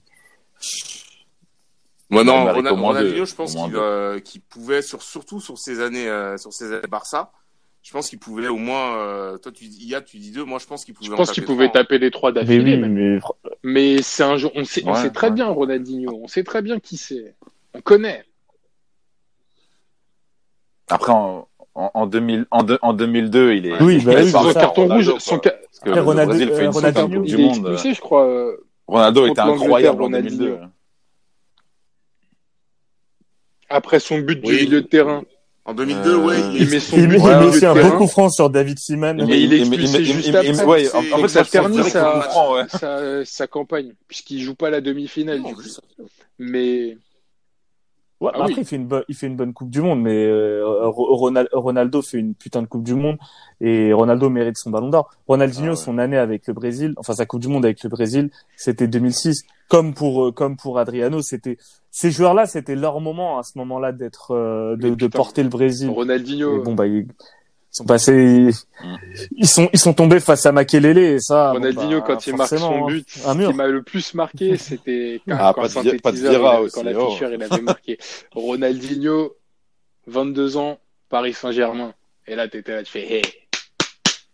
Moi 2.13 2.23
non, 2.23 2.45
Ronaldinho, 2.75 3.25
je 3.25 3.35
pense 3.35 3.55
qu'il 3.55 3.75
euh, 3.75 4.19
qu'il 4.19 4.41
pouvait 4.41 4.81
sur, 4.81 5.01
surtout 5.01 5.39
sur 5.41 5.57
ces 5.57 5.81
années 5.81 6.07
euh, 6.07 6.37
sur 6.37 6.53
ces 6.53 6.71
années 6.71 6.87
Barça, 6.89 7.31
je 7.81 7.91
pense 7.91 8.09
qu'il 8.09 8.19
pouvait 8.19 8.47
au 8.47 8.57
moins 8.57 8.95
euh, 8.97 9.37
toi 9.37 9.51
tu 9.51 9.65
dis 9.65 9.93
tu 10.05 10.17
dis 10.17 10.31
deux, 10.31 10.43
moi 10.45 10.59
je 10.59 10.65
pense 10.67 10.85
qu'il 10.85 10.93
pouvait 10.93 11.07
Je 11.09 11.13
en 11.13 11.17
pense 11.17 11.31
qu'il 11.31 11.43
pouvait 11.45 11.67
trois. 11.69 11.81
taper 11.81 11.97
les 11.99 12.11
trois 12.11 12.31
mais 12.31 12.41
d'affilée. 12.45 12.75
oui, 12.81 12.87
mais 12.89 13.19
Mais 13.63 14.01
c'est 14.01 14.23
un 14.23 14.37
jour, 14.37 14.51
on 14.55 14.63
sait, 14.63 14.83
on 14.85 14.95
sait 14.95 15.09
très 15.11 15.27
ouais. 15.27 15.33
bien 15.33 15.47
Ronaldinho, 15.47 16.19
on 16.23 16.27
sait 16.27 16.43
très 16.43 16.61
bien 16.61 16.79
qui 16.79 16.97
c'est, 16.97 17.35
on 17.73 17.81
connaît. 17.81 18.23
Après, 20.89 21.11
en, 21.13 21.47
en, 21.75 21.91
en, 21.93 22.05
2000, 22.07 22.45
en, 22.51 22.63
deux- 22.63 22.79
en 22.81 22.93
2002, 22.93 23.53
il 23.53 23.65
est. 23.67 23.81
Oui, 23.81 23.99
bah 24.03 24.13
il 24.19 24.25
oui, 24.25 24.31
son 24.31 24.43
ça, 24.51 24.59
carton 24.59 24.87
rouge, 24.87 25.13
son 25.19 25.39
ca- 25.41 25.51
Parce 25.51 25.79
que 25.79 25.89
Après, 25.89 25.95
le 26.01 26.01
Ronaldo- 26.05 26.25
Brésil 26.27 26.49
fait 26.51 26.65
une 26.65 26.69
Ronaldinho, 26.71 27.21
du 27.23 27.37
monde. 27.37 27.49
expulsé, 27.55 27.93
je 27.93 28.01
crois. 28.01 28.27
euh, 28.27 28.57
Ronaldo 28.87 29.25
était 29.27 29.39
incroyable 29.39 30.03
en 30.03 30.09
l'Angleterre, 30.09 30.37
2002. 30.37 30.59
Après 33.69 33.99
son 33.99 34.19
but 34.19 34.41
du 34.41 34.49
Oui. 34.49 34.61
milieu 34.65 34.81
de 34.81 34.87
terrain, 34.87 35.23
En 35.65 35.73
2002, 35.73 36.09
Euh, 36.11 36.17
ouais, 36.17 36.35
il 36.55 36.69
met 36.69 36.79
son 36.81 36.97
il 36.97 37.07
but 37.07 37.13
met, 37.13 37.17
du 37.19 37.23
il 37.23 37.23
met 37.23 37.35
milieu 37.37 37.47
aussi 37.49 37.65
un 37.65 37.73
beau 37.73 37.97
coup 37.97 38.07
franc 38.07 38.29
sur 38.29 38.49
David 38.49 38.77
Seaman. 38.79 39.25
Mais 39.25 39.39
il 39.41 39.53
est 39.53 39.59
expulsé 39.59 40.03
juste 40.03 40.35
après. 40.35 40.65
ouais, 40.65 40.89
en, 41.13 41.17
fait, 41.19 41.27
ça 41.29 41.45
ternit 41.45 41.83
sa- 41.89 42.51
ouais. 42.51 42.63
sa, 42.67 43.23
sa 43.23 43.47
campagne, 43.47 43.93
puisqu'il 44.09 44.41
joue 44.41 44.55
pas 44.55 44.69
la 44.69 44.81
demi-finale. 44.81 45.41
Du 45.41 45.55
coup. 45.55 45.61
Mais 46.37 46.97
Ouais, 48.23 48.31
Ah 48.33 48.39
après, 48.39 48.53
oui. 48.53 48.59
il 48.61 48.65
fait 48.65 48.75
une 48.77 48.85
bonne, 48.87 49.03
il 49.09 49.15
fait 49.15 49.27
une 49.27 49.35
bonne 49.35 49.53
Coupe 49.53 49.69
du 49.69 49.81
Monde, 49.81 50.01
mais 50.01 50.25
euh, 50.25 50.87
Ro- 50.87 51.13
Ronal- 51.15 51.49
Ronaldo 51.51 52.01
fait 52.01 52.17
une 52.19 52.33
putain 52.35 52.61
de 52.61 52.67
Coupe 52.67 52.83
du 52.83 52.95
Monde 52.95 53.17
et 53.59 53.91
Ronaldo 53.91 54.29
mérite 54.29 54.57
son 54.57 54.69
Ballon 54.71 54.89
d'Or. 54.89 55.09
Ronaldinho, 55.27 55.67
Ah 55.67 55.69
ouais. 55.71 55.75
son 55.75 55.97
année 55.97 56.17
avec 56.17 56.47
le 56.47 56.53
Brésil, 56.53 56.93
enfin 56.97 57.13
sa 57.13 57.25
Coupe 57.25 57.41
du 57.41 57.49
Monde 57.49 57.65
avec 57.65 57.83
le 57.83 57.89
Brésil, 57.89 58.29
c'était 58.55 58.87
2006. 58.87 59.43
Comme 59.69 59.93
pour, 59.93 60.25
euh, 60.27 60.31
comme 60.31 60.55
pour 60.55 60.79
Adriano, 60.79 61.21
c'était 61.21 61.57
ces 61.91 62.11
joueurs-là, 62.11 62.45
c'était 62.45 62.75
leur 62.75 62.99
moment 63.01 63.39
à 63.39 63.43
ce 63.43 63.57
moment-là 63.57 63.91
d'être, 63.91 64.31
euh, 64.31 64.75
de, 64.77 64.95
de 64.95 65.07
porter 65.07 65.43
le 65.43 65.49
Brésil. 65.49 65.89
Ronaldinho, 65.89 66.61
Et 66.61 66.63
bon 66.63 66.73
bah 66.75 66.87
ils 66.87 67.07
sont 67.73 67.85
passés, 67.85 68.49
Mm. 68.83 68.95
ils 69.37 69.47
sont, 69.47 69.69
ils 69.73 69.79
sont 69.79 69.93
tombés 69.93 70.19
face 70.19 70.45
à 70.45 70.51
Makelele 70.51 70.97
et 70.97 71.19
ça. 71.19 71.47
bon, 71.53 71.59
Ronaldinho, 71.59 71.99
bah, 71.99 72.05
quand 72.07 72.27
il 72.27 72.35
marque 72.35 72.57
son 72.57 72.83
hein, 72.83 72.87
but, 72.87 73.09
ce 73.09 73.47
qui 73.47 73.53
m'a 73.53 73.67
le 73.67 73.81
plus 73.81 74.13
marqué, 74.13 74.57
c'était 74.57 75.21
quand, 75.27 75.35
Ah, 75.39 75.53
quand 75.55 75.61
quand 75.73 76.11
oh. 76.11 76.83
l'afficheur, 76.83 77.31
il 77.31 77.41
avait 77.41 77.61
marqué 77.61 77.97
Ronaldinho, 78.33 79.33
22 80.07 80.57
ans, 80.57 80.77
Paris 81.09 81.33
Saint-Germain. 81.33 81.93
Et 82.27 82.35
là, 82.35 82.47
t'étais 82.47 82.73
là, 82.73 82.83
tu 82.83 82.91
fais, 82.91 83.11
hey. 83.11 83.23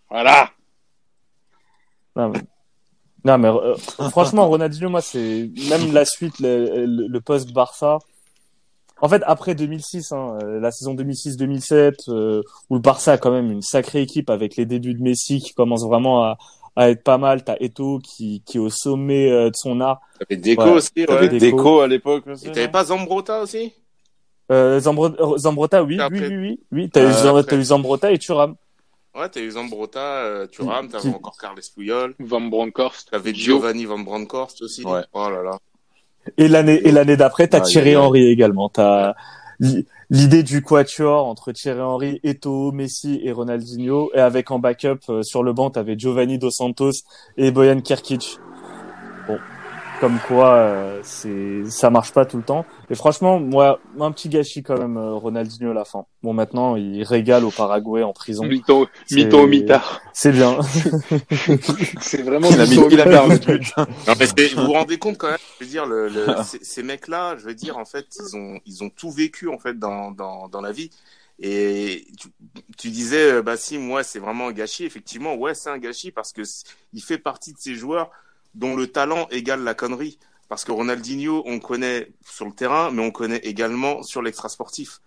Voilà. 0.09 0.51
Non, 2.15 2.29
mais, 2.29 2.39
non, 3.23 3.37
mais 3.37 3.47
euh, 3.47 3.75
franchement, 4.09 4.47
Ronaldinho, 4.47 4.89
moi, 4.89 5.01
c'est 5.01 5.49
même 5.69 5.93
la 5.93 6.05
suite, 6.05 6.39
le, 6.39 6.85
le, 6.85 7.07
le 7.07 7.21
post 7.21 7.51
Barça. 7.53 7.99
En 9.01 9.07
fait, 9.09 9.21
après 9.25 9.55
2006, 9.55 10.11
hein, 10.11 10.37
euh, 10.43 10.59
la 10.59 10.71
saison 10.71 10.93
2006-2007, 10.93 12.09
euh, 12.09 12.41
où 12.69 12.75
le 12.75 12.81
Barça 12.81 13.13
a 13.13 13.17
quand 13.17 13.31
même 13.31 13.51
une 13.51 13.61
sacrée 13.61 14.01
équipe 14.01 14.29
avec 14.29 14.55
les 14.57 14.65
débuts 14.65 14.93
de 14.93 15.01
Messi 15.01 15.39
qui 15.39 15.53
commence 15.53 15.85
vraiment 15.85 16.23
à, 16.23 16.37
à 16.75 16.89
être 16.89 17.03
pas 17.03 17.17
mal. 17.17 17.43
T'as 17.43 17.55
Eto 17.61 17.99
qui, 17.99 18.43
qui 18.45 18.57
est 18.57 18.59
au 18.59 18.69
sommet 18.69 19.31
euh, 19.31 19.49
de 19.49 19.55
son 19.55 19.79
art. 19.79 20.01
T'avais 20.19 20.35
Deco 20.41 20.63
Ouais. 20.63 20.69
aussi, 20.71 20.91
T'avais. 21.07 21.29
Déco 21.29 21.79
à 21.79 21.87
l'époque 21.87 22.27
aussi. 22.27 22.47
Et 22.47 22.51
t'avais 22.51 22.67
pas 22.67 22.83
Zambrota 22.85 23.41
aussi? 23.41 23.73
Euh, 24.51 24.79
Zambro- 24.79 25.15
euh, 25.19 25.37
Zambrota, 25.37 25.83
oui, 25.83 25.99
Après- 25.99 26.19
oui, 26.27 26.35
oui, 26.35 26.37
oui, 26.37 26.59
oui. 26.71 26.89
T'as 26.89 27.01
eu, 27.03 27.27
Euh, 27.27 27.43
t'as 27.43 27.55
eu 27.55 27.63
Zambrota 27.63 28.11
et 28.11 28.17
Thuram. 28.17 28.55
Ouais, 29.15 29.29
t'as 29.29 29.39
eu 29.41 29.51
Zambrota, 29.51 29.99
euh, 29.99 30.47
Thuram, 30.47 30.87
t'avais 30.89 31.09
Qui- 31.09 31.15
encore 31.15 31.37
Carles 31.39 31.59
Puyol, 31.75 32.15
Van 32.19 32.41
Bronckhorst. 32.41 33.09
t'avais 33.11 33.33
Gio. 33.33 33.55
Giovanni 33.57 33.85
Van 33.85 33.99
Bronckhorst 33.99 34.61
aussi. 34.61 34.83
Ouais. 34.85 35.01
Oh 35.13 35.29
là 35.29 35.41
là. 35.43 35.57
Et 36.37 36.47
l'année, 36.47 36.81
et 36.87 36.91
l'année 36.91 37.17
d'après, 37.17 37.47
t'as 37.47 37.59
Aïe, 37.59 37.63
Thierry. 37.71 37.95
Henry 37.95 38.27
également. 38.27 38.69
T'as 38.69 39.13
l'i- 39.59 39.85
l'idée 40.09 40.43
du 40.43 40.61
quatuor 40.61 41.25
entre 41.27 41.51
Thierry 41.51 41.81
Henry, 41.81 42.19
Eto'o, 42.23 42.71
Messi 42.71 43.19
et 43.23 43.31
Ronaldinho. 43.31 44.11
Et 44.13 44.19
avec 44.19 44.51
en 44.51 44.59
backup, 44.59 44.99
euh, 45.09 45.23
sur 45.23 45.43
le 45.43 45.53
banc, 45.53 45.69
t'avais 45.69 45.97
Giovanni 45.97 46.37
Dos 46.37 46.51
Santos 46.51 46.91
et 47.37 47.51
Boyan 47.51 47.81
Kirkic. 47.81 48.37
Comme 49.99 50.17
quoi, 50.27 50.53
euh, 50.55 50.99
c'est, 51.03 51.69
ça 51.69 51.89
marche 51.89 52.13
pas 52.13 52.25
tout 52.25 52.37
le 52.37 52.43
temps. 52.43 52.65
Et 52.89 52.95
franchement, 52.95 53.39
moi, 53.39 53.79
un 53.99 54.11
petit 54.13 54.29
gâchis 54.29 54.63
quand 54.63 54.77
même, 54.77 54.95
euh, 54.95 55.13
Ronaldinho 55.15 55.71
à 55.71 55.73
la 55.73 55.83
fin. 55.83 56.05
Bon, 56.23 56.31
maintenant, 56.33 56.77
il 56.77 57.03
régale 57.03 57.43
au 57.43 57.51
Paraguay 57.51 58.01
en 58.03 58.13
prison. 58.13 58.45
Mytho 59.11 59.39
au 59.41 59.47
mitard. 59.47 60.01
C'est 60.13 60.31
bien. 60.31 60.57
C'est 62.01 62.21
vraiment 62.23 62.49
Il 62.49 62.61
a 62.61 62.65
il 62.65 62.69
but. 62.79 63.73
Non, 63.77 63.85
mais 64.19 64.25
c'est- 64.27 64.53
vous 64.55 64.65
vous 64.65 64.73
rendez 64.73 64.97
compte 64.97 65.17
quand 65.17 65.27
même, 65.29 65.37
je 65.59 65.65
veux 65.65 65.69
dire, 65.69 65.85
le, 65.85 66.07
le- 66.07 66.27
ces, 66.45 66.59
ces 66.63 66.83
mecs-là, 66.83 67.35
je 67.37 67.45
veux 67.45 67.53
dire, 67.55 67.77
en 67.77 67.85
fait, 67.85 68.05
ils 68.19 68.35
ont, 68.37 68.59
ils 68.65 68.83
ont 68.83 68.89
tout 68.89 69.11
vécu, 69.11 69.49
en 69.49 69.57
fait, 69.57 69.77
dans, 69.77 70.11
dans, 70.11 70.47
dans 70.47 70.61
la 70.61 70.71
vie. 70.71 70.89
Et 71.41 72.05
tu, 72.17 72.27
tu 72.77 72.89
disais, 72.89 73.31
euh, 73.33 73.41
bah 73.41 73.55
si, 73.57 73.77
moi, 73.77 74.03
c'est 74.03 74.19
vraiment 74.19 74.47
un 74.47 74.51
gâchis. 74.51 74.83
Effectivement, 74.85 75.35
ouais, 75.35 75.53
c'est 75.53 75.69
un 75.69 75.77
gâchis 75.77 76.11
parce 76.11 76.33
que 76.33 76.41
il 76.93 77.01
fait 77.01 77.17
partie 77.17 77.53
de 77.53 77.57
ces 77.59 77.75
joueurs 77.75 78.09
dont 78.55 78.75
le 78.75 78.87
talent 78.87 79.27
égale 79.29 79.63
la 79.63 79.73
connerie. 79.73 80.17
Parce 80.47 80.63
que 80.65 80.71
Ronaldinho, 80.71 81.43
on 81.45 81.59
connaît 81.59 82.07
sur 82.27 82.45
le 82.45 82.53
terrain, 82.53 82.89
mais 82.91 83.03
on 83.03 83.11
connaît 83.11 83.37
également 83.43 84.01
sur 84.03 84.21
l'extra-sportif. 84.21 84.99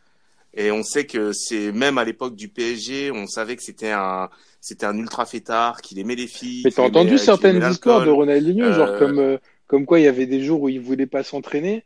Et 0.55 0.71
on 0.71 0.83
sait 0.83 1.07
que 1.07 1.33
c'est 1.33 1.73
même 1.73 1.99
à 1.99 2.05
l'époque 2.05 2.37
du 2.37 2.49
PSG, 2.49 3.11
on 3.11 3.27
savait 3.27 3.57
que 3.57 3.63
c'était 3.63 3.91
un, 3.91 4.29
c'était 4.61 4.87
un 4.87 4.97
ultra 4.97 5.25
fêtard, 5.25 5.81
qu'il 5.81 5.99
aimait 5.99 6.15
les 6.15 6.27
filles. 6.27 6.63
Mais 6.65 6.71
t'as 6.71 6.83
entendu 6.83 7.11
qu'il 7.11 7.19
certaines 7.19 7.63
histoires 7.71 8.05
de. 8.05 8.11
Ronaldinho, 8.11 8.73
genre 8.73 8.89
Euh, 8.89 8.99
comme, 8.99 9.19
euh, 9.19 9.39
comme 9.67 9.87
quoi 9.87 9.99
il 9.99 10.05
y 10.05 10.09
avait 10.09 10.27
des 10.27 10.43
jours 10.45 10.63
où 10.63 10.69
il 10.69 10.81
voulait 10.81 11.07
pas 11.07 11.23
s'entraîner. 11.23 11.85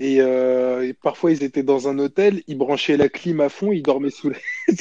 Et, 0.00 0.20
euh, 0.20 0.86
et 0.86 0.92
parfois 0.94 1.32
ils 1.32 1.42
étaient 1.42 1.62
dans 1.62 1.88
un 1.88 1.98
hôtel, 1.98 2.42
ils 2.46 2.56
branchaient 2.58 2.96
la 2.96 3.08
clim 3.08 3.40
à 3.40 3.48
fond, 3.48 3.72
ils 3.72 3.82
dormaient 3.82 4.10
sous 4.10 4.30
la... 4.30 4.36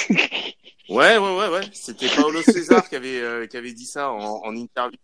Ouais, 0.89 1.17
ouais, 1.17 1.37
ouais, 1.37 1.49
ouais. 1.49 1.61
C'était 1.73 2.07
Paolo 2.15 2.41
César 2.41 2.87
qui 2.87 2.95
avait, 2.95 3.19
euh, 3.19 3.45
qui 3.45 3.57
avait 3.57 3.73
dit 3.73 3.85
ça 3.85 4.09
en, 4.11 4.41
en 4.45 4.55
interview. 4.55 4.97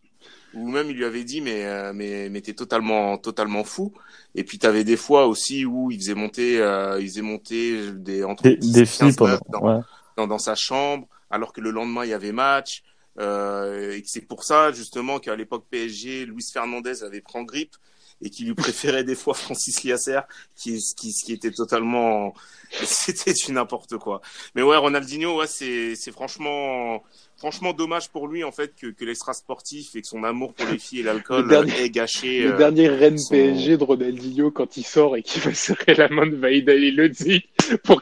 Ou 0.54 0.70
même 0.70 0.90
il 0.90 0.98
lui 0.98 1.06
avait 1.06 1.24
dit, 1.24 1.42
mais, 1.42 1.66
euh, 1.66 1.94
mais, 1.94 2.30
mais 2.30 2.42
t'es 2.42 2.54
totalement, 2.54 3.18
totalement 3.18 3.64
fou. 3.64 3.92
Et 4.36 4.44
puis 4.44 4.60
t'avais 4.60 4.84
des 4.84 4.98
fois 4.98 5.28
aussi 5.28 5.66
où 5.66 5.90
il 5.92 6.00
faisait 6.00 6.14
monter, 6.14 6.62
euh, 6.62 7.00
il 7.02 7.08
faisait 7.08 7.22
monter 7.22 7.92
des, 7.92 8.24
entre 8.24 8.44
Des, 8.44 8.58
10 8.58 8.72
des 8.72 8.82
et 8.82 8.86
filles 8.86 9.00
15 9.08 9.16
pendant, 9.16 9.32
meufs 9.32 9.40
dans, 9.50 9.62
ouais. 9.62 9.82
dans, 10.18 10.28
dans 10.28 10.38
sa 10.38 10.56
chambre, 10.56 11.08
alors 11.32 11.54
que 11.54 11.62
le 11.62 11.72
lendemain 11.72 12.04
il 12.04 12.10
y 12.10 12.14
avait 12.14 12.32
match. 12.32 12.84
Euh, 13.20 13.96
et 13.96 14.02
que 14.02 14.10
c'est 14.10 14.28
pour 14.28 14.44
ça 14.44 14.72
justement 14.72 15.20
qu'à 15.20 15.36
l'époque 15.36 15.66
PSG, 15.70 16.26
Luis 16.26 16.48
Fernandez 16.52 17.04
avait 17.04 17.22
pris 17.22 17.38
en 17.38 17.44
grippe 17.44 17.76
et 18.22 18.30
qu'il 18.30 18.48
lui 18.48 18.56
préférait 18.56 19.04
des 19.04 19.16
fois 19.16 19.34
Francis 19.34 19.84
Liasser, 19.84 20.20
qui, 20.56 20.80
qui, 20.98 21.12
qui 21.14 21.34
était 21.34 21.52
totalement, 21.52 22.34
c'était 22.72 23.34
du 23.34 23.52
n'importe 23.52 23.98
quoi. 23.98 24.22
Mais 24.56 24.62
ouais, 24.62 24.78
Ronaldinho, 24.78 25.40
ouais, 25.40 25.48
c'est, 25.48 25.96
c'est 25.96 26.12
franchement, 26.12 27.04
franchement 27.38 27.74
dommage 27.74 28.10
pour 28.10 28.28
lui 28.28 28.44
en 28.44 28.52
fait 28.52 28.74
que, 28.80 28.88
que 28.88 29.04
l'extra 29.06 29.34
sportif 29.34 29.96
et 29.96 30.02
que 30.02 30.08
son 30.08 30.24
amour 30.24 30.54
pour 30.54 30.66
les 30.68 30.80
filles 30.80 31.00
et 31.02 31.04
l'alcool 31.04 31.48
dernier- 31.50 31.82
ait 31.84 31.90
gâché. 31.90 32.44
Le 32.44 32.54
euh, 32.54 32.58
dernier 32.58 32.88
Rennes 32.88 33.18
son- 33.18 33.30
PSG 33.34 33.78
de 33.78 33.84
Ronaldinho 33.84 34.52
quand 34.52 34.78
il 34.78 34.84
sort 34.86 35.18
et 35.18 35.24
qu'il 35.24 35.42
va 35.42 35.54
serrer 35.54 35.94
la 35.96 36.08
main 36.10 36.26
de 36.28 36.36
Vaïd 36.36 36.70
Ali 36.70 36.92
Lodzi 36.92 37.44
pour 37.84 38.02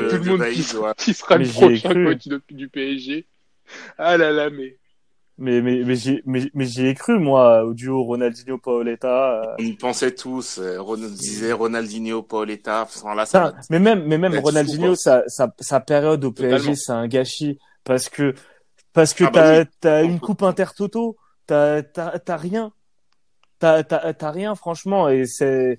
de- 0.00 0.08
tout 0.08 0.16
le 0.16 0.20
de 0.24 0.28
monde 0.30 0.38
Vaïd, 0.40 0.64
qui, 0.64 0.76
ouais. 0.76 0.92
qui 0.96 1.14
sera 1.14 1.38
Mais 1.38 1.44
le 1.46 1.50
prochain 1.50 2.04
coach 2.04 2.28
du 2.50 2.68
PSG. 2.68 3.26
Ah 3.98 4.16
là 4.16 4.30
là, 4.32 4.50
mais 4.50 4.76
Mais, 5.40 5.62
mais, 5.62 5.82
mais, 5.84 5.94
j'y, 5.96 6.20
mais, 6.26 6.50
mais 6.52 6.66
j'y 6.66 6.86
ai 6.86 6.94
cru, 6.94 7.18
moi, 7.18 7.64
au 7.64 7.72
duo 7.72 8.02
Ronaldinho-Paoletta. 8.04 9.42
euh. 9.42 9.54
On 9.58 9.62
y 9.62 9.72
pensait 9.72 10.14
tous. 10.14 10.58
euh, 10.58 10.78
on 10.86 10.96
disait 10.96 11.52
Ronaldinho, 11.52 12.22
Paoletta. 12.22 12.86
Là, 13.16 13.24
ça 13.26 13.54
mais 13.70 13.78
même, 13.78 14.04
mais 14.06 14.18
même 14.18 14.38
Ronaldinho, 14.38 14.94
sa, 14.94 15.24
sa, 15.28 15.52
sa 15.58 15.80
période 15.80 16.22
au 16.24 16.30
PSG, 16.30 16.74
c'est 16.74 16.92
un 16.92 17.08
gâchis 17.08 17.58
parce 17.84 18.08
que, 18.10 18.34
parce 18.92 19.14
que 19.14 19.24
Ah 19.24 19.30
bah 19.30 19.42
t'as, 19.42 19.60
oui. 19.60 19.66
t'as 19.80 20.04
une 20.04 20.20
coupe 20.20 20.42
intertoto, 20.42 21.16
t'as, 21.46 21.82
t'as, 21.82 22.18
t'as 22.18 22.36
rien. 22.36 22.72
T'as, 23.58 23.82
t'as, 23.82 24.12
t'as 24.14 24.30
rien, 24.30 24.54
franchement, 24.54 25.08
et 25.10 25.26
c'est, 25.26 25.78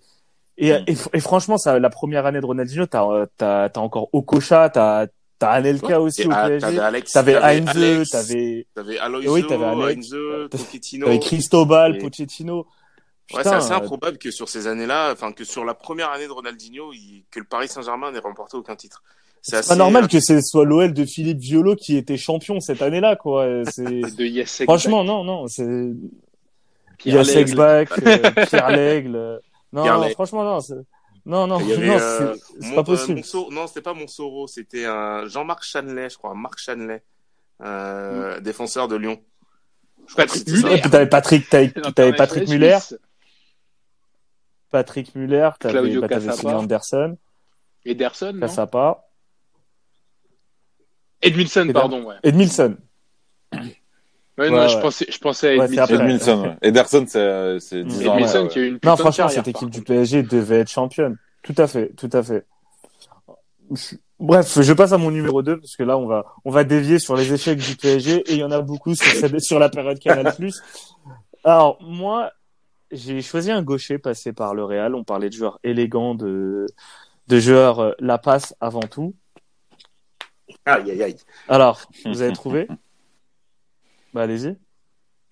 et, 0.57 0.69
et, 0.69 0.95
et 1.13 1.19
franchement, 1.19 1.57
ça, 1.57 1.79
la 1.79 1.89
première 1.89 2.27
année 2.27 2.39
de 2.39 2.45
Ronaldinho, 2.45 2.85
t'as, 2.85 3.25
t'as, 3.37 3.69
t'as 3.69 3.81
encore 3.81 4.09
Okocha, 4.13 4.69
t'as, 4.69 5.07
t'as 5.41 5.51
Anelka 5.51 5.99
aussi 5.99 6.21
Et, 6.21 6.27
au 6.27 6.31
ah, 6.31 6.47
PSG. 6.47 6.77
T'avais 7.11 7.35
Heinze, 7.35 8.09
t'avais, 8.09 8.67
T'avais 8.75 8.97
Aloisio, 8.99 9.33
oui. 9.33 9.43
Heinze, 9.49 10.15
Pochettino. 10.51 11.05
t'avais 11.07 11.19
Cristobal, 11.19 11.95
Et- 11.95 11.99
Pochettino. 11.99 12.67
Ouais, 13.33 13.43
c'est 13.43 13.49
assez 13.49 13.71
euh, 13.71 13.75
improbable 13.77 14.17
que 14.17 14.29
sur 14.29 14.47
ces 14.49 14.67
années-là, 14.67 15.11
enfin 15.13 15.31
que 15.31 15.43
sur 15.45 15.63
la 15.65 15.73
première 15.73 16.11
année 16.11 16.27
de 16.27 16.31
Ronaldinho, 16.31 16.91
il- 16.93 17.23
que 17.31 17.39
le 17.39 17.45
Paris 17.45 17.67
Saint-Germain 17.69 18.11
n'ait 18.11 18.19
remporté 18.19 18.55
aucun 18.57 18.75
titre. 18.75 19.01
c'est 19.41 19.55
assez- 19.57 19.69
pas 19.69 19.75
normal 19.75 20.07
que 20.07 20.19
ce 20.19 20.39
soit 20.41 20.65
l'OL 20.65 20.93
de 20.93 21.03
Philippe 21.05 21.39
Violo 21.39 21.75
qui 21.75 21.97
était 21.97 22.17
champion 22.17 22.59
cette 22.59 22.81
année-là, 22.83 23.15
quoi. 23.15 23.47
C'est, 23.71 23.83
De 24.17 24.63
franchement, 24.65 25.03
non, 25.03 25.23
non, 25.23 25.47
c'est, 25.47 25.63
Il 25.63 25.95
y 27.05 27.09
Pierre 27.09 27.19
a 27.21 27.23
Lègle. 27.23 27.31
Sexbach, 27.31 27.87
euh, 28.05 28.45
Pierre 28.49 28.69
Lègle. 28.69 29.15
euh, 29.15 29.39
Non, 29.73 29.81
Pierre 29.83 29.97
non, 29.99 30.09
franchement, 30.09 30.43
non. 30.43 30.59
Non, 31.25 31.45
non, 31.47 31.57
avait, 31.57 31.89
euh, 31.89 32.35
c'est- 32.59 32.73
pas 32.73 32.81
euh, 32.81 32.83
possible. 32.83 33.19
Monso- 33.19 33.53
non, 33.53 33.67
c'était 33.67 33.81
pas 33.81 33.93
Monsoro, 33.93 34.47
c'était 34.47 34.85
un 34.85 35.27
Jean-Marc 35.27 35.63
Chanlet, 35.63 36.09
je 36.09 36.17
crois, 36.17 36.33
Marc 36.33 36.57
Chanlet, 36.57 37.03
euh, 37.61 38.39
défenseur 38.39 38.87
de 38.87 38.95
Lyon. 38.95 39.21
Je 40.07 40.13
crois 40.13 40.25
que 40.25 40.31
Patrick. 40.31 40.47
Muller. 40.49 40.73
Et 40.75 40.81
puis 40.81 40.89
t'avais 40.89 41.07
Patrick, 41.07 41.47
t'avais, 41.49 42.13
Patrick 42.13 42.49
Muller. 42.49 42.77
Patrick 44.71 45.15
Muller, 45.15 45.49
t'avais, 45.59 45.91
bah. 46.25 46.33
Sonny 46.33 46.53
Anderson, 46.55 47.17
Ederson, 47.85 48.37
Cassapa, 48.39 49.03
Edmilson, 51.21 51.71
pardon, 51.73 52.03
ouais. 52.05 52.15
Edmilson. 52.23 52.77
Ouais, 54.41 54.49
non, 54.49 54.57
Ouais, 54.57 54.69
je 54.69 54.77
pensais, 54.79 55.05
je 55.09 55.17
pensais 55.19 55.59
à 55.59 55.67
c'est 55.67 55.73
Edmilson. 55.73 55.81
après. 55.83 55.95
Edmilson, 55.95 56.41
ouais. 56.43 56.57
Ederson, 56.63 57.05
c'est, 57.07 57.59
c'est 57.59 57.83
10 57.83 58.07
ans 58.07 58.13
Edmilson 58.15 58.37
après, 58.39 58.47
qui 58.49 58.59
a 58.59 58.61
eu 58.63 58.67
une 58.67 58.73
putain 58.75 58.89
Non, 58.89 58.95
de 58.95 58.99
franchement, 59.01 59.25
carrière, 59.25 59.43
cette 59.45 59.47
équipe 59.47 59.69
du. 59.69 59.81
PSG 59.83 60.23
devait 60.23 60.59
être 60.61 60.69
championne. 60.69 61.17
Tout 61.43 61.53
à 61.57 61.67
fait, 61.67 61.89
tout 61.95 62.09
à 62.11 62.23
fait. 62.23 62.45
Bref, 64.19 64.59
je 64.61 64.73
passe 64.73 64.91
à 64.93 64.97
mon 64.97 65.11
numéro 65.11 65.41
2 65.41 65.59
parce 65.59 65.75
que 65.75 65.83
là, 65.83 65.97
on 65.97 66.05
va, 66.07 66.25
on 66.45 66.51
va 66.51 66.63
dévier 66.63 66.99
sur 66.99 67.15
les 67.15 67.31
échecs 67.33 67.59
du 67.59 67.75
PSG 67.75 68.23
et 68.31 68.33
il 68.33 68.39
y 68.39 68.43
en 68.43 68.51
a 68.51 68.61
beaucoup 68.61 68.95
sur, 68.95 69.11
cette- 69.11 69.39
sur 69.41 69.59
la 69.59 69.69
période 69.69 69.99
Canal+. 69.99 70.35
Alors, 71.43 71.77
moi, 71.81 72.31
j'ai 72.91 73.21
choisi 73.21 73.51
un 73.51 73.61
gaucher 73.63 73.97
passé 73.97 74.33
par 74.33 74.53
le 74.53 74.63
Real. 74.63 74.93
On 74.95 75.03
parlait 75.03 75.29
de 75.29 75.33
joueurs 75.33 75.59
élégants, 75.63 76.13
de, 76.15 76.65
de 77.27 77.39
joueurs 77.39 77.79
euh, 77.79 77.91
la 77.99 78.17
passe 78.17 78.53
avant 78.59 78.81
tout. 78.81 79.15
Aïe, 80.65 80.91
aïe, 80.91 81.03
aïe. 81.03 81.15
Alors, 81.47 81.81
vous 82.05 82.21
avez 82.21 82.33
trouvé? 82.33 82.67
Bah, 84.13 84.23
allez-y. 84.23 84.57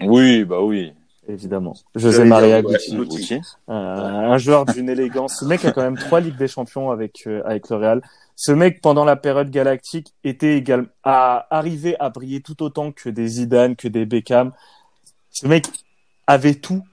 Oui, 0.02 0.46
bah 0.46 0.62
oui. 0.62 0.94
Évidemment. 1.28 1.76
José 1.94 2.26
Maria. 2.26 2.62
Gucci. 2.62 2.96
Gucci. 2.96 3.42
Euh, 3.70 3.74
un 3.74 4.38
joueur 4.38 4.66
d'une 4.66 4.90
élégance. 4.90 5.38
Ce 5.40 5.46
mec 5.46 5.64
a 5.64 5.72
quand 5.72 5.84
même 5.84 5.98
trois 5.98 6.20
Ligues 6.20 6.38
des 6.38 6.48
Champions 6.48 6.90
avec 6.90 7.24
euh, 7.28 7.42
avec 7.46 7.70
le 7.70 7.76
Real. 7.76 8.02
Ce 8.36 8.52
mec, 8.52 8.82
pendant 8.82 9.06
la 9.06 9.16
période 9.16 9.50
galactique, 9.52 10.14
était 10.24 10.58
également 10.58 10.88
à 11.04 11.46
arriver 11.56 11.96
à 12.00 12.10
briller 12.10 12.42
tout 12.42 12.64
autant 12.64 12.92
que 12.92 13.10
des 13.10 13.28
Zidane, 13.28 13.76
que 13.76 13.88
des 13.88 14.06
Beckham. 14.06 14.54
Ce 15.30 15.46
mec 15.46 15.66
avait 16.26 16.56
tout, 16.56 16.84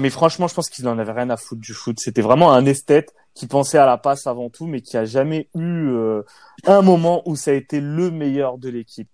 mais 0.00 0.10
franchement, 0.10 0.48
je 0.48 0.54
pense 0.54 0.68
qu'il 0.68 0.86
en 0.88 0.98
avait 0.98 1.12
rien 1.12 1.30
à 1.30 1.36
foutre 1.36 1.60
du 1.60 1.72
foot. 1.72 1.98
C'était 2.00 2.22
vraiment 2.22 2.52
un 2.52 2.66
esthète 2.66 3.14
qui 3.34 3.46
pensait 3.46 3.78
à 3.78 3.86
la 3.86 3.96
passe 3.96 4.26
avant 4.26 4.50
tout, 4.50 4.66
mais 4.66 4.80
qui 4.80 4.96
a 4.96 5.04
jamais 5.04 5.48
eu 5.54 5.88
euh, 5.88 6.22
un 6.66 6.82
moment 6.82 7.22
où 7.26 7.36
ça 7.36 7.52
a 7.52 7.54
été 7.54 7.80
le 7.80 8.10
meilleur 8.10 8.58
de 8.58 8.68
l'équipe. 8.68 9.08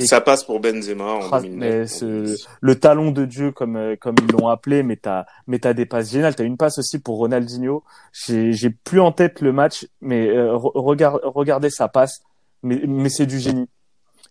Ça 0.00 0.20
passe 0.20 0.44
pour 0.44 0.60
Benzema 0.60 1.04
en 1.04 1.20
Ah, 1.32 1.40
2009. 1.40 1.58
mais 1.58 1.86
ce- 1.86 2.36
le 2.60 2.74
talon 2.78 3.10
de 3.10 3.24
Dieu 3.24 3.52
comme 3.52 3.76
euh, 3.76 3.96
comme 3.96 4.14
ils 4.22 4.32
l'ont 4.32 4.48
appelé 4.48 4.82
mais 4.82 4.96
t'as 4.96 5.24
mais 5.46 5.58
t'as 5.58 5.72
des 5.74 5.86
passes 5.86 6.10
géniales. 6.10 6.34
T'as 6.34 6.44
une 6.44 6.56
passe 6.56 6.78
aussi 6.78 6.98
pour 6.98 7.16
Ronaldinho. 7.18 7.82
J'ai 8.12 8.52
j'ai 8.52 8.70
plus 8.70 9.00
en 9.00 9.12
tête 9.12 9.40
le 9.40 9.52
match 9.52 9.86
mais 10.00 10.28
euh, 10.28 10.52
re- 10.54 10.72
regarde 10.74 11.20
regardez 11.24 11.70
sa 11.70 11.88
passe. 11.88 12.22
Mais 12.62 12.80
mais 12.86 13.08
c'est 13.08 13.26
du 13.26 13.38
génie. 13.38 13.68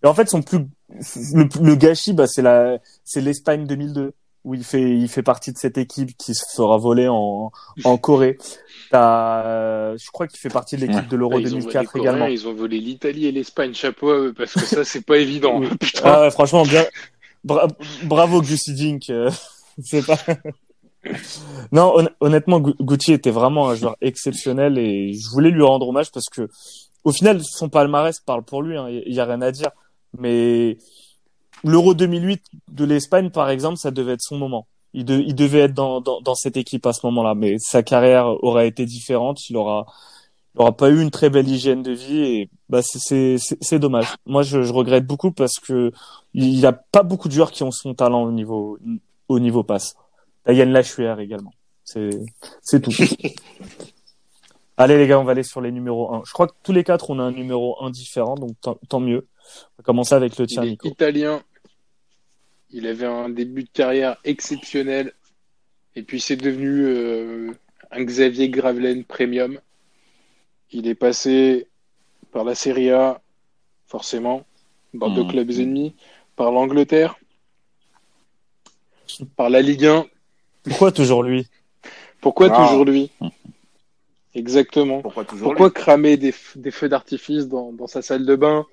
Et 0.03 0.07
en 0.07 0.13
fait 0.13 0.27
son 0.29 0.41
plus 0.41 0.59
le, 1.33 1.47
le 1.63 1.75
gâchis 1.75 2.13
bah 2.13 2.27
c'est 2.27 2.41
la 2.41 2.77
c'est 3.03 3.21
l'Espagne 3.21 3.65
2002 3.65 4.13
où 4.45 4.53
il 4.53 4.63
fait 4.63 4.95
il 4.97 5.09
fait 5.09 5.23
partie 5.23 5.51
de 5.51 5.57
cette 5.57 5.77
équipe 5.77 6.15
qui 6.17 6.33
se 6.33 6.45
fera 6.55 6.77
voler 6.77 7.07
en 7.09 7.51
en 7.83 7.97
Corée 7.97 8.37
t'as 8.91 9.43
euh, 9.45 9.97
je 9.97 10.09
crois 10.11 10.27
qu'il 10.27 10.39
fait 10.39 10.49
partie 10.49 10.75
de 10.77 10.81
l'équipe 10.81 10.97
Ouais. 10.97 11.07
de 11.09 11.15
l'Euro 11.17 11.33
Ah, 11.35 11.39
ils 11.39 11.47
ont 11.55 11.59
volé 11.59 11.61
2004 11.73 11.81
les 11.81 11.87
Coréens, 11.87 12.11
également 12.11 12.27
Ils 12.27 12.47
ont 12.47 12.53
volé 12.53 12.79
l'Italie 12.79 13.25
et 13.25 13.31
l'Espagne. 13.31 13.73
Chapeau 13.73 14.11
à 14.11 14.17
eux, 14.19 14.33
parce 14.37 14.53
que 14.53 14.61
ça, 14.61 14.85
c'est 14.85 15.05
pas 15.05 15.17
évident. 15.17 15.59
Oui. 15.59 15.67
Putain. 15.79 16.01
Ah 16.05 16.21
ouais, 16.21 16.31
franchement, 16.31 16.63
bien. 16.63 16.85
Bra- 17.43 17.67
bravo 18.03 18.41
Gucci 18.41 18.73
Dink. 18.73 19.09
euh, 19.09 19.29
c'est 19.83 20.05
pas. 20.05 20.17
non, 21.71 21.93
hon- 21.97 22.09
honnêtement, 22.19 22.59
Gu- 22.59 22.75
Gucci 22.79 23.13
était 23.13 23.31
vraiment 23.31 23.69
un 23.69 23.75
joueur 23.75 23.95
exceptionnel 24.01 24.77
et 24.77 25.13
je 25.13 25.29
voulais 25.29 25.49
lui 25.51 25.63
rendre 25.63 25.87
hommage 25.87 26.11
parce 26.11 26.25
que, 26.31 26.47
au 27.03 27.11
final, 27.11 27.41
son 27.43 27.69
palmarès 27.69 28.19
parle 28.19 28.43
pour 28.43 28.61
lui. 28.61 28.77
hein, 28.77 28.87
Il 28.89 29.13
y 29.13 29.19
a 29.19 29.25
rien 29.25 29.41
à 29.41 29.51
dire. 29.51 29.69
Mais 30.17 30.77
l'Euro 31.65 31.93
2008 31.93 32.43
de 32.71 32.85
l'Espagne, 32.85 33.29
par 33.29 33.49
exemple, 33.49 33.77
ça 33.77 33.91
devait 33.91 34.13
être 34.13 34.21
son 34.21 34.37
moment. 34.37 34.67
Il, 34.93 35.03
de- 35.05 35.19
il 35.19 35.35
devait 35.35 35.59
être 35.61 35.73
dans, 35.73 35.99
dans, 35.99 36.21
dans 36.21 36.35
cette 36.35 36.55
équipe 36.57 36.85
à 36.85 36.93
ce 36.93 37.05
moment-là, 37.07 37.35
mais 37.35 37.57
sa 37.59 37.83
carrière 37.83 38.27
aurait 38.43 38.67
été 38.67 38.85
différente. 38.85 39.49
Il 39.49 39.57
aura, 39.57 39.85
il 40.55 40.61
aura 40.61 40.71
pas 40.71 40.89
eu 40.89 41.01
une 41.01 41.11
très 41.11 41.29
belle 41.29 41.47
hygiène 41.49 41.83
de 41.83 41.91
vie 41.91 42.21
et 42.21 42.49
bah 42.69 42.81
c'est 42.81 43.79
dommage. 43.79 44.07
Moi, 44.25 44.41
je, 44.43 44.63
je 44.63 44.71
regrette 44.71 45.05
beaucoup 45.05 45.31
parce 45.31 45.59
que 45.59 45.91
il 46.33 46.57
y 46.57 46.65
a 46.65 46.71
pas 46.71 47.03
beaucoup 47.03 47.27
de 47.27 47.33
joueurs 47.33 47.51
qui 47.51 47.63
ont 47.63 47.71
son 47.71 47.93
talent 47.93 48.23
au 48.23 48.31
niveau 48.31 48.77
au 49.27 49.39
niveau 49.39 49.63
passe. 49.63 49.95
Là, 50.45 50.53
Yann 50.53 50.71
Lachuer 50.71 51.15
également. 51.19 51.51
C'est 51.83 52.81
tout. 52.81 52.91
Allez 54.77 54.97
les 54.97 55.07
gars, 55.07 55.19
on 55.19 55.23
va 55.23 55.31
aller 55.31 55.43
sur 55.43 55.61
les 55.61 55.71
numéros 55.71 56.13
1. 56.13 56.23
Je 56.25 56.31
crois 56.33 56.47
que 56.47 56.53
tous 56.63 56.73
les 56.73 56.83
quatre 56.83 57.09
on 57.09 57.19
a 57.19 57.23
un 57.23 57.31
numéro 57.31 57.77
1 57.81 57.91
différent, 57.91 58.35
donc 58.35 58.51
tant, 58.61 58.77
tant 58.89 58.99
mieux. 58.99 59.27
On 59.45 59.77
va 59.79 59.83
commencer 59.83 60.15
avec 60.15 60.37
le 60.37 60.47
tien, 60.47 60.63
Il 60.63 60.67
est 60.67 60.71
Nico. 60.71 60.87
italien. 60.89 61.41
Il 62.77 62.87
avait 62.87 63.05
un 63.05 63.29
début 63.29 63.63
de 63.63 63.69
carrière 63.69 64.17
exceptionnel. 64.25 65.13
Et 65.95 66.03
puis 66.03 66.19
c'est 66.19 66.35
devenu 66.35 66.83
euh, 66.85 67.51
un 67.89 68.03
Xavier 68.03 68.49
Gravelaine 68.49 69.05
premium. 69.05 69.61
Il 70.71 70.85
est 70.89 70.93
passé 70.95 71.67
par 72.33 72.43
la 72.43 72.53
Serie 72.53 72.91
A, 72.91 73.21
forcément, 73.87 74.45
par 74.99 75.09
deux 75.11 75.23
Mhm. 75.23 75.31
clubs 75.31 75.51
ennemis, 75.51 75.95
par 76.35 76.51
l'Angleterre, 76.51 77.17
par 79.37 79.49
la 79.49 79.61
Ligue 79.61 79.85
1. 79.85 80.05
Pourquoi 80.63 80.91
toujours 80.91 81.23
lui? 81.23 81.47
Pourquoi 82.19 82.49
Ah. 82.51 82.67
toujours 82.67 82.83
lui? 82.83 83.09
Exactement. 84.33 85.01
Pourquoi 85.01 85.23
toujours 85.23 85.47
Pourquoi 85.47 85.67
lui? 85.67 85.73
cramer 85.73 86.17
des, 86.17 86.33
feux 86.33 86.89
d'artifice 86.89 87.47
dans, 87.47 87.71
dans 87.71 87.87
sa 87.87 88.01
salle 88.01 88.25
de 88.25 88.35
bain? 88.35 88.65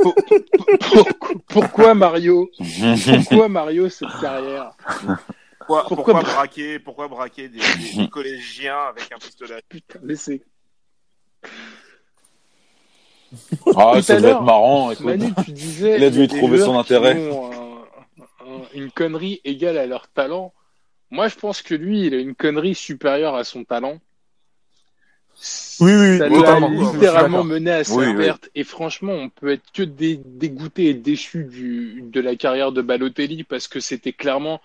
Pour- 0.00 0.14
pour- 0.14 0.78
pour- 0.78 1.42
Pourquoi 1.48 1.94
Mario 1.94 2.50
Pourquoi 3.28 3.48
Mario 3.48 3.88
cette 3.88 4.08
carrière 4.20 4.72
pourquoi, 5.58 5.82
pourquoi 5.86 5.96
pourquoi 5.96 6.12
bra- 6.22 6.32
braquer, 6.34 6.78
pourquoi 6.80 7.08
braquer 7.08 7.48
des, 7.48 7.58
collégiens 8.10 8.78
avec 8.88 9.10
un 9.12 9.18
pistolet 9.18 9.62
Putain, 9.68 10.00
mais 10.02 10.16
c'est 10.16 10.42
Ah, 13.76 13.92
Tout 13.94 14.02
ça 14.02 14.16
devait 14.16 14.30
être 14.30 14.42
marrant. 14.42 14.90
écoute. 14.90 15.06
Manu, 15.06 15.32
tu 15.44 15.52
disais 15.52 15.96
Il 15.96 16.04
a 16.04 16.10
dû 16.10 16.22
y 16.24 16.28
trouver 16.28 16.58
son 16.58 16.78
intérêt. 16.78 17.16
ont 17.30 17.50
un- 17.52 17.84
un- 18.46 18.62
une 18.74 18.90
connerie 18.90 19.40
égale 19.44 19.78
à 19.78 19.86
leur 19.86 20.08
talent. 20.08 20.52
Moi, 21.10 21.28
je 21.28 21.36
pense 21.36 21.62
que 21.62 21.74
lui, 21.74 22.06
il 22.06 22.14
a 22.14 22.18
une 22.18 22.34
connerie 22.34 22.74
supérieure 22.74 23.34
à 23.34 23.44
son 23.44 23.64
talent. 23.64 23.98
Oui, 25.80 25.92
oui, 25.92 26.18
Ça 26.18 26.28
l'a 26.28 26.30
littéralement 26.92 27.42
mené 27.44 27.70
à 27.72 27.84
sa 27.84 27.94
Oui, 27.96 28.06
oui. 28.06 28.16
perte. 28.16 28.48
Et 28.54 28.62
franchement, 28.64 29.12
on 29.12 29.28
peut 29.28 29.50
être 29.50 29.72
que 29.72 29.82
dé- 29.82 30.20
dégoûté 30.24 30.86
et 30.90 30.94
déçu 30.94 31.44
du, 31.44 32.02
de 32.06 32.20
la 32.20 32.36
carrière 32.36 32.70
de 32.70 32.80
Balotelli 32.82 33.42
parce 33.42 33.66
que 33.66 33.80
c'était 33.80 34.12
clairement 34.12 34.60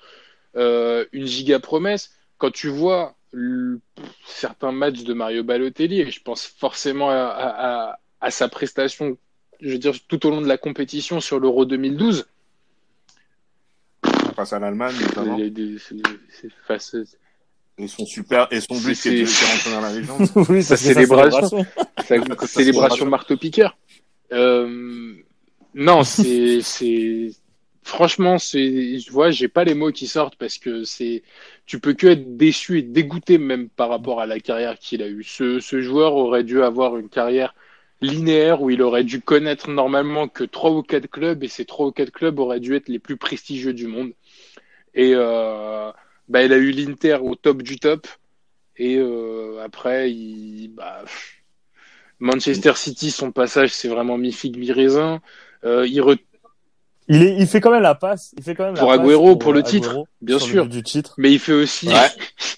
euh, 0.56 1.06
une 1.14 1.26
giga 1.26 1.60
promesse. 1.60 2.12
Quand 2.38 2.52
tu 2.52 2.68
vois 2.68 3.16
le- 3.32 3.80
certains 4.26 4.72
matchs 4.72 5.04
de 5.04 5.14
Mario 5.14 5.44
Balotelli, 5.44 6.02
et 6.02 6.12
je 6.12 6.22
pense 6.22 6.46
forcément 6.46 7.10
à, 7.10 7.16
à- 7.16 7.90
à- 7.92 8.00
à 8.22 8.32
sa 8.32 8.48
prestation, 8.48 9.18
je 9.60 9.72
veux 9.72 9.78
dire, 9.80 9.94
tout 10.08 10.26
au 10.28 10.30
long 10.30 10.42
de 10.42 10.48
la 10.48 10.58
compétition 10.60 11.20
sur 11.22 11.40
l'Euro 11.40 11.66
2012, 11.66 12.28
face 14.36 14.54
à 14.54 14.60
l'Allemagne 14.60 14.96
notamment 15.02 15.38
des- 15.38 15.78
face- 16.68 16.96
et 17.78 17.88
son 17.88 18.06
super 18.06 18.48
et 18.52 18.60
son 18.62 18.76
but 18.80 18.96
C'est- 18.96 19.24
rentré 19.24 19.72
dans 19.72 19.82
la 19.82 19.94
légende. 19.94 20.30
oui, 20.50 20.64
Sa 20.64 20.78
célébration. 20.78 21.48
sa 22.06 22.18
Ça, 22.18 22.48
célébration 22.48 23.06
c'est- 23.06 23.10
marteau-piqueur. 23.12 23.78
Euh, 24.34 25.14
non, 25.74 26.04
c'est 26.04 26.62
c'est 26.62 27.32
Franchement, 27.84 28.38
c'est, 28.38 29.00
je 29.00 29.10
vois, 29.14 29.32
j'ai 29.32 29.48
pas 29.48 29.64
les 29.64 29.74
mots 29.74 29.94
qui 29.94 30.08
sortent 30.08 30.36
parce 30.36 30.58
que 30.58 30.84
c'est, 30.84 31.24
tu 31.66 31.80
peux 31.80 31.94
que 31.94 32.08
être 32.08 32.36
déçu 32.36 32.80
et 32.80 32.82
dégoûté 32.82 33.38
même 33.38 33.70
par 33.70 33.88
rapport 33.88 34.20
à 34.20 34.26
la 34.26 34.42
carrière 34.42 34.78
qu'il 34.78 35.02
a 35.02 35.08
eue. 35.08 35.24
Ce, 35.24 35.62
ce 35.62 35.80
joueur 35.80 36.16
aurait 36.16 36.44
dû 36.44 36.62
avoir 36.62 36.98
une 36.98 37.08
carrière 37.08 37.56
linéaire 38.02 38.62
où 38.62 38.70
il 38.70 38.82
aurait 38.82 39.06
dû 39.06 39.22
connaître 39.22 39.70
normalement 39.70 40.28
que 40.28 40.44
trois 40.44 40.72
ou 40.72 40.84
quatre 40.84 41.08
clubs 41.08 41.42
et 41.46 41.48
ces 41.48 41.64
trois 41.64 41.88
ou 41.88 41.92
quatre 41.94 42.12
clubs 42.12 42.38
auraient 42.40 42.60
dû 42.60 42.76
être 42.76 42.90
les 42.90 43.00
plus 43.00 43.16
prestigieux 43.16 43.74
du 43.74 43.88
monde. 43.88 44.12
Et 44.94 45.14
euh, 45.16 45.90
bah, 46.28 46.44
il 46.44 46.54
a 46.54 46.58
eu 46.58 46.72
l'Inter 46.72 47.20
au 47.22 47.36
top 47.36 47.62
du 47.62 47.80
top 47.80 48.08
et 48.78 48.98
euh, 48.98 49.62
après 49.64 50.12
il, 50.12 50.70
bah, 50.70 51.04
Manchester 52.20 52.74
City, 52.76 53.12
son 53.12 53.32
passage 53.32 53.72
c'est 53.74 53.88
vraiment 53.88 54.18
mi 54.18 54.32
figue 54.32 54.58
mi 54.58 54.72
raisin. 54.72 55.22
Euh, 55.64 55.88
il, 55.88 56.02
re... 56.02 56.16
Il, 57.08 57.24
est, 57.24 57.36
il 57.38 57.48
fait 57.48 57.62
quand 57.62 57.72
même 57.72 57.82
la 57.82 57.96
passe. 57.96 58.34
Il 58.38 58.44
fait 58.44 58.56
quand 58.56 58.66
même 58.66 58.76
pour 58.76 58.92
la 58.92 59.02
Agüero, 59.02 59.36
passe 59.36 59.44
pour 59.44 59.54
le 59.54 59.60
euh, 59.60 59.64
titre, 59.64 60.04
bien 60.22 60.40
sûr. 60.40 60.66
but 60.66 60.72
Du 60.72 60.84
titre. 60.84 61.14
Mais 61.18 61.32
il 61.32 61.40
fait 61.40 61.54
aussi, 61.54 61.88
Ouais. 61.88 62.10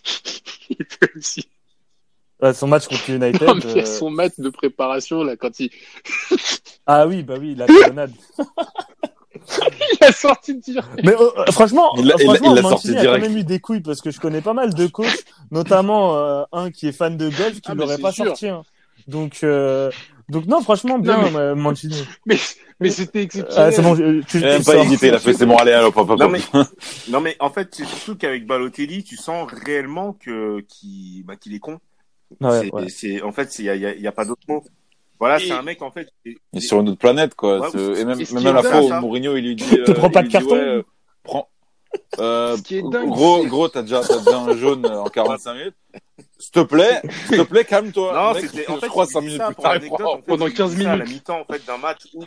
il 0.70 0.86
fait 0.86 1.11
aussi 1.15 1.47
Ouais, 2.41 2.53
son 2.53 2.67
match 2.67 2.88
contre 2.88 3.09
United. 3.09 3.41
Non, 3.41 3.55
mais 3.55 3.82
euh, 3.82 3.86
son 3.86 4.09
match 4.09 4.34
de 4.38 4.49
préparation 4.49 5.24
là 5.24 5.36
quand 5.36 5.59
il, 5.59 5.70
Ah 6.86 7.05
oui, 7.05 7.22
bah 7.22 7.36
oui, 7.38 7.53
la 7.55 7.65
talonnade. 7.67 8.13
il 10.02 10.06
a 10.06 10.12
sorti 10.12 10.56
de 10.56 10.62
tir. 10.62 10.88
Mais 11.04 11.14
euh, 11.14 11.30
euh, 11.38 11.52
franchement, 11.52 11.91
Il 11.97 12.06
l'a- 12.06 12.14
euh, 12.16 12.18
il 12.20 12.28
l'a- 12.28 12.34
franchement, 12.36 12.56
il 12.56 12.62
Mancini 12.62 12.70
sorti 12.70 12.89
a 12.89 12.93
quand 12.95 13.02
direct. 13.02 13.28
même 13.28 13.38
eu 13.38 13.43
des 13.43 13.60
couilles 13.60 13.82
parce 13.82 14.02
que 14.02 14.12
je 14.12 14.20
connais 14.20 14.41
pas 14.41 14.54
mal 14.54 14.74
de 14.74 14.88
coachs, 14.88 15.24
notamment 15.52 16.16
euh, 16.18 16.43
un 16.52 16.72
qui 16.72 16.88
est 16.88 16.91
fan 16.91 17.18
de 17.18 17.30
golf 17.30 17.56
qui 17.56 17.62
Ah, 17.66 17.76
mais 17.76 17.82
l'aurait 17.84 17.97
pas 17.97 18.12
sûr. 18.12 18.26
sorti. 18.26 18.47
hein. 18.50 18.64
Donc, 19.08 19.39
euh, 19.43 19.89
donc 20.30 20.45
non, 20.45 20.62
franchement, 20.62 21.00
bien 21.00 21.18
Non, 21.18 21.32
mais- 21.32 21.56
Mancini. 21.56 22.06
Mais, 22.26 22.38
mais 22.80 22.89
c'était 22.91 23.20
Ah, 23.20 23.24
exceptionnel. 23.24 23.74
c'est 23.74 23.82
bon, 23.82 23.95
je- 23.95 24.22
tu, 24.22 24.38
Il 24.38 24.45
a 24.45 24.47
même 24.50 24.60
tu 24.60 24.66
pas 24.66 24.72
sors. 24.74 24.84
hésité, 24.84 25.08
il 25.08 25.14
a 25.14 25.20
fait 25.20 25.34
c'est 25.34 25.45
bon, 25.45 25.58
allez, 25.58 25.74
hop, 25.76 25.97
hop, 25.97 26.10
hop. 26.12 26.20
Non 26.20 26.30
mais, 26.30 26.39
non 27.10 27.20
mais 27.20 27.36
en 27.39 27.50
fait, 27.50 27.68
c'est 27.74 27.86
surtout 27.86 28.16
qu'avec 28.16 28.45
Balotelli, 28.47 29.04
tu 29.04 29.18
sens 29.18 29.50
réellement 29.66 30.14
que 30.14 30.62
qu'il 30.62 31.24
bah, 31.26 31.36
qu'il 31.36 31.54
est 31.56 31.60
con. 31.60 31.80
Ouais, 32.39 32.70
c'est, 32.89 33.16
ouais. 33.16 33.22
en 33.24 33.32
fait, 33.32 33.58
il 33.60 33.66
y 33.66 33.70
a, 33.70 33.76
y 33.76 33.86
a- 33.88 33.95
y 33.95 34.06
a 34.08 34.12
pas 34.12 34.24
d'autre 34.24 34.43
mot. 34.47 34.64
Voilà, 35.20 35.38
Et- 35.39 35.47
c'est 35.47 35.51
un 35.53 35.61
mec 35.61 35.82
en 35.82 35.91
fait. 35.91 36.07
Il 36.26 36.38
est 36.53 36.59
sur 36.61 36.80
une 36.80 36.89
autre 36.89 36.97
planète, 36.99 37.36
quoi. 37.36 37.59
Ouais, 37.59 37.99
et 37.99 38.05
même, 38.05 38.20
à 38.20 38.53
la 38.53 38.59
est 38.59 38.63
fois, 38.63 38.88
ça. 38.88 39.01
Mourinho, 39.01 39.36
il 39.36 39.45
lui 39.45 39.55
dit. 39.55 39.63
Te 39.86 39.91
euh, 39.91 39.93
prends 39.93 40.09
pas 40.09 40.22
de 40.22 40.28
dit, 40.28 40.34
carton 40.34 40.51
ouais, 40.55 40.59
euh, 40.59 40.84
prends. 41.24 41.49
Euh, 42.20 42.55
Ce 42.55 42.61
qui 42.61 42.78
est 42.78 42.84
dingue, 42.84 43.09
gros, 43.09 43.43
gros, 43.47 43.67
t'as 43.67 43.82
déjà, 43.82 44.01
t'as 44.01 44.20
déjà 44.20 44.38
un 44.38 44.55
jaune 44.55 44.86
en 44.86 45.05
45 45.05 45.53
minutes. 45.55 45.76
S'il 46.38 46.51
te 46.51 46.59
plaît, 46.59 47.01
s'il 47.28 47.38
te 47.38 47.41
plaît, 47.41 47.65
calme-toi. 47.65 48.13
Non, 48.13 48.34
Mec, 48.39 48.45
c'était 48.47 48.70
en 48.70 48.76
je 48.76 48.80
fait, 48.82 48.88
crois 48.88 49.05
il 49.05 49.11
5 49.11 49.20
dit 49.22 49.26
minutes 49.28 49.41
plus 49.47 49.55
tard. 49.55 49.74
l'anecdote, 49.74 50.01
en 50.01 50.17
fait, 50.17 50.24
pendant 50.28 50.45
il 50.45 50.51
dit 50.51 50.57
15 50.57 50.72
ça 50.78 50.91
à 50.91 50.95
la 50.97 51.03
minutes. 51.03 51.13
mi-temps 51.15 51.39
en 51.41 51.45
fait 51.51 51.65
d'un 51.65 51.78
match 51.78 52.01
où 52.13 52.24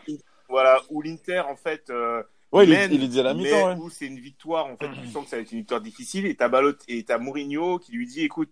voilà 0.48 0.80
où 0.90 1.00
l'Inter 1.00 1.42
en 1.48 1.54
fait 1.56 1.84
euh, 1.90 2.22
Ouais, 2.50 2.64
il, 2.64 2.70
mène, 2.70 2.92
il 2.92 3.00
lui 3.00 3.08
dit 3.08 3.20
à 3.20 3.22
la 3.22 3.34
mais 3.34 3.44
mi-temps, 3.44 3.68
ouais. 3.68 3.76
où 3.80 3.88
c'est 3.88 4.06
une 4.06 4.18
victoire 4.18 4.66
en 4.66 4.76
fait 4.76 4.88
tu 5.00 5.08
sens 5.08 5.24
que 5.24 5.30
ça 5.30 5.36
va 5.36 5.42
être 5.42 5.52
une 5.52 5.58
victoire 5.60 5.80
difficile 5.80 6.26
et 6.26 6.34
t'as 6.34 6.48
Balot 6.48 6.72
et 6.88 7.04
t'as 7.04 7.18
Mourinho 7.18 7.78
qui 7.78 7.92
lui 7.92 8.06
dit 8.06 8.24
écoute 8.24 8.50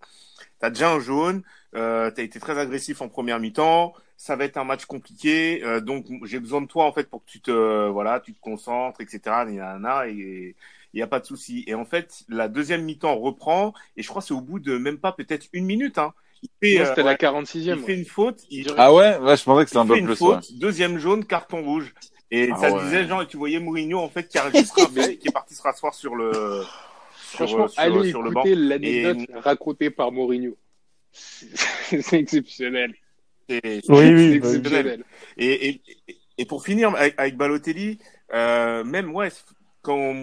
t'as 0.61 0.71
déjà 0.71 0.91
un 0.93 1.01
jaune 1.01 1.43
euh, 1.75 2.11
t'as 2.11 2.23
été 2.23 2.39
très 2.41 2.57
agressif 2.59 3.03
en 3.03 3.09
première 3.09 3.41
mi-temps 3.41 3.93
ça 4.21 4.37
va 4.37 4.45
être 4.45 4.59
un 4.59 4.65
match 4.65 4.85
compliqué 4.85 5.63
euh, 5.65 5.81
donc 5.81 6.05
j'ai 6.25 6.41
besoin 6.41 6.61
de 6.61 6.67
toi 6.67 6.85
en 6.85 6.93
fait 6.93 7.09
pour 7.09 7.25
que 7.25 7.31
tu 7.31 7.41
te 7.41 7.89
voilà 7.89 8.21
tu 8.21 8.35
te 8.35 8.41
concentres 8.41 9.01
etc 9.01 9.19
et 10.09 10.55
il 10.93 10.99
y 10.99 11.03
a 11.03 11.07
pas 11.07 11.21
de 11.21 11.25
souci 11.25 11.65
et 11.67 11.75
en 11.75 11.87
fait 11.87 12.25
la 12.29 12.49
deuxième 12.49 12.85
mi-temps 12.85 13.17
reprend 13.17 13.73
et 13.97 14.03
je 14.03 14.09
crois 14.09 14.21
que 14.21 14.29
c'est 14.29 14.35
au 14.35 14.43
bout 14.43 14.59
de 14.61 14.77
même 14.77 14.99
pas 14.99 15.13
peut-être 15.13 15.47
une 15.55 15.65
minute 15.65 15.97
hein 15.97 16.13
il 16.43 16.49
fait, 16.61 16.75
Non, 16.79 16.83
euh, 16.83 16.87
C'était 16.89 17.01
ouais, 17.03 17.07
la 17.07 17.17
46e. 17.17 17.79
il 17.79 17.79
fait 17.79 17.95
une 17.95 18.05
faute 18.05 18.43
il, 18.51 18.67
Ah 18.77 18.93
ouais? 18.93 19.17
Ouais, 19.19 19.37
je 19.37 19.45
pensais 19.45 19.65
que 19.65 19.71
c'était 19.71 19.79
un 19.79 19.87
peu 19.87 19.97
une 19.97 20.07
plus, 20.07 20.17
faute, 20.17 20.49
ouais. 20.51 20.57
deuxième 20.59 20.99
jaune, 20.99 21.25
carton 21.25 21.63
rouge. 21.63 21.95
Et 22.31 22.51
Ah 22.53 22.57
ça 22.57 22.73
ouais. 22.73 22.83
disait, 22.85 23.07
genre, 23.07 23.21
et 23.23 23.27
tu 23.27 23.37
voyais 23.37 23.59
Mourinho, 23.59 23.99
en 23.99 24.09
fait, 24.09 24.27
qui 24.27 24.39
a 24.39 24.51
qui 24.53 25.29
est 25.29 25.33
parti 25.33 25.55
se 25.55 25.61
rasseoir 25.61 25.93
sur 25.93 26.15
le, 26.15 26.33
sur, 26.33 27.47
Franchement, 27.47 27.65
euh, 27.65 27.69
sur, 27.69 27.83
allez 27.83 28.09
sur 28.09 28.23
le 28.23 28.31
banc. 28.31 28.41
écouter 28.43 28.55
l'anecdote 28.55 29.29
racontée 29.45 29.91
par 29.91 30.13
Mourinho. 30.13 30.57
C'est 31.13 32.15
exceptionnel. 32.15 32.95
C'est 33.51 33.83
oui, 33.89 34.11
bah 34.13 34.15
oui. 34.15 34.35
exceptionnel. 34.37 35.05
et, 35.37 35.69
et, 35.69 35.83
et 36.39 36.45
pour 36.45 36.65
finir, 36.65 36.95
avec, 36.95 37.15
avec 37.19 37.37
Balotelli, 37.37 37.99
euh, 38.33 38.85
même, 38.85 39.13
ouais, 39.13 39.31
quand 39.83 40.15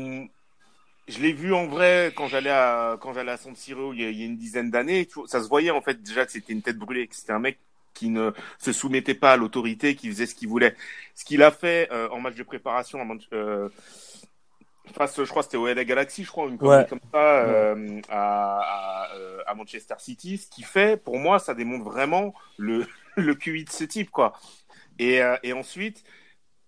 je 1.10 1.20
l'ai 1.20 1.34
vu 1.34 1.54
en 1.54 1.68
vrai 1.68 2.12
quand 2.16 2.28
j'allais 2.28 2.50
à, 2.50 2.98
quand 3.02 3.14
j'allais 3.14 3.32
à 3.32 3.38
San 3.38 3.56
Siro 3.56 3.94
il 3.94 4.02
y 4.02 4.06
a, 4.06 4.10
il 4.10 4.20
y 4.20 4.24
a 4.24 4.26
une 4.26 4.38
dizaine 4.38 4.72
d'années, 4.72 5.08
ça 5.26 5.44
se 5.44 5.50
voyait, 5.50 5.72
en 5.72 5.82
fait, 5.82 6.02
déjà 6.02 6.26
que 6.26 6.32
c'était 6.32 6.54
une 6.54 6.62
tête 6.62 6.78
brûlée, 6.78 7.08
que 7.08 7.16
c'était 7.16 7.34
un 7.34 7.40
mec 7.40 7.60
qui 7.94 8.10
ne 8.10 8.32
se 8.60 8.72
soumettait 8.72 9.14
pas 9.16 9.34
à 9.34 9.38
l'autorité, 9.38 9.96
qui 9.96 10.08
faisait 10.10 10.26
ce 10.28 10.36
qu'il 10.36 10.48
voulait. 10.48 10.76
Ce 11.16 11.26
qu'il 11.26 11.44
a 11.44 11.52
fait 11.52 11.90
euh, 11.92 12.08
en 12.10 12.20
match 12.20 12.36
de 12.36 12.44
préparation 12.44 13.00
euh, 13.34 13.70
face, 14.96 15.16
je 15.18 15.30
crois, 15.30 15.44
c'était 15.44 15.58
au 15.58 15.68
LA 15.68 15.84
Galaxy, 15.84 16.24
je 16.24 16.30
crois, 16.30 16.48
une 16.48 16.62
Ouais. 16.62 16.86
comme 16.88 17.00
ça, 17.12 17.44
euh, 17.46 18.00
à, 18.10 18.62
à, 18.62 19.08
à 19.48 19.54
Manchester 19.56 19.96
City. 19.98 20.38
Ce 20.38 20.48
qui 20.48 20.64
fait, 20.64 21.02
pour 21.02 21.18
moi, 21.18 21.40
ça 21.40 21.54
démontre 21.56 21.86
vraiment 21.86 22.34
le, 22.58 22.86
le 23.18 23.36
QI 23.36 23.66
de 23.66 23.70
ce 23.72 23.84
type, 23.84 24.10
quoi. 24.12 24.34
Et, 25.00 25.22
euh, 25.22 25.38
et 25.44 25.54
ensuite, 25.54 26.04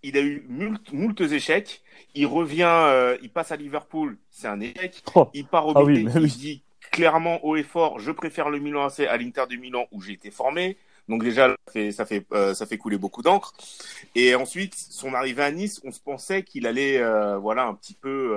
il 0.03 0.17
a 0.17 0.21
eu 0.21 0.45
moult, 0.47 0.91
moult 0.93 1.19
échecs. 1.21 1.81
Il 2.15 2.27
revient, 2.27 2.63
euh, 2.65 3.17
il 3.21 3.31
passe 3.31 3.51
à 3.51 3.55
Liverpool, 3.57 4.17
c'est 4.29 4.47
un 4.47 4.59
échec. 4.59 5.03
Oh. 5.15 5.29
Il 5.33 5.47
part 5.47 5.67
au 5.67 5.73
Ah 5.75 5.83
oui, 5.83 5.99
mais 5.99 6.13
il 6.15 6.17
oui. 6.21 6.35
dit 6.35 6.63
clairement 6.91 7.43
haut 7.45 7.55
et 7.55 7.63
fort, 7.63 7.99
je 7.99 8.11
préfère 8.11 8.49
le 8.49 8.59
Milan 8.59 8.85
AC 8.85 9.01
à 9.01 9.17
l'Inter 9.17 9.45
de 9.49 9.55
Milan 9.57 9.87
où 9.91 10.01
j'ai 10.01 10.13
été 10.13 10.31
formé. 10.31 10.77
Donc 11.07 11.23
déjà, 11.23 11.49
ça 11.49 11.71
fait, 11.73 11.91
ça 11.91 12.05
fait, 12.05 12.25
euh, 12.33 12.53
ça 12.53 12.65
fait 12.65 12.77
couler 12.77 12.97
beaucoup 12.97 13.21
d'encre. 13.21 13.53
Et 14.15 14.35
ensuite, 14.35 14.75
son 14.75 15.13
arrivée 15.13 15.43
à 15.43 15.51
Nice, 15.51 15.81
on 15.83 15.91
se 15.91 15.99
pensait 15.99 16.43
qu'il 16.43 16.67
allait, 16.67 16.97
euh, 16.99 17.37
voilà, 17.37 17.65
un 17.65 17.73
petit 17.75 17.95
peu, 17.95 18.35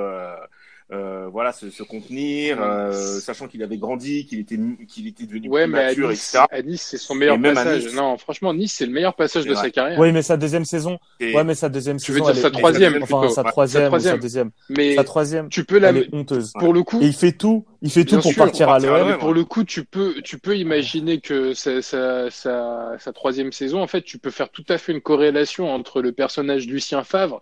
euh, 0.93 1.27
voilà, 1.33 1.53
se, 1.53 1.71
se 1.71 1.83
contenir, 1.83 2.59
euh, 2.61 2.93
sachant 3.21 3.49
qu'il 3.49 3.63
avait 3.63 3.79
grandi, 3.79 4.27
qu'il 4.27 4.41
était, 4.41 4.59
qu'il 4.89 5.07
était 5.07 5.25
devenu 5.25 5.49
Ouais, 5.49 5.65
plus 5.65 5.73
mais 5.73 5.79
à 5.79 5.87
mature, 5.89 6.11
Nice, 6.11 6.29
etc. 6.35 6.45
à 6.51 6.63
Nice, 6.63 6.87
c'est 6.91 6.99
son 6.99 7.15
meilleur 7.15 7.37
à 7.37 7.39
passage. 7.55 7.85
Nice. 7.87 7.95
Non, 7.95 8.19
franchement, 8.19 8.53
Nice, 8.53 8.75
c'est 8.77 8.87
le 8.87 8.93
meilleur 8.93 9.15
passage 9.15 9.45
de 9.47 9.55
vrai. 9.55 9.63
sa 9.63 9.71
carrière. 9.71 9.99
Oui, 9.99 10.13
mais 10.13 10.23
sa 10.23 10.37
deuxième 10.37 10.65
saison. 10.67 10.99
Et- 11.19 11.35
Ouais, 11.35 11.45
mais 11.45 11.55
sa 11.55 11.69
deuxième 11.69 11.97
Tu 11.99 12.13
veux 12.13 12.19
saison. 12.19 12.27
dire 12.27 12.35
elle 12.37 12.43
sa 12.43 12.49
est- 12.49 12.51
troisième, 12.53 13.03
Enfin, 13.03 13.29
sa 13.31 13.43
Ouais, 13.43 13.51
troisième, 13.51 13.91
sa 13.91 13.97
ou 13.97 14.01
sa 14.01 14.17
deuxième. 14.19 14.51
Mais 14.69 14.95
Sa 14.97 15.05
troisième. 15.05 15.49
tu 15.49 15.65
peux 15.65 15.79
la, 15.79 15.89
Elle 15.91 15.97
est 15.99 16.09
honteuse. 16.15 16.53
pour 16.59 16.73
le 16.75 16.83
coup, 16.83 17.01
Et 17.01 17.07
il 17.07 17.15
fait 17.15 17.33
tout, 17.33 17.65
il 17.81 17.91
fait 17.91 18.05
tout 18.05 18.17
pour 18.21 18.33
sûr, 18.33 18.37
partir 18.45 18.67
pour 18.67 18.75
à 18.75 18.77
à 18.77 18.79
l'OM. 18.81 19.09
Mais 19.09 19.17
pour 19.19 19.33
le 19.33 19.45
coup, 19.45 19.65
tu 19.65 19.85
peux, 19.85 20.15
tu 20.23 20.39
peux 20.39 20.57
imaginer 20.57 21.21
que 21.21 21.55
sa, 21.55 21.81
sa, 21.81 22.31
sa, 22.31 22.97
sa 22.99 23.13
troisième 23.13 23.51
saison, 23.53 23.81
en 23.83 23.87
fait, 23.87 24.03
tu 24.03 24.19
peux 24.19 24.31
faire 24.31 24.51
tout 24.51 24.65
à 24.69 24.77
fait 24.79 24.93
une 24.93 25.01
corrélation 25.01 25.71
entre 25.73 26.03
le 26.03 26.13
personnage 26.13 26.67
Lucien 26.67 27.03
Favre 27.03 27.41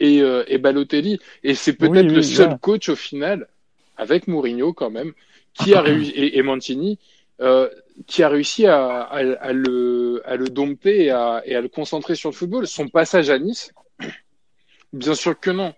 et, 0.00 0.20
euh, 0.22 0.44
et 0.48 0.58
Balotelli. 0.58 1.20
Et 1.42 1.54
c'est 1.54 1.74
peut-être 1.74 2.10
Oui, 2.10 2.14
le 2.14 2.22
seul 2.22 2.50
ouais. 2.50 2.58
coach 2.60 2.88
au 2.88 2.96
final, 2.96 3.48
avec 3.96 4.26
Mourinho 4.28 4.72
quand 4.72 4.90
même, 4.90 5.12
qui 5.54 5.74
a 5.74 5.80
réussi, 5.80 6.10
et, 6.12 6.38
et 6.38 6.42
Mancini, 6.42 6.98
euh, 7.40 7.68
qui 8.06 8.22
a 8.22 8.28
réussi 8.28 8.66
à, 8.66 9.02
à, 9.02 9.18
à 9.18 9.52
le, 9.52 10.22
à 10.24 10.36
le 10.36 10.48
dompter 10.48 11.04
et 11.04 11.10
à, 11.10 11.42
et 11.44 11.54
à 11.54 11.60
le 11.60 11.68
concentrer 11.68 12.14
sur 12.14 12.30
le 12.30 12.34
football. 12.34 12.66
Son 12.66 12.88
passage 12.88 13.30
à 13.30 13.38
Nice, 13.38 13.72
bien 14.92 15.14
sûr 15.14 15.38
que 15.38 15.50
non. 15.50 15.74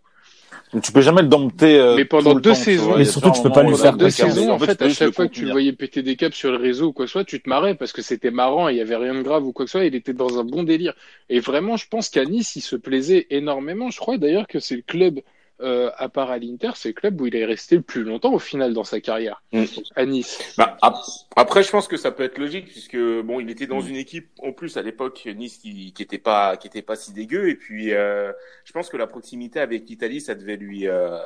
Tu 0.82 0.92
peux 0.92 1.00
jamais 1.00 1.22
le 1.22 1.28
dompter. 1.28 1.78
euh, 1.78 1.94
Mais 1.96 2.04
pendant 2.04 2.30
tout 2.30 2.36
le 2.36 2.42
deux 2.42 2.50
temps, 2.50 2.56
saisons- 2.56 2.84
vois. 2.88 2.98
Mais 2.98 3.04
surtout, 3.04 3.30
tu 3.30 3.42
peux 3.42 3.50
pas 3.50 3.62
lui 3.62 3.74
faire 3.76 3.96
deux 3.96 4.10
saisons, 4.10 4.50
en 4.52 4.58
fait, 4.58 4.82
à 4.82 4.88
chaque 4.88 5.14
fois 5.14 5.26
que 5.28 5.32
tu 5.32 5.44
le 5.44 5.50
voyais 5.52 5.72
péter 5.72 6.02
des 6.02 6.16
câbles 6.16 6.34
sur 6.34 6.50
le 6.50 6.56
réseau 6.58 6.86
ou 6.88 6.92
quoi 6.92 7.04
que 7.04 7.08
ce 7.08 7.12
soit, 7.12 7.24
tu 7.24 7.40
te 7.40 7.48
marrais 7.48 7.74
parce 7.74 7.92
que 7.92 8.02
c'était 8.02 8.30
marrant 8.30 8.68
et 8.68 8.72
il 8.72 8.78
y 8.78 8.80
avait 8.80 8.96
rien 8.96 9.14
de 9.14 9.22
grave 9.22 9.44
ou 9.46 9.52
quoi 9.52 9.64
que 9.64 9.70
ce 9.70 9.78
soit. 9.78 9.86
Il 9.86 9.94
était 9.94 10.12
dans 10.12 10.38
un 10.38 10.44
bon 10.44 10.62
délire. 10.62 10.94
Et 11.28 11.40
vraiment, 11.40 11.76
je 11.76 11.86
pense 11.88 12.08
qu'à 12.08 12.24
Nice, 12.24 12.56
il 12.56 12.60
se 12.62 12.76
plaisait 12.76 13.26
énormément. 13.30 13.90
Je 13.90 13.98
crois 13.98 14.18
d'ailleurs 14.18 14.46
que 14.46 14.58
c'est 14.60 14.76
le 14.76 14.82
club, 14.82 15.20
euh, 15.62 15.90
à 15.96 16.08
part 16.08 16.30
à 16.30 16.38
l'Inter, 16.38 16.72
c'est 16.74 16.88
le 16.90 16.94
club 16.94 17.20
où 17.20 17.26
il 17.26 17.34
est 17.34 17.44
resté 17.46 17.76
le 17.76 17.82
plus 17.82 18.02
longtemps 18.04 18.32
au 18.34 18.38
final 18.38 18.74
dans 18.74 18.84
sa 18.84 19.00
carrière. 19.00 19.42
Mm. 19.52 19.64
À 19.94 20.04
Nice. 20.04 20.54
Bah, 20.58 20.76
ap- 20.82 20.96
après, 21.34 21.62
je 21.62 21.70
pense 21.70 21.88
que 21.88 21.96
ça 21.96 22.10
peut 22.10 22.24
être 22.24 22.36
logique 22.38 22.66
puisque 22.66 22.96
bon, 22.96 23.40
il 23.40 23.48
était 23.50 23.66
dans 23.66 23.80
Mm. 23.82 23.88
une 23.88 23.96
équipe 23.96 24.28
en 24.42 24.52
plus 24.52 24.76
à 24.76 24.82
l'époque 24.82 25.26
Nice 25.34 25.56
qui, 25.58 25.92
qui 25.92 26.02
était 26.02 26.18
pas 26.18 26.56
qui 26.58 26.66
était 26.66 26.82
pas 26.82 26.96
si 26.96 27.12
dégueu 27.12 27.48
et 27.48 27.54
puis 27.54 27.92
euh, 27.94 28.32
je 28.64 28.72
pense 28.72 28.88
que 28.90 28.96
la 28.98 29.06
proximité 29.06 29.58
avec 29.60 29.88
l'Italie, 29.88 30.20
ça 30.20 30.34
devait 30.34 30.56
lui 30.56 30.86
euh, 30.88 31.18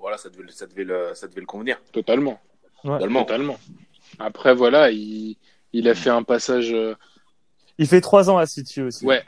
voilà, 0.00 0.18
ça 0.18 0.30
devait 0.30 0.50
ça 0.50 0.66
devait 0.66 0.84
le 0.84 1.10
ça 1.14 1.28
devait 1.28 1.40
le 1.40 1.46
convenir 1.46 1.80
Totalement. 1.92 2.40
Ouais. 2.84 2.92
totalement. 2.98 3.24
Totalement. 3.24 3.58
Après, 4.18 4.54
voilà, 4.54 4.90
il, 4.90 5.36
il 5.72 5.88
a 5.88 5.94
fait 5.94 6.10
un 6.10 6.22
passage, 6.22 6.72
euh, 6.72 6.94
Il 7.78 7.86
fait 7.86 8.00
trois 8.00 8.30
ans 8.30 8.38
à 8.38 8.46
City 8.46 8.82
aussi. 8.82 9.04
ouais. 9.04 9.22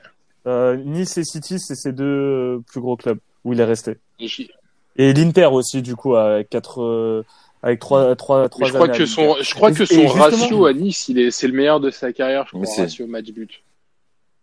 Euh, 0.46 0.76
nice 0.76 1.18
et 1.18 1.24
City, 1.24 1.58
c'est 1.58 1.74
ses 1.74 1.92
deux 1.92 2.60
plus 2.66 2.80
gros 2.80 2.96
clubs 2.96 3.18
où 3.44 3.52
il 3.52 3.60
est 3.60 3.64
resté. 3.64 3.96
Et 4.96 5.12
l'Inter 5.12 5.46
aussi, 5.46 5.82
du 5.82 5.94
coup, 5.96 6.16
avec 6.16 6.48
quatre, 6.50 6.82
euh, 6.82 7.24
avec 7.62 7.78
trois, 7.80 8.16
trois, 8.16 8.48
trois 8.48 8.66
je 8.68 8.72
crois 8.72 8.88
que 8.88 9.06
son, 9.06 9.36
je 9.40 9.54
crois 9.54 9.70
que 9.72 9.84
son 9.84 10.06
ratio 10.06 10.66
à 10.66 10.72
Nice, 10.72 11.08
il 11.08 11.18
est, 11.20 11.30
c'est 11.30 11.46
le 11.46 11.52
meilleur 11.54 11.80
de 11.80 11.90
sa 11.90 12.12
carrière, 12.12 12.44
je 12.46 12.52
crois, 12.56 12.66
c'est- 12.66 12.82
ratio 12.82 13.06
match-but. 13.06 13.62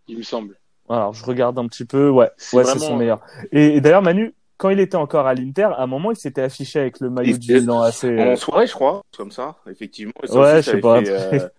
Il 0.07 0.17
me 0.17 0.23
semble. 0.23 0.55
Alors, 0.87 1.13
je 1.13 1.25
regarde 1.25 1.57
un 1.57 1.67
petit 1.67 1.83
peu. 1.85 2.09
Ouais, 2.09 2.29
C'est 2.37 2.55
ouais, 2.55 2.63
c'est 2.63 2.71
vraiment- 2.77 2.85
son 2.87 2.95
meilleur. 2.95 3.19
Et, 3.51 3.75
et 3.77 3.81
d'ailleurs, 3.81 4.03
Manu, 4.03 4.33
quand 4.57 4.69
il 4.69 4.79
était 4.79 4.95
encore 4.97 5.25
à 5.25 5.33
l'Inter, 5.33 5.63
à 5.75 5.81
un 5.81 5.87
moment, 5.87 6.11
il 6.11 6.15
s'était 6.15 6.43
affiché 6.43 6.79
avec 6.79 6.99
le 6.99 7.09
maillot 7.09 7.31
Il 7.31 7.39
du 7.39 7.53
Milan 7.55 7.81
AC. 7.81 8.05
En 8.19 8.35
soirée, 8.35 8.67
je 8.67 8.73
crois, 8.73 9.01
comme 9.17 9.31
ça, 9.31 9.55
effectivement. 9.69 10.13
Et 10.23 10.27
ça 10.27 10.33
Ouais, 10.39 10.53
aussi, 10.59 10.69
je 10.69 10.71
sais 10.75 10.79
pas. 10.79 11.01
fait, 11.03 11.09
euh, 11.09 11.49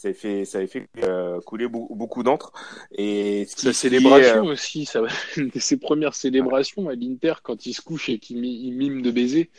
Ça 0.00 0.06
avait 0.08 0.14
fait, 0.16 0.44
ça 0.44 0.58
avait 0.58 0.68
fait 0.68 0.86
euh, 1.02 1.40
couler 1.40 1.66
beaucoup, 1.66 1.92
beaucoup 1.96 2.22
d'encre. 2.22 2.52
Et 2.96 3.46
ce 3.50 3.56
qui- 3.56 3.62
Sa 3.66 3.72
ce 3.72 3.80
qui 3.80 3.86
est, 3.86 3.90
célébration 3.90 4.46
euh, 4.48 4.52
aussi, 4.52 4.84
ça, 4.84 5.02
une 5.36 5.48
de 5.48 5.58
ses 5.58 5.76
premières 5.76 6.14
célébrations 6.14 6.88
à 6.88 6.94
l'Inter 6.94 7.34
quand 7.42 7.66
il 7.66 7.74
se 7.74 7.80
couche 7.80 8.08
et 8.08 8.20
qu'il 8.20 8.38
mi- 8.38 8.60
il 8.64 8.72
mime 8.74 9.02
de 9.02 9.10
baiser. 9.10 9.50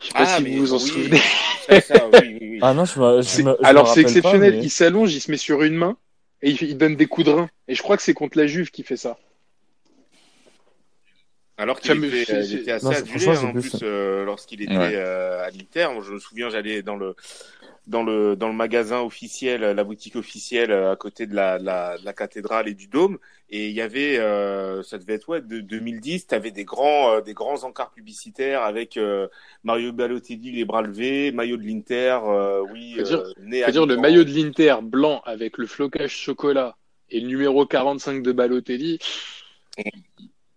Je 0.00 0.06
sais 0.06 0.12
pas 0.14 0.20
Ah, 0.26 0.38
si 0.38 0.44
vous 0.56 0.58
vous 0.66 0.72
en 0.72 0.78
oui. 0.78 0.88
souvenez. 0.88 1.18
ça, 1.68 1.80
ça, 1.82 2.08
oui, 2.14 2.18
oui, 2.40 2.48
oui. 2.52 2.58
Ah 2.62 2.72
non, 2.72 2.86
je 2.86 2.98
me, 2.98 3.16
je 3.18 3.28
C'est- 3.28 3.42
me- 3.42 3.54
je 3.58 3.62
me 3.62 3.66
Alors 3.66 3.88
c'est 3.88 4.02
pas, 4.04 4.08
exceptionnel, 4.08 4.54
mais- 4.56 4.64
il 4.64 4.70
s'allonge, 4.70 5.14
il 5.14 5.20
se 5.20 5.30
met 5.30 5.36
sur 5.36 5.62
une 5.62 5.74
main 5.74 5.98
et 6.40 6.50
il, 6.52 6.62
il 6.62 6.78
donne 6.78 6.96
des 6.96 7.06
coups 7.06 7.26
de 7.26 7.32
rein. 7.32 7.50
Et 7.68 7.74
je 7.74 7.82
crois 7.82 7.98
que 7.98 8.02
c'est 8.02 8.14
contre 8.14 8.38
la 8.38 8.46
Juve 8.46 8.70
qui 8.70 8.82
fait 8.84 8.96
ça. 8.96 9.18
Alors 11.56 11.80
qu'il 11.80 12.04
était, 12.04 12.30
assez 12.72 12.84
Non, 12.84 12.90
adulé 12.90 13.28
hein, 13.28 13.44
en 13.44 13.52
plus 13.52 13.70
plus- 13.70 13.78
euh, 13.82 14.24
lorsqu'il 14.24 14.62
était 14.62 14.76
Ouais. 14.76 14.94
euh, 14.96 15.44
à 15.44 15.50
l'Inter. 15.50 15.88
Je 16.02 16.12
me 16.14 16.18
souviens, 16.18 16.48
j'allais 16.50 16.82
dans 16.82 16.96
le 16.96 17.14
dans 17.86 18.02
le 18.02 18.34
dans 18.34 18.48
le 18.48 18.54
magasin 18.54 19.00
officiel, 19.02 19.60
la 19.60 19.84
boutique 19.84 20.16
officielle 20.16 20.70
euh, 20.72 20.90
à 20.92 20.96
côté 20.96 21.26
de 21.26 21.34
la, 21.34 21.58
de 21.58 21.64
la 21.66 21.98
de 21.98 22.04
la 22.04 22.12
cathédrale 22.14 22.66
et 22.66 22.72
du 22.74 22.86
dôme, 22.88 23.18
et 23.50 23.68
il 23.68 23.74
y 23.74 23.82
avait, 23.82 24.18
euh, 24.18 24.82
ça 24.82 24.96
devait 24.98 25.12
être 25.14 25.28
ouais, 25.28 25.42
de 25.42 25.60
2010, 25.60 26.26
t'avais 26.26 26.50
des 26.50 26.64
grands 26.64 27.12
euh, 27.12 27.20
des 27.20 27.34
grands 27.34 27.62
encarts 27.62 27.90
publicitaires 27.92 28.62
avec 28.62 28.96
euh, 28.96 29.28
Mario 29.64 29.92
Balotelli 29.92 30.50
les 30.52 30.64
bras 30.64 30.80
levés, 30.80 31.30
maillot 31.30 31.58
de 31.58 31.62
l'Inter, 31.64 32.18
euh, 32.24 32.62
oui, 32.72 32.94
Faut 32.96 33.02
dire- 33.02 33.18
euh, 33.18 33.32
né 33.42 33.62
à 33.62 33.66
C'est-à-dire 33.66 33.84
le 33.86 33.96
maillot 33.98 34.24
de 34.24 34.30
l'Inter 34.30 34.76
blanc 34.82 35.20
avec 35.26 35.58
le 35.58 35.66
flocage 35.66 36.16
chocolat 36.16 36.76
et 37.10 37.20
le 37.20 37.28
numéro 37.28 37.66
45 37.66 38.22
de 38.22 38.32
Balotelli. 38.32 38.98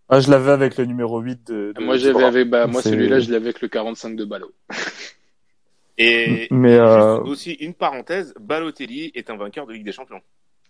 Ah, 0.10 0.20
je 0.22 0.32
l'avais 0.32 0.52
avec 0.52 0.78
le 0.78 0.86
numéro 0.86 1.20
8 1.20 1.48
de. 1.48 1.74
de- 1.76 1.82
moi 1.84 1.98
j'avais 1.98 2.24
avec, 2.24 2.50
bah, 2.50 2.66
moi 2.68 2.82
celui-là 2.82 3.20
je 3.20 3.32
l'avais 3.32 3.46
avec 3.50 3.62
le 3.62 3.68
45 3.68 4.16
de 4.16 4.26
Ballot. 4.26 4.54
Et 5.98 6.48
Mais, 6.52 6.76
euh, 6.78 7.16
juste 7.18 7.28
aussi 7.28 7.52
une 7.54 7.74
parenthèse, 7.74 8.34
Balotelli 8.40 9.12
est 9.16 9.30
un 9.32 9.36
vainqueur 9.38 9.66
de 9.66 9.74
Ligue 9.74 9.84
des 9.84 9.92
Champions. 9.92 10.22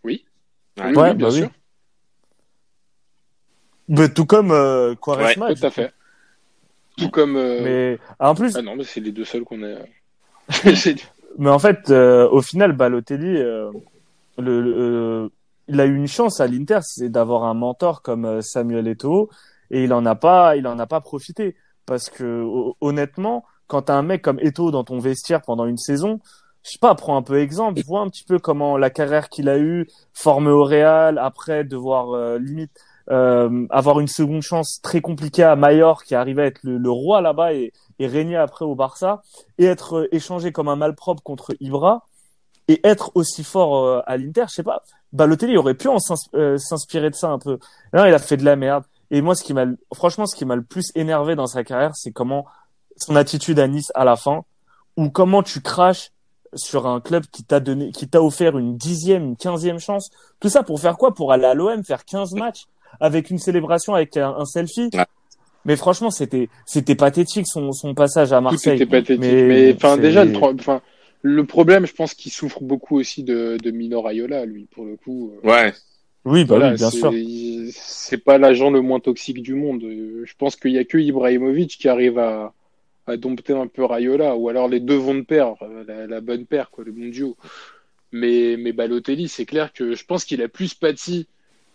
Oui. 0.04 0.26
Ouais. 0.78 0.86
Oui, 0.86 0.96
Ouais, 0.96 1.14
bien 1.14 1.28
bah 1.28 1.34
oui. 1.34 1.40
sûr. 1.40 1.50
Mais 3.90 4.10
tout 4.10 4.26
comme 4.26 4.52
euh, 4.52 4.96
Quaresma. 4.96 5.54
Tout 5.54 5.66
à 5.66 5.72
fait. 5.72 5.94
Tout 6.98 7.10
comme. 7.10 7.36
euh, 7.36 7.62
Mais 7.62 8.00
ah, 8.20 8.32
en 8.32 8.36
plus, 8.36 8.56
Ah 8.56 8.62
non, 8.62 8.76
mais 8.76 8.84
c'est 8.84 9.00
les 9.02 9.12
deux 9.12 9.26
seuls 9.26 9.44
qu'on 9.44 9.64
a. 9.64 9.80
Mais 11.38 11.50
en 11.50 11.60
fait, 11.60 11.90
euh, 11.92 12.28
au 12.30 12.42
final, 12.42 12.72
Balotelli, 12.72 13.38
euh, 13.38 13.70
le, 14.40 14.62
le- 14.62 14.76
euh, 14.76 15.30
il 15.68 15.80
a 15.82 15.86
eu 15.86 15.96
une 15.96 16.08
chance 16.08 16.40
à 16.40 16.48
l'Inter, 16.48 16.80
c'est 16.82 17.10
d'avoir 17.10 17.44
un 17.44 17.54
mentor 17.54 18.02
comme 18.02 18.26
euh, 18.26 18.42
Samuel 18.42 18.88
Eto'o, 18.88 19.30
et 19.72 19.84
il 19.84 19.94
en 19.94 20.06
a 20.06 20.16
pas, 20.16 20.56
il 20.56 20.68
en 20.68 20.80
a 20.80 20.88
pas 20.88 21.02
profité 21.02 21.56
parce 21.86 22.10
que 22.10 22.42
ho- 22.44 22.76
honnêtement, 22.82 23.44
quand 23.68 23.84
t'as 23.84 23.96
un 23.96 24.02
mec 24.04 24.22
comme 24.22 24.40
Eto'o 24.40 24.72
dans 24.72 24.84
ton 24.84 25.00
vestiaire 25.00 25.42
pendant 25.42 25.66
une 25.66 25.78
saison, 25.78 26.20
je 26.64 26.72
sais 26.72 26.80
pas, 26.80 26.96
prends 26.96 27.16
un 27.18 27.22
peu 27.22 27.40
exemple, 27.40 27.82
vois 27.86 28.02
un 28.02 28.10
petit 28.10 28.24
peu 28.26 28.40
comment 28.40 28.78
la 28.78 28.90
carrière 28.90 29.30
qu'il 29.30 29.48
a 29.50 29.58
eue, 29.58 29.88
formé 30.14 30.50
au 30.50 30.64
Real, 30.64 31.18
après 31.18 31.64
devoir 31.64 32.12
euh, 32.14 32.40
limite 32.40 32.72
euh, 33.10 33.66
avoir 33.70 34.00
une 34.02 34.08
seconde 34.08 34.42
chance 34.42 34.80
très 34.82 35.00
compliquée 35.02 35.44
à 35.44 35.56
Mayor, 35.56 36.04
qui 36.04 36.14
arrivait 36.16 36.42
à 36.44 36.46
être 36.48 36.60
le, 36.64 36.78
le 36.78 36.92
roi 36.92 37.22
là-bas 37.22 37.54
et, 37.54 37.72
et 38.00 38.08
régner 38.08 38.36
après 38.36 38.66
au 38.66 38.76
Barça 38.76 39.22
et 39.58 39.66
être 39.66 39.94
euh, 40.00 40.08
échangé 40.16 40.52
comme 40.52 40.68
un 40.68 40.76
malpropre 40.76 41.24
contre 41.24 41.56
Ibra 41.62 42.06
et 42.68 42.82
être 42.88 43.12
aussi 43.16 43.44
fort 43.44 44.04
à 44.08 44.18
l'Inter, 44.18 44.46
je 44.50 44.56
sais 44.56 44.64
pas. 44.64 44.84
Balotelli 45.14 45.58
aurait 45.58 45.74
pu 45.74 45.88
en 45.88 45.98
euh, 46.36 46.58
s'inspirer 46.58 47.10
de 47.10 47.16
ça 47.16 47.30
un 47.30 47.40
peu. 47.40 47.60
Non, 47.94 48.06
il 48.06 48.14
a 48.14 48.20
fait 48.20 48.38
de 48.38 48.46
la 48.46 48.56
merde. 48.56 48.84
Et 49.10 49.22
moi, 49.22 49.36
ce 49.36 49.44
qui 49.44 49.54
m'a, 49.54 49.66
franchement, 49.94 50.26
ce 50.26 50.36
qui 50.36 50.46
m'a 50.46 50.56
le 50.56 50.64
plus 50.64 50.92
énervé 50.96 51.36
dans 51.36 51.48
sa 51.48 51.64
carrière, 51.64 51.96
c'est 51.96 52.12
comment 52.12 52.46
son 52.98 53.16
attitude 53.16 53.60
à 53.60 53.68
Nice 53.68 53.92
à 53.96 54.04
la 54.04 54.16
fin, 54.16 54.44
ou 54.98 55.10
comment 55.10 55.44
tu 55.44 55.62
craches 55.62 56.12
sur 56.54 56.88
un 56.88 57.00
club 57.00 57.26
qui 57.32 57.44
t'a 57.44 57.60
donné, 57.60 57.92
qui 57.92 58.08
t'a 58.08 58.22
offert 58.22 58.58
une 58.58 58.78
dixième, 58.78 59.24
une 59.24 59.38
quinzième 59.38 59.80
chance. 59.80 60.10
Tout 60.40 60.50
ça 60.50 60.64
pour 60.64 60.80
faire 60.80 60.98
quoi? 60.98 61.14
Pour 61.14 61.32
aller 61.32 61.46
à 61.46 61.54
l'OM, 61.54 61.84
faire 61.84 62.04
15 62.06 62.34
matchs 62.34 62.66
avec 63.00 63.30
une 63.30 63.38
célébration, 63.38 63.94
avec 63.94 64.18
un, 64.18 64.36
un 64.38 64.46
selfie? 64.46 64.90
Mais 65.66 65.76
franchement, 65.76 66.10
c'était, 66.12 66.50
c'était 66.66 66.96
pathétique 66.96 67.46
son, 67.48 67.72
son 67.74 67.94
passage 67.94 68.32
à 68.32 68.38
Tout 68.38 68.44
Marseille. 68.44 68.76
était 68.76 68.86
pathétique. 68.86 69.20
Mais 69.20 69.44
Mais 69.44 69.76
enfin, 69.76 69.98
déjà, 69.98 70.24
le, 70.24 70.36
enfin, 70.38 70.82
le 71.22 71.46
problème, 71.46 71.86
je 71.86 71.94
pense 71.94 72.14
qu'il 72.14 72.32
souffre 72.32 72.62
beaucoup 72.62 72.98
aussi 72.98 73.24
de, 73.24 73.58
de 73.62 73.72
Mino 73.72 74.02
Raiola, 74.02 74.46
lui, 74.46 74.68
pour 74.72 74.86
le 74.86 74.96
coup. 74.96 75.34
Ouais. 75.44 75.74
Oui, 76.26 76.44
bah 76.44 76.58
voilà, 76.58 76.72
oui, 76.72 76.78
bien 76.78 76.92
sûr. 76.92 77.14
C'est 77.72 78.18
pas 78.18 78.38
l'agent 78.38 78.70
le 78.70 78.82
moins 78.82 79.00
toxique 79.00 79.42
du 79.42 79.54
monde. 79.54 79.82
Je 79.82 80.34
pense 80.38 80.56
qu'il 80.56 80.72
y 80.72 80.78
a 80.78 80.84
que 80.84 80.98
Ibrahimovic 80.98 81.78
qui 81.78 81.88
arrive 81.88 82.20
à, 82.20 82.54
à 83.08 83.18
dompter 83.18 83.54
un 83.54 83.68
peu 83.68 83.86
Raiola, 83.86 84.36
ou 84.36 84.50
alors 84.50 84.68
les 84.68 84.80
deux 84.80 84.96
vont 84.96 85.16
de 85.16 85.22
pair, 85.22 85.56
euh, 85.62 85.84
la, 85.88 86.08
la 86.08 86.22
bonne 86.22 86.46
paire, 86.46 86.70
quoi, 86.70 86.84
le 86.84 86.92
bon 86.92 87.10
duo. 87.10 87.38
Mais, 88.12 88.56
mais 88.58 88.74
Balotelli, 88.74 89.28
c'est 89.28 89.46
clair 89.46 89.74
que 89.74 89.96
je 89.96 90.06
pense 90.06 90.26
qu'il 90.26 90.42
a 90.42 90.48
plus 90.48 90.74
pâti 90.74 91.28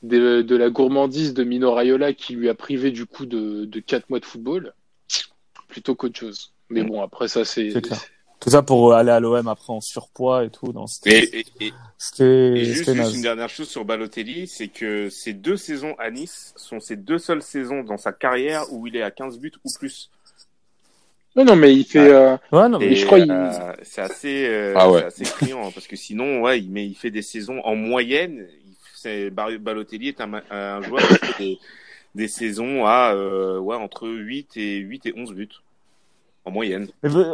de, 0.03 0.43
de 0.43 0.57
la 0.57 0.71
gourmandise 0.71 1.35
de 1.35 1.45
Mino 1.45 1.73
Raiola 1.73 2.13
qui 2.13 2.35
lui 2.35 2.49
a 2.49 2.55
privé 2.55 2.91
du 2.91 3.07
coup 3.07 3.27
de, 3.27 3.65
de 3.65 3.81
4 3.81 4.11
mois 4.11 4.21
de 4.21 4.25
football, 4.25 4.75
plutôt 5.69 5.95
qu'autre 5.95 6.19
chose. 6.19 6.53
Mais 6.71 6.83
bon, 6.83 7.03
après 7.03 7.29
ça, 7.29 7.45
c'est. 7.45 7.71
Tout 8.43 8.51
ça 8.51 8.63
pour 8.63 8.93
aller 8.93 9.13
à 9.13 9.21
l'OM 9.21 9.47
après 9.47 9.73
en 9.73 9.81
surpoids 9.81 10.45
et 10.45 10.51
tout. 10.51 10.73
Non, 10.73 10.89
c'était, 10.89 11.29
Et, 11.33 11.47
et, 11.61 11.73
et, 12.19 12.65
juste, 12.65 12.89
une 12.89 13.23
dernière 13.23 13.49
chose 13.49 13.69
sur 13.69 13.85
Balotelli, 13.85 14.49
c'est 14.49 14.67
que 14.67 15.09
ces 15.11 15.33
deux 15.33 15.57
saisons 15.57 15.95
à 15.97 16.11
Nice 16.11 16.53
sont 16.57 16.81
ses 16.81 16.97
deux 16.97 17.19
seules 17.19 17.41
saisons 17.43 17.85
dans 17.85 17.99
sa 17.99 18.13
carrière 18.13 18.65
où 18.73 18.89
il 18.89 18.97
est 18.97 19.03
à 19.03 19.13
15 19.13 19.39
buts 19.39 19.53
ou 19.65 19.71
plus. 19.79 20.11
Non, 21.37 21.45
non, 21.45 21.55
mais 21.55 21.73
il 21.73 21.85
fait. 21.85 22.01
euh, 22.01 22.37
Ouais, 22.51 22.69
non, 22.69 22.81
mais 22.81 22.87
Et 22.87 22.97
je 22.97 23.07
crois 23.07 23.21
il- 23.21 23.31
euh, 23.31 23.75
c'est 23.85 24.03
assez, 24.03 24.45
euh, 24.49 24.75
Ah 24.77 24.91
ouais. 24.91 25.05
assez 25.05 25.25
criant 25.25 25.69
hein, 25.69 25.71
parce 25.73 25.87
que 25.87 25.95
sinon, 25.95 26.41
ouais, 26.43 26.59
il, 26.59 26.69
mais 26.69 26.85
il 26.85 26.97
fait 26.97 27.13
des 27.13 27.23
saisons 27.23 27.61
en 27.61 27.77
moyenne. 27.77 28.49
Balotelli 29.31 30.09
est 30.09 30.21
un, 30.21 30.83
joueur 30.83 31.01
qui 31.01 31.15
fait 31.15 31.39
des, 31.39 31.59
des 32.17 32.29
saisons 32.29 32.87
à 32.87 33.15
euh, 33.15 33.61
ouais, 33.61 33.77
entre 33.77 34.09
8 34.09 34.57
et 34.57 34.79
8 34.79 35.07
et 35.07 35.15
11 35.17 35.33
buts 35.33 35.49
en 36.45 36.51
moyenne. 36.51 36.89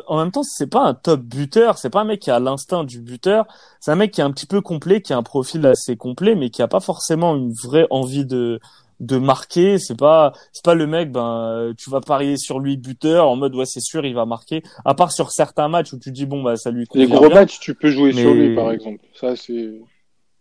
En 0.06 0.18
même 0.18 0.30
temps, 0.30 0.42
c'est 0.42 0.66
pas 0.70 0.82
un 0.84 0.94
top 0.94 1.20
buteur, 1.22 1.78
c'est 1.78 1.90
pas 1.90 2.00
un 2.00 2.04
mec 2.04 2.20
qui 2.20 2.30
a 2.30 2.38
l'instinct 2.38 2.84
du 2.84 3.00
buteur, 3.00 3.46
c'est 3.80 3.90
un 3.90 3.94
mec 3.96 4.10
qui 4.12 4.20
est 4.20 4.24
un 4.24 4.30
petit 4.32 4.46
peu 4.46 4.60
complet, 4.60 5.00
qui 5.00 5.12
a 5.12 5.16
un 5.16 5.22
profil 5.22 5.64
assez 5.66 5.96
complet, 5.96 6.34
mais 6.34 6.50
qui 6.50 6.60
a 6.62 6.68
pas 6.68 6.80
forcément 6.80 7.34
une 7.36 7.52
vraie 7.52 7.86
envie 7.90 8.24
de 8.26 8.60
de 9.00 9.16
marquer. 9.16 9.78
C'est 9.78 9.96
pas 9.96 10.32
c'est 10.52 10.64
pas 10.64 10.74
le 10.74 10.86
mec, 10.86 11.12
ben 11.12 11.40
euh, 11.52 11.72
tu 11.78 11.88
vas 11.88 12.00
parier 12.00 12.36
sur 12.36 12.58
lui 12.58 12.76
buteur 12.76 13.28
en 13.28 13.36
mode 13.36 13.54
ouais 13.54 13.64
c'est 13.64 13.80
sûr 13.80 14.04
il 14.04 14.14
va 14.14 14.26
marquer. 14.26 14.62
À 14.84 14.94
part 14.94 15.12
sur 15.12 15.30
certains 15.30 15.68
matchs 15.68 15.92
où 15.92 15.98
tu 15.98 16.10
dis 16.10 16.26
bon 16.26 16.42
bah 16.42 16.56
ça 16.56 16.70
lui 16.72 16.84
Les 16.94 17.04
convient 17.06 17.16
gros 17.20 17.28
bien. 17.28 17.40
matchs, 17.40 17.60
tu 17.60 17.74
peux 17.74 17.90
jouer 17.90 18.12
sur 18.12 18.34
lui, 18.34 18.54
par 18.56 18.72
exemple. 18.72 19.04
Ça, 19.14 19.36
c'est. 19.36 19.70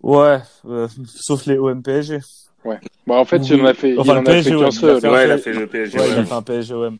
Ouais, 0.01 0.39
euh, 0.65 0.87
sauf 1.05 1.45
les 1.45 1.57
OM 1.57 1.81
PSG. 1.83 2.19
Bah, 2.65 3.15
en 3.15 3.23
fait, 3.25 3.37
il 3.49 3.61
en 3.61 3.65
a 3.65 3.73
fait, 3.73 3.91
il 3.93 3.99
Enfin, 3.99 4.11
en 4.11 4.15
le 4.15 4.19
a 4.19 4.23
PSG, 4.23 4.49
fait 4.49 4.55
ouais, 4.55 4.61
qu'un 4.63 4.65
il 4.65 4.67
a 4.67 4.71
seul. 4.71 5.01
fait 5.01 5.09
Ouais, 5.09 5.25
il 5.25 5.31
a 5.31 5.37
fait- 5.37 5.53
le 5.53 5.67
PSG. 5.67 5.99
Ouais, 5.99 6.05
il 6.07 6.13
ouais. 6.13 6.19
a 6.19 6.25
fait 6.25 6.33
un 6.33 6.41
PSG 6.41 6.73
OM 6.73 6.97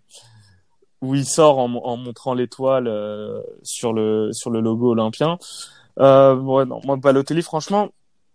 où 1.01 1.15
il 1.15 1.25
sort 1.25 1.59
en, 1.59 1.73
en 1.73 1.97
montrant 1.97 2.33
l'étoile 2.33 2.87
euh, 2.87 3.41
sur 3.63 3.93
le 3.93 4.29
sur 4.31 4.49
le 4.49 4.61
logo 4.61 4.91
olympien. 4.91 5.37
Euh, 5.99 6.35
ouais, 6.35 6.65
non, 6.65 6.79
moi 6.85 6.95
Balotelli, 6.97 7.41
franchement, 7.41 7.89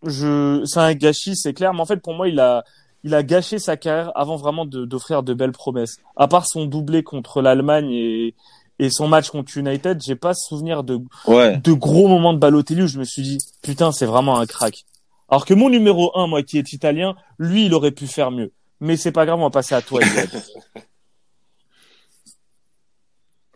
je 0.05 0.63
c'est 0.65 0.81
un 0.81 0.95
gâchis, 0.95 1.37
c'est 1.37 1.55
clair. 1.55 1.75
Mais 1.75 1.81
en 1.81 1.87
fait, 1.87 1.99
pour 1.99 2.15
moi, 2.15 2.29
il 2.29 2.41
a 2.41 2.65
il 3.05 3.15
a 3.15 3.23
gâché 3.23 3.59
sa 3.59 3.77
carrière 3.77 4.13
avant 4.15 4.37
vraiment 4.37 4.65
d'offrir 4.65 5.23
de, 5.23 5.35
belles 5.35 5.53
promesses. 5.53 5.97
À 6.17 6.29
part 6.29 6.47
son 6.47 6.67
doublé 6.67 7.03
contre 7.03 7.43
l'Allemagne 7.43 7.91
et 7.91 8.35
et 8.79 8.91
son 8.91 9.07
match 9.07 9.31
contre 9.31 9.57
United, 9.57 10.01
j'ai 10.03 10.17
pas 10.17 10.35
souvenir 10.35 10.83
de 10.83 10.99
Ouais. 11.27 11.57
de 11.59 11.73
gros 11.73 12.09
moments 12.09 12.33
de 12.33 12.39
Balotelli 12.39 12.83
où 12.83 12.87
je 12.87 12.99
me 12.99 13.05
suis 13.05 13.23
dit 13.23 13.39
putain, 13.63 13.93
c'est 13.93 14.07
vraiment 14.07 14.39
un 14.39 14.47
crack. 14.47 14.85
Alors 15.29 15.45
que 15.47 15.55
mon 15.55 15.71
numéro 15.71 16.17
un, 16.19 16.27
moi 16.27 16.43
qui 16.43 16.59
est 16.59 16.73
italien, 16.73 17.15
lui, 17.39 17.67
il 17.67 17.75
aurait 17.75 17.93
pu 17.93 18.07
faire 18.07 18.31
mieux. 18.31 18.53
Mais 18.81 18.97
c'est 18.97 19.13
pas 19.13 19.25
grave, 19.25 19.39
on 19.39 19.45
va 19.45 19.51
passer 19.51 19.75
à 19.75 19.83
toi. 19.83 20.01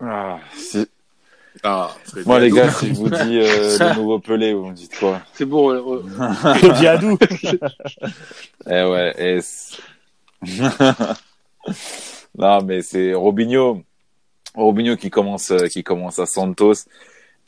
Ah, 0.01 0.39
si- 0.55 0.87
Ah, 1.63 1.91
Moi, 2.27 2.39
les 2.41 2.51
gars, 2.51 2.71
si 2.71 2.89
je 2.89 2.95
vous 2.95 3.09
dis 3.09 3.41
euh, 3.41 3.79
le 3.81 3.95
nouveau 3.97 4.19
Pelé, 4.19 4.53
vous 4.53 4.67
me 4.67 4.75
dites 4.75 4.99
quoi 4.99 5.23
C'est 5.33 5.47
bon. 5.47 5.71
euh, 5.73 6.03
euh, 6.21 6.55
Claude 6.59 6.85
Adou. 6.85 7.19
Eh 8.69 8.83
ouais, 8.85 9.15
et 9.19 9.41
c'est- 9.41 9.79
non, 12.39 12.63
mais 12.63 12.83
c'est 12.83 13.15
Robinho. 13.15 13.83
Robinho 14.55 14.97
qui 14.97 15.11
commence, 15.11 15.51
euh, 15.51 15.67
qui 15.69 15.83
commence 15.83 16.19
à 16.19 16.27
Santos 16.27 16.75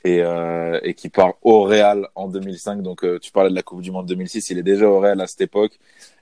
et, 0.05 0.21
euh, 0.23 0.79
et 0.83 0.95
qui 0.95 1.09
part 1.09 1.35
au 1.43 1.63
Real 1.63 2.09
en 2.15 2.29
2005. 2.29 2.83
Donc, 2.83 3.05
euh, 3.05 3.19
tu 3.19 3.31
parlais 3.33 3.51
de 3.51 3.55
la 3.55 3.63
Coupe 3.63 3.81
du 3.83 3.91
Monde 3.91 4.07
2006. 4.07 4.51
Il 4.51 4.59
est 4.59 4.63
déjà 4.63 4.87
au 4.89 5.01
Real 5.01 5.21
à 5.21 5.27
cette 5.27 5.41
époque. 5.43 5.79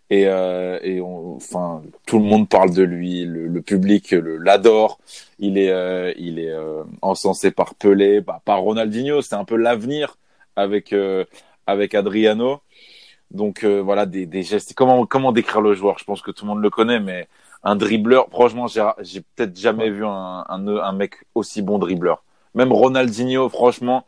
Et, 0.08 0.26
euh, 0.28 0.78
et 0.82 1.00
on, 1.00 1.34
enfin, 1.36 1.82
tout 2.06 2.18
le 2.18 2.24
monde 2.24 2.48
parle 2.48 2.72
de 2.72 2.82
lui. 2.82 3.24
Le, 3.24 3.48
le 3.48 3.62
public 3.62 4.12
le- 4.12 4.36
l'adore. 4.36 4.98
Il 5.38 5.58
est, 5.58 5.70
euh, 5.70 6.12
il 6.16 6.38
est 6.38 6.50
euh, 6.52 6.84
encensé 7.02 7.50
par 7.50 7.74
Pelé, 7.74 8.20
bah, 8.20 8.40
par 8.44 8.60
Ronaldinho. 8.60 9.20
C'est 9.22 9.34
un 9.34 9.44
peu 9.44 9.56
l'avenir 9.56 10.16
avec, 10.54 10.92
euh, 10.92 11.24
avec 11.66 11.94
Adriano. 11.94 12.60
Donc 13.32 13.64
euh, 13.64 13.80
voilà 13.82 14.06
des, 14.06 14.26
des 14.26 14.42
gestes. 14.44 14.74
Comment 14.74 15.04
comment 15.06 15.32
décrire 15.32 15.60
le 15.60 15.74
joueur? 15.74 15.98
Je 15.98 16.04
pense 16.04 16.22
que 16.22 16.30
tout 16.30 16.44
le 16.44 16.50
monde 16.50 16.62
le 16.62 16.70
connaît, 16.70 17.00
mais 17.00 17.26
un 17.64 17.74
dribbleur. 17.74 18.28
Franchement, 18.30 18.66
j'ai 18.68 19.20
peut-être 19.34 19.58
jamais 19.58 19.90
vu 19.90 20.04
un, 20.06 20.44
un 20.48 20.68
un 20.68 20.92
mec 20.92 21.14
aussi 21.34 21.60
bon 21.62 21.78
dribbleur. 21.78 22.22
Même 22.54 22.72
Ronaldinho, 22.72 23.48
franchement, 23.48 24.04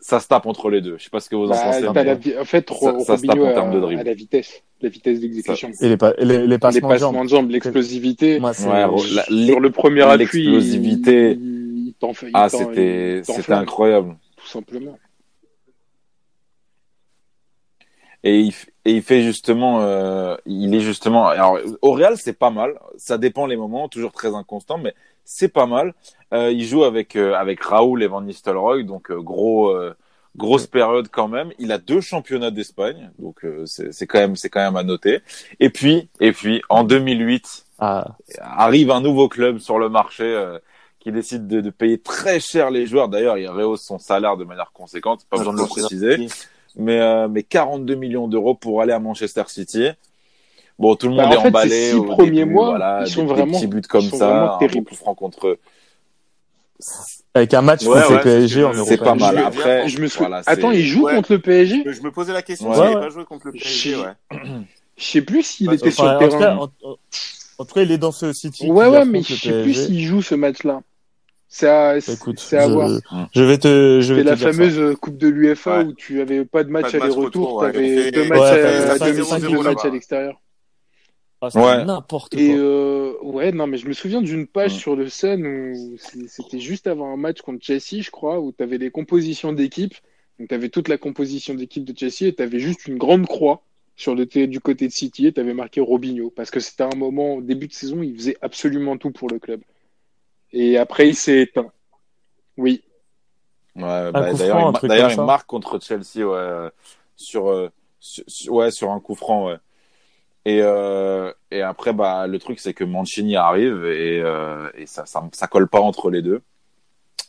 ça 0.00 0.18
se 0.20 0.26
tape 0.26 0.46
entre 0.46 0.70
les 0.70 0.80
deux. 0.80 0.96
Je 0.96 1.04
sais 1.04 1.10
pas 1.10 1.20
ce 1.20 1.28
que 1.28 1.36
vous 1.36 1.46
en 1.46 1.50
Bah, 1.50 1.60
pensez. 1.64 1.86
mais- 1.94 2.04
la 2.04 2.40
en 2.40 2.44
fait, 2.46 2.70
ça- 2.72 2.98
ça 3.00 3.16
se 3.18 3.26
tape 3.26 3.38
en 3.38 3.52
termes 3.52 3.74
de 3.74 3.80
dribble. 3.80 4.00
a 4.00 4.04
la 4.04 4.14
vitesse, 4.14 4.62
la 4.82 4.88
vitesse 4.88 5.20
d'exécution. 5.20 5.70
Et 5.80 5.88
les, 5.88 5.96
pa- 5.96 6.14
les, 6.18 6.38
les 6.38 6.46
Les 6.46 6.58
passements 6.58 6.88
de 6.88 6.92
passements 6.94 7.12
jambes. 7.12 7.24
de 7.24 7.28
jambes, 7.28 7.50
l'explosivité. 7.50 8.40
Ouais, 8.40 8.52
Sur 8.52 9.60
le 9.60 9.70
premier 9.70 10.02
appui, 10.02 10.18
l'explosivité. 10.18 11.38
Ah, 12.34 12.48
c'était, 12.48 13.22
incroyable. 13.50 14.16
Tout 14.36 14.46
simplement. 14.48 14.98
Et 18.24 18.38
il, 18.40 18.54
et 18.84 18.92
il 18.92 19.02
fait 19.02 19.22
justement, 19.22 19.80
euh, 19.82 20.36
il 20.46 20.74
est 20.74 20.80
justement. 20.80 21.26
Alors, 21.28 21.58
au 21.80 21.92
Real, 21.92 22.16
c'est 22.16 22.32
pas 22.38 22.50
mal. 22.50 22.78
Ça 22.96 23.18
dépend 23.18 23.46
les 23.46 23.56
moments, 23.56 23.88
toujours 23.88 24.12
très 24.12 24.34
inconstant, 24.34 24.78
mais 24.78 24.94
c'est 25.24 25.48
pas 25.48 25.66
mal. 25.66 25.92
Euh, 26.32 26.52
il 26.52 26.64
joue 26.64 26.84
avec 26.84 27.16
euh, 27.16 27.34
avec 27.34 27.60
Raoul 27.62 28.02
et 28.02 28.06
Van 28.06 28.20
Nistelrooy, 28.20 28.84
donc 28.84 29.10
euh, 29.10 29.20
gros 29.20 29.70
euh, 29.70 29.94
grosse 30.36 30.66
période 30.66 31.08
quand 31.10 31.28
même. 31.28 31.50
Il 31.58 31.72
a 31.72 31.78
deux 31.78 32.00
championnats 32.00 32.50
d'Espagne, 32.50 33.10
donc 33.18 33.44
euh, 33.44 33.64
c'est 33.66 33.92
c'est 33.92 34.06
quand 34.06 34.18
même 34.18 34.36
c'est 34.36 34.48
quand 34.50 34.60
même 34.60 34.76
à 34.76 34.82
noter. 34.82 35.20
Et 35.60 35.70
puis 35.70 36.08
et 36.20 36.32
puis 36.32 36.62
en 36.68 36.84
2008 36.84 37.64
Ah, 37.78 38.16
arrive 38.40 38.90
un 38.90 39.00
nouveau 39.00 39.28
club 39.28 39.58
sur 39.58 39.78
le 39.78 39.88
marché. 39.88 40.24
euh, 40.24 40.58
qui 41.00 41.10
décide 41.10 41.48
de, 41.48 41.60
de 41.60 41.70
payer 41.70 41.98
très 41.98 42.38
cher 42.38 42.70
les 42.70 42.86
joueurs. 42.86 43.08
D'ailleurs, 43.08 43.36
il 43.36 43.48
rehausse 43.48 43.82
son 43.82 43.98
salaire 43.98 44.36
de 44.36 44.44
manière 44.44 44.70
conséquente. 44.72 45.26
Pas 45.28 45.36
besoin 45.36 45.52
de 45.52 45.58
le 45.58 45.66
préciser 45.66 46.28
mais, 46.76 47.00
euh, 47.00 47.26
mais 47.26 47.42
42 47.42 47.96
millions 47.96 48.28
d'euros 48.28 48.54
pour 48.54 48.80
aller 48.82 48.92
à 48.92 49.00
Manchester 49.00 49.42
City. 49.48 49.88
Bon, 50.78 50.94
tout 50.94 51.08
le 51.08 51.16
Bah, 51.16 51.24
monde 51.26 51.32
en 51.34 51.38
est 51.38 51.42
fait, 51.42 51.48
emballé. 51.48 51.70
ces 51.70 51.90
six 51.90 51.94
au 51.96 52.04
premiers 52.04 52.30
début, 52.30 52.52
mois, 52.52 52.68
voilà, 52.70 53.02
ils 53.04 53.10
sont 53.10 53.22
des 53.22 53.26
vraiment- 53.26 53.52
petits 53.52 53.66
buts 53.66 53.82
comme 53.82 54.02
ils 54.02 54.10
sont 54.10 54.16
ça, 54.18 54.58
un 54.62 54.94
franc 54.94 55.14
contre 55.16 55.48
eux. 55.48 55.58
Avec 57.34 57.54
un 57.54 57.62
match 57.62 57.82
Ouais, 57.84 57.96
contre 58.00 58.10
ouais, 58.10 58.16
le 58.16 58.22
PSG 58.22 58.60
c'est 58.60 58.64
en 58.64 58.72
Europa 58.72 58.84
C'est 58.90 58.96
pas 58.98 59.14
je 59.14 59.18
mal. 59.20 59.38
Après, 59.38 59.88
Je 59.88 60.00
me 60.00 60.06
souviens. 60.08 60.28
voilà, 60.28 60.42
c'est- 60.42 60.50
Attends, 60.50 60.70
il 60.70 60.84
joue 60.84 61.04
Ouais. 61.04 61.14
contre 61.14 61.32
le 61.32 61.38
PSG 61.40 61.82
Je 61.86 62.02
me 62.02 62.10
posais 62.10 62.32
la 62.32 62.42
question 62.42 62.68
Ouais. 62.68 62.74
s'il 62.76 62.84
n'avait 62.84 62.94
pas 63.00 63.08
joué 63.08 63.24
contre 63.24 63.46
le 63.46 63.52
PSG, 63.52 63.90
Je- 63.92 63.96
ouais. 63.98 64.40
Je 64.96 65.04
sais 65.04 65.22
plus 65.22 65.42
s'il 65.42 65.72
était 65.72 65.90
sur 65.90 66.04
le 66.04 66.10
en, 66.10 66.18
tout 66.18 66.28
cas, 66.28 66.38
terrain. 66.38 66.56
en, 66.58 66.64
en- 66.88 66.96
en 67.58 67.64
tout 67.64 67.74
cas, 67.74 67.82
il 67.82 67.90
est 67.92 67.98
dans 67.98 68.12
ce 68.12 68.32
City. 68.32 68.70
Ouais, 68.70 68.86
ouais, 68.88 69.04
mais 69.04 69.22
je 69.22 69.34
sais 69.34 69.62
plus 69.62 69.74
s'il 69.74 70.04
joue 70.06 70.22
ce 70.22 70.34
match-là. 70.34 70.80
C'est 71.48 71.68
à, 71.68 71.94
Bah, 71.94 71.98
Écoute, 72.12 72.40
c'est 72.40 72.56
à 72.56 72.66
voir. 72.66 72.88
je, 73.34 73.42
vais 73.42 73.58
te, 73.58 74.00
je 74.00 74.14
vais 74.14 74.20
C'est 74.20 74.24
te 74.24 74.30
la 74.30 74.36
dire 74.36 74.48
fameuse 74.52 74.78
euh, 74.78 74.94
Coupe 74.96 75.18
de 75.18 75.28
l'UEFA 75.28 75.78
Ouais. 75.80 75.84
où 75.84 75.92
tu 75.92 76.20
avais 76.22 76.44
pas 76.46 76.64
de 76.64 76.70
match 76.70 76.94
aller-retour, 76.94 77.60
t'avais 77.60 78.08
Et- 78.08 78.10
deux 78.10 78.26
matchs 78.26 78.40
à, 78.40 78.92
à 78.92 78.96
5-0 78.98 79.28
domicile, 79.38 79.50
deux 79.56 79.62
matchs 79.62 79.84
à 79.84 79.88
l'extérieur. 79.90 80.40
Ah, 81.42 81.48
Ouais. 81.54 81.84
n'importe 81.84 82.34
quoi. 82.34 82.40
Et 82.42 82.54
euh, 82.56 83.14
ouais, 83.22 83.50
non, 83.50 83.66
mais 83.66 83.76
je 83.76 83.88
me 83.88 83.92
souviens 83.92 84.22
d'une 84.22 84.46
page 84.46 84.72
Ouais. 84.74 84.78
sur 84.78 84.94
le 84.94 85.08
Sun 85.08 85.44
où 85.44 85.96
c'était 86.28 86.60
juste 86.60 86.86
avant 86.86 87.12
un 87.12 87.16
match 87.16 87.42
contre 87.42 87.64
Chelsea, 87.64 88.00
je 88.00 88.10
crois, 88.12 88.38
où 88.40 88.52
tu 88.52 88.62
avais 88.62 88.78
les 88.78 88.90
compositions 88.92 89.52
d'équipe. 89.52 89.94
Donc 90.38 90.48
tu 90.48 90.54
avais 90.54 90.68
toute 90.68 90.88
la 90.88 90.98
composition 90.98 91.54
d'équipe 91.54 91.84
de 91.84 91.96
Chelsea 91.98 92.28
et 92.30 92.34
tu 92.34 92.42
avais 92.42 92.60
juste 92.60 92.86
une 92.86 92.96
grande 92.96 93.26
croix 93.26 93.62
sur 93.96 94.14
le 94.14 94.26
t- 94.26 94.46
du 94.46 94.60
côté 94.60 94.86
de 94.86 94.92
City 94.92 95.26
et 95.26 95.32
tu 95.32 95.40
avais 95.40 95.52
marqué 95.52 95.80
Robinho 95.80 96.30
parce 96.30 96.50
que 96.50 96.60
c'était 96.60 96.84
un 96.84 96.96
moment 96.96 97.34
au 97.34 97.42
début 97.42 97.66
de 97.68 97.72
saison, 97.74 98.02
il 98.02 98.14
faisait 98.16 98.36
absolument 98.40 98.96
tout 98.96 99.10
pour 99.10 99.28
le 99.28 99.38
club. 99.38 99.60
Et 100.52 100.78
après, 100.78 101.08
il 101.08 101.14
s'est 101.14 101.40
éteint. 101.40 101.70
Oui. 102.56 102.82
Ouais, 103.74 104.12
bah, 104.12 104.32
d'ailleurs, 104.32 105.10
il, 105.10 105.20
marque 105.22 105.46
contre 105.46 105.80
Chelsea, 105.82 106.18
ouais, 106.26 106.34
euh, 106.36 106.70
sur, 107.16 107.48
euh, 107.48 107.68
sur, 108.00 108.24
sur- 108.28 108.52
ouais, 108.52 108.70
sur 108.70 108.90
un 108.90 109.00
coup 109.00 109.14
franc, 109.14 109.46
ouais. 109.46 109.56
Et, 110.44 110.60
euh, 110.62 111.32
et 111.50 111.62
après, 111.62 111.92
bah, 111.92 112.26
le 112.26 112.38
truc, 112.38 112.58
c'est 112.58 112.74
que 112.74 112.84
Mancini 112.84 113.36
arrive 113.36 113.84
et, 113.86 114.20
euh, 114.20 114.68
et 114.76 114.86
ça, 114.86 115.06
ça, 115.06 115.22
ça 115.32 115.46
colle 115.46 115.68
pas 115.68 115.80
entre 115.80 116.10
les 116.10 116.22
deux. 116.22 116.42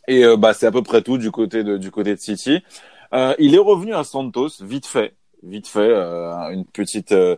Et 0.07 0.25
euh, 0.25 0.35
bah, 0.37 0.53
c'est 0.53 0.65
à 0.65 0.71
peu 0.71 0.81
près 0.83 1.01
tout 1.01 1.17
du 1.17 1.31
côté 1.31 1.63
de, 1.63 1.77
du 1.77 1.91
côté 1.91 2.15
de 2.15 2.19
City. 2.19 2.63
Euh, 3.13 3.33
il 3.39 3.55
est 3.55 3.59
revenu 3.59 3.93
à 3.93 4.03
Santos, 4.03 4.49
vite 4.61 4.87
fait, 4.87 5.13
vite 5.43 5.67
fait, 5.67 5.79
euh, 5.81 6.49
une 6.51 6.65
petite, 6.65 7.11
euh, 7.11 7.35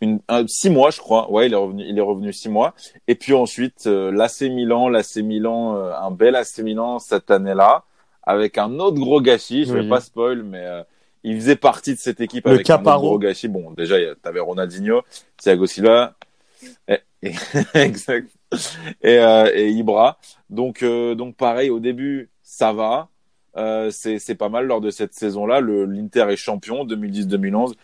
une, 0.00 0.20
un, 0.28 0.46
six 0.48 0.68
mois, 0.70 0.90
je 0.90 0.98
crois. 0.98 1.30
Ouais, 1.30 1.46
il 1.46 1.52
est 1.52 1.56
revenu, 1.56 1.84
il 1.86 1.96
est 1.96 2.02
revenu 2.02 2.32
six 2.32 2.48
mois. 2.48 2.74
Et 3.08 3.14
puis 3.14 3.32
ensuite, 3.34 3.86
euh, 3.86 4.10
l'AC 4.10 4.42
Milan, 4.42 4.88
l'AC 4.88 5.16
Milan, 5.18 5.76
euh, 5.76 5.92
un 5.96 6.10
bel 6.10 6.34
AC 6.36 6.58
Milan 6.58 6.98
cette 6.98 7.30
année-là, 7.30 7.84
avec 8.24 8.58
un 8.58 8.78
autre 8.80 8.98
gros 8.98 9.20
gâchis. 9.20 9.64
Je 9.66 9.72
Oui. 9.72 9.82
vais 9.82 9.88
pas 9.88 10.00
spoil, 10.00 10.42
mais 10.42 10.64
euh, 10.66 10.82
il 11.24 11.36
faisait 11.36 11.56
partie 11.56 11.94
de 11.94 11.98
cette 11.98 12.20
équipe 12.20 12.46
Le 12.46 12.52
avec 12.52 12.66
Caparo. 12.66 13.18
gâchis. 13.18 13.48
Bon, 13.48 13.70
déjà, 13.72 13.98
il 13.98 14.04
y 14.04 14.06
a- 14.08 14.14
t'avais 14.14 14.40
Ronaldinho, 14.40 15.02
Thiago 15.36 15.66
Silva, 15.66 16.14
et, 16.88 16.98
et- 17.22 17.32
exact, 17.74 18.30
et, 19.02 19.18
euh, 19.18 19.50
et 19.54 19.70
Ibra. 19.70 20.18
Donc, 20.50 20.82
euh, 20.82 21.14
donc 21.14 21.36
pareil, 21.36 21.70
au 21.70 21.80
début, 21.80 22.30
ça 22.42 22.72
va. 22.72 23.08
Euh, 23.56 23.90
c'est 23.90 24.18
c'est 24.18 24.34
pas 24.34 24.48
mal 24.48 24.66
lors 24.66 24.80
de 24.80 24.90
cette 24.90 25.12
saison-là. 25.12 25.60
Le 25.60 25.84
l'Inter 25.84 26.26
est 26.30 26.36
champion 26.36 26.84
2010-2011. 26.84 27.74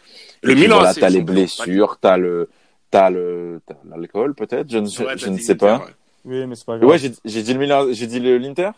Le 0.42 0.54
Milan, 0.54 0.76
voilà, 0.76 0.94
c'est 0.94 1.00
t'as 1.00 1.10
les 1.10 1.20
blessures, 1.20 1.98
t'as 2.00 2.16
le, 2.16 2.48
t'as 2.90 3.10
le, 3.10 3.60
t'as 3.66 3.74
l'alcool 3.84 4.34
peut-être. 4.34 4.70
Je 4.70 4.78
ne, 4.78 5.04
Ouais, 5.04 5.18
je 5.18 5.28
ne 5.28 5.38
sais 5.38 5.56
pas. 5.56 5.78
ouais. 5.78 5.92
Oui, 6.24 6.46
mais 6.46 6.54
c'est 6.54 6.64
pas 6.64 6.78
grave. 6.78 6.88
Ouais, 6.88 6.98
j'ai 6.98 7.12
j'ai 7.24 7.42
dit 7.42 7.52
le 7.52 7.58
Milan, 7.60 7.86
j'ai 7.90 8.06
dit 8.06 8.18
le- 8.18 8.38
l'Inter? 8.38 8.70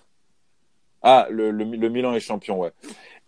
Ah, 1.03 1.27
le, 1.31 1.51
le, 1.51 1.65
le 1.65 1.89
Milan 1.89 2.13
est 2.15 2.21
champion, 2.21 2.59
ouais. 2.61 2.73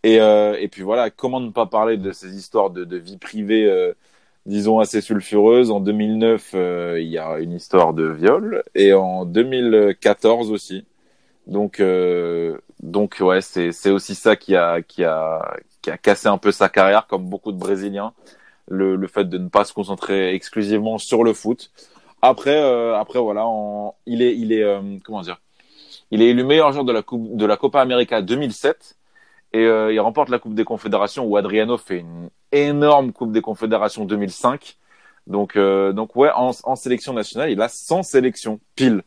Et, 0.05 0.21
euh, 0.21 0.57
et 0.59 0.69
puis 0.69 0.83
voilà, 0.83 1.11
comment 1.11 1.41
ne 1.41 1.51
pas 1.51 1.67
parler 1.67 1.97
de 1.97 2.13
ces 2.13 2.37
histoires 2.37 2.71
de, 2.71 2.85
de 2.85 2.97
vie 2.97 3.19
privée, 3.19 3.67
euh, 3.67 3.93
disons 4.47 4.81
assez 4.81 5.01
sulfureuses? 5.01 5.71
En 5.71 5.81
2009, 5.81 6.53
euh, 6.55 7.01
il 7.01 7.09
y 7.09 7.19
a 7.19 7.39
une 7.39 7.53
histoire 7.53 7.95
de 7.95 8.05
viol, 8.07 8.63
et 8.75 8.93
en 8.95 9.25
2014 9.25 10.51
aussi. 10.51 10.85
Donc, 11.47 11.81
euh, 11.81 12.59
donc 12.83 13.19
ouais, 13.21 13.41
c'est 13.43 13.73
c'est 13.73 13.91
aussi 13.91 14.15
ça 14.15 14.37
qui 14.37 14.57
a 14.57 14.83
qui 14.83 15.05
a 15.05 15.57
qui 15.83 15.91
a 15.91 15.99
cassé 15.99 16.29
un 16.29 16.39
peu 16.39 16.53
sa 16.53 16.69
carrière, 16.69 17.07
comme 17.07 17.25
beaucoup 17.29 17.53
de 17.53 17.59
Brésiliens. 17.59 18.13
Le, 18.69 18.97
le 18.97 19.09
fait 19.09 19.25
de 19.29 19.39
ne 19.39 19.49
pas 19.49 19.65
se 19.65 19.73
concentrer 19.75 20.35
exclusivement 20.35 20.99
sur 20.99 21.25
le 21.25 21.33
foot. 21.35 21.71
Après, 22.23 22.57
euh, 22.63 22.97
après 22.97 23.19
voilà, 23.21 23.47
en, 23.47 23.97
il 24.07 24.23
est, 24.23 24.37
il 24.39 24.53
est, 24.53 24.63
euh, 24.63 24.81
comment 25.05 25.23
dire, 25.23 25.41
il 26.11 26.23
est 26.23 26.29
élu 26.31 26.45
meilleur 26.45 26.73
joueur 26.73 26.85
de 26.85 26.93
la 26.93 27.03
coupe 27.03 27.37
de 27.37 27.47
la 27.47 27.57
Copa 27.57 27.81
América 27.81 28.23
2007 28.23 28.97
et 29.53 29.65
euh, 29.67 29.93
il 29.93 30.01
remporte 30.01 30.29
la 30.31 30.39
Coupe 30.39 30.55
des 30.55 30.65
Confédérations 30.65 31.25
où 31.25 31.37
Adriano 31.37 31.77
fait 31.79 31.99
une 31.99 32.29
énorme 32.53 33.13
Coupe 33.13 33.33
des 33.33 33.41
Confédérations 33.43 34.05
2005. 34.05 34.77
Donc, 35.27 35.57
euh, 35.57 35.93
donc 35.93 36.17
ouais, 36.17 36.31
en, 36.35 36.51
en 36.65 36.77
sélection 36.77 37.13
nationale, 37.13 37.51
il 37.51 37.61
a 37.61 37.69
100 37.69 38.03
sélections 38.03 38.59
pile. 38.77 39.03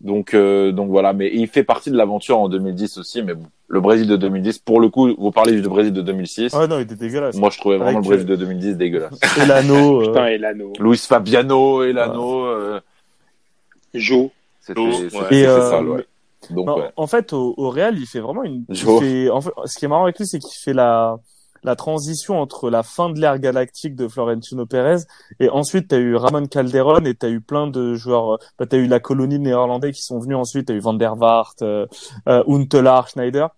Donc, 0.00 0.32
euh, 0.32 0.72
donc 0.72 0.88
voilà, 0.88 1.12
mais 1.12 1.30
il 1.34 1.46
fait 1.46 1.64
partie 1.64 1.90
de 1.90 1.96
l'aventure 1.96 2.38
en 2.38 2.48
2010 2.48 2.96
aussi. 2.96 3.22
Mais 3.22 3.34
bon, 3.34 3.44
le 3.68 3.80
Brésil 3.82 4.06
de 4.08 4.16
2010, 4.16 4.58
pour 4.60 4.80
le 4.80 4.88
coup, 4.88 5.14
vous 5.18 5.30
parlez 5.30 5.60
du 5.60 5.68
Brésil 5.68 5.92
de 5.92 6.00
2006. 6.00 6.54
Ah 6.54 6.66
non, 6.66 6.78
il 6.78 6.82
était 6.82 6.94
dégueulasse. 6.94 7.36
Moi, 7.36 7.50
je 7.50 7.58
trouvais 7.58 7.76
vraiment 7.76 7.98
Avec, 7.98 8.04
le 8.04 8.08
Brésil 8.08 8.26
de 8.26 8.36
2010 8.36 8.76
dégueulasse. 8.78 9.18
Elano, 9.42 10.00
euh, 10.00 10.06
Putain, 10.06 10.26
Elano. 10.28 10.72
Luis 10.80 10.96
Fabiano, 11.06 11.82
Elano, 11.82 12.46
euh, 12.46 12.80
Jo. 13.92 14.30
c'était 14.60 14.80
Joe, 14.80 14.96
c'était- 14.96 15.16
ouais. 15.18 15.46
euh, 15.46 15.82
ouais. 15.82 16.06
Donc, 16.48 16.66
Non, 16.66 16.76
ouais. 16.78 16.90
En 16.96 17.06
fait, 17.06 17.32
au, 17.32 17.54
au 17.58 17.68
Real, 17.70 17.98
il 17.98 18.06
fait 18.06 18.20
vraiment 18.20 18.42
une. 18.44 18.64
fait- 19.00 19.28
en 19.30 19.40
fait, 19.40 19.50
ce 19.66 19.78
qui 19.78 19.84
est 19.84 19.88
marrant 19.88 20.04
avec 20.04 20.18
lui, 20.18 20.26
c'est 20.26 20.38
qu'il 20.38 20.58
fait 20.58 20.72
la 20.72 21.16
la 21.62 21.76
transition 21.76 22.40
entre 22.40 22.70
la 22.70 22.82
fin 22.82 23.10
de 23.10 23.20
l'ère 23.20 23.38
galactique 23.38 23.94
de 23.94 24.08
Florentino 24.08 24.64
Pérez 24.64 25.02
et 25.40 25.50
ensuite 25.50 25.88
t'as 25.88 25.98
eu 25.98 26.16
Ramon 26.16 26.46
Calderon 26.46 27.04
et 27.04 27.14
t'as 27.14 27.28
eu 27.28 27.42
plein 27.42 27.66
de 27.66 27.94
joueurs. 27.94 28.38
Bah, 28.58 28.64
t'as 28.64 28.78
eu 28.78 28.86
la 28.86 28.98
colonie 28.98 29.38
néerlandais 29.38 29.92
qui 29.92 30.00
sont 30.00 30.18
venus 30.18 30.38
ensuite. 30.38 30.68
T'as 30.68 30.72
eu 30.74 30.78
Van 30.80 30.94
der 30.94 31.16
Vaart, 31.16 31.56
euh, 31.60 31.86
euh, 32.30 32.42
Huntelaar, 32.48 33.08
Schneider. 33.08 33.50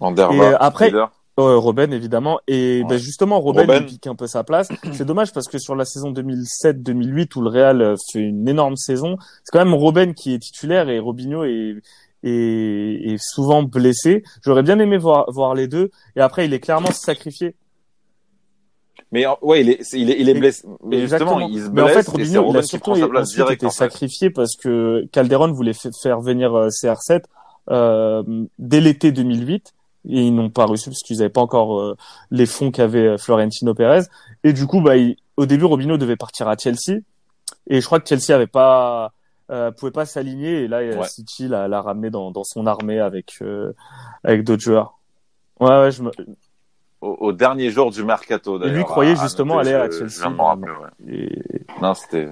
Van 0.00 0.10
der 0.10 0.32
Et, 0.32 0.36
Vaart, 0.36 0.52
euh, 0.54 0.56
après- 0.58 0.88
Schneider. 0.88 1.10
Euh, 1.38 1.58
Robben 1.58 1.92
évidemment 1.92 2.40
et 2.48 2.80
Ouais. 2.82 2.88
ben 2.88 2.96
justement 2.98 3.40
Robben, 3.40 3.66
Robben. 3.66 3.84
pique 3.86 4.06
un 4.06 4.14
peu 4.14 4.26
sa 4.26 4.42
place. 4.42 4.68
C'est 4.92 5.04
dommage 5.04 5.32
parce 5.34 5.48
que 5.48 5.58
sur 5.58 5.74
la 5.76 5.84
saison 5.84 6.10
2007-2008 6.12 7.36
où 7.36 7.42
le 7.42 7.50
Real 7.50 7.82
euh, 7.82 7.94
fait 8.10 8.20
une 8.20 8.48
énorme 8.48 8.76
saison, 8.76 9.16
c'est 9.44 9.52
quand 9.52 9.62
même 9.62 9.74
Robben 9.74 10.14
qui 10.14 10.32
est 10.32 10.38
titulaire 10.38 10.88
et 10.88 10.98
Robinho 10.98 11.44
est 11.44 11.76
est, 12.22 12.30
est 13.12 13.18
souvent 13.22 13.62
blessé. 13.62 14.22
J'aurais 14.42 14.62
bien 14.62 14.78
aimé 14.78 14.96
voir 14.96 15.30
voir 15.30 15.54
les 15.54 15.68
deux 15.68 15.90
et 16.16 16.20
après 16.22 16.46
il 16.46 16.54
est 16.54 16.60
clairement 16.60 16.90
sacrifié. 16.90 17.54
Mais 19.12 19.24
ouais, 19.42 19.60
il 19.60 19.70
est, 19.70 19.92
il 19.92 20.10
est, 20.10 20.20
il 20.20 20.28
est 20.28 20.34
blessé. 20.34 20.66
Mais 20.84 21.00
justement, 21.02 21.38
il 21.48 21.62
se 21.62 21.68
Mais 21.68 21.82
en 21.82 21.84
blesse 21.84 21.96
fait 22.06 22.08
Robinho 22.10 22.50
il 22.50 22.56
a 22.56 22.62
qui 22.62 22.68
surtout 22.68 22.90
prend 22.92 23.00
sa 23.00 23.08
place 23.08 23.22
ensuite 23.28 23.36
direct. 23.44 23.60
été 23.62 23.66
en 23.66 23.70
fait. 23.70 23.76
sacrifié 23.76 24.30
parce 24.30 24.56
que 24.56 25.06
Calderon 25.12 25.52
voulait 25.52 25.74
fa- 25.74 25.90
faire 26.02 26.20
venir 26.20 26.54
euh, 26.54 26.68
CR7 26.68 27.22
euh, 27.70 28.22
dès 28.58 28.80
l'été 28.80 29.12
2008 29.12 29.74
et 30.08 30.22
ils 30.26 30.34
n'ont 30.34 30.50
pas 30.50 30.64
reçu 30.66 30.88
parce 30.90 31.02
qu'ils 31.02 31.18
n'avaient 31.18 31.28
pas 31.30 31.40
encore 31.40 31.80
euh, 31.80 31.96
les 32.30 32.46
fonds 32.46 32.70
qu'avait 32.70 33.06
euh, 33.06 33.18
Florentino 33.18 33.74
Pérez 33.74 34.02
et 34.44 34.52
du 34.52 34.66
coup 34.66 34.80
bah 34.80 34.96
il- 34.96 35.16
au 35.36 35.46
début 35.46 35.64
Robinho 35.64 35.96
devait 35.98 36.16
partir 36.16 36.48
à 36.48 36.56
Chelsea 36.56 37.00
et 37.68 37.80
je 37.80 37.86
crois 37.86 38.00
que 38.00 38.08
Chelsea 38.08 38.34
avait 38.34 38.46
pas 38.46 39.12
euh, 39.50 39.70
pouvait 39.70 39.92
pas 39.92 40.06
s'aligner 40.06 40.62
et 40.64 40.68
là 40.68 40.78
euh, 40.78 40.96
Ouais. 40.98 41.08
City 41.08 41.48
l'a, 41.48 41.68
l'a 41.68 41.80
ramené 41.82 42.10
dans, 42.10 42.30
dans 42.30 42.44
son 42.44 42.66
armée 42.66 42.98
avec 43.00 43.34
euh, 43.42 43.72
avec 44.24 44.44
d'autres 44.44 44.62
joueurs. 44.62 44.98
Ouais 45.60 45.68
ouais 45.80 45.90
je 45.90 46.02
me... 46.02 46.10
Au, 47.00 47.16
au 47.20 47.32
dernier 47.32 47.70
jour 47.70 47.90
du 47.90 48.02
mercato. 48.04 48.56
Et 48.56 48.60
d'ailleurs, 48.60 48.76
lui 48.76 48.84
croyait 48.84 49.12
à 49.18 49.22
justement 49.22 49.58
aller 49.58 49.74
à 49.74 49.90
Chelsea. 49.90 50.08
Je 50.08 50.24
rappeler, 50.42 50.72
ouais. 50.72 51.14
et, 51.14 51.42
Non, 51.82 51.92
c'était. 51.94 52.30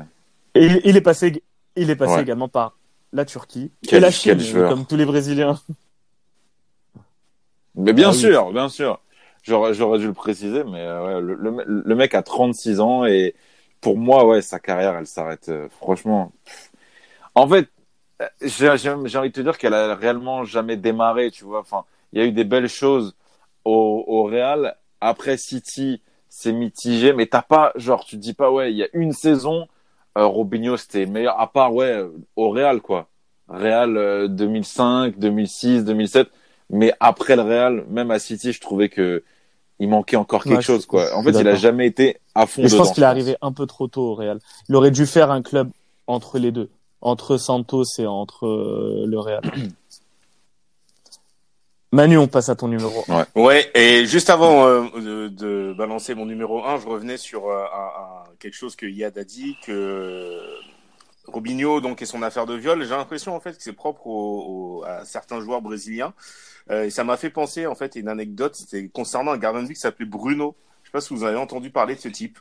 et 0.55 0.65
il, 0.67 0.81
il 0.85 0.97
est 0.97 1.01
passé 1.03 1.43
il 1.77 1.91
est 1.91 1.97
passé 1.97 2.15
Ouais. 2.15 2.23
également 2.23 2.49
par 2.49 2.77
la 3.13 3.25
Turquie 3.25 3.71
Quel- 3.87 3.99
et 3.99 4.01
la 4.01 4.11
Chine 4.11 4.39
comme 4.69 4.87
tous 4.87 4.97
les 4.97 5.05
Brésiliens. 5.05 5.59
Mais 7.75 7.93
bien 7.93 8.09
Ah 8.09 8.15
oui. 8.15 8.31
sûr, 8.31 8.53
bien 8.53 8.69
sûr. 8.69 9.01
J'aurais, 9.43 9.75
j'aurais 9.75 9.99
dû 9.99 10.07
le 10.07 10.13
préciser, 10.15 10.65
mais 10.65 10.81
euh, 10.81 11.21
ouais, 11.21 11.21
le, 11.21 11.35
le, 11.35 11.65
le 11.85 11.95
mec 11.95 12.15
a 12.15 12.23
36 12.23 12.81
ans 12.81 13.05
et 13.05 13.35
pour 13.81 13.99
moi, 13.99 14.27
ouais, 14.27 14.41
sa 14.43 14.59
carrière, 14.59 14.97
elle 14.97 15.07
s'arrête. 15.07 15.49
euh, 15.51 15.69
franchement, 15.69 16.33
en 17.35 17.49
fait, 17.49 17.69
euh, 18.23 18.29
j'ai, 18.43 18.77
j'ai, 18.79 18.95
j'ai 19.07 19.19
envie 19.19 19.31
de 19.31 19.35
te 19.35 19.41
dire 19.41 19.59
qu'elle 19.59 19.75
a 19.75 19.95
réellement 19.95 20.45
jamais 20.45 20.77
démarré, 20.77 21.31
tu 21.31 21.45
vois. 21.45 21.61
Enfin, 21.61 21.85
il 22.13 22.21
y 22.21 22.23
a 22.23 22.27
eu 22.27 22.33
des 22.33 22.45
belles 22.45 22.69
choses 22.69 23.17
au, 23.65 24.05
au 24.07 24.25
Real. 24.25 24.77
Après 25.01 25.37
City, 25.37 26.03
c'est 26.29 26.53
mitigé, 26.53 27.13
mais 27.13 27.27
t'as 27.27 27.43
pas, 27.43 27.73
genre, 27.77 28.05
tu 28.05 28.17
te 28.17 28.21
dis 28.23 28.35
pas, 28.35 28.51
ouais, 28.53 28.73
il 28.73 28.77
y 28.79 28.85
a 28.85 28.89
une 28.95 29.13
saison, 29.13 29.69
euh, 30.19 30.27
Robinho, 30.27 30.77
c'était 30.77 31.07
meilleur, 31.07 31.39
à 31.41 31.53
part, 31.53 31.75
ouais, 31.75 32.03
au 32.37 32.51
Real, 32.51 32.81
quoi. 32.81 33.09
Real 33.49 33.97
euh, 33.99 34.29
2005, 34.29 35.19
2006, 35.19 35.85
2007. 35.85 36.29
Mais 36.71 36.93
après 37.01 37.37
le 37.37 37.43
Real, 37.43 37.85
même 37.89 38.11
à 38.11 38.19
City, 38.19 38.53
je 38.53 38.61
trouvais 38.61 38.89
que 38.89 39.23
il 39.81 39.89
manquait 39.89 40.17
encore 40.17 40.45
quelque 40.45 40.55
Ouais, 40.57 40.61
je- 40.63 40.67
chose, 40.67 40.87
quoi. 40.87 41.15
En 41.17 41.23
fait, 41.23 41.31
il 41.31 41.49
a 41.49 41.57
jamais 41.57 41.87
été 41.87 42.19
à 42.35 42.47
fond 42.47 42.63
Et 42.63 42.69
je 42.69 42.77
pense 42.77 42.93
qu'il 42.93 43.03
est 43.03 43.07
arrivé 43.07 43.37
un 43.43 43.53
peu 43.53 43.67
trop 43.67 43.89
tôt 43.89 44.03
au 44.11 44.15
Real. 44.15 44.39
Il 44.69 44.77
aurait 44.77 44.91
dû 44.93 45.05
faire 45.05 45.31
un 45.31 45.43
club 45.43 45.71
entre 46.07 46.39
les 46.39 46.53
deux, 46.53 46.71
entre 47.01 47.37
Santos 47.39 47.85
et 47.99 48.07
entre 48.07 48.47
euh, 48.47 49.05
le 49.07 49.19
Real. 49.19 49.43
Manu, 51.93 52.19
on 52.19 52.27
passe 52.27 52.49
à 52.49 52.57
ton 52.57 52.67
numéro. 52.69 53.05
Ouais, 53.37 53.71
et 53.75 54.05
juste 54.07 54.29
avant 54.29 54.67
euh, 54.67 54.83
de, 54.97 55.29
de 55.29 55.75
balancer 55.79 56.15
mon 56.17 56.27
numéro 56.27 56.65
1, 56.65 56.79
je 56.81 56.87
revenais 56.89 57.17
sur 57.17 57.49
euh, 57.49 57.63
un- 57.73 58.01
un- 58.03 58.25
quelque 58.41 58.55
chose 58.57 58.75
que 58.75 58.85
Yad 58.87 59.17
a 59.17 59.23
dit, 59.23 59.57
que 59.65 60.41
Robinho 61.29 61.81
donc, 61.81 62.03
et 62.03 62.07
son 62.07 62.23
affaire 62.23 62.47
de 62.47 62.55
viol, 62.55 62.83
j'ai 62.83 62.91
l'impression 62.91 63.37
en 63.37 63.41
fait 63.41 63.57
que 63.57 63.63
c'est 63.63 63.73
propre 63.73 64.09
au- 64.09 64.81
au- 64.81 64.85
à 64.85 65.05
certains 65.05 65.41
joueurs 65.41 65.63
brésiliens. 65.63 66.13
Euh, 66.71 66.85
et 66.85 66.91
ça 66.91 67.05
m'a 67.05 67.17
fait 67.17 67.31
penser 67.31 67.67
en 67.67 67.75
fait 67.75 67.97
à 67.97 67.99
une 67.99 68.09
anecdote, 68.09 68.55
c'était 68.55 68.89
concernant 68.89 69.33
un 69.33 69.39
gardien 69.39 69.63
de 69.63 69.69
but 69.69 69.75
qui 69.75 69.81
s'appelait 69.81 70.07
Bruno. 70.07 70.57
Je 70.83 70.89
sais 70.89 70.93
pas 70.93 71.01
si 71.01 71.15
vous 71.15 71.25
avez 71.25 71.37
entendu 71.37 71.71
parler 71.71 71.95
de 71.95 72.01
ce 72.01 72.09
type. 72.09 72.39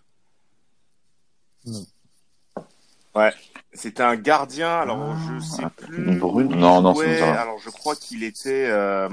Ouais, 3.15 3.31
c'était 3.73 4.03
un 4.03 4.15
gardien, 4.15 4.79
alors 4.79 5.15
je 5.17 5.39
sais 5.39 5.63
plus. 5.77 6.17
Bruno 6.17 6.49
où 6.49 6.53
il 6.53 6.57
Non, 6.57 6.81
non, 6.81 6.95
ça 6.95 7.01
rien. 7.03 7.33
Alors 7.33 7.59
je 7.59 7.69
crois 7.69 7.95
qu'il 7.95 8.23
était 8.23 8.65
euh, 8.69 9.07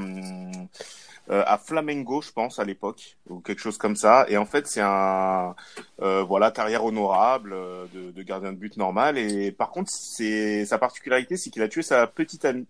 euh, 1.31 1.45
à 1.47 1.59
Flamengo, 1.59 2.23
je 2.23 2.33
pense, 2.33 2.59
à 2.59 2.65
l'époque, 2.65 3.19
ou 3.29 3.41
quelque 3.41 3.61
chose 3.61 3.79
comme 3.79 3.95
ça. 3.97 4.25
Et 4.29 4.37
en 4.37 4.47
fait, 4.47 4.67
c'est 4.67 4.81
un 4.81 5.55
euh, 6.01 6.23
voilà 6.25 6.51
carrière 6.51 6.85
honorable 6.85 7.53
euh, 7.53 7.87
de, 7.93 8.11
de 8.11 8.23
gardien 8.23 8.53
de 8.53 8.57
but 8.57 8.77
normal. 8.77 9.19
Et 9.19 9.53
par 9.53 9.71
contre, 9.71 9.91
c'est 9.93 10.65
sa 10.67 10.79
particularité, 10.79 11.37
c'est 11.37 11.51
qu'il 11.51 11.63
a 11.63 11.69
tué 11.69 11.83
sa 11.83 12.07
petite 12.07 12.45
amie. 12.45 12.67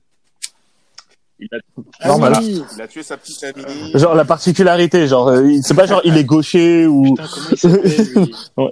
Il 1.41 1.49
a, 1.53 2.07
Normal. 2.07 2.33
Voilà. 2.35 2.47
il 2.75 2.83
a 2.83 2.87
tué 2.89 3.03
sa 3.03 3.17
petite 3.17 3.43
amie. 3.45 3.93
Genre 3.95 4.15
la 4.15 4.25
particularité, 4.25 5.07
genre 5.09 5.29
euh, 5.29 5.51
il- 5.51 5.62
c'est 5.62 5.75
pas 5.75 5.87
genre 5.87 6.03
il 6.05 6.17
est 6.17 6.25
gaucher 6.25 6.87
ou 6.87 7.15
Putain, 7.15 7.29
il 7.53 7.57
s'appelle 7.59 7.83
lui 8.15 8.35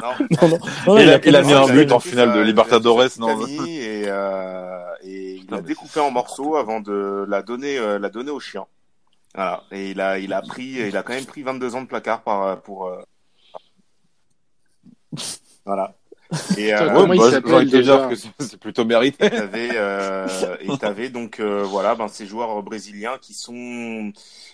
Non, 0.00 0.12
non, 0.30 0.48
non, 0.48 0.58
non, 0.86 0.98
Il 0.98 1.02
il 1.02 1.10
a- 1.10 1.14
a- 1.14 1.20
il 1.26 1.36
a 1.36 1.42
mis 1.42 1.52
un 1.52 1.66
but 1.68 1.92
en 1.92 2.00
finale 2.00 2.32
de 2.34 2.40
Libertadores, 2.40 3.10
non 3.18 3.46
Et, 3.66 4.04
euh, 4.06 4.80
et 5.02 5.34
il 5.34 5.46
l'a 5.50 5.60
découpé 5.60 6.00
en 6.00 6.10
morceaux 6.10 6.56
avant 6.56 6.80
de 6.80 7.24
la 7.28 7.42
donner, 7.42 7.78
euh, 7.78 7.98
la 7.98 8.08
donner 8.08 8.30
au 8.30 8.40
chien. 8.40 8.64
Voilà. 9.34 9.62
Et 9.70 9.90
il 9.90 10.00
a, 10.00 10.18
il 10.18 10.32
a 10.32 10.40
pris, 10.42 10.64
il 10.88 10.96
a 10.96 11.02
quand 11.02 11.12
même 11.12 11.26
pris 11.26 11.42
22 11.42 11.74
ans 11.74 11.82
de 11.82 11.86
placard 11.86 12.22
par, 12.22 12.60
pour, 12.62 12.86
euh, 12.86 12.96
voilà. 15.66 15.94
Et, 16.58 16.74
euh, 16.74 16.90
bah, 17.06 17.30
te 17.30 17.80
dire 17.80 18.08
que 18.08 18.14
c'est 18.44 18.58
plutôt 18.60 18.84
mérité. 18.84 19.26
et 19.26 19.30
t'avais 19.30 19.70
euh, 19.74 20.26
et 20.60 20.76
t'avais 20.78 21.08
donc 21.08 21.40
euh, 21.40 21.62
voilà 21.62 21.94
ben 21.94 22.08
ces 22.08 22.26
joueurs 22.26 22.62
brésiliens 22.62 23.16
qui 23.18 23.32
sont 23.32 24.12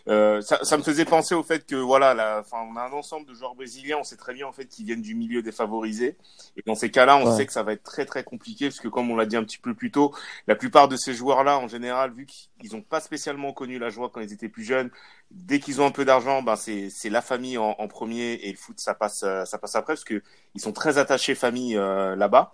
euh, 0.09 0.41
ça, 0.41 0.61
ça 0.63 0.77
me 0.79 0.83
faisait 0.85 1.05
penser 1.05 1.35
au 1.35 1.43
fait 1.43 1.67
que 1.67 1.75
voilà 1.75 2.15
la 2.15 2.41
enfin 2.41 2.59
on 2.73 2.77
a 2.77 2.83
un 2.83 2.93
ensemble 2.93 3.27
de 3.27 3.35
joueurs 3.35 3.55
brésiliens 3.57 3.97
on 3.99 4.05
sait 4.05 4.17
très 4.17 4.35
bien 4.35 4.47
en 4.47 4.53
fait 4.53 4.67
qu'ils 4.67 4.85
viennent 4.87 5.03
du 5.03 5.17
milieu 5.17 5.43
défavorisé 5.43 6.17
et 6.57 6.63
dans 6.65 6.77
ces 6.77 6.91
cas-là 6.93 7.17
on 7.17 7.25
Ouais. 7.29 7.37
sait 7.39 7.47
que 7.47 7.53
ça 7.53 7.63
va 7.65 7.73
être 7.73 7.83
très 7.83 8.05
très 8.05 8.23
compliqué 8.23 8.69
parce 8.69 8.79
que 8.81 8.89
comme 8.89 9.11
on 9.11 9.17
l'a 9.17 9.27
dit 9.27 9.37
un 9.37 9.43
petit 9.45 9.59
peu 9.59 9.75
plus 9.75 9.91
tôt 9.91 10.15
la 10.47 10.55
plupart 10.55 10.87
de 10.89 10.97
ces 10.97 11.13
joueurs 11.15 11.43
là 11.43 11.59
en 11.59 11.67
général 11.67 12.13
vu 12.13 12.27
qu'ils 12.27 12.77
ont 12.77 12.83
pas 12.83 13.01
spécialement 13.01 13.53
connu 13.53 13.79
la 13.81 13.89
joie 13.91 14.11
quand 14.13 14.21
ils 14.21 14.33
étaient 14.33 14.49
plus 14.49 14.65
jeunes 14.65 14.91
dès 15.31 15.61
qu'ils 15.61 15.81
ont 15.81 15.87
un 15.87 15.91
peu 15.91 16.05
d'argent 16.05 16.43
ben 16.43 16.57
c'est 16.57 17.11
la 17.11 17.23
famille 17.23 17.59
en, 17.59 17.75
en 17.79 17.89
premier 17.89 18.35
et 18.35 18.51
le 18.51 18.57
foot 18.57 18.79
ça 18.79 18.95
passe 18.95 19.23
euh, 19.25 19.45
ça 19.45 19.59
passe 19.59 19.75
après 19.75 19.95
parce 19.95 20.05
que 20.05 20.23
ils 20.55 20.61
sont 20.61 20.73
très 20.73 20.99
attachés 20.99 21.35
famille 21.35 21.77
euh, 21.77 22.15
là-bas 22.17 22.53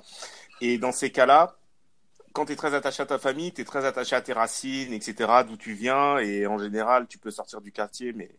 et 0.61 0.79
dans 0.79 0.93
ces 0.93 1.11
cas-là 1.11 1.57
quand 2.33 2.47
tu 2.47 2.53
es 2.53 2.57
très 2.57 2.75
attaché 2.75 3.03
à 3.03 3.07
ta 3.07 3.19
famille, 3.19 3.53
tu 3.53 3.63
es 3.63 3.65
très 3.65 3.85
attaché 3.85 4.15
à 4.15 4.21
tes 4.21 4.33
racines, 4.33 4.93
etc., 4.93 5.43
d'où 5.47 5.57
tu 5.57 5.73
viens, 5.73 6.19
et 6.19 6.47
en 6.47 6.59
général, 6.59 7.07
tu 7.09 7.19
peux 7.19 7.31
sortir 7.31 7.61
du 7.61 7.73
quartier, 7.73 8.13
mais 8.13 8.31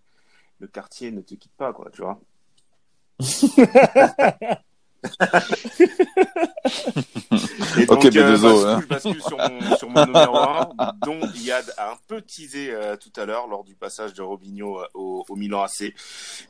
le 0.59 0.67
quartier 0.67 1.11
ne 1.11 1.21
te 1.21 1.35
quitte 1.35 1.51
pas, 1.57 1.73
quoi, 1.73 1.89
tu 1.91 2.01
vois. 2.01 2.19
Et 7.77 7.83
Ok, 7.87 8.03
donc, 8.03 8.13
mais 8.13 8.19
euh, 8.19 8.31
désolé, 8.31 8.63
bah, 8.63 8.75
hein. 8.75 8.83
bascule 8.89 9.21
sur 9.21 9.37
mon, 9.37 9.75
sur 9.77 9.89
mon 9.89 10.05
numéro 10.05 10.37
1, 10.37 10.69
dont 11.05 11.19
Yad 11.35 11.73
a 11.77 11.91
un 11.91 11.97
peu 12.07 12.21
teasé 12.21 12.71
euh, 12.71 12.95
tout 12.97 13.11
à 13.19 13.25
l'heure 13.25 13.47
lors 13.47 13.63
du 13.63 13.75
passage 13.75 14.13
de 14.13 14.21
Robinho 14.21 14.79
euh, 14.79 14.85
au, 14.93 15.25
au 15.27 15.35
Milan 15.35 15.61
AC. 15.63 15.93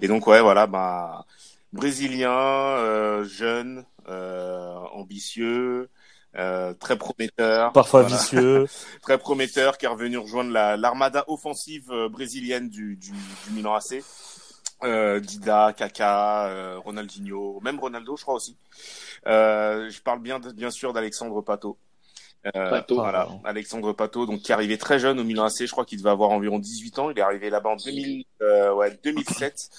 Et 0.02 0.08
donc, 0.08 0.28
ouais, 0.28 0.42
voilà, 0.42 0.68
bah, 0.68 1.26
brésilien, 1.74 2.32
euh, 2.32 3.24
jeune, 3.24 3.86
euh, 4.10 4.76
ambitieux, 4.94 5.90
euh, 6.38 6.74
très 6.74 6.98
prometteur. 6.98 7.72
parfois 7.74 8.04
Voilà 8.04 8.16
vicieux. 8.18 8.68
très 9.02 9.18
prometteur 9.18 9.78
qui 9.78 9.86
est 9.86 9.90
revenu 9.90 10.18
rejoindre 10.18 10.52
la 10.52 10.78
l'armada 10.78 11.26
offensive 11.28 11.92
euh, 11.92 12.10
brésilienne 12.10 12.70
du, 12.70 12.96
du, 12.96 13.12
du 13.12 13.52
Milan 13.54 13.76
AC. 13.76 14.02
Euh, 14.84 15.20
Dida, 15.20 15.74
Kaka, 15.78 16.48
euh, 16.48 16.80
Ronaldinho, 16.80 17.60
même 17.62 17.80
Ronaldo, 17.80 18.16
je 18.18 18.24
crois 18.24 18.36
aussi. 18.36 18.58
Euh, 19.28 19.90
je 19.90 20.02
parle 20.02 20.20
bien, 20.22 20.40
de- 20.40 20.52
bien 20.52 20.72
sûr 20.72 20.92
d'Alexandre 20.94 21.42
Pato. 21.42 21.78
Euh, 22.56 22.70
Pato. 22.72 22.96
Voilà, 22.96 23.28
Alexandre 23.44 23.94
Pato, 23.94 24.26
donc 24.26 24.40
qui 24.40 24.52
est 24.52 24.56
arrivé 24.56 24.80
très 24.80 24.98
jeune 24.98 25.20
au 25.20 25.24
Milan 25.24 25.44
AC. 25.46 25.66
Je 25.68 25.72
crois 25.72 25.86
qu'il 25.86 26.00
devait 26.00 26.10
avoir 26.10 26.32
environ 26.32 26.58
18 26.58 26.98
ans. 26.98 27.12
Il 27.12 27.20
est 27.20 27.22
arrivé 27.22 27.52
là-bas 27.52 27.70
en 27.72 27.76
2000, 27.76 28.26
euh, 28.42 28.74
ouais, 28.74 28.98
2007 29.04 29.70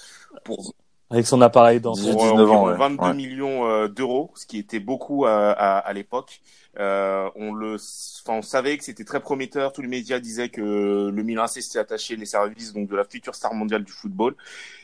pour 0.45 0.73
avec 1.09 1.27
son 1.27 1.41
appareil 1.41 1.79
dans 1.81 1.93
pour 1.93 2.07
euh, 2.07 2.13
19 2.13 2.29
ans, 2.31 2.33
environ 2.33 2.65
ouais. 2.69 2.77
22 2.77 3.03
Ouais. 3.07 3.13
millions 3.13 3.67
euh, 3.67 3.87
d'euros, 3.89 4.31
ce 4.35 4.45
qui 4.47 4.57
était 4.57 4.79
beaucoup 4.79 5.25
à, 5.25 5.51
à, 5.51 5.77
à 5.79 5.93
l'époque. 5.93 6.41
Euh, 6.79 7.29
on 7.35 7.53
le, 7.53 7.75
enfin, 7.75 8.39
on 8.39 8.41
savait 8.41 8.77
que 8.77 8.83
c'était 8.83 9.03
très 9.03 9.19
prometteur. 9.19 9.73
Tous 9.73 9.81
les 9.81 9.87
médias 9.87 10.19
disaient 10.19 10.49
que 10.49 11.09
le 11.09 11.23
Milan 11.23 11.47
s'était 11.47 11.79
attaché 11.79 12.15
les 12.15 12.25
services 12.25 12.73
donc 12.73 12.89
de 12.89 12.95
la 12.95 13.03
future 13.03 13.35
star 13.35 13.53
mondiale 13.53 13.83
du 13.83 13.91
football. 13.91 14.35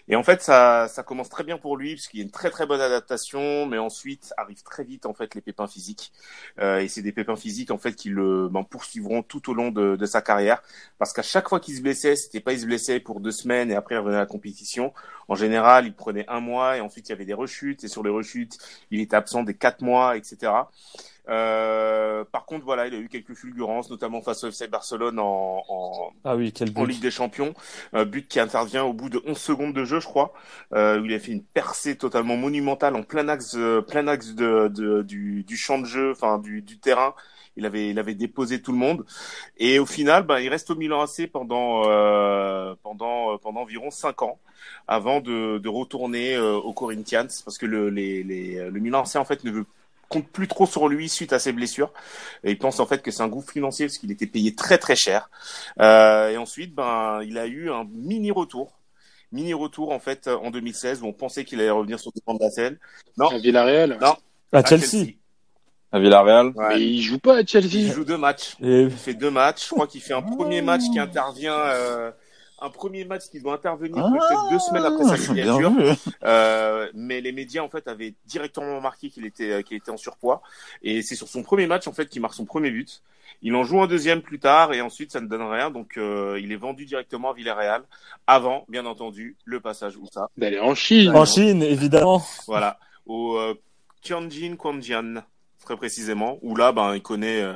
Et 0.07 0.15
en 0.15 0.23
fait, 0.23 0.41
ça, 0.41 0.87
ça 0.87 1.03
commence 1.03 1.29
très 1.29 1.43
bien 1.43 1.57
pour 1.59 1.77
lui 1.77 1.95
parce 1.95 2.07
qu'il 2.07 2.19
y 2.19 2.23
a 2.23 2.25
une 2.25 2.31
très 2.31 2.49
très 2.49 2.65
bonne 2.65 2.81
adaptation, 2.81 3.67
mais 3.67 3.77
ensuite 3.77 4.33
arrivent 4.37 4.63
très 4.63 4.83
vite 4.83 5.05
en 5.05 5.13
fait 5.13 5.35
les 5.35 5.41
pépins 5.41 5.67
physiques. 5.67 6.11
Euh, 6.59 6.79
et 6.79 6.87
c'est 6.87 7.03
des 7.03 7.11
pépins 7.11 7.35
physiques 7.35 7.69
en 7.71 7.77
fait 7.77 7.93
qui 7.93 8.09
le 8.09 8.49
ben, 8.49 8.63
poursuivront 8.63 9.21
tout 9.21 9.51
au 9.51 9.53
long 9.53 9.69
de, 9.71 9.95
de 9.95 10.05
sa 10.07 10.21
carrière, 10.21 10.63
parce 10.97 11.13
qu'à 11.13 11.21
chaque 11.21 11.47
fois 11.47 11.59
qu'il 11.59 11.75
se 11.75 11.81
blessait, 11.81 12.15
c'était 12.15 12.39
pas 12.39 12.53
il 12.53 12.59
se 12.59 12.65
blessait 12.65 12.99
pour 12.99 13.19
deux 13.19 13.31
semaines 13.31 13.71
et 13.71 13.75
après 13.75 13.95
il 13.95 13.99
revenait 13.99 14.17
à 14.17 14.21
la 14.21 14.25
compétition. 14.25 14.93
En 15.27 15.35
général, 15.35 15.85
il 15.85 15.93
prenait 15.93 16.25
un 16.27 16.39
mois 16.39 16.77
et 16.77 16.81
ensuite 16.81 17.07
il 17.09 17.11
y 17.11 17.15
avait 17.15 17.25
des 17.25 17.35
rechutes 17.35 17.83
et 17.83 17.87
sur 17.87 18.03
les 18.03 18.09
rechutes, 18.09 18.57
il 18.89 18.99
était 19.01 19.15
absent 19.15 19.43
des 19.43 19.53
quatre 19.53 19.81
mois, 19.81 20.17
etc. 20.17 20.51
Euh, 21.29 22.23
par 22.31 22.45
contre, 22.45 22.65
voilà, 22.65 22.87
il 22.87 22.95
a 22.95 22.97
eu 22.97 23.07
quelques 23.07 23.33
fulgurances, 23.35 23.89
notamment 23.89 24.21
face 24.21 24.43
au 24.43 24.49
FC 24.51 24.67
Barcelone 24.67 25.19
en, 25.19 25.63
en, 25.67 26.11
Ah 26.25 26.35
oui, 26.35 26.51
quel 26.51 26.71
en. 26.75 26.85
Ligue 26.85 27.01
des 27.01 27.11
Champions. 27.11 27.53
Un 27.93 28.05
but 28.05 28.27
qui 28.27 28.39
intervient 28.39 28.83
au 28.83 28.93
bout 28.93 29.09
de 29.09 29.21
11 29.25 29.37
secondes 29.37 29.73
de 29.73 29.85
jeu, 29.85 29.99
je 29.99 30.07
crois, 30.07 30.33
euh, 30.73 30.99
où 30.99 31.05
il 31.05 31.13
a 31.13 31.19
fait 31.19 31.31
une 31.31 31.43
percée 31.43 31.97
totalement 31.97 32.35
monumentale 32.35 32.95
en 32.95 33.03
plein 33.03 33.27
axe, 33.29 33.55
euh, 33.55 33.81
plein 33.81 34.07
axe 34.07 34.33
de, 34.33 34.67
de- 34.69 35.03
du, 35.03 35.43
du 35.43 35.55
champ 35.57 35.77
de 35.79 35.85
jeu, 35.85 36.11
enfin 36.11 36.39
du, 36.39 36.61
du 36.61 36.79
terrain. 36.79 37.13
Il 37.57 37.65
avait, 37.65 37.89
il 37.89 37.99
avait 37.99 38.15
déposé 38.15 38.61
tout 38.61 38.71
le 38.71 38.77
monde. 38.77 39.05
Et 39.57 39.79
au 39.79 39.85
final, 39.85 40.23
ben, 40.23 40.39
il 40.39 40.49
reste 40.49 40.69
au 40.69 40.75
Milan 40.75 41.01
AC 41.01 41.27
pendant, 41.31 41.83
euh, 41.89 42.73
pendant, 42.83 43.37
pendant 43.37 43.61
environ 43.61 43.91
5 43.91 44.21
ans 44.21 44.39
avant 44.87 45.19
de, 45.19 45.57
de 45.57 45.69
retourner 45.69 46.35
euh, 46.35 46.55
au 46.55 46.73
Corinthians 46.73 47.27
parce 47.43 47.57
que 47.57 47.65
le, 47.65 47.89
les, 47.89 48.23
les, 48.23 48.69
le 48.69 48.79
Milan 48.79 49.01
AC 49.03 49.15
en 49.17 49.25
fait 49.25 49.43
ne 49.43 49.51
veut 49.51 49.65
compte 50.09 50.27
plus 50.27 50.47
trop 50.47 50.65
sur 50.65 50.87
lui 50.89 51.07
suite 51.07 51.31
à 51.33 51.39
ses 51.39 51.53
blessures 51.53 51.93
et 52.43 52.51
il 52.51 52.57
pense 52.57 52.79
en 52.79 52.85
fait 52.85 53.01
que 53.01 53.11
c'est 53.11 53.21
un 53.23 53.27
gouffre 53.27 53.51
financier 53.51 53.85
parce 53.85 53.97
qu'il 53.99 54.11
était 54.11 54.25
payé 54.27 54.53
très 54.55 54.77
très 54.77 54.95
cher 54.95 55.29
euh, 55.79 56.29
et 56.29 56.37
ensuite 56.37 56.73
ben 56.75 57.21
il 57.23 57.37
a 57.37 57.45
eu 57.47 57.69
un 57.71 57.85
mini 57.93 58.31
retour 58.31 58.79
mini 59.31 59.53
retour 59.53 59.91
en 59.91 59.99
fait 59.99 60.27
en 60.27 60.49
2016 60.49 61.03
où 61.03 61.05
on 61.05 61.13
pensait 61.13 61.45
qu'il 61.45 61.59
allait 61.61 61.69
revenir 61.69 61.99
sur 61.99 62.11
le 62.15 62.21
banc 62.25 62.33
de 62.33 62.43
la 62.43 62.49
selle 62.49 62.79
non 63.17 63.27
À 63.27 63.37
Villarreal. 63.37 63.97
Non. 64.01 64.15
À 64.51 64.65
Chelsea. 64.65 65.11
À 65.91 65.99
Villarreal. 65.99 66.47
Ouais. 66.55 66.69
Mais 66.75 66.81
il 66.81 67.01
joue 67.01 67.19
pas 67.19 67.37
à 67.37 67.41
il 67.41 67.47
Chelsea. 67.47 67.93
joue 67.93 68.03
deux 68.05 68.17
matchs 68.17 68.55
Et 68.61 68.81
il 68.83 68.91
fait 68.91 69.13
deux 69.13 69.29
matchs 69.31 69.65
je 69.65 69.69
crois 69.75 69.85
qu'il 69.87 70.01
fait 70.01 70.13
un 70.13 70.23
premier 70.23 70.61
match 70.63 70.81
qui 70.91 70.97
intervient 70.99 71.53
euh, 71.57 72.11
un 72.61 72.69
premier 72.69 73.05
match 73.05 73.23
qui 73.31 73.39
doit 73.39 73.53
intervenir 73.55 74.03
peut-être 74.03 74.49
deux 74.51 74.59
semaines 74.59 74.85
après 74.85 75.03
sa 75.05 75.13
Ah, 75.13 75.17
signature. 75.17 75.71
Euh, 76.23 76.89
mais 76.93 77.21
les 77.21 77.31
médias 77.31 77.61
en 77.63 77.69
fait 77.69 77.87
avaient 77.87 78.13
directement 78.25 78.75
remarqué 78.77 79.09
qu'il 79.09 79.25
était 79.25 79.63
qu'il 79.63 79.77
était 79.77 79.91
en 79.91 79.97
surpoids 79.97 80.41
et 80.81 81.01
c'est 81.01 81.15
sur 81.15 81.27
son 81.27 81.43
premier 81.43 81.67
match 81.67 81.87
en 81.87 81.93
fait 81.93 82.07
qu'il 82.07 82.21
marque 82.21 82.33
son 82.33 82.45
premier 82.45 82.71
but. 82.71 83.01
Il 83.41 83.55
en 83.55 83.63
joue 83.63 83.81
un 83.81 83.87
deuxième 83.87 84.21
plus 84.21 84.39
tard 84.39 84.73
et 84.73 84.81
ensuite 84.81 85.11
ça 85.11 85.21
ne 85.21 85.27
donne 85.27 85.43
rien 85.43 85.69
donc 85.69 85.97
euh, 85.97 86.37
il 86.41 86.51
est 86.51 86.57
vendu 86.57 86.85
directement 86.85 87.31
à 87.31 87.33
Villarreal 87.33 87.83
avant 88.27 88.65
bien 88.67 88.85
entendu 88.85 89.37
le 89.45 89.59
passage 89.61 89.95
où 89.95 90.05
ça 90.11 90.27
D'aller 90.37 90.59
en 90.59 90.75
Chine. 90.75 91.15
En 91.15 91.25
Chine, 91.25 91.63
évidemment. 91.63 92.21
voilà 92.47 92.79
au 93.05 93.37
euh, 93.37 93.53
Tianjin 94.01 94.55
Quanjian 94.57 95.23
très 95.63 95.77
précisément 95.77 96.37
où 96.41 96.55
là 96.55 96.71
ben 96.73 96.95
il 96.95 97.01
connaît 97.01 97.41
euh, 97.41 97.53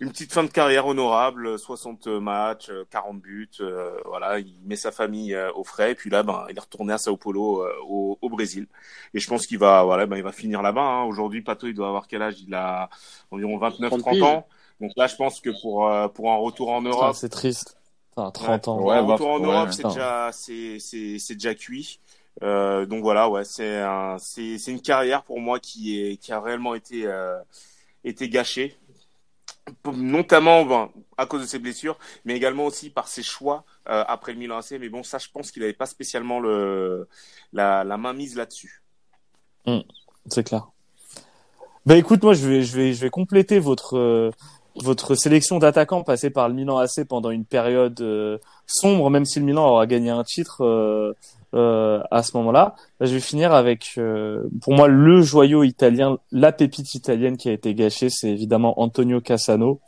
une 0.00 0.10
petite 0.10 0.32
fin 0.32 0.44
de 0.44 0.48
carrière 0.50 0.86
honorable, 0.86 1.58
60 1.58 2.06
matchs, 2.06 2.70
euh, 2.70 2.84
40 2.90 3.20
buts, 3.20 3.50
euh, 3.60 3.98
voilà, 4.04 4.38
il 4.38 4.54
met 4.64 4.76
sa 4.76 4.92
famille 4.92 5.34
euh, 5.34 5.50
au 5.54 5.64
frais, 5.64 5.92
et 5.92 5.94
puis 5.96 6.08
là, 6.10 6.22
ben, 6.22 6.46
il 6.50 6.56
est 6.56 6.60
retourné 6.60 6.92
à 6.92 6.98
Sao 6.98 7.16
Paulo, 7.16 7.62
euh, 7.64 7.72
au, 7.86 8.16
au 8.22 8.28
Brésil. 8.30 8.66
Et 9.14 9.18
je 9.20 9.28
pense 9.28 9.46
qu'il 9.46 9.58
va, 9.58 9.82
voilà, 9.84 10.06
ben, 10.06 10.16
il 10.16 10.22
va 10.22 10.32
finir 10.32 10.62
là-bas. 10.62 10.82
Hein. 10.82 11.04
Aujourd'hui, 11.04 11.42
Pato, 11.42 11.66
il 11.66 11.74
doit 11.74 11.88
avoir 11.88 12.06
quel 12.06 12.22
âge? 12.22 12.36
Il 12.46 12.54
a 12.54 12.88
environ 13.32 13.58
29, 13.58 13.96
30 13.96 13.98
30 13.98 14.22
ans. 14.22 14.46
Donc 14.80 14.92
là, 14.96 15.06
je 15.08 15.16
pense 15.16 15.40
que 15.40 15.50
pour 15.50 15.88
euh, 15.90 16.06
pour 16.08 16.30
un 16.32 16.36
retour 16.36 16.70
en 16.70 16.80
Europe, 16.82 17.16
c'est 17.16 17.28
triste. 17.28 17.76
Enfin, 18.16 18.30
30 18.30 18.68
ans. 18.68 18.78
pour 18.78 18.92
un 18.94 19.00
Ouais, 19.00 19.00
retour 19.00 19.28
en 19.30 19.40
ouais, 19.40 19.44
Europe, 19.44 19.66
ouais. 19.66 19.72
c'est 19.72 19.84
déjà, 19.84 20.30
c'est 20.32 20.78
c'est 20.78 21.18
c'est 21.18 21.34
déjà 21.34 21.54
cuit. 21.54 22.00
Euh, 22.42 22.86
donc 22.86 23.02
voilà, 23.02 23.28
ouais, 23.28 23.44
c'est 23.44 23.78
un, 23.80 24.16
c'est 24.18 24.58
c'est 24.58 24.70
une 24.72 24.80
carrière 24.80 25.24
pour 25.24 25.40
moi 25.40 25.58
qui 25.60 26.00
est 26.00 26.16
qui 26.18 26.32
a 26.32 26.40
réellement 26.40 26.74
été 26.74 27.06
euh, 27.06 27.38
été 28.04 28.28
gâchée, 28.28 28.76
notamment 29.92 30.64
ben, 30.64 30.90
à 31.16 31.26
cause 31.26 31.42
de 31.42 31.46
ses 31.46 31.58
blessures, 31.58 31.98
mais 32.24 32.36
également 32.36 32.66
aussi 32.66 32.90
par 32.90 33.08
ses 33.08 33.22
choix 33.22 33.64
euh, 33.88 34.04
après 34.06 34.32
le 34.32 34.38
Milan 34.38 34.58
AC. 34.58 34.72
Mais 34.80 34.88
bon, 34.88 35.02
ça, 35.02 35.18
je 35.18 35.28
pense 35.32 35.50
qu'il 35.50 35.62
n'avait 35.62 35.72
pas 35.72 35.86
spécialement 35.86 36.40
le 36.40 37.08
la, 37.52 37.84
main 37.96 38.12
mise 38.12 38.36
là-dessus. 38.36 38.82
C'est 40.28 40.44
clair. 40.44 40.68
Bah 41.84 41.96
écoute, 41.96 42.22
moi 42.22 42.34
je 42.34 42.48
vais 42.48 43.10
compléter 43.10 43.58
votre 43.58 43.96
euh, 43.96 44.30
votre 44.76 45.14
sélection 45.14 45.58
d'attaquants 45.58 46.02
passés 46.02 46.30
par 46.30 46.48
le 46.48 46.54
Milan 46.54 46.78
AC 46.78 47.04
pendant 47.08 47.30
une 47.30 47.44
période 47.44 48.00
euh, 48.00 48.38
sombre, 48.66 49.10
même 49.10 49.24
si 49.24 49.40
le 49.40 49.44
Milan 49.46 49.66
aura 49.66 49.86
gagné 49.86 50.10
un 50.10 50.24
titre 50.24 51.14
euh, 51.54 52.00
à 52.10 52.22
ce 52.22 52.36
moment-là. 52.36 52.74
Je 53.00 53.12
vais 53.12 53.20
finir 53.20 53.52
avec 53.52 53.94
euh, 53.98 54.48
pour 54.60 54.74
moi 54.74 54.88
le 54.88 55.22
joyau 55.22 55.62
italien, 55.62 56.18
la 56.30 56.52
pépite 56.52 56.94
italienne 56.94 57.36
qui 57.36 57.48
a 57.48 57.52
été 57.52 57.74
gâchée, 57.74 58.10
c'est 58.10 58.30
évidemment 58.30 58.80
Antonio 58.80 59.20
Cassano. 59.20 59.80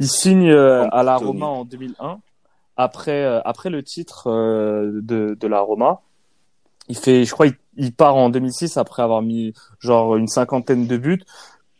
Il 0.00 0.08
signe 0.08 0.50
euh, 0.50 0.86
à 0.90 1.02
la. 1.02 1.16
Roma 1.16 1.46
en 1.46 1.64
2001 1.64 2.20
après 2.76 3.24
euh, 3.24 3.40
après 3.44 3.70
le 3.70 3.82
titre 3.82 4.30
euh, 4.30 5.00
de 5.02 5.36
de 5.38 5.46
la 5.46 5.60
Roma. 5.60 6.02
Il 6.88 6.96
fait, 6.96 7.24
je 7.24 7.32
crois, 7.32 7.46
il, 7.48 7.54
il 7.76 7.92
part 7.92 8.14
en 8.14 8.30
2006 8.30 8.76
après 8.76 9.02
avoir 9.02 9.20
mis 9.20 9.54
genre 9.80 10.16
une 10.16 10.28
cinquantaine 10.28 10.86
de 10.86 10.96
buts. 10.96 11.22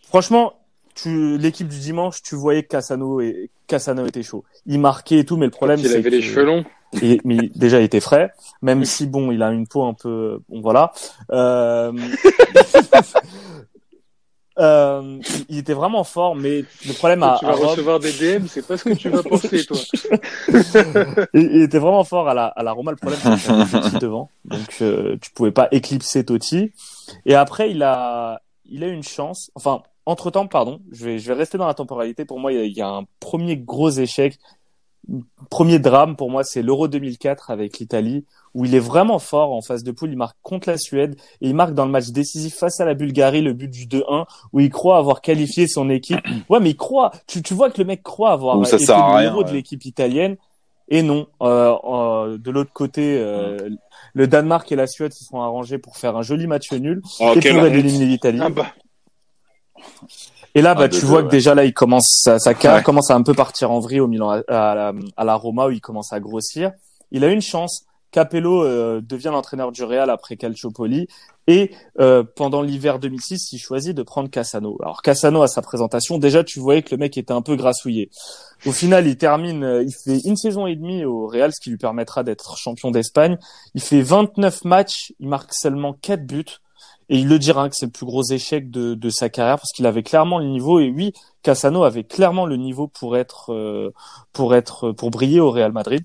Franchement, 0.03 0.55
tu 0.97 1.39
l'équipe 1.39 1.69
du 1.69 1.79
dimanche, 1.79 2.23
tu 2.23 2.35
voyais 2.35 2.65
que 2.65 2.69
Cassano 2.69 3.21
et 3.21 3.51
Cassano 3.69 4.07
était 4.07 4.25
chaud. 4.25 4.45
Il 4.65 4.81
marquait 4.81 5.19
et 5.19 5.25
tout, 5.25 5.37
mais 5.37 5.47
le 5.47 5.53
problème 5.53 5.79
il 5.79 5.89
c'est 5.89 5.97
avait 5.97 6.11
les 6.11 6.23
cheveux 6.23 6.45
longs. 6.45 6.65
Et, 7.03 7.21
mais 7.25 7.51
déjà 7.55 7.81
il 7.81 7.85
était 7.85 8.01
frais, 8.01 8.33
même 8.63 8.85
si 8.85 9.07
bon, 9.07 9.31
il 9.31 9.43
a 9.43 9.51
une 9.51 9.67
peau 9.67 9.85
un 9.85 9.95
peu, 9.95 10.41
bon 10.49 10.61
voilà. 10.61 10.93
Euh... 11.31 11.93
euh, 14.59 15.19
il 15.49 15.59
était 15.59 15.75
vraiment 15.75 16.05
fort, 16.05 16.35
mais 16.35 16.65
le 16.87 16.93
problème 16.95 17.23
à, 17.23 17.37
tu 17.39 17.45
vas 17.45 17.53
à 17.53 17.55
Rome, 17.55 17.67
recevoir 17.67 18.01
des 18.01 18.13
DM, 18.13 18.47
c'est 18.47 18.67
pas 18.67 18.77
ce 18.77 18.85
que 18.85 18.95
tu 18.95 19.11
vas 19.11 19.23
penser, 19.23 19.65
toi. 19.67 19.77
il, 21.35 21.51
il 21.53 21.63
était 21.63 21.79
vraiment 21.79 22.05
fort 22.05 22.29
à 22.29 22.35
la, 22.35 22.47
à 22.47 22.63
la 22.63 22.73
Roma. 22.73 22.91
Le 22.93 22.97
problème, 22.97 23.21
c'est 23.23 23.53
qu'il 23.53 23.81
Totti 23.81 23.99
devant. 23.99 24.31
Donc, 24.45 24.77
euh, 24.81 25.17
tu 25.21 25.31
pouvais 25.33 25.53
pas 25.53 25.69
éclipser 25.73 26.25
Totti. 26.25 26.73
Et 27.27 27.35
après, 27.35 27.71
il 27.71 27.83
a, 27.83 28.41
il 28.65 28.83
a 28.83 28.89
eu 28.89 28.93
une 28.93 29.03
chance. 29.03 29.51
Enfin, 29.55 29.83
entre 30.07 30.31
temps, 30.31 30.47
pardon, 30.47 30.81
je 30.91 31.05
vais, 31.05 31.19
je 31.19 31.27
vais 31.29 31.35
rester 31.35 31.59
dans 31.59 31.67
la 31.67 31.75
temporalité. 31.75 32.25
Pour 32.25 32.39
moi, 32.39 32.53
il 32.53 32.59
y 32.59 32.61
a, 32.61 32.65
il 32.65 32.77
y 32.77 32.83
a 32.83 32.89
un 32.89 33.05
premier 33.21 33.57
gros 33.57 33.91
échec. 33.91 34.39
Premier 35.51 35.79
drame 35.79 36.17
pour 36.17 36.31
moi, 36.31 36.43
c'est 36.43 36.63
l'Euro 36.63 36.89
2004 36.89 37.51
avec 37.51 37.79
l'Italie, 37.79 38.25
où 38.55 38.65
il 38.65 38.75
est 38.75 38.81
vraiment 38.81 39.19
fort 39.19 39.53
en 39.53 39.61
phase 39.61 39.85
de 39.85 39.93
poule. 39.93 40.11
Il 40.11 40.17
marque 40.17 40.37
contre 40.43 40.69
la 40.69 40.79
Suède 40.79 41.17
et 41.41 41.49
il 41.49 41.55
marque 41.55 41.75
dans 41.75 41.85
le 41.85 41.93
match 41.93 42.09
décisif 42.09 42.57
face 42.57 42.81
à 42.81 42.85
la 42.85 42.95
Bulgarie 42.95 43.43
le 43.43 43.53
but 43.53 43.69
du 43.69 43.87
2-1, 43.87 44.27
où 44.53 44.61
il 44.61 44.71
croit 44.71 44.99
avoir 44.99 45.21
qualifié 45.21 45.69
son 45.69 45.91
équipe. 45.91 46.21
Ouais, 46.49 46.61
mais 46.61 46.71
il 46.71 46.77
croit. 46.77 47.13
Tu, 47.27 47.43
tu 47.43 47.55
vois 47.55 47.71
que 47.71 47.79
le 47.79 47.87
mec 47.87 48.03
croit 48.03 48.33
avoir 48.33 48.65
ça 48.67 48.77
été 48.77 48.87
le 48.87 48.93
rien, 48.93 49.21
héros 49.21 49.43
de 49.45 49.51
l'équipe 49.51 49.85
italienne. 49.85 50.37
Et 50.89 51.03
non, 51.03 51.27
euh, 51.43 51.75
euh, 51.85 52.39
de 52.39 52.51
l'autre 52.51 52.73
côté, 52.73 53.19
euh, 53.19 53.71
le 54.15 54.27
Danemark 54.29 54.71
et 54.71 54.77
la 54.77 54.87
Suède 54.87 55.13
se 55.13 55.25
sont 55.25 55.41
arrangés 55.41 55.79
pour 55.79 55.97
faire 55.97 56.17
un 56.17 56.23
joli 56.23 56.47
match 56.47 56.73
nul 56.73 57.03
Oh, 57.19 57.33
et 57.35 57.41
pour 57.51 57.67
éliminer 57.67 58.07
l'Italie. 58.07 58.39
Ah 58.41 58.49
bah, 58.49 58.73
Et 60.57 60.63
là, 60.63 60.75
bah, 60.75 60.83
Ah, 60.85 60.89
tu 60.89 61.05
vois 61.05 61.19
deux, 61.23 61.29
que 61.29 61.33
ouais. 61.33 61.39
déjà 61.39 61.55
là, 61.55 61.65
il 61.65 61.73
commence, 61.75 62.07
sa, 62.09 62.39
sa 62.39 62.55
carrière 62.55 62.79
Ouais. 62.81 62.85
commence 62.85 63.11
à 63.11 63.15
un 63.15 63.23
peu 63.23 63.35
partir 63.35 63.71
en 63.71 63.79
vrille 63.79 64.01
au 64.01 64.09
Milan, 64.09 64.31
à, 64.31 64.71
à 64.71 64.75
la, 64.75 64.93
à 65.17 65.25
la 65.25 65.35
Roma 65.37 65.67
où 65.67 65.71
il 65.71 65.81
commence 65.81 66.13
à 66.13 66.19
grossir. 66.21 66.73
Il 67.13 67.23
a 67.25 67.29
une 67.31 67.43
chance. 67.43 67.85
Capello 68.13 68.65
euh, 68.65 69.03
devient 69.03 69.29
l'entraîneur 69.33 69.73
du 69.73 69.85
Real 69.85 70.09
après 70.09 70.37
Calciopoli 70.37 71.07
et 71.49 71.73
euh, 72.01 72.25
pendant 72.25 72.63
l'hiver 72.63 72.99
2006, 72.99 73.53
il 73.53 73.59
choisit 73.59 73.95
de 73.95 74.03
prendre 74.03 74.31
Cassano. 74.31 74.79
Alors 74.81 75.03
Cassano 75.03 75.43
à 75.43 75.49
sa 75.49 75.61
présentation, 75.61 76.17
déjà 76.17 76.43
tu 76.43 76.59
voyais 76.59 76.83
que 76.83 76.93
le 76.95 76.99
mec 76.99 77.19
était 77.19 77.33
un 77.35 77.43
peu 77.43 77.57
grassouillé. 77.57 78.09
Au 78.65 78.73
final, 78.73 79.07
il 79.07 79.19
termine, 79.19 79.63
euh, 79.65 79.83
il 79.83 79.93
fait 79.93 80.21
une 80.27 80.37
saison 80.37 80.67
et 80.67 80.77
demie 80.77 81.05
au 81.05 81.27
Real, 81.27 81.53
ce 81.53 81.61
qui 81.61 81.69
lui 81.69 81.77
permettra 81.77 82.23
d'être 82.23 82.57
champion 82.57 82.91
d'Espagne. 82.91 83.37
Il 83.75 83.83
fait 83.83 84.01
29 84.01 84.65
matchs, 84.65 85.13
il 85.21 85.29
marque 85.29 85.53
seulement 85.53 85.93
4 85.93 86.25
buts. 86.25 86.45
Et 87.09 87.19
il 87.19 87.29
le 87.29 87.39
dira 87.39 87.69
que 87.69 87.77
c'est 87.77 87.87
le 87.87 87.93
plus 87.93 88.07
gros 88.07 88.25
échec 88.25 88.71
de, 88.71 88.95
de 88.95 89.11
sa 89.11 89.29
carrière 89.29 89.57
parce 89.57 89.73
qu'il 89.73 89.87
avait 89.87 90.03
clairement 90.03 90.39
le 90.39 90.47
niveau. 90.47 90.81
Et 90.81 90.91
oui, 90.91 91.13
Cassano 91.43 91.85
avait 91.85 92.05
clairement 92.05 92.47
le 92.47 92.57
niveau 92.57 92.89
pour 92.89 93.17
être, 93.17 93.53
euh, 93.53 93.93
pour 94.33 94.55
être, 94.55 94.93
pour 94.93 95.11
briller 95.11 95.41
au 95.41 95.51
Real 95.51 95.73
Madrid. 95.73 96.05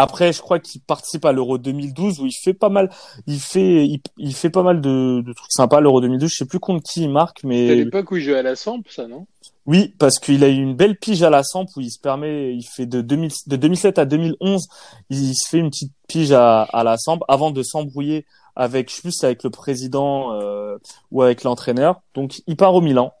Après, 0.00 0.32
je 0.32 0.40
crois 0.40 0.60
qu'il 0.60 0.80
participe 0.80 1.24
à 1.24 1.32
l'Euro 1.32 1.58
2012 1.58 2.20
où 2.20 2.26
il 2.26 2.32
fait 2.32 2.54
pas 2.54 2.68
mal, 2.68 2.88
il 3.26 3.40
fait, 3.40 3.84
il, 3.84 4.00
il 4.16 4.32
fait 4.32 4.48
pas 4.48 4.62
mal 4.62 4.80
de, 4.80 5.22
de 5.26 5.32
trucs 5.32 5.50
sympas. 5.50 5.80
L'Euro 5.80 6.00
2012, 6.00 6.30
je 6.30 6.36
sais 6.36 6.44
plus 6.46 6.60
contre 6.60 6.84
qui 6.88 7.02
il 7.02 7.10
marque, 7.10 7.40
c'est 7.40 7.46
à 7.46 7.50
mais 7.50 7.74
l'époque 7.74 8.12
où 8.12 8.16
il 8.16 8.22
jouait 8.22 8.38
à 8.38 8.42
la 8.42 8.54
Samp, 8.54 8.84
ça, 8.88 9.08
non? 9.08 9.26
Oui, 9.66 9.92
parce 9.98 10.20
qu'il 10.20 10.44
a 10.44 10.48
eu 10.48 10.54
une 10.54 10.76
belle 10.76 10.96
pige 10.96 11.24
à 11.24 11.30
la 11.30 11.42
Samp 11.42 11.66
où 11.76 11.80
il 11.80 11.90
se 11.90 11.98
permet, 11.98 12.54
il 12.54 12.62
fait 12.62 12.86
de, 12.86 13.00
2000, 13.00 13.30
de 13.48 13.56
2007 13.56 13.98
à 13.98 14.04
2011, 14.04 14.68
il 15.10 15.34
se 15.34 15.48
fait 15.48 15.58
une 15.58 15.68
petite 15.68 15.92
pige 16.06 16.30
à, 16.30 16.62
à 16.62 16.84
la 16.84 16.96
Samp 16.96 17.18
avant 17.26 17.50
de 17.50 17.64
s'embrouiller 17.64 18.24
avec, 18.58 18.90
je 18.90 18.96
sais 18.96 19.02
plus, 19.02 19.24
avec 19.24 19.42
le 19.44 19.50
président 19.50 20.34
euh, 20.34 20.76
ou 21.10 21.22
avec 21.22 21.44
l'entraîneur. 21.44 22.02
Donc 22.14 22.42
il 22.46 22.56
part 22.56 22.74
au 22.74 22.82
Milan. 22.82 23.14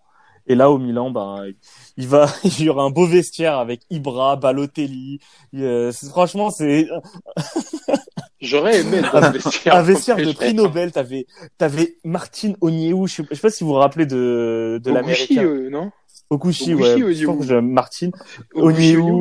Et 0.50 0.54
là, 0.54 0.70
au 0.70 0.78
Milan, 0.78 1.10
ben, 1.10 1.44
il 1.98 2.08
va, 2.08 2.26
il 2.44 2.62
y 2.62 2.68
aura 2.70 2.82
un 2.82 2.90
beau 2.90 3.06
vestiaire 3.06 3.58
avec 3.58 3.82
Ibra, 3.90 4.36
Balotelli. 4.36 5.20
Euh, 5.54 5.92
franchement, 6.10 6.50
c'est 6.50 6.88
J'aurais 8.40 8.80
aimé 8.80 8.98
être 8.98 9.12
dans 9.12 9.22
ce 9.22 9.32
vestiaire. 9.32 9.74
un 9.74 9.82
vestiaire 9.82 10.16
de 10.24 10.32
prix 10.32 10.54
Nobel. 10.54 10.92
T'avais, 10.92 11.26
t'avais 11.58 11.96
Martin 12.04 12.52
Onyeu. 12.60 13.06
Je 13.06 13.22
sais, 13.22 13.40
pas 13.40 13.50
si 13.50 13.64
vous 13.64 13.70
vous 13.70 13.76
rappelez 13.76 14.06
de, 14.06 14.80
de 14.82 14.90
l'américain. 14.92 15.42
euh, 15.44 15.70
non? 15.70 15.90
Okushi, 16.30 16.74
Oguchi, 16.74 16.74
ouais. 16.74 17.02
Onyeu. 17.04 17.12
Je 17.14 17.24
pense 17.26 17.38
que 17.38 17.44
je- 17.46 17.54
Martin. 17.54 18.10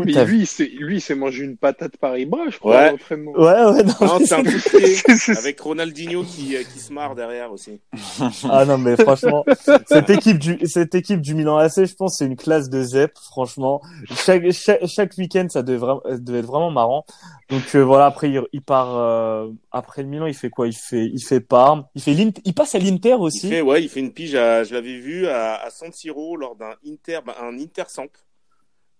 Mais 0.06 0.26
lui, 0.26 0.40
il 0.40 0.48
s'est- 0.48 0.72
lui, 0.80 0.98
il 0.98 1.02
s'est 1.02 1.16
mangé 1.16 1.44
une 1.44 1.56
patate 1.56 1.96
par 1.98 2.18
Ibra, 2.18 2.50
je 2.50 2.58
crois, 2.60 2.76
Ouais. 2.92 2.96
Ouais, 3.38 3.46
ouais, 3.46 3.84
non. 3.84 3.94
Non, 4.02 4.20
c'est 4.26 4.34
un 4.34 4.44
c'est- 5.18 5.38
avec 5.38 5.60
Ronaldinho 5.60 6.24
qui, 6.24 6.56
euh, 6.56 6.64
qui 6.74 6.80
se 6.80 6.92
marre 6.92 7.16
derrière 7.16 7.52
aussi. 7.52 7.80
Ah 8.50 8.66
non, 8.66 8.78
mais 8.78 8.96
franchement, 8.98 9.46
cette 9.88 10.10
équipe 10.10 10.38
du, 10.38 10.60
cette 10.66 10.96
équipe 10.96 11.22
du 11.22 11.34
Milan 11.34 11.58
AC, 11.58 11.86
je 11.86 11.94
pense, 11.96 12.18
c'est 12.18 12.26
une 12.26 12.36
classe 12.36 12.70
de 12.70 12.84
ZEP, 12.84 13.12
franchement. 13.18 13.82
Chaque, 14.14 14.52
chaque, 14.52 14.86
chaque 14.88 15.14
week-end, 15.18 15.48
ça 15.50 15.64
devait, 15.64 15.86
devait 16.20 16.40
être 16.40 16.46
vraiment 16.46 16.72
marrant. 16.72 17.06
Donc, 17.50 17.64
euh, 17.76 17.80
voilà, 17.84 18.08
après, 18.08 18.30
il, 18.30 18.42
il 18.52 18.62
part, 18.62 18.98
euh, 18.98 19.50
après 19.72 20.02
le 20.04 20.10
Milan, 20.10 20.26
il 20.26 20.34
fait 20.34 20.50
quoi? 20.50 20.68
Il 20.68 20.76
fait, 20.76 21.06
il 21.06 21.24
fait 21.24 21.40
Parme. 21.40 21.86
Il 21.96 22.02
fait 22.02 22.14
l'Inter, 22.14 22.42
il 22.44 22.54
passe 22.54 22.76
à 22.76 22.80
l'Inter 22.80 23.12
Il 23.12 23.22
aussi. 23.22 23.50
fait, 23.50 23.62
ouais, 23.62 23.82
il 23.84 23.90
fait 23.90 24.02
une 24.02 24.12
pige. 24.12 24.36
À, 24.36 24.64
je 24.66 24.74
l'avais 24.74 25.00
vu 25.00 25.28
à, 25.28 25.56
à 25.56 25.70
San 25.70 25.92
Siro 25.94 26.36
lors 26.36 26.56
d'un 26.58 26.76
Inter, 26.86 27.20
bah, 27.26 27.36
un 27.42 27.58
Inter 27.58 27.84
Samp. 27.88 28.10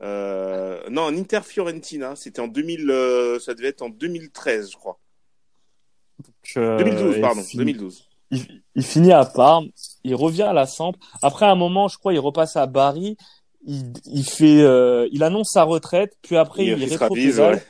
Euh, 0.02 0.80
non, 0.90 1.08
un 1.08 1.18
Inter 1.18 1.42
Fiorentina. 1.44 2.16
C'était 2.16 2.40
en 2.40 2.48
2000, 2.48 2.90
euh, 2.90 3.40
ça 3.40 3.54
devait 3.54 3.70
être 3.70 3.82
en 3.82 3.90
2013, 3.90 4.72
je 4.72 4.78
crois. 4.78 4.98
Euh, 6.56 6.78
2012, 6.78 7.16
il 7.16 7.22
pardon, 7.22 7.42
finit- 7.42 7.58
2012. 7.74 8.08
Il, 8.32 8.62
il 8.76 8.84
finit 8.84 9.12
à 9.14 9.26
Parme, 9.26 9.68
il 10.04 10.16
revient 10.16 10.44
à 10.44 10.54
la 10.54 10.66
Samp. 10.68 10.94
Après 11.22 11.46
un 11.46 11.56
moment, 11.56 11.88
je 11.88 11.98
crois, 11.98 12.14
il 12.14 12.20
repasse 12.20 12.56
à 12.56 12.66
Bari. 12.66 13.18
Il, 13.66 13.94
il 14.06 14.24
fait, 14.24 14.62
euh, 14.62 15.08
il 15.12 15.24
annonce 15.24 15.52
sa 15.52 15.64
retraite, 15.64 16.14
puis 16.22 16.38
après 16.38 16.64
il, 16.66 16.70
Il 16.82 16.90
rétropédale. 16.90 17.62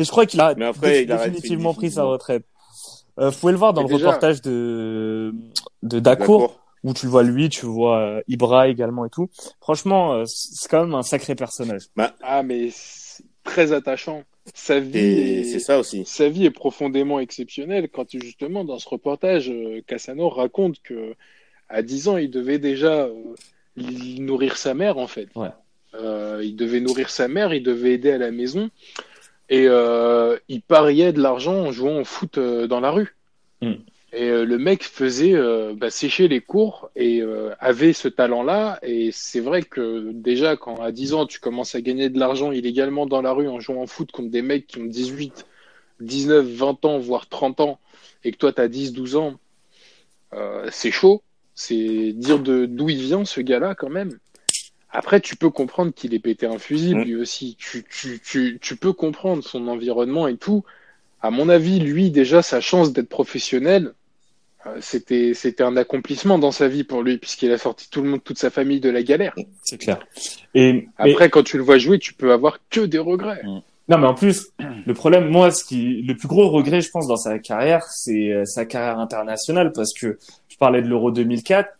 Et 0.00 0.04
je 0.04 0.10
crois 0.10 0.26
qu'il 0.26 0.40
a 0.40 0.46
après, 0.46 1.02
il 1.02 1.06
définitivement 1.06 1.74
pris 1.74 1.90
sa 1.90 2.04
retraite. 2.04 2.44
Euh, 3.18 3.30
vous 3.30 3.38
pouvez 3.38 3.52
le 3.52 3.58
voir 3.58 3.72
dans 3.74 3.82
Mais 3.82 3.88
le 3.90 3.94
déjà- 3.96 4.06
reportage 4.08 4.40
de 4.42 5.34
de 5.82 5.98
Dacour, 6.00 6.58
où 6.84 6.94
tu 6.94 7.06
le 7.06 7.10
vois 7.10 7.22
lui, 7.22 7.48
tu 7.50 7.66
vois 7.66 7.98
euh, 7.98 8.22
Ibra 8.28 8.68
également 8.68 9.04
et 9.04 9.10
tout. 9.10 9.28
Franchement, 9.60 10.14
euh, 10.14 10.24
c'est 10.26 10.68
quand 10.70 10.84
même 10.86 10.94
un 10.94 11.02
sacré 11.02 11.34
personnage. 11.34 11.82
Ah, 12.22 12.42
mais 12.42 12.68
c'est 12.72 13.24
très 13.44 13.72
attachant. 13.72 14.22
Sa 14.54 14.80
vie, 14.80 14.98
Et 14.98 15.40
est- 15.40 15.44
c'est 15.44 15.58
ça 15.58 15.78
aussi. 15.78 16.04
sa 16.06 16.28
vie 16.28 16.46
est 16.46 16.50
profondément 16.50 17.20
exceptionnelle 17.20 17.88
quand 17.92 18.06
justement 18.10 18.64
dans 18.64 18.78
ce 18.78 18.88
reportage, 18.88 19.50
euh, 19.50 19.82
Cassano 19.86 20.28
raconte 20.30 20.80
que 20.82 21.14
à 21.68 21.82
10 21.82 22.08
ans, 22.08 22.16
il 22.16 22.30
devait 22.30 22.58
déjà 22.58 23.04
euh, 23.04 23.12
il- 23.76 24.24
nourrir 24.24 24.56
sa 24.56 24.72
mère 24.72 24.96
en 24.98 25.06
fait. 25.06 25.28
Ouais. 25.36 25.50
Euh, 25.94 26.40
il 26.42 26.56
devait 26.56 26.80
nourrir 26.80 27.10
sa 27.10 27.28
mère, 27.28 27.52
il 27.52 27.62
devait 27.62 27.92
aider 27.94 28.12
à 28.12 28.18
la 28.18 28.30
maison 28.30 28.70
et 29.50 29.66
euh, 29.66 30.38
il 30.48 30.62
pariait 30.62 31.12
de 31.12 31.20
l'argent 31.20 31.54
en 31.54 31.72
jouant 31.72 32.00
au 32.00 32.04
foot 32.04 32.38
euh, 32.38 32.66
dans 32.66 32.80
la 32.80 32.90
rue. 32.90 33.16
Mm. 33.60 33.74
Et 34.12 34.28
euh, 34.28 34.44
le 34.44 34.58
mec 34.58 34.82
faisait 34.82 35.34
euh, 35.34 35.74
bah, 35.76 35.90
sécher 35.90 36.26
les 36.26 36.40
cours 36.40 36.90
et 36.96 37.20
euh, 37.20 37.54
avait 37.60 37.92
ce 37.92 38.08
talent-là. 38.08 38.78
Et 38.82 39.10
c'est 39.12 39.40
vrai 39.40 39.62
que 39.62 40.10
déjà, 40.12 40.56
quand 40.56 40.76
à 40.80 40.90
10 40.90 41.14
ans, 41.14 41.26
tu 41.26 41.38
commences 41.38 41.74
à 41.74 41.80
gagner 41.80 42.08
de 42.08 42.18
l'argent 42.18 42.50
illégalement 42.50 43.06
dans 43.06 43.22
la 43.22 43.32
rue 43.32 43.48
en 43.48 43.60
jouant 43.60 43.82
au 43.82 43.86
foot 43.86 44.10
contre 44.10 44.30
des 44.30 44.42
mecs 44.42 44.66
qui 44.66 44.78
ont 44.78 44.84
18, 44.84 45.46
19, 46.00 46.44
20 46.44 46.84
ans, 46.86 46.98
voire 46.98 47.28
30 47.28 47.60
ans, 47.60 47.78
et 48.24 48.32
que 48.32 48.36
toi, 48.36 48.52
tu 48.52 48.60
as 48.60 48.68
10, 48.68 48.92
12 48.92 49.16
ans, 49.16 49.34
c'est 50.70 50.90
chaud. 50.90 51.22
C'est 51.54 52.12
dire 52.12 52.38
de 52.38 52.64
d'où 52.64 52.88
il 52.88 53.02
vient, 53.02 53.24
ce 53.24 53.40
gars-là, 53.40 53.74
quand 53.74 53.90
même. 53.90 54.18
Après, 54.92 55.20
tu 55.20 55.36
peux 55.36 55.50
comprendre 55.50 55.92
qu'il 55.92 56.14
est 56.14 56.18
pété 56.18 56.46
un 56.46 56.58
fusible, 56.58 57.00
Mm. 57.00 57.04
lui 57.04 57.16
aussi. 57.16 57.56
Tu, 57.58 57.84
tu, 57.90 58.20
tu, 58.24 58.58
tu 58.60 58.76
peux 58.76 58.92
comprendre 58.92 59.42
son 59.44 59.68
environnement 59.68 60.26
et 60.28 60.36
tout. 60.36 60.64
À 61.22 61.30
mon 61.30 61.48
avis, 61.48 61.78
lui, 61.80 62.10
déjà, 62.10 62.42
sa 62.42 62.60
chance 62.60 62.92
d'être 62.92 63.08
professionnel, 63.08 63.92
euh, 64.66 64.76
c'était, 64.80 65.32
c'était 65.34 65.62
un 65.62 65.76
accomplissement 65.76 66.38
dans 66.38 66.50
sa 66.50 66.66
vie 66.68 66.84
pour 66.84 67.02
lui, 67.02 67.18
puisqu'il 67.18 67.52
a 67.52 67.58
sorti 67.58 67.88
tout 67.90 68.02
le 68.02 68.08
monde, 68.10 68.24
toute 68.24 68.38
sa 68.38 68.50
famille 68.50 68.80
de 68.80 68.90
la 68.90 69.02
galère. 69.02 69.34
C'est 69.62 69.78
clair. 69.78 70.00
Et 70.54 70.88
Après, 70.98 71.30
quand 71.30 71.42
tu 71.42 71.56
le 71.56 71.62
vois 71.62 71.78
jouer, 71.78 71.98
tu 71.98 72.12
peux 72.14 72.32
avoir 72.32 72.58
que 72.70 72.80
des 72.80 72.98
regrets. 72.98 73.42
Non, 73.88 73.98
mais 73.98 74.06
en 74.06 74.14
plus, 74.14 74.48
le 74.86 74.94
problème, 74.94 75.28
moi, 75.28 75.50
ce 75.50 75.64
qui, 75.64 76.02
le 76.02 76.16
plus 76.16 76.28
gros 76.28 76.48
regret, 76.50 76.80
je 76.80 76.90
pense, 76.90 77.06
dans 77.06 77.16
sa 77.16 77.38
carrière, 77.38 77.84
c'est 77.84 78.32
euh, 78.32 78.44
sa 78.44 78.64
carrière 78.64 78.98
internationale, 78.98 79.72
parce 79.72 79.92
que 79.94 80.18
je 80.48 80.56
parlais 80.56 80.82
de 80.82 80.88
l'Euro 80.88 81.10
2004, 81.10 81.68
Putain, 81.68 81.79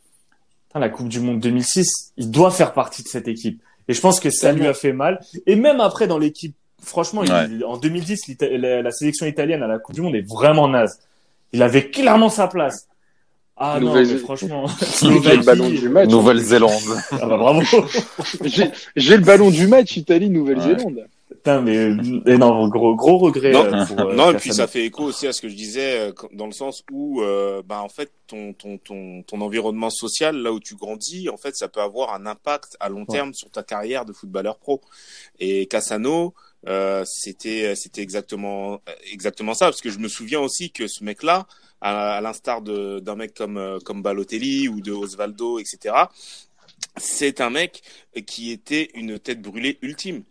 la 0.79 0.89
Coupe 0.89 1.09
du 1.09 1.21
Monde 1.21 1.41
2006, 1.41 2.13
il 2.17 2.31
doit 2.31 2.51
faire 2.51 2.73
partie 2.73 3.03
de 3.03 3.09
cette 3.09 3.27
équipe. 3.29 3.61
Et 3.89 3.93
je 3.95 4.01
pense 4.01 4.21
que 4.21 4.31
ça 4.31 4.53
lui 4.53 4.67
a 4.69 4.75
fait 4.75 4.93
mal. 4.93 5.19
Et 5.47 5.57
même 5.57 5.81
après, 5.81 6.07
dans 6.07 6.19
l'équipe, 6.19 6.55
franchement, 6.83 7.25
il- 7.25 7.65
en 7.65 7.77
2010, 7.77 8.29
l'Ita- 8.29 8.49
la, 8.57 8.83
la 8.83 8.91
sélection 8.93 9.27
italienne 9.27 9.63
à 9.63 9.67
la 9.67 9.79
Coupe 9.81 9.95
du 9.97 10.01
Monde 10.01 10.15
est 10.15 10.27
vraiment 10.29 10.69
naze. 10.69 11.01
Il 11.53 11.63
avait 11.63 11.91
clairement 11.91 12.29
sa 12.29 12.47
place. 12.47 12.87
Ah 13.57 13.79
non, 13.81 13.89
Nouvelle- 13.89 14.07
mais 14.07 14.17
franchement, 14.19 14.67
J'ai 15.03 15.37
le 15.37 15.43
ballon 15.45 15.69
du 15.69 15.89
match. 15.89 16.09
Nouvelle-Zélande. 16.09 16.71
Ah 17.13 17.27
bah 17.27 17.37
bravo. 17.37 17.61
J'ai, 18.45 18.71
j'ai 18.97 19.17
le 19.17 19.23
ballon 19.25 19.51
du 19.51 19.67
match 19.67 19.97
Italie-Nouvelle-Zélande. 19.97 21.07
Putain, 21.43 21.62
mais, 21.62 21.75
et 22.27 22.37
non, 22.37 22.69
gros, 22.69 22.95
gros 22.95 23.17
regret. 23.17 23.51
Non, 23.53 23.65
euh, 23.65 23.87
pour, 23.87 23.99
euh, 24.01 24.15
non, 24.15 24.31
et 24.31 24.35
puis 24.37 24.53
ça 24.53 24.67
fait 24.67 24.85
écho 24.85 25.05
aussi 25.05 25.27
à 25.27 25.33
ce 25.33 25.41
que 25.41 25.49
je 25.49 25.55
disais, 25.55 26.11
euh, 26.11 26.12
dans 26.35 26.45
le 26.45 26.53
sens 26.53 26.83
où, 26.93 27.23
euh, 27.23 27.62
bah, 27.65 27.81
en 27.83 27.89
fait, 27.89 28.12
ton, 28.27 28.53
ton, 28.53 28.77
ton, 28.77 29.23
ton 29.23 29.41
environnement 29.41 29.89
social, 29.89 30.37
là 30.37 30.53
où 30.53 30.61
tu 30.61 30.75
grandis, 30.77 31.31
en 31.31 31.39
fait, 31.39 31.57
ça 31.57 31.69
peut 31.69 31.81
avoir 31.81 32.12
un 32.12 32.27
impact 32.27 32.77
à 32.79 32.91
long 32.91 33.07
Ouais. 33.09 33.17
terme 33.17 33.33
sur 33.33 33.51
ta 33.51 33.62
carrière 33.62 34.05
de 34.05 34.12
footballeur 34.12 34.59
pro. 34.59 34.83
Et 35.39 35.65
Cassano, 35.65 36.35
euh, 36.69 37.05
c'était, 37.07 37.75
c'était 37.75 38.03
exactement, 38.03 38.83
exactement 39.11 39.55
ça, 39.55 39.65
parce 39.67 39.81
que 39.81 39.89
je 39.89 39.99
me 39.99 40.09
souviens 40.09 40.41
aussi 40.41 40.71
que 40.71 40.89
ce 40.89 41.03
mec-là, 41.05 41.47
à, 41.81 42.17
à 42.19 42.21
l'instar 42.21 42.61
de, 42.61 42.99
d'un 43.01 43.17
mec 43.17 43.33
comme, 43.33 43.57
euh, 43.57 43.79
comme 43.83 44.03
Balotelli 44.03 44.69
ou 44.69 44.83
de 44.83 44.93
Osvaldo, 44.93 45.59
etc., 45.59 45.95
c'est 46.99 47.41
un 47.41 47.49
mec 47.51 47.83
qui 48.27 48.51
était 48.51 48.91
une 48.95 49.19
tête 49.19 49.41
brûlée 49.41 49.79
ultime. 49.81 50.23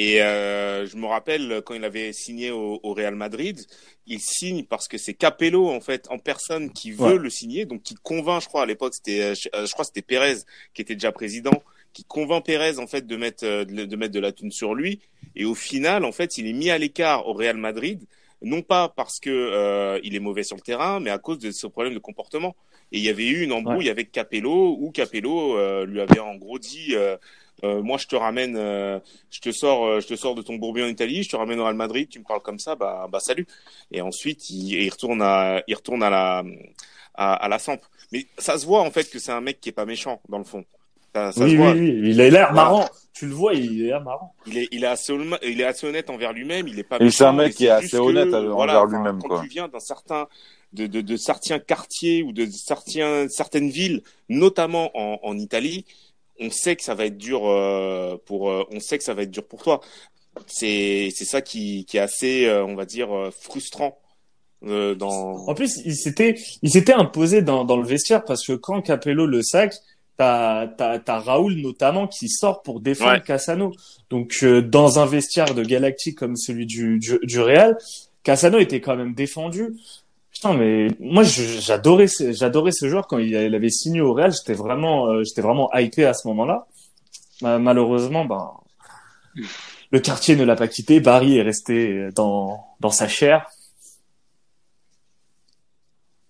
Et 0.00 0.22
euh, 0.22 0.86
je 0.86 0.96
me 0.96 1.06
rappelle 1.06 1.60
quand 1.64 1.74
il 1.74 1.82
avait 1.84 2.12
signé 2.12 2.52
au, 2.52 2.78
au 2.84 2.94
Real 2.94 3.16
Madrid, 3.16 3.58
il 4.06 4.20
signe 4.20 4.62
parce 4.64 4.86
que 4.86 4.96
c'est 4.96 5.14
Capello 5.14 5.68
en 5.70 5.80
fait 5.80 6.06
en 6.10 6.18
personne 6.20 6.70
qui 6.72 6.92
veut 6.92 7.14
Ouais. 7.14 7.18
le 7.18 7.30
signer, 7.30 7.64
donc 7.66 7.82
qui 7.82 7.96
convainc, 7.96 8.40
je 8.42 8.46
crois 8.46 8.62
à 8.62 8.66
l'époque 8.66 8.94
c'était, 8.94 9.20
euh, 9.22 9.34
je, 9.34 9.48
euh, 9.56 9.66
je 9.66 9.72
crois 9.72 9.84
c'était 9.84 10.02
Pérez 10.02 10.36
qui 10.72 10.82
était 10.82 10.94
déjà 10.94 11.10
président, 11.10 11.62
qui 11.92 12.04
convainc 12.04 12.44
Pérez 12.44 12.78
en 12.78 12.86
fait 12.86 13.08
de 13.08 13.16
mettre 13.16 13.44
euh, 13.44 13.64
de, 13.64 13.86
de 13.86 13.96
mettre 13.96 14.12
de 14.14 14.20
la 14.20 14.30
thune 14.30 14.52
sur 14.52 14.72
lui. 14.76 15.00
Et 15.34 15.44
au 15.44 15.56
final, 15.56 16.04
en 16.04 16.12
fait, 16.12 16.38
il 16.38 16.46
est 16.46 16.52
mis 16.52 16.70
à 16.70 16.78
l'écart 16.78 17.26
au 17.26 17.32
Real 17.32 17.56
Madrid, 17.56 18.00
non 18.40 18.62
pas 18.62 18.88
parce 18.88 19.18
que 19.18 19.30
euh, 19.30 19.98
il 20.04 20.14
est 20.14 20.20
mauvais 20.20 20.44
sur 20.44 20.54
le 20.56 20.62
terrain, 20.62 21.00
mais 21.00 21.10
à 21.10 21.18
cause 21.18 21.40
de 21.40 21.50
ce 21.50 21.66
problème 21.66 21.94
de 21.94 21.98
comportement. 21.98 22.54
Et 22.92 22.98
il 22.98 23.04
y 23.04 23.08
avait 23.08 23.26
eu 23.26 23.42
une 23.42 23.52
embrouille 23.52 23.90
avec 23.90 24.12
Capello 24.12 24.76
où 24.78 24.92
Capello 24.92 25.58
euh, 25.58 25.84
lui 25.86 26.00
avait 26.00 26.20
en 26.20 26.36
gros 26.36 26.60
dit. 26.60 26.94
Euh, 27.64 27.82
moi, 27.82 27.98
je 27.98 28.06
te 28.06 28.16
ramène, 28.16 28.56
euh, 28.56 28.98
je 29.30 29.40
te 29.40 29.50
sors, 29.52 29.84
euh, 29.86 30.00
je 30.00 30.06
te 30.06 30.16
sors 30.16 30.34
de 30.34 30.42
ton 30.42 30.56
bourbier 30.56 30.84
en 30.84 30.88
Italie, 30.88 31.22
je 31.22 31.28
te 31.30 31.36
ramène 31.36 31.58
au 31.60 31.64
Real 31.64 31.74
Madrid, 31.74 32.08
tu 32.08 32.18
me 32.18 32.24
parles 32.24 32.42
comme 32.42 32.58
ça, 32.58 32.74
bah, 32.76 33.08
bah 33.10 33.20
salut. 33.20 33.46
Et 33.92 34.00
ensuite, 34.00 34.50
il, 34.50 34.74
il 34.74 34.90
retourne 34.90 35.22
à, 35.22 35.62
il 35.66 35.74
retourne 35.74 36.02
à 36.02 36.10
la, 36.10 36.44
à, 37.14 37.34
à 37.34 37.48
la 37.48 37.58
Samp. 37.58 37.80
Mais 38.12 38.26
ça 38.38 38.58
se 38.58 38.64
voit 38.66 38.80
en 38.82 38.90
fait 38.90 39.10
que 39.10 39.18
c'est 39.18 39.32
un 39.32 39.40
mec 39.40 39.60
qui 39.60 39.68
est 39.68 39.72
pas 39.72 39.84
méchant 39.84 40.20
dans 40.28 40.38
le 40.38 40.44
fond. 40.44 40.64
Ça, 41.14 41.32
ça 41.32 41.44
oui, 41.44 41.50
se 41.50 41.56
oui, 41.56 41.62
voit. 41.62 41.72
oui, 41.72 42.00
il 42.04 42.20
a 42.20 42.30
l'air 42.30 42.52
Voilà. 42.52 42.52
marrant. 42.52 42.88
Tu 43.12 43.26
le 43.26 43.32
vois, 43.32 43.54
il 43.54 43.82
a 43.84 43.86
l'air 43.88 44.02
marrant. 44.04 44.34
Il 44.46 44.58
est, 44.58 44.68
il 44.70 44.84
est 44.84 44.86
assez, 44.86 45.12
honnête- 45.12 45.40
il 45.42 45.60
est 45.60 45.64
assez 45.64 45.86
honnête 45.86 46.08
envers 46.10 46.32
lui-même. 46.32 46.68
Il 46.68 46.78
est 46.78 46.84
pas. 46.84 46.98
Et 47.00 47.10
c'est 47.10 47.24
un 47.24 47.32
mec 47.32 47.54
qui 47.54 47.66
est 47.66 47.70
assez 47.70 47.96
que, 47.96 47.96
honnête 47.96 48.32
envers 48.32 48.50
voilà, 48.54 48.84
lui-même, 48.84 49.16
enfin, 49.16 49.28
quoi. 49.28 49.36
Quand 49.38 49.42
tu 49.42 49.48
viens 49.48 49.66
d'un 49.68 49.80
certain, 49.80 50.28
de, 50.72 50.86
de, 50.86 51.00
de 51.00 51.16
certains 51.16 51.58
quartiers 51.58 52.22
ou 52.22 52.32
de 52.32 52.46
certains, 52.46 53.26
certaines 53.28 53.70
villes, 53.70 54.02
notamment 54.28 54.90
en, 54.94 55.18
en 55.22 55.36
Italie, 55.38 55.84
on 56.40 56.50
sait 56.50 56.76
que 56.76 56.82
ça 56.82 56.94
va 56.94 57.06
être 57.06 57.18
dur 57.18 57.42
euh, 57.46 58.16
pour, 58.26 58.50
euh, 58.50 58.64
on 58.70 58.80
sait 58.80 58.98
que 58.98 59.04
ça 59.04 59.14
va 59.14 59.22
être 59.22 59.30
dur 59.30 59.46
pour 59.46 59.62
toi. 59.62 59.80
C'est, 60.46 61.08
c'est 61.14 61.24
ça 61.24 61.42
qui, 61.42 61.84
qui 61.86 61.96
est 61.96 62.00
assez, 62.00 62.46
euh, 62.46 62.64
on 62.64 62.74
va 62.74 62.84
dire, 62.84 63.14
euh, 63.14 63.30
frustrant. 63.30 63.98
Euh, 64.64 64.94
dans 64.94 65.46
En 65.48 65.54
plus, 65.54 65.80
il 65.84 65.94
s'était, 65.96 66.36
il 66.62 66.70
s'était 66.70 66.92
imposé 66.92 67.42
dans, 67.42 67.64
dans 67.64 67.76
le 67.76 67.86
vestiaire 67.86 68.24
parce 68.24 68.46
que 68.46 68.52
quand 68.52 68.80
Capello 68.82 69.26
le 69.26 69.42
sac, 69.42 69.74
t'as, 70.16 70.66
t'as, 70.68 70.98
t'as 70.98 71.18
Raoul 71.18 71.54
notamment 71.54 72.06
qui 72.08 72.28
sort 72.28 72.62
pour 72.62 72.80
défendre 72.80 73.12
Ouais. 73.12 73.22
Cassano. 73.22 73.72
Donc, 74.10 74.38
euh, 74.42 74.60
dans 74.62 74.98
un 74.98 75.06
vestiaire 75.06 75.54
de 75.54 75.62
Galactique 75.62 76.18
comme 76.18 76.36
celui 76.36 76.66
du, 76.66 76.98
du, 76.98 77.18
du 77.22 77.40
Real, 77.40 77.76
Cassano 78.22 78.58
était 78.58 78.80
quand 78.80 78.96
même 78.96 79.14
défendu. 79.14 79.74
Putain, 80.32 80.54
mais 80.54 80.88
moi, 81.00 81.22
j'adorais, 81.24 82.06
j'adorais 82.30 82.70
ce 82.72 82.88
joueur 82.88 83.06
quand 83.08 83.18
il, 83.18 83.34
avait 83.36 83.70
signé 83.70 84.00
au 84.00 84.12
Real. 84.12 84.32
J'étais 84.32 84.52
vraiment, 84.54 85.08
euh, 85.08 85.24
j'étais 85.24 85.40
vraiment 85.42 85.70
hypé 85.74 86.04
à 86.04 86.14
ce 86.14 86.28
moment-là. 86.28 86.66
Ma- 87.42 87.58
Malheureusement, 87.58 88.24
ben, 88.24 88.50
le 89.90 90.00
quartier 90.00 90.36
ne 90.36 90.44
l'a 90.44 90.54
pas 90.54 90.68
quitté. 90.68 91.00
Barry 91.00 91.38
est 91.38 91.42
resté 91.42 92.10
dans, 92.14 92.64
dans 92.80 92.90
sa 92.90 93.08
chair. 93.08 93.46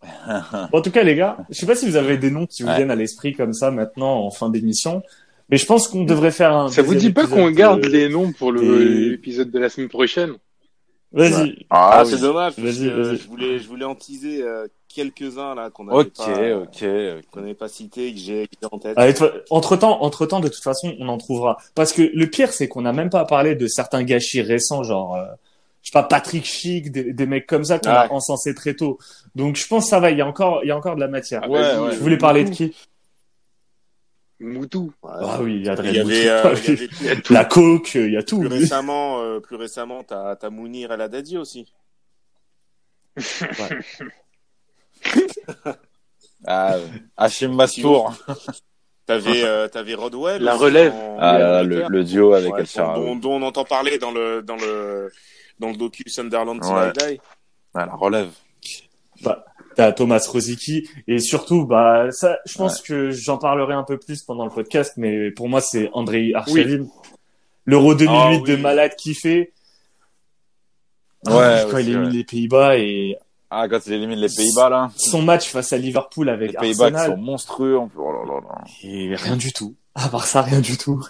Bon, 0.02 0.68
en 0.78 0.82
tout 0.82 0.90
cas, 0.90 1.02
les 1.02 1.16
gars, 1.16 1.36
je 1.50 1.54
sais 1.58 1.66
pas 1.66 1.74
si 1.74 1.86
vous 1.88 1.96
avez 1.96 2.16
des 2.18 2.30
noms 2.30 2.46
qui 2.46 2.62
vous 2.62 2.68
Ouais. 2.68 2.76
viennent 2.76 2.90
à 2.90 2.94
l'esprit 2.96 3.34
comme 3.34 3.52
ça 3.52 3.70
maintenant 3.70 4.24
en 4.24 4.30
fin 4.30 4.48
d'émission, 4.48 5.02
mais 5.50 5.56
je 5.56 5.66
pense 5.66 5.88
qu'on 5.88 6.04
devrait 6.04 6.30
faire 6.30 6.56
un. 6.56 6.68
Ça 6.68 6.82
vous 6.82 6.94
dit 6.94 7.10
pas 7.12 7.26
qu'on 7.26 7.50
garde 7.50 7.80
de- 7.82 7.88
les 7.88 8.08
noms 8.08 8.32
pour 8.32 8.52
des- 8.54 8.84
l'épisode 9.10 9.50
de 9.50 9.58
la 9.58 9.68
semaine 9.68 9.88
prochaine? 9.88 10.34
Vas-y. 11.12 11.66
Ah, 11.70 12.00
Ah, 12.00 12.04
c'est 12.04 12.20
dommage 12.20 12.54
parce 12.54 12.66
Vas-y, 12.68 12.88
que 12.90 12.94
vas-y. 13.00 13.16
je 13.16 13.28
voulais, 13.28 13.58
je 13.58 13.66
voulais 13.68 13.84
en 13.86 13.94
teaser 13.94 14.42
euh, 14.42 14.66
quelques-uns 14.88 15.54
là 15.54 15.70
qu'on 15.70 15.84
n'avait 15.84 15.98
Ok, 16.00 16.12
pas, 16.16 16.56
ok. 16.56 16.66
ok. 16.82 17.24
qu'on 17.30 17.40
n'avait 17.40 17.54
pas 17.54 17.68
cités, 17.68 18.12
que 18.12 18.18
j'ai 18.18 18.46
que 18.46 18.56
j'ai 18.60 18.68
en 18.70 18.78
tête. 18.78 18.96
entre 19.50 19.76
temps, 19.76 20.02
entre 20.02 20.26
temps, 20.26 20.40
de 20.40 20.48
toute 20.48 20.62
façon, 20.62 20.94
on 20.98 21.08
en 21.08 21.16
trouvera. 21.16 21.56
Parce 21.74 21.92
que 21.92 22.02
le 22.02 22.26
pire, 22.28 22.52
c'est 22.52 22.68
qu'on 22.68 22.82
n'a 22.82 22.92
même 22.92 23.10
pas 23.10 23.24
parlé 23.24 23.54
de 23.54 23.66
certains 23.66 24.02
gâchis 24.02 24.42
récents, 24.42 24.82
genre, 24.82 25.16
euh, 25.16 25.24
je 25.82 25.88
sais 25.88 25.92
pas, 25.92 26.02
Patrick 26.02 26.44
Chic, 26.44 26.92
des, 26.92 27.12
des 27.14 27.26
mecs 27.26 27.46
comme 27.46 27.64
ça 27.64 27.78
qu'on 27.78 27.88
a 27.88 28.04
Ouais. 28.04 28.12
encensé 28.12 28.54
très 28.54 28.74
tôt. 28.74 28.98
Donc, 29.34 29.56
je 29.56 29.66
pense 29.66 29.84
que 29.84 29.90
ça 29.90 30.00
va. 30.00 30.10
Il 30.10 30.18
y 30.18 30.20
a 30.20 30.26
encore, 30.26 30.60
il 30.62 30.68
y 30.68 30.70
a 30.72 30.76
encore 30.76 30.94
de 30.96 31.00
la 31.00 31.08
matière. 31.08 31.40
Ah, 31.44 31.48
Ouais, 31.48 31.62
vas-y, 31.62 31.80
ouais. 31.86 31.92
Je 31.94 31.98
voulais 32.00 32.18
parler 32.18 32.44
de 32.44 32.50
qui? 32.50 32.74
Moutou. 34.40 34.92
Ouais. 35.02 35.10
Ah 35.20 35.38
oui, 35.42 35.56
il 35.56 35.64
y 35.66 35.68
a 35.68 35.74
Il 35.82 35.94
y 35.94 35.98
avait, 35.98 36.28
euh, 36.28 36.54
il 36.66 36.70
y 36.70 36.76
avait 36.76 36.86
plus, 37.22 37.32
la 37.34 37.44
coke, 37.44 37.94
il 37.96 38.12
y 38.12 38.16
a 38.16 38.22
tout. 38.22 38.38
plus 38.40 38.48
récemment, 38.48 39.20
euh, 39.20 39.40
plus 39.40 39.56
récemment, 39.56 40.04
t'as 40.04 40.36
t'as 40.36 40.48
Mounir 40.50 40.92
El 40.92 41.00
Haddadi 41.00 41.36
aussi. 41.38 41.72
Ah, 46.46 46.74
euh, 46.74 46.86
Hachim 47.16 47.48
Mastour. 47.54 48.14
T'avais 49.06 49.42
euh, 49.44 49.66
t'avais 49.68 49.94
Rodwell. 49.94 50.42
La 50.42 50.54
relève. 50.54 50.92
en- 50.92 51.16
Ah, 51.18 51.38
là, 51.38 51.48
là, 51.50 51.62
le, 51.64 51.84
le 51.88 52.04
duo 52.04 52.32
avec 52.32 52.52
Ouais, 52.52 52.60
El 52.60 52.66
dont, 52.76 52.94
dont, 52.94 53.16
dont 53.16 53.32
on 53.32 53.42
entend 53.42 53.64
parler 53.64 53.98
dans 53.98 54.12
le 54.12 54.42
dans 54.42 54.56
le 54.56 55.10
dans 55.58 55.68
le 55.70 55.76
docu 55.76 56.04
Sunderland 56.08 56.60
Till 56.60 56.72
Ouais. 56.72 56.90
I 56.90 57.14
Die. 57.14 57.20
Ah, 57.74 57.86
la 57.86 57.94
relève. 57.94 58.30
T'as 59.78 59.92
Thomas 59.92 60.26
Rosicky 60.28 60.88
et 61.06 61.20
surtout, 61.20 61.64
bah, 61.64 62.10
ça, 62.10 62.40
je 62.44 62.58
pense 62.58 62.82
que 62.82 63.12
j'en 63.12 63.38
parlerai 63.38 63.74
un 63.74 63.84
peu 63.84 63.96
plus 63.96 64.24
pendant 64.24 64.44
le 64.44 64.50
podcast, 64.50 64.94
mais 64.96 65.30
pour 65.30 65.48
moi, 65.48 65.60
c'est 65.60 65.88
Andrei 65.92 66.32
Archavin. 66.34 66.86
L'Euro 67.64 67.94
2008 67.94 68.12
Ah 68.12 68.30
oui. 68.32 68.42
de 68.42 68.56
malade 68.56 68.96
kiffé. 68.96 69.52
Ouais, 71.26 71.32
Ah, 71.36 71.64
quand 71.70 71.76
aussi, 71.76 71.90
il 71.90 71.96
ouais. 71.96 72.10
les 72.10 72.24
Pays-Bas 72.24 72.76
et 72.76 73.16
Ah, 73.50 73.68
quand 73.68 73.78
il 73.86 73.92
élimine 73.92 74.18
les 74.18 74.26
Pays-Bas, 74.34 74.68
là. 74.68 74.90
son 74.96 75.22
match 75.22 75.48
face 75.48 75.72
à 75.72 75.78
Liverpool 75.78 76.26
Les 76.26 76.32
avec 76.32 76.58
Pays-Bas 76.58 76.90
qui 76.90 76.96
Arsenal. 76.96 77.16
sont 77.16 77.22
monstrueux. 77.22 77.78
en 77.78 77.86
plus. 77.86 78.00
Oh 78.00 78.10
là 78.12 78.24
là 78.34 78.40
là. 78.40 78.64
Et 78.82 79.14
rien 79.14 79.36
du 79.36 79.52
tout. 79.52 79.76
À 79.94 80.08
part 80.08 80.26
ça, 80.26 80.42
rien 80.42 80.60
du 80.60 80.76
tout. 80.76 81.04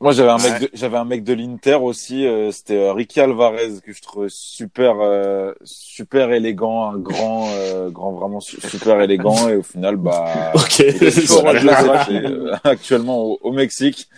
Moi, 0.00 0.12
j'avais 0.12 0.30
un 0.30 0.36
Ouais. 0.38 0.50
mec, 0.52 0.60
de, 0.62 0.70
j'avais 0.74 0.96
un 0.96 1.04
mec 1.04 1.24
de 1.24 1.32
l'Inter 1.32 1.74
aussi. 1.74 2.24
euh, 2.24 2.52
c'était 2.52 2.76
euh, 2.76 2.92
Ricky 2.92 3.18
Alvarez 3.20 3.80
que 3.84 3.92
je 3.92 4.00
trouvais 4.00 4.28
super, 4.30 4.94
euh, 5.00 5.52
super 5.64 6.30
élégant, 6.30 6.84
un 6.92 6.98
grand, 6.98 7.48
euh, 7.50 7.90
grand, 7.90 8.12
vraiment 8.12 8.38
su- 8.40 8.60
super 8.60 9.00
élégant. 9.00 9.48
Et 9.48 9.56
au 9.56 9.62
final, 9.64 9.96
bah, 9.96 10.52
Ok. 10.54 10.78
il 10.78 11.02
est 11.04 11.20
toujours 11.20 11.40
Voilà. 11.42 11.62
là, 11.62 12.06
euh, 12.10 12.54
actuellement 12.62 13.18
au, 13.24 13.38
au 13.42 13.52
Mexique. 13.52 14.08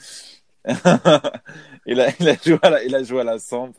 il 1.87 1.99
a, 2.01 2.09
il 2.21 2.29
a 2.29 2.35
joué 2.45 2.59
à 2.63 2.71
la, 2.71 2.85
il 2.85 2.95
a 2.95 3.03
joué 3.03 3.21
à 3.23 3.25
la 3.25 3.39
Samp. 3.39 3.73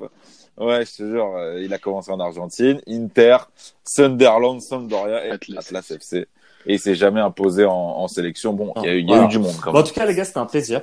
Ouais, 0.58 0.84
je 0.86 0.98
te 0.98 1.04
jure, 1.10 1.36
euh, 1.38 1.62
il 1.64 1.72
a 1.74 1.78
commencé 1.78 2.12
en 2.12 2.20
Argentine, 2.20 2.82
Inter, 2.88 3.38
Sunderland, 3.84 4.60
Sampdoria 4.62 5.26
et 5.28 5.32
Atlas. 5.32 5.60
Atlas, 5.68 5.92
FC. 5.92 6.28
Et 6.66 6.74
il 6.74 6.80
s'est 6.80 6.96
jamais 6.96 7.22
imposé 7.22 7.66
en, 7.66 7.72
en 7.74 8.08
sélection. 8.08 8.54
Bon, 8.54 8.74
il 8.78 8.84
y 8.84 8.88
a, 8.88 8.94
eu- 8.96 9.00
il 9.00 9.06
y 9.10 9.14
a 9.14 9.16
Voilà. 9.16 9.26
eu 9.26 9.28
du 9.30 9.38
monde 9.40 9.56
quand 9.62 9.72
Bon, 9.72 9.80
en 9.80 9.82
même. 9.84 9.88
tout 9.88 9.94
cas, 9.94 10.06
les 10.08 10.16
gars, 10.16 10.26
c'était 10.26 10.40
un 10.40 10.46
plaisir. 10.48 10.82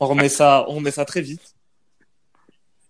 On 0.00 0.06
remet 0.06 0.28
ça, 0.28 0.64
on 0.68 0.74
remet 0.76 0.90
ça 0.90 1.04
très 1.04 1.20
vite. 1.22 1.54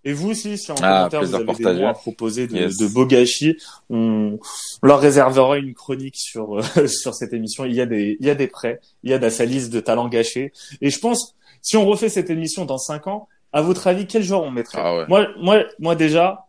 Et 0.07 0.13
vous 0.13 0.31
aussi, 0.31 0.59
si 0.59 0.71
en 0.71 0.75
Ah, 0.83 1.09
commentaire 1.09 1.23
vous 1.23 1.35
avez 1.35 1.45
partagé. 1.47 1.75
des 1.77 1.81
noms 1.81 1.89
à 1.89 1.95
proposer 1.95 2.47
de, 2.47 2.55
Yes. 2.57 2.77
de 2.77 2.87
beaux 2.89 3.07
gâchis, 3.07 3.57
on, 3.89 4.39
on 4.83 4.87
leur 4.87 5.01
réservera 5.01 5.57
une 5.57 5.73
chronique 5.73 6.17
sur 6.19 6.59
euh, 6.59 6.63
sur 6.87 7.15
cette 7.15 7.33
émission. 7.33 7.65
Il 7.65 7.75
y 7.75 7.81
a 7.81 7.87
des 7.87 8.19
il 8.21 8.27
y 8.27 8.31
a 8.31 8.35
des 8.35 8.47
prêts, 8.49 8.81
il 9.03 9.11
y 9.11 9.15
a 9.15 9.19
de 9.19 9.29
sa 9.31 9.47
liste 9.47 9.73
de 9.73 9.81
talents 9.81 10.09
gâchés. 10.09 10.53
Et 10.83 10.91
je 10.91 10.99
pense, 10.99 11.35
si 11.63 11.77
on 11.79 11.87
refait 11.87 12.11
cette 12.11 12.29
émission 12.29 12.67
dans 12.67 12.77
cinq 12.79 13.07
ans, 13.07 13.29
à 13.53 13.63
votre 13.63 13.87
avis, 13.87 14.07
quel 14.07 14.23
joueur 14.23 14.43
on 14.43 14.51
mettrait? 14.51 14.79
Ah 14.83 14.95
ouais. 14.99 15.05
Moi, 15.09 15.29
moi, 15.39 15.65
moi 15.79 15.95
déjà, 15.95 16.49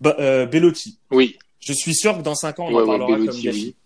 bah, 0.00 0.16
euh, 0.18 0.44
Bellotti. 0.44 0.98
Oui, 1.10 1.38
Je 1.60 1.72
suis 1.72 1.94
sûr 1.94 2.18
que 2.18 2.22
dans 2.22 2.34
cinq 2.34 2.58
ans, 2.60 2.66
on 2.68 2.74
Ouais, 2.74 2.82
en 2.82 2.86
ouais, 2.86 2.98
parlera 2.98 3.16
comme 3.16 3.26
gâchis. 3.26 3.48
oui. 3.50 3.76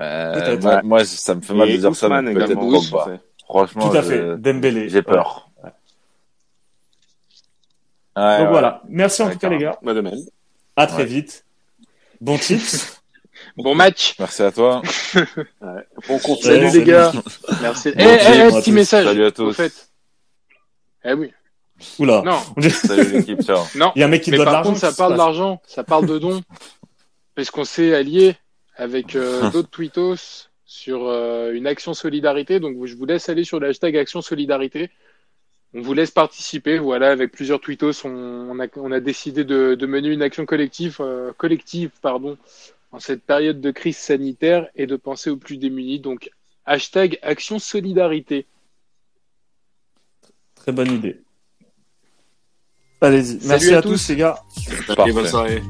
Euh, 0.00 0.58
moi, 0.60 0.82
moi, 0.82 1.04
ça 1.04 1.34
me 1.34 1.40
fait 1.40 1.54
mal 1.54 1.68
de 1.70 1.76
dire 1.76 1.94
ça, 1.94 2.06
Ousmane 2.06 2.24
mais 2.26 2.34
peut-être. 2.34 2.54
Pogba. 2.54 3.18
Franchement, 3.46 3.88
Tout 3.90 3.96
à 3.96 4.02
je- 4.02 4.08
fait. 4.08 4.36
Dembélé. 4.38 4.88
j'ai 4.88 5.02
peur. 5.02 5.50
Ouais, 8.16 8.38
Donc 8.38 8.46
ouais. 8.46 8.50
voilà. 8.50 8.82
Merci 8.88 9.22
en 9.22 9.26
Ouais, 9.26 9.32
tout 9.32 9.38
cas 9.38 9.48
les 9.48 9.58
gars. 9.58 9.78
Moi 9.82 9.94
de 9.94 10.00
même. 10.00 10.14
À 10.76 10.86
très 10.86 10.98
Ouais. 10.98 11.04
vite. 11.04 11.44
Bon 12.20 12.38
tips. 12.38 13.00
Bon 13.56 13.74
match. 13.74 14.14
Merci 14.18 14.42
à 14.42 14.50
toi. 14.52 14.80
Bon 16.08 16.18
conseil. 16.18 16.42
Salut 16.42 16.66
Salut. 16.70 16.78
les 16.78 16.84
gars. 16.84 17.12
Merci. 17.62 17.88
Eh, 17.90 17.92
Bon 17.92 18.04
eh, 18.04 18.14
eh, 18.14 18.48
petit 18.48 18.62
tous. 18.70 18.70
message. 18.72 19.04
Salut 19.06 19.24
à 19.24 19.26
Au 19.26 19.30
tous. 19.30 19.52
fait. 19.52 19.72
Eh 21.04 21.12
oui. 21.12 21.32
Oula. 21.98 22.22
Non, 22.24 22.38
Salut 22.70 23.12
l'équipe, 23.12 23.42
ciao. 23.42 23.58
non. 23.74 23.92
Il 23.96 24.00
y 24.00 24.02
a 24.02 24.06
un 24.06 24.08
mec 24.08 24.22
qui 24.22 24.30
Mais 24.30 24.36
doit 24.38 24.46
de 24.46 24.50
par 24.50 24.54
l'argent. 24.54 24.70
contre, 24.70 24.80
ça 24.80 24.92
parle 24.92 25.16
d'argent, 25.16 25.60
ça 25.66 25.84
parle 25.84 26.06
de 26.06 26.18
dons. 26.18 26.40
Parce 27.34 27.50
qu'on 27.50 27.64
s'est 27.64 27.94
allié 27.94 28.36
avec 28.76 29.16
euh, 29.16 29.50
d'autres 29.52 29.70
tweetos 29.70 30.48
sur 30.64 31.06
euh, 31.06 31.52
une 31.52 31.66
action 31.66 31.94
solidarité. 31.94 32.60
Donc, 32.60 32.84
je 32.84 32.96
vous 32.96 33.04
laisse 33.04 33.28
aller 33.28 33.44
sur 33.44 33.60
le 33.60 33.68
hashtag 33.68 33.96
action 33.96 34.22
solidarité. 34.22 34.90
On 35.74 35.80
vous 35.80 35.94
laisse 35.94 36.10
participer. 36.10 36.78
Voilà, 36.78 37.10
avec 37.10 37.32
plusieurs 37.32 37.60
tweetos, 37.60 38.04
on, 38.04 38.10
on, 38.10 38.60
a, 38.60 38.66
on 38.76 38.92
a 38.92 39.00
décidé 39.00 39.44
de, 39.44 39.74
de 39.74 39.86
mener 39.86 40.08
une 40.08 40.22
action 40.22 40.46
collective, 40.46 40.98
euh, 41.00 41.32
collective 41.36 41.90
pardon, 42.00 42.38
en 42.92 43.00
cette 43.00 43.22
période 43.22 43.60
de 43.60 43.70
crise 43.70 43.96
sanitaire 43.96 44.68
et 44.76 44.86
de 44.86 44.96
penser 44.96 45.30
aux 45.30 45.36
plus 45.36 45.56
démunis. 45.56 46.00
Donc, 46.00 46.30
hashtag 46.64 47.18
action 47.22 47.58
solidarité. 47.58 48.46
Très 50.54 50.72
bonne 50.72 50.92
idée. 50.92 51.20
Allez-y. 53.00 53.46
Merci 53.46 53.74
à 53.74 53.78
à 53.78 53.82
tous 53.82 53.90
tous. 53.90 54.08
les 54.08 54.16
gars. 54.16 54.38
Bonne 54.96 55.26
soirée. 55.26 55.62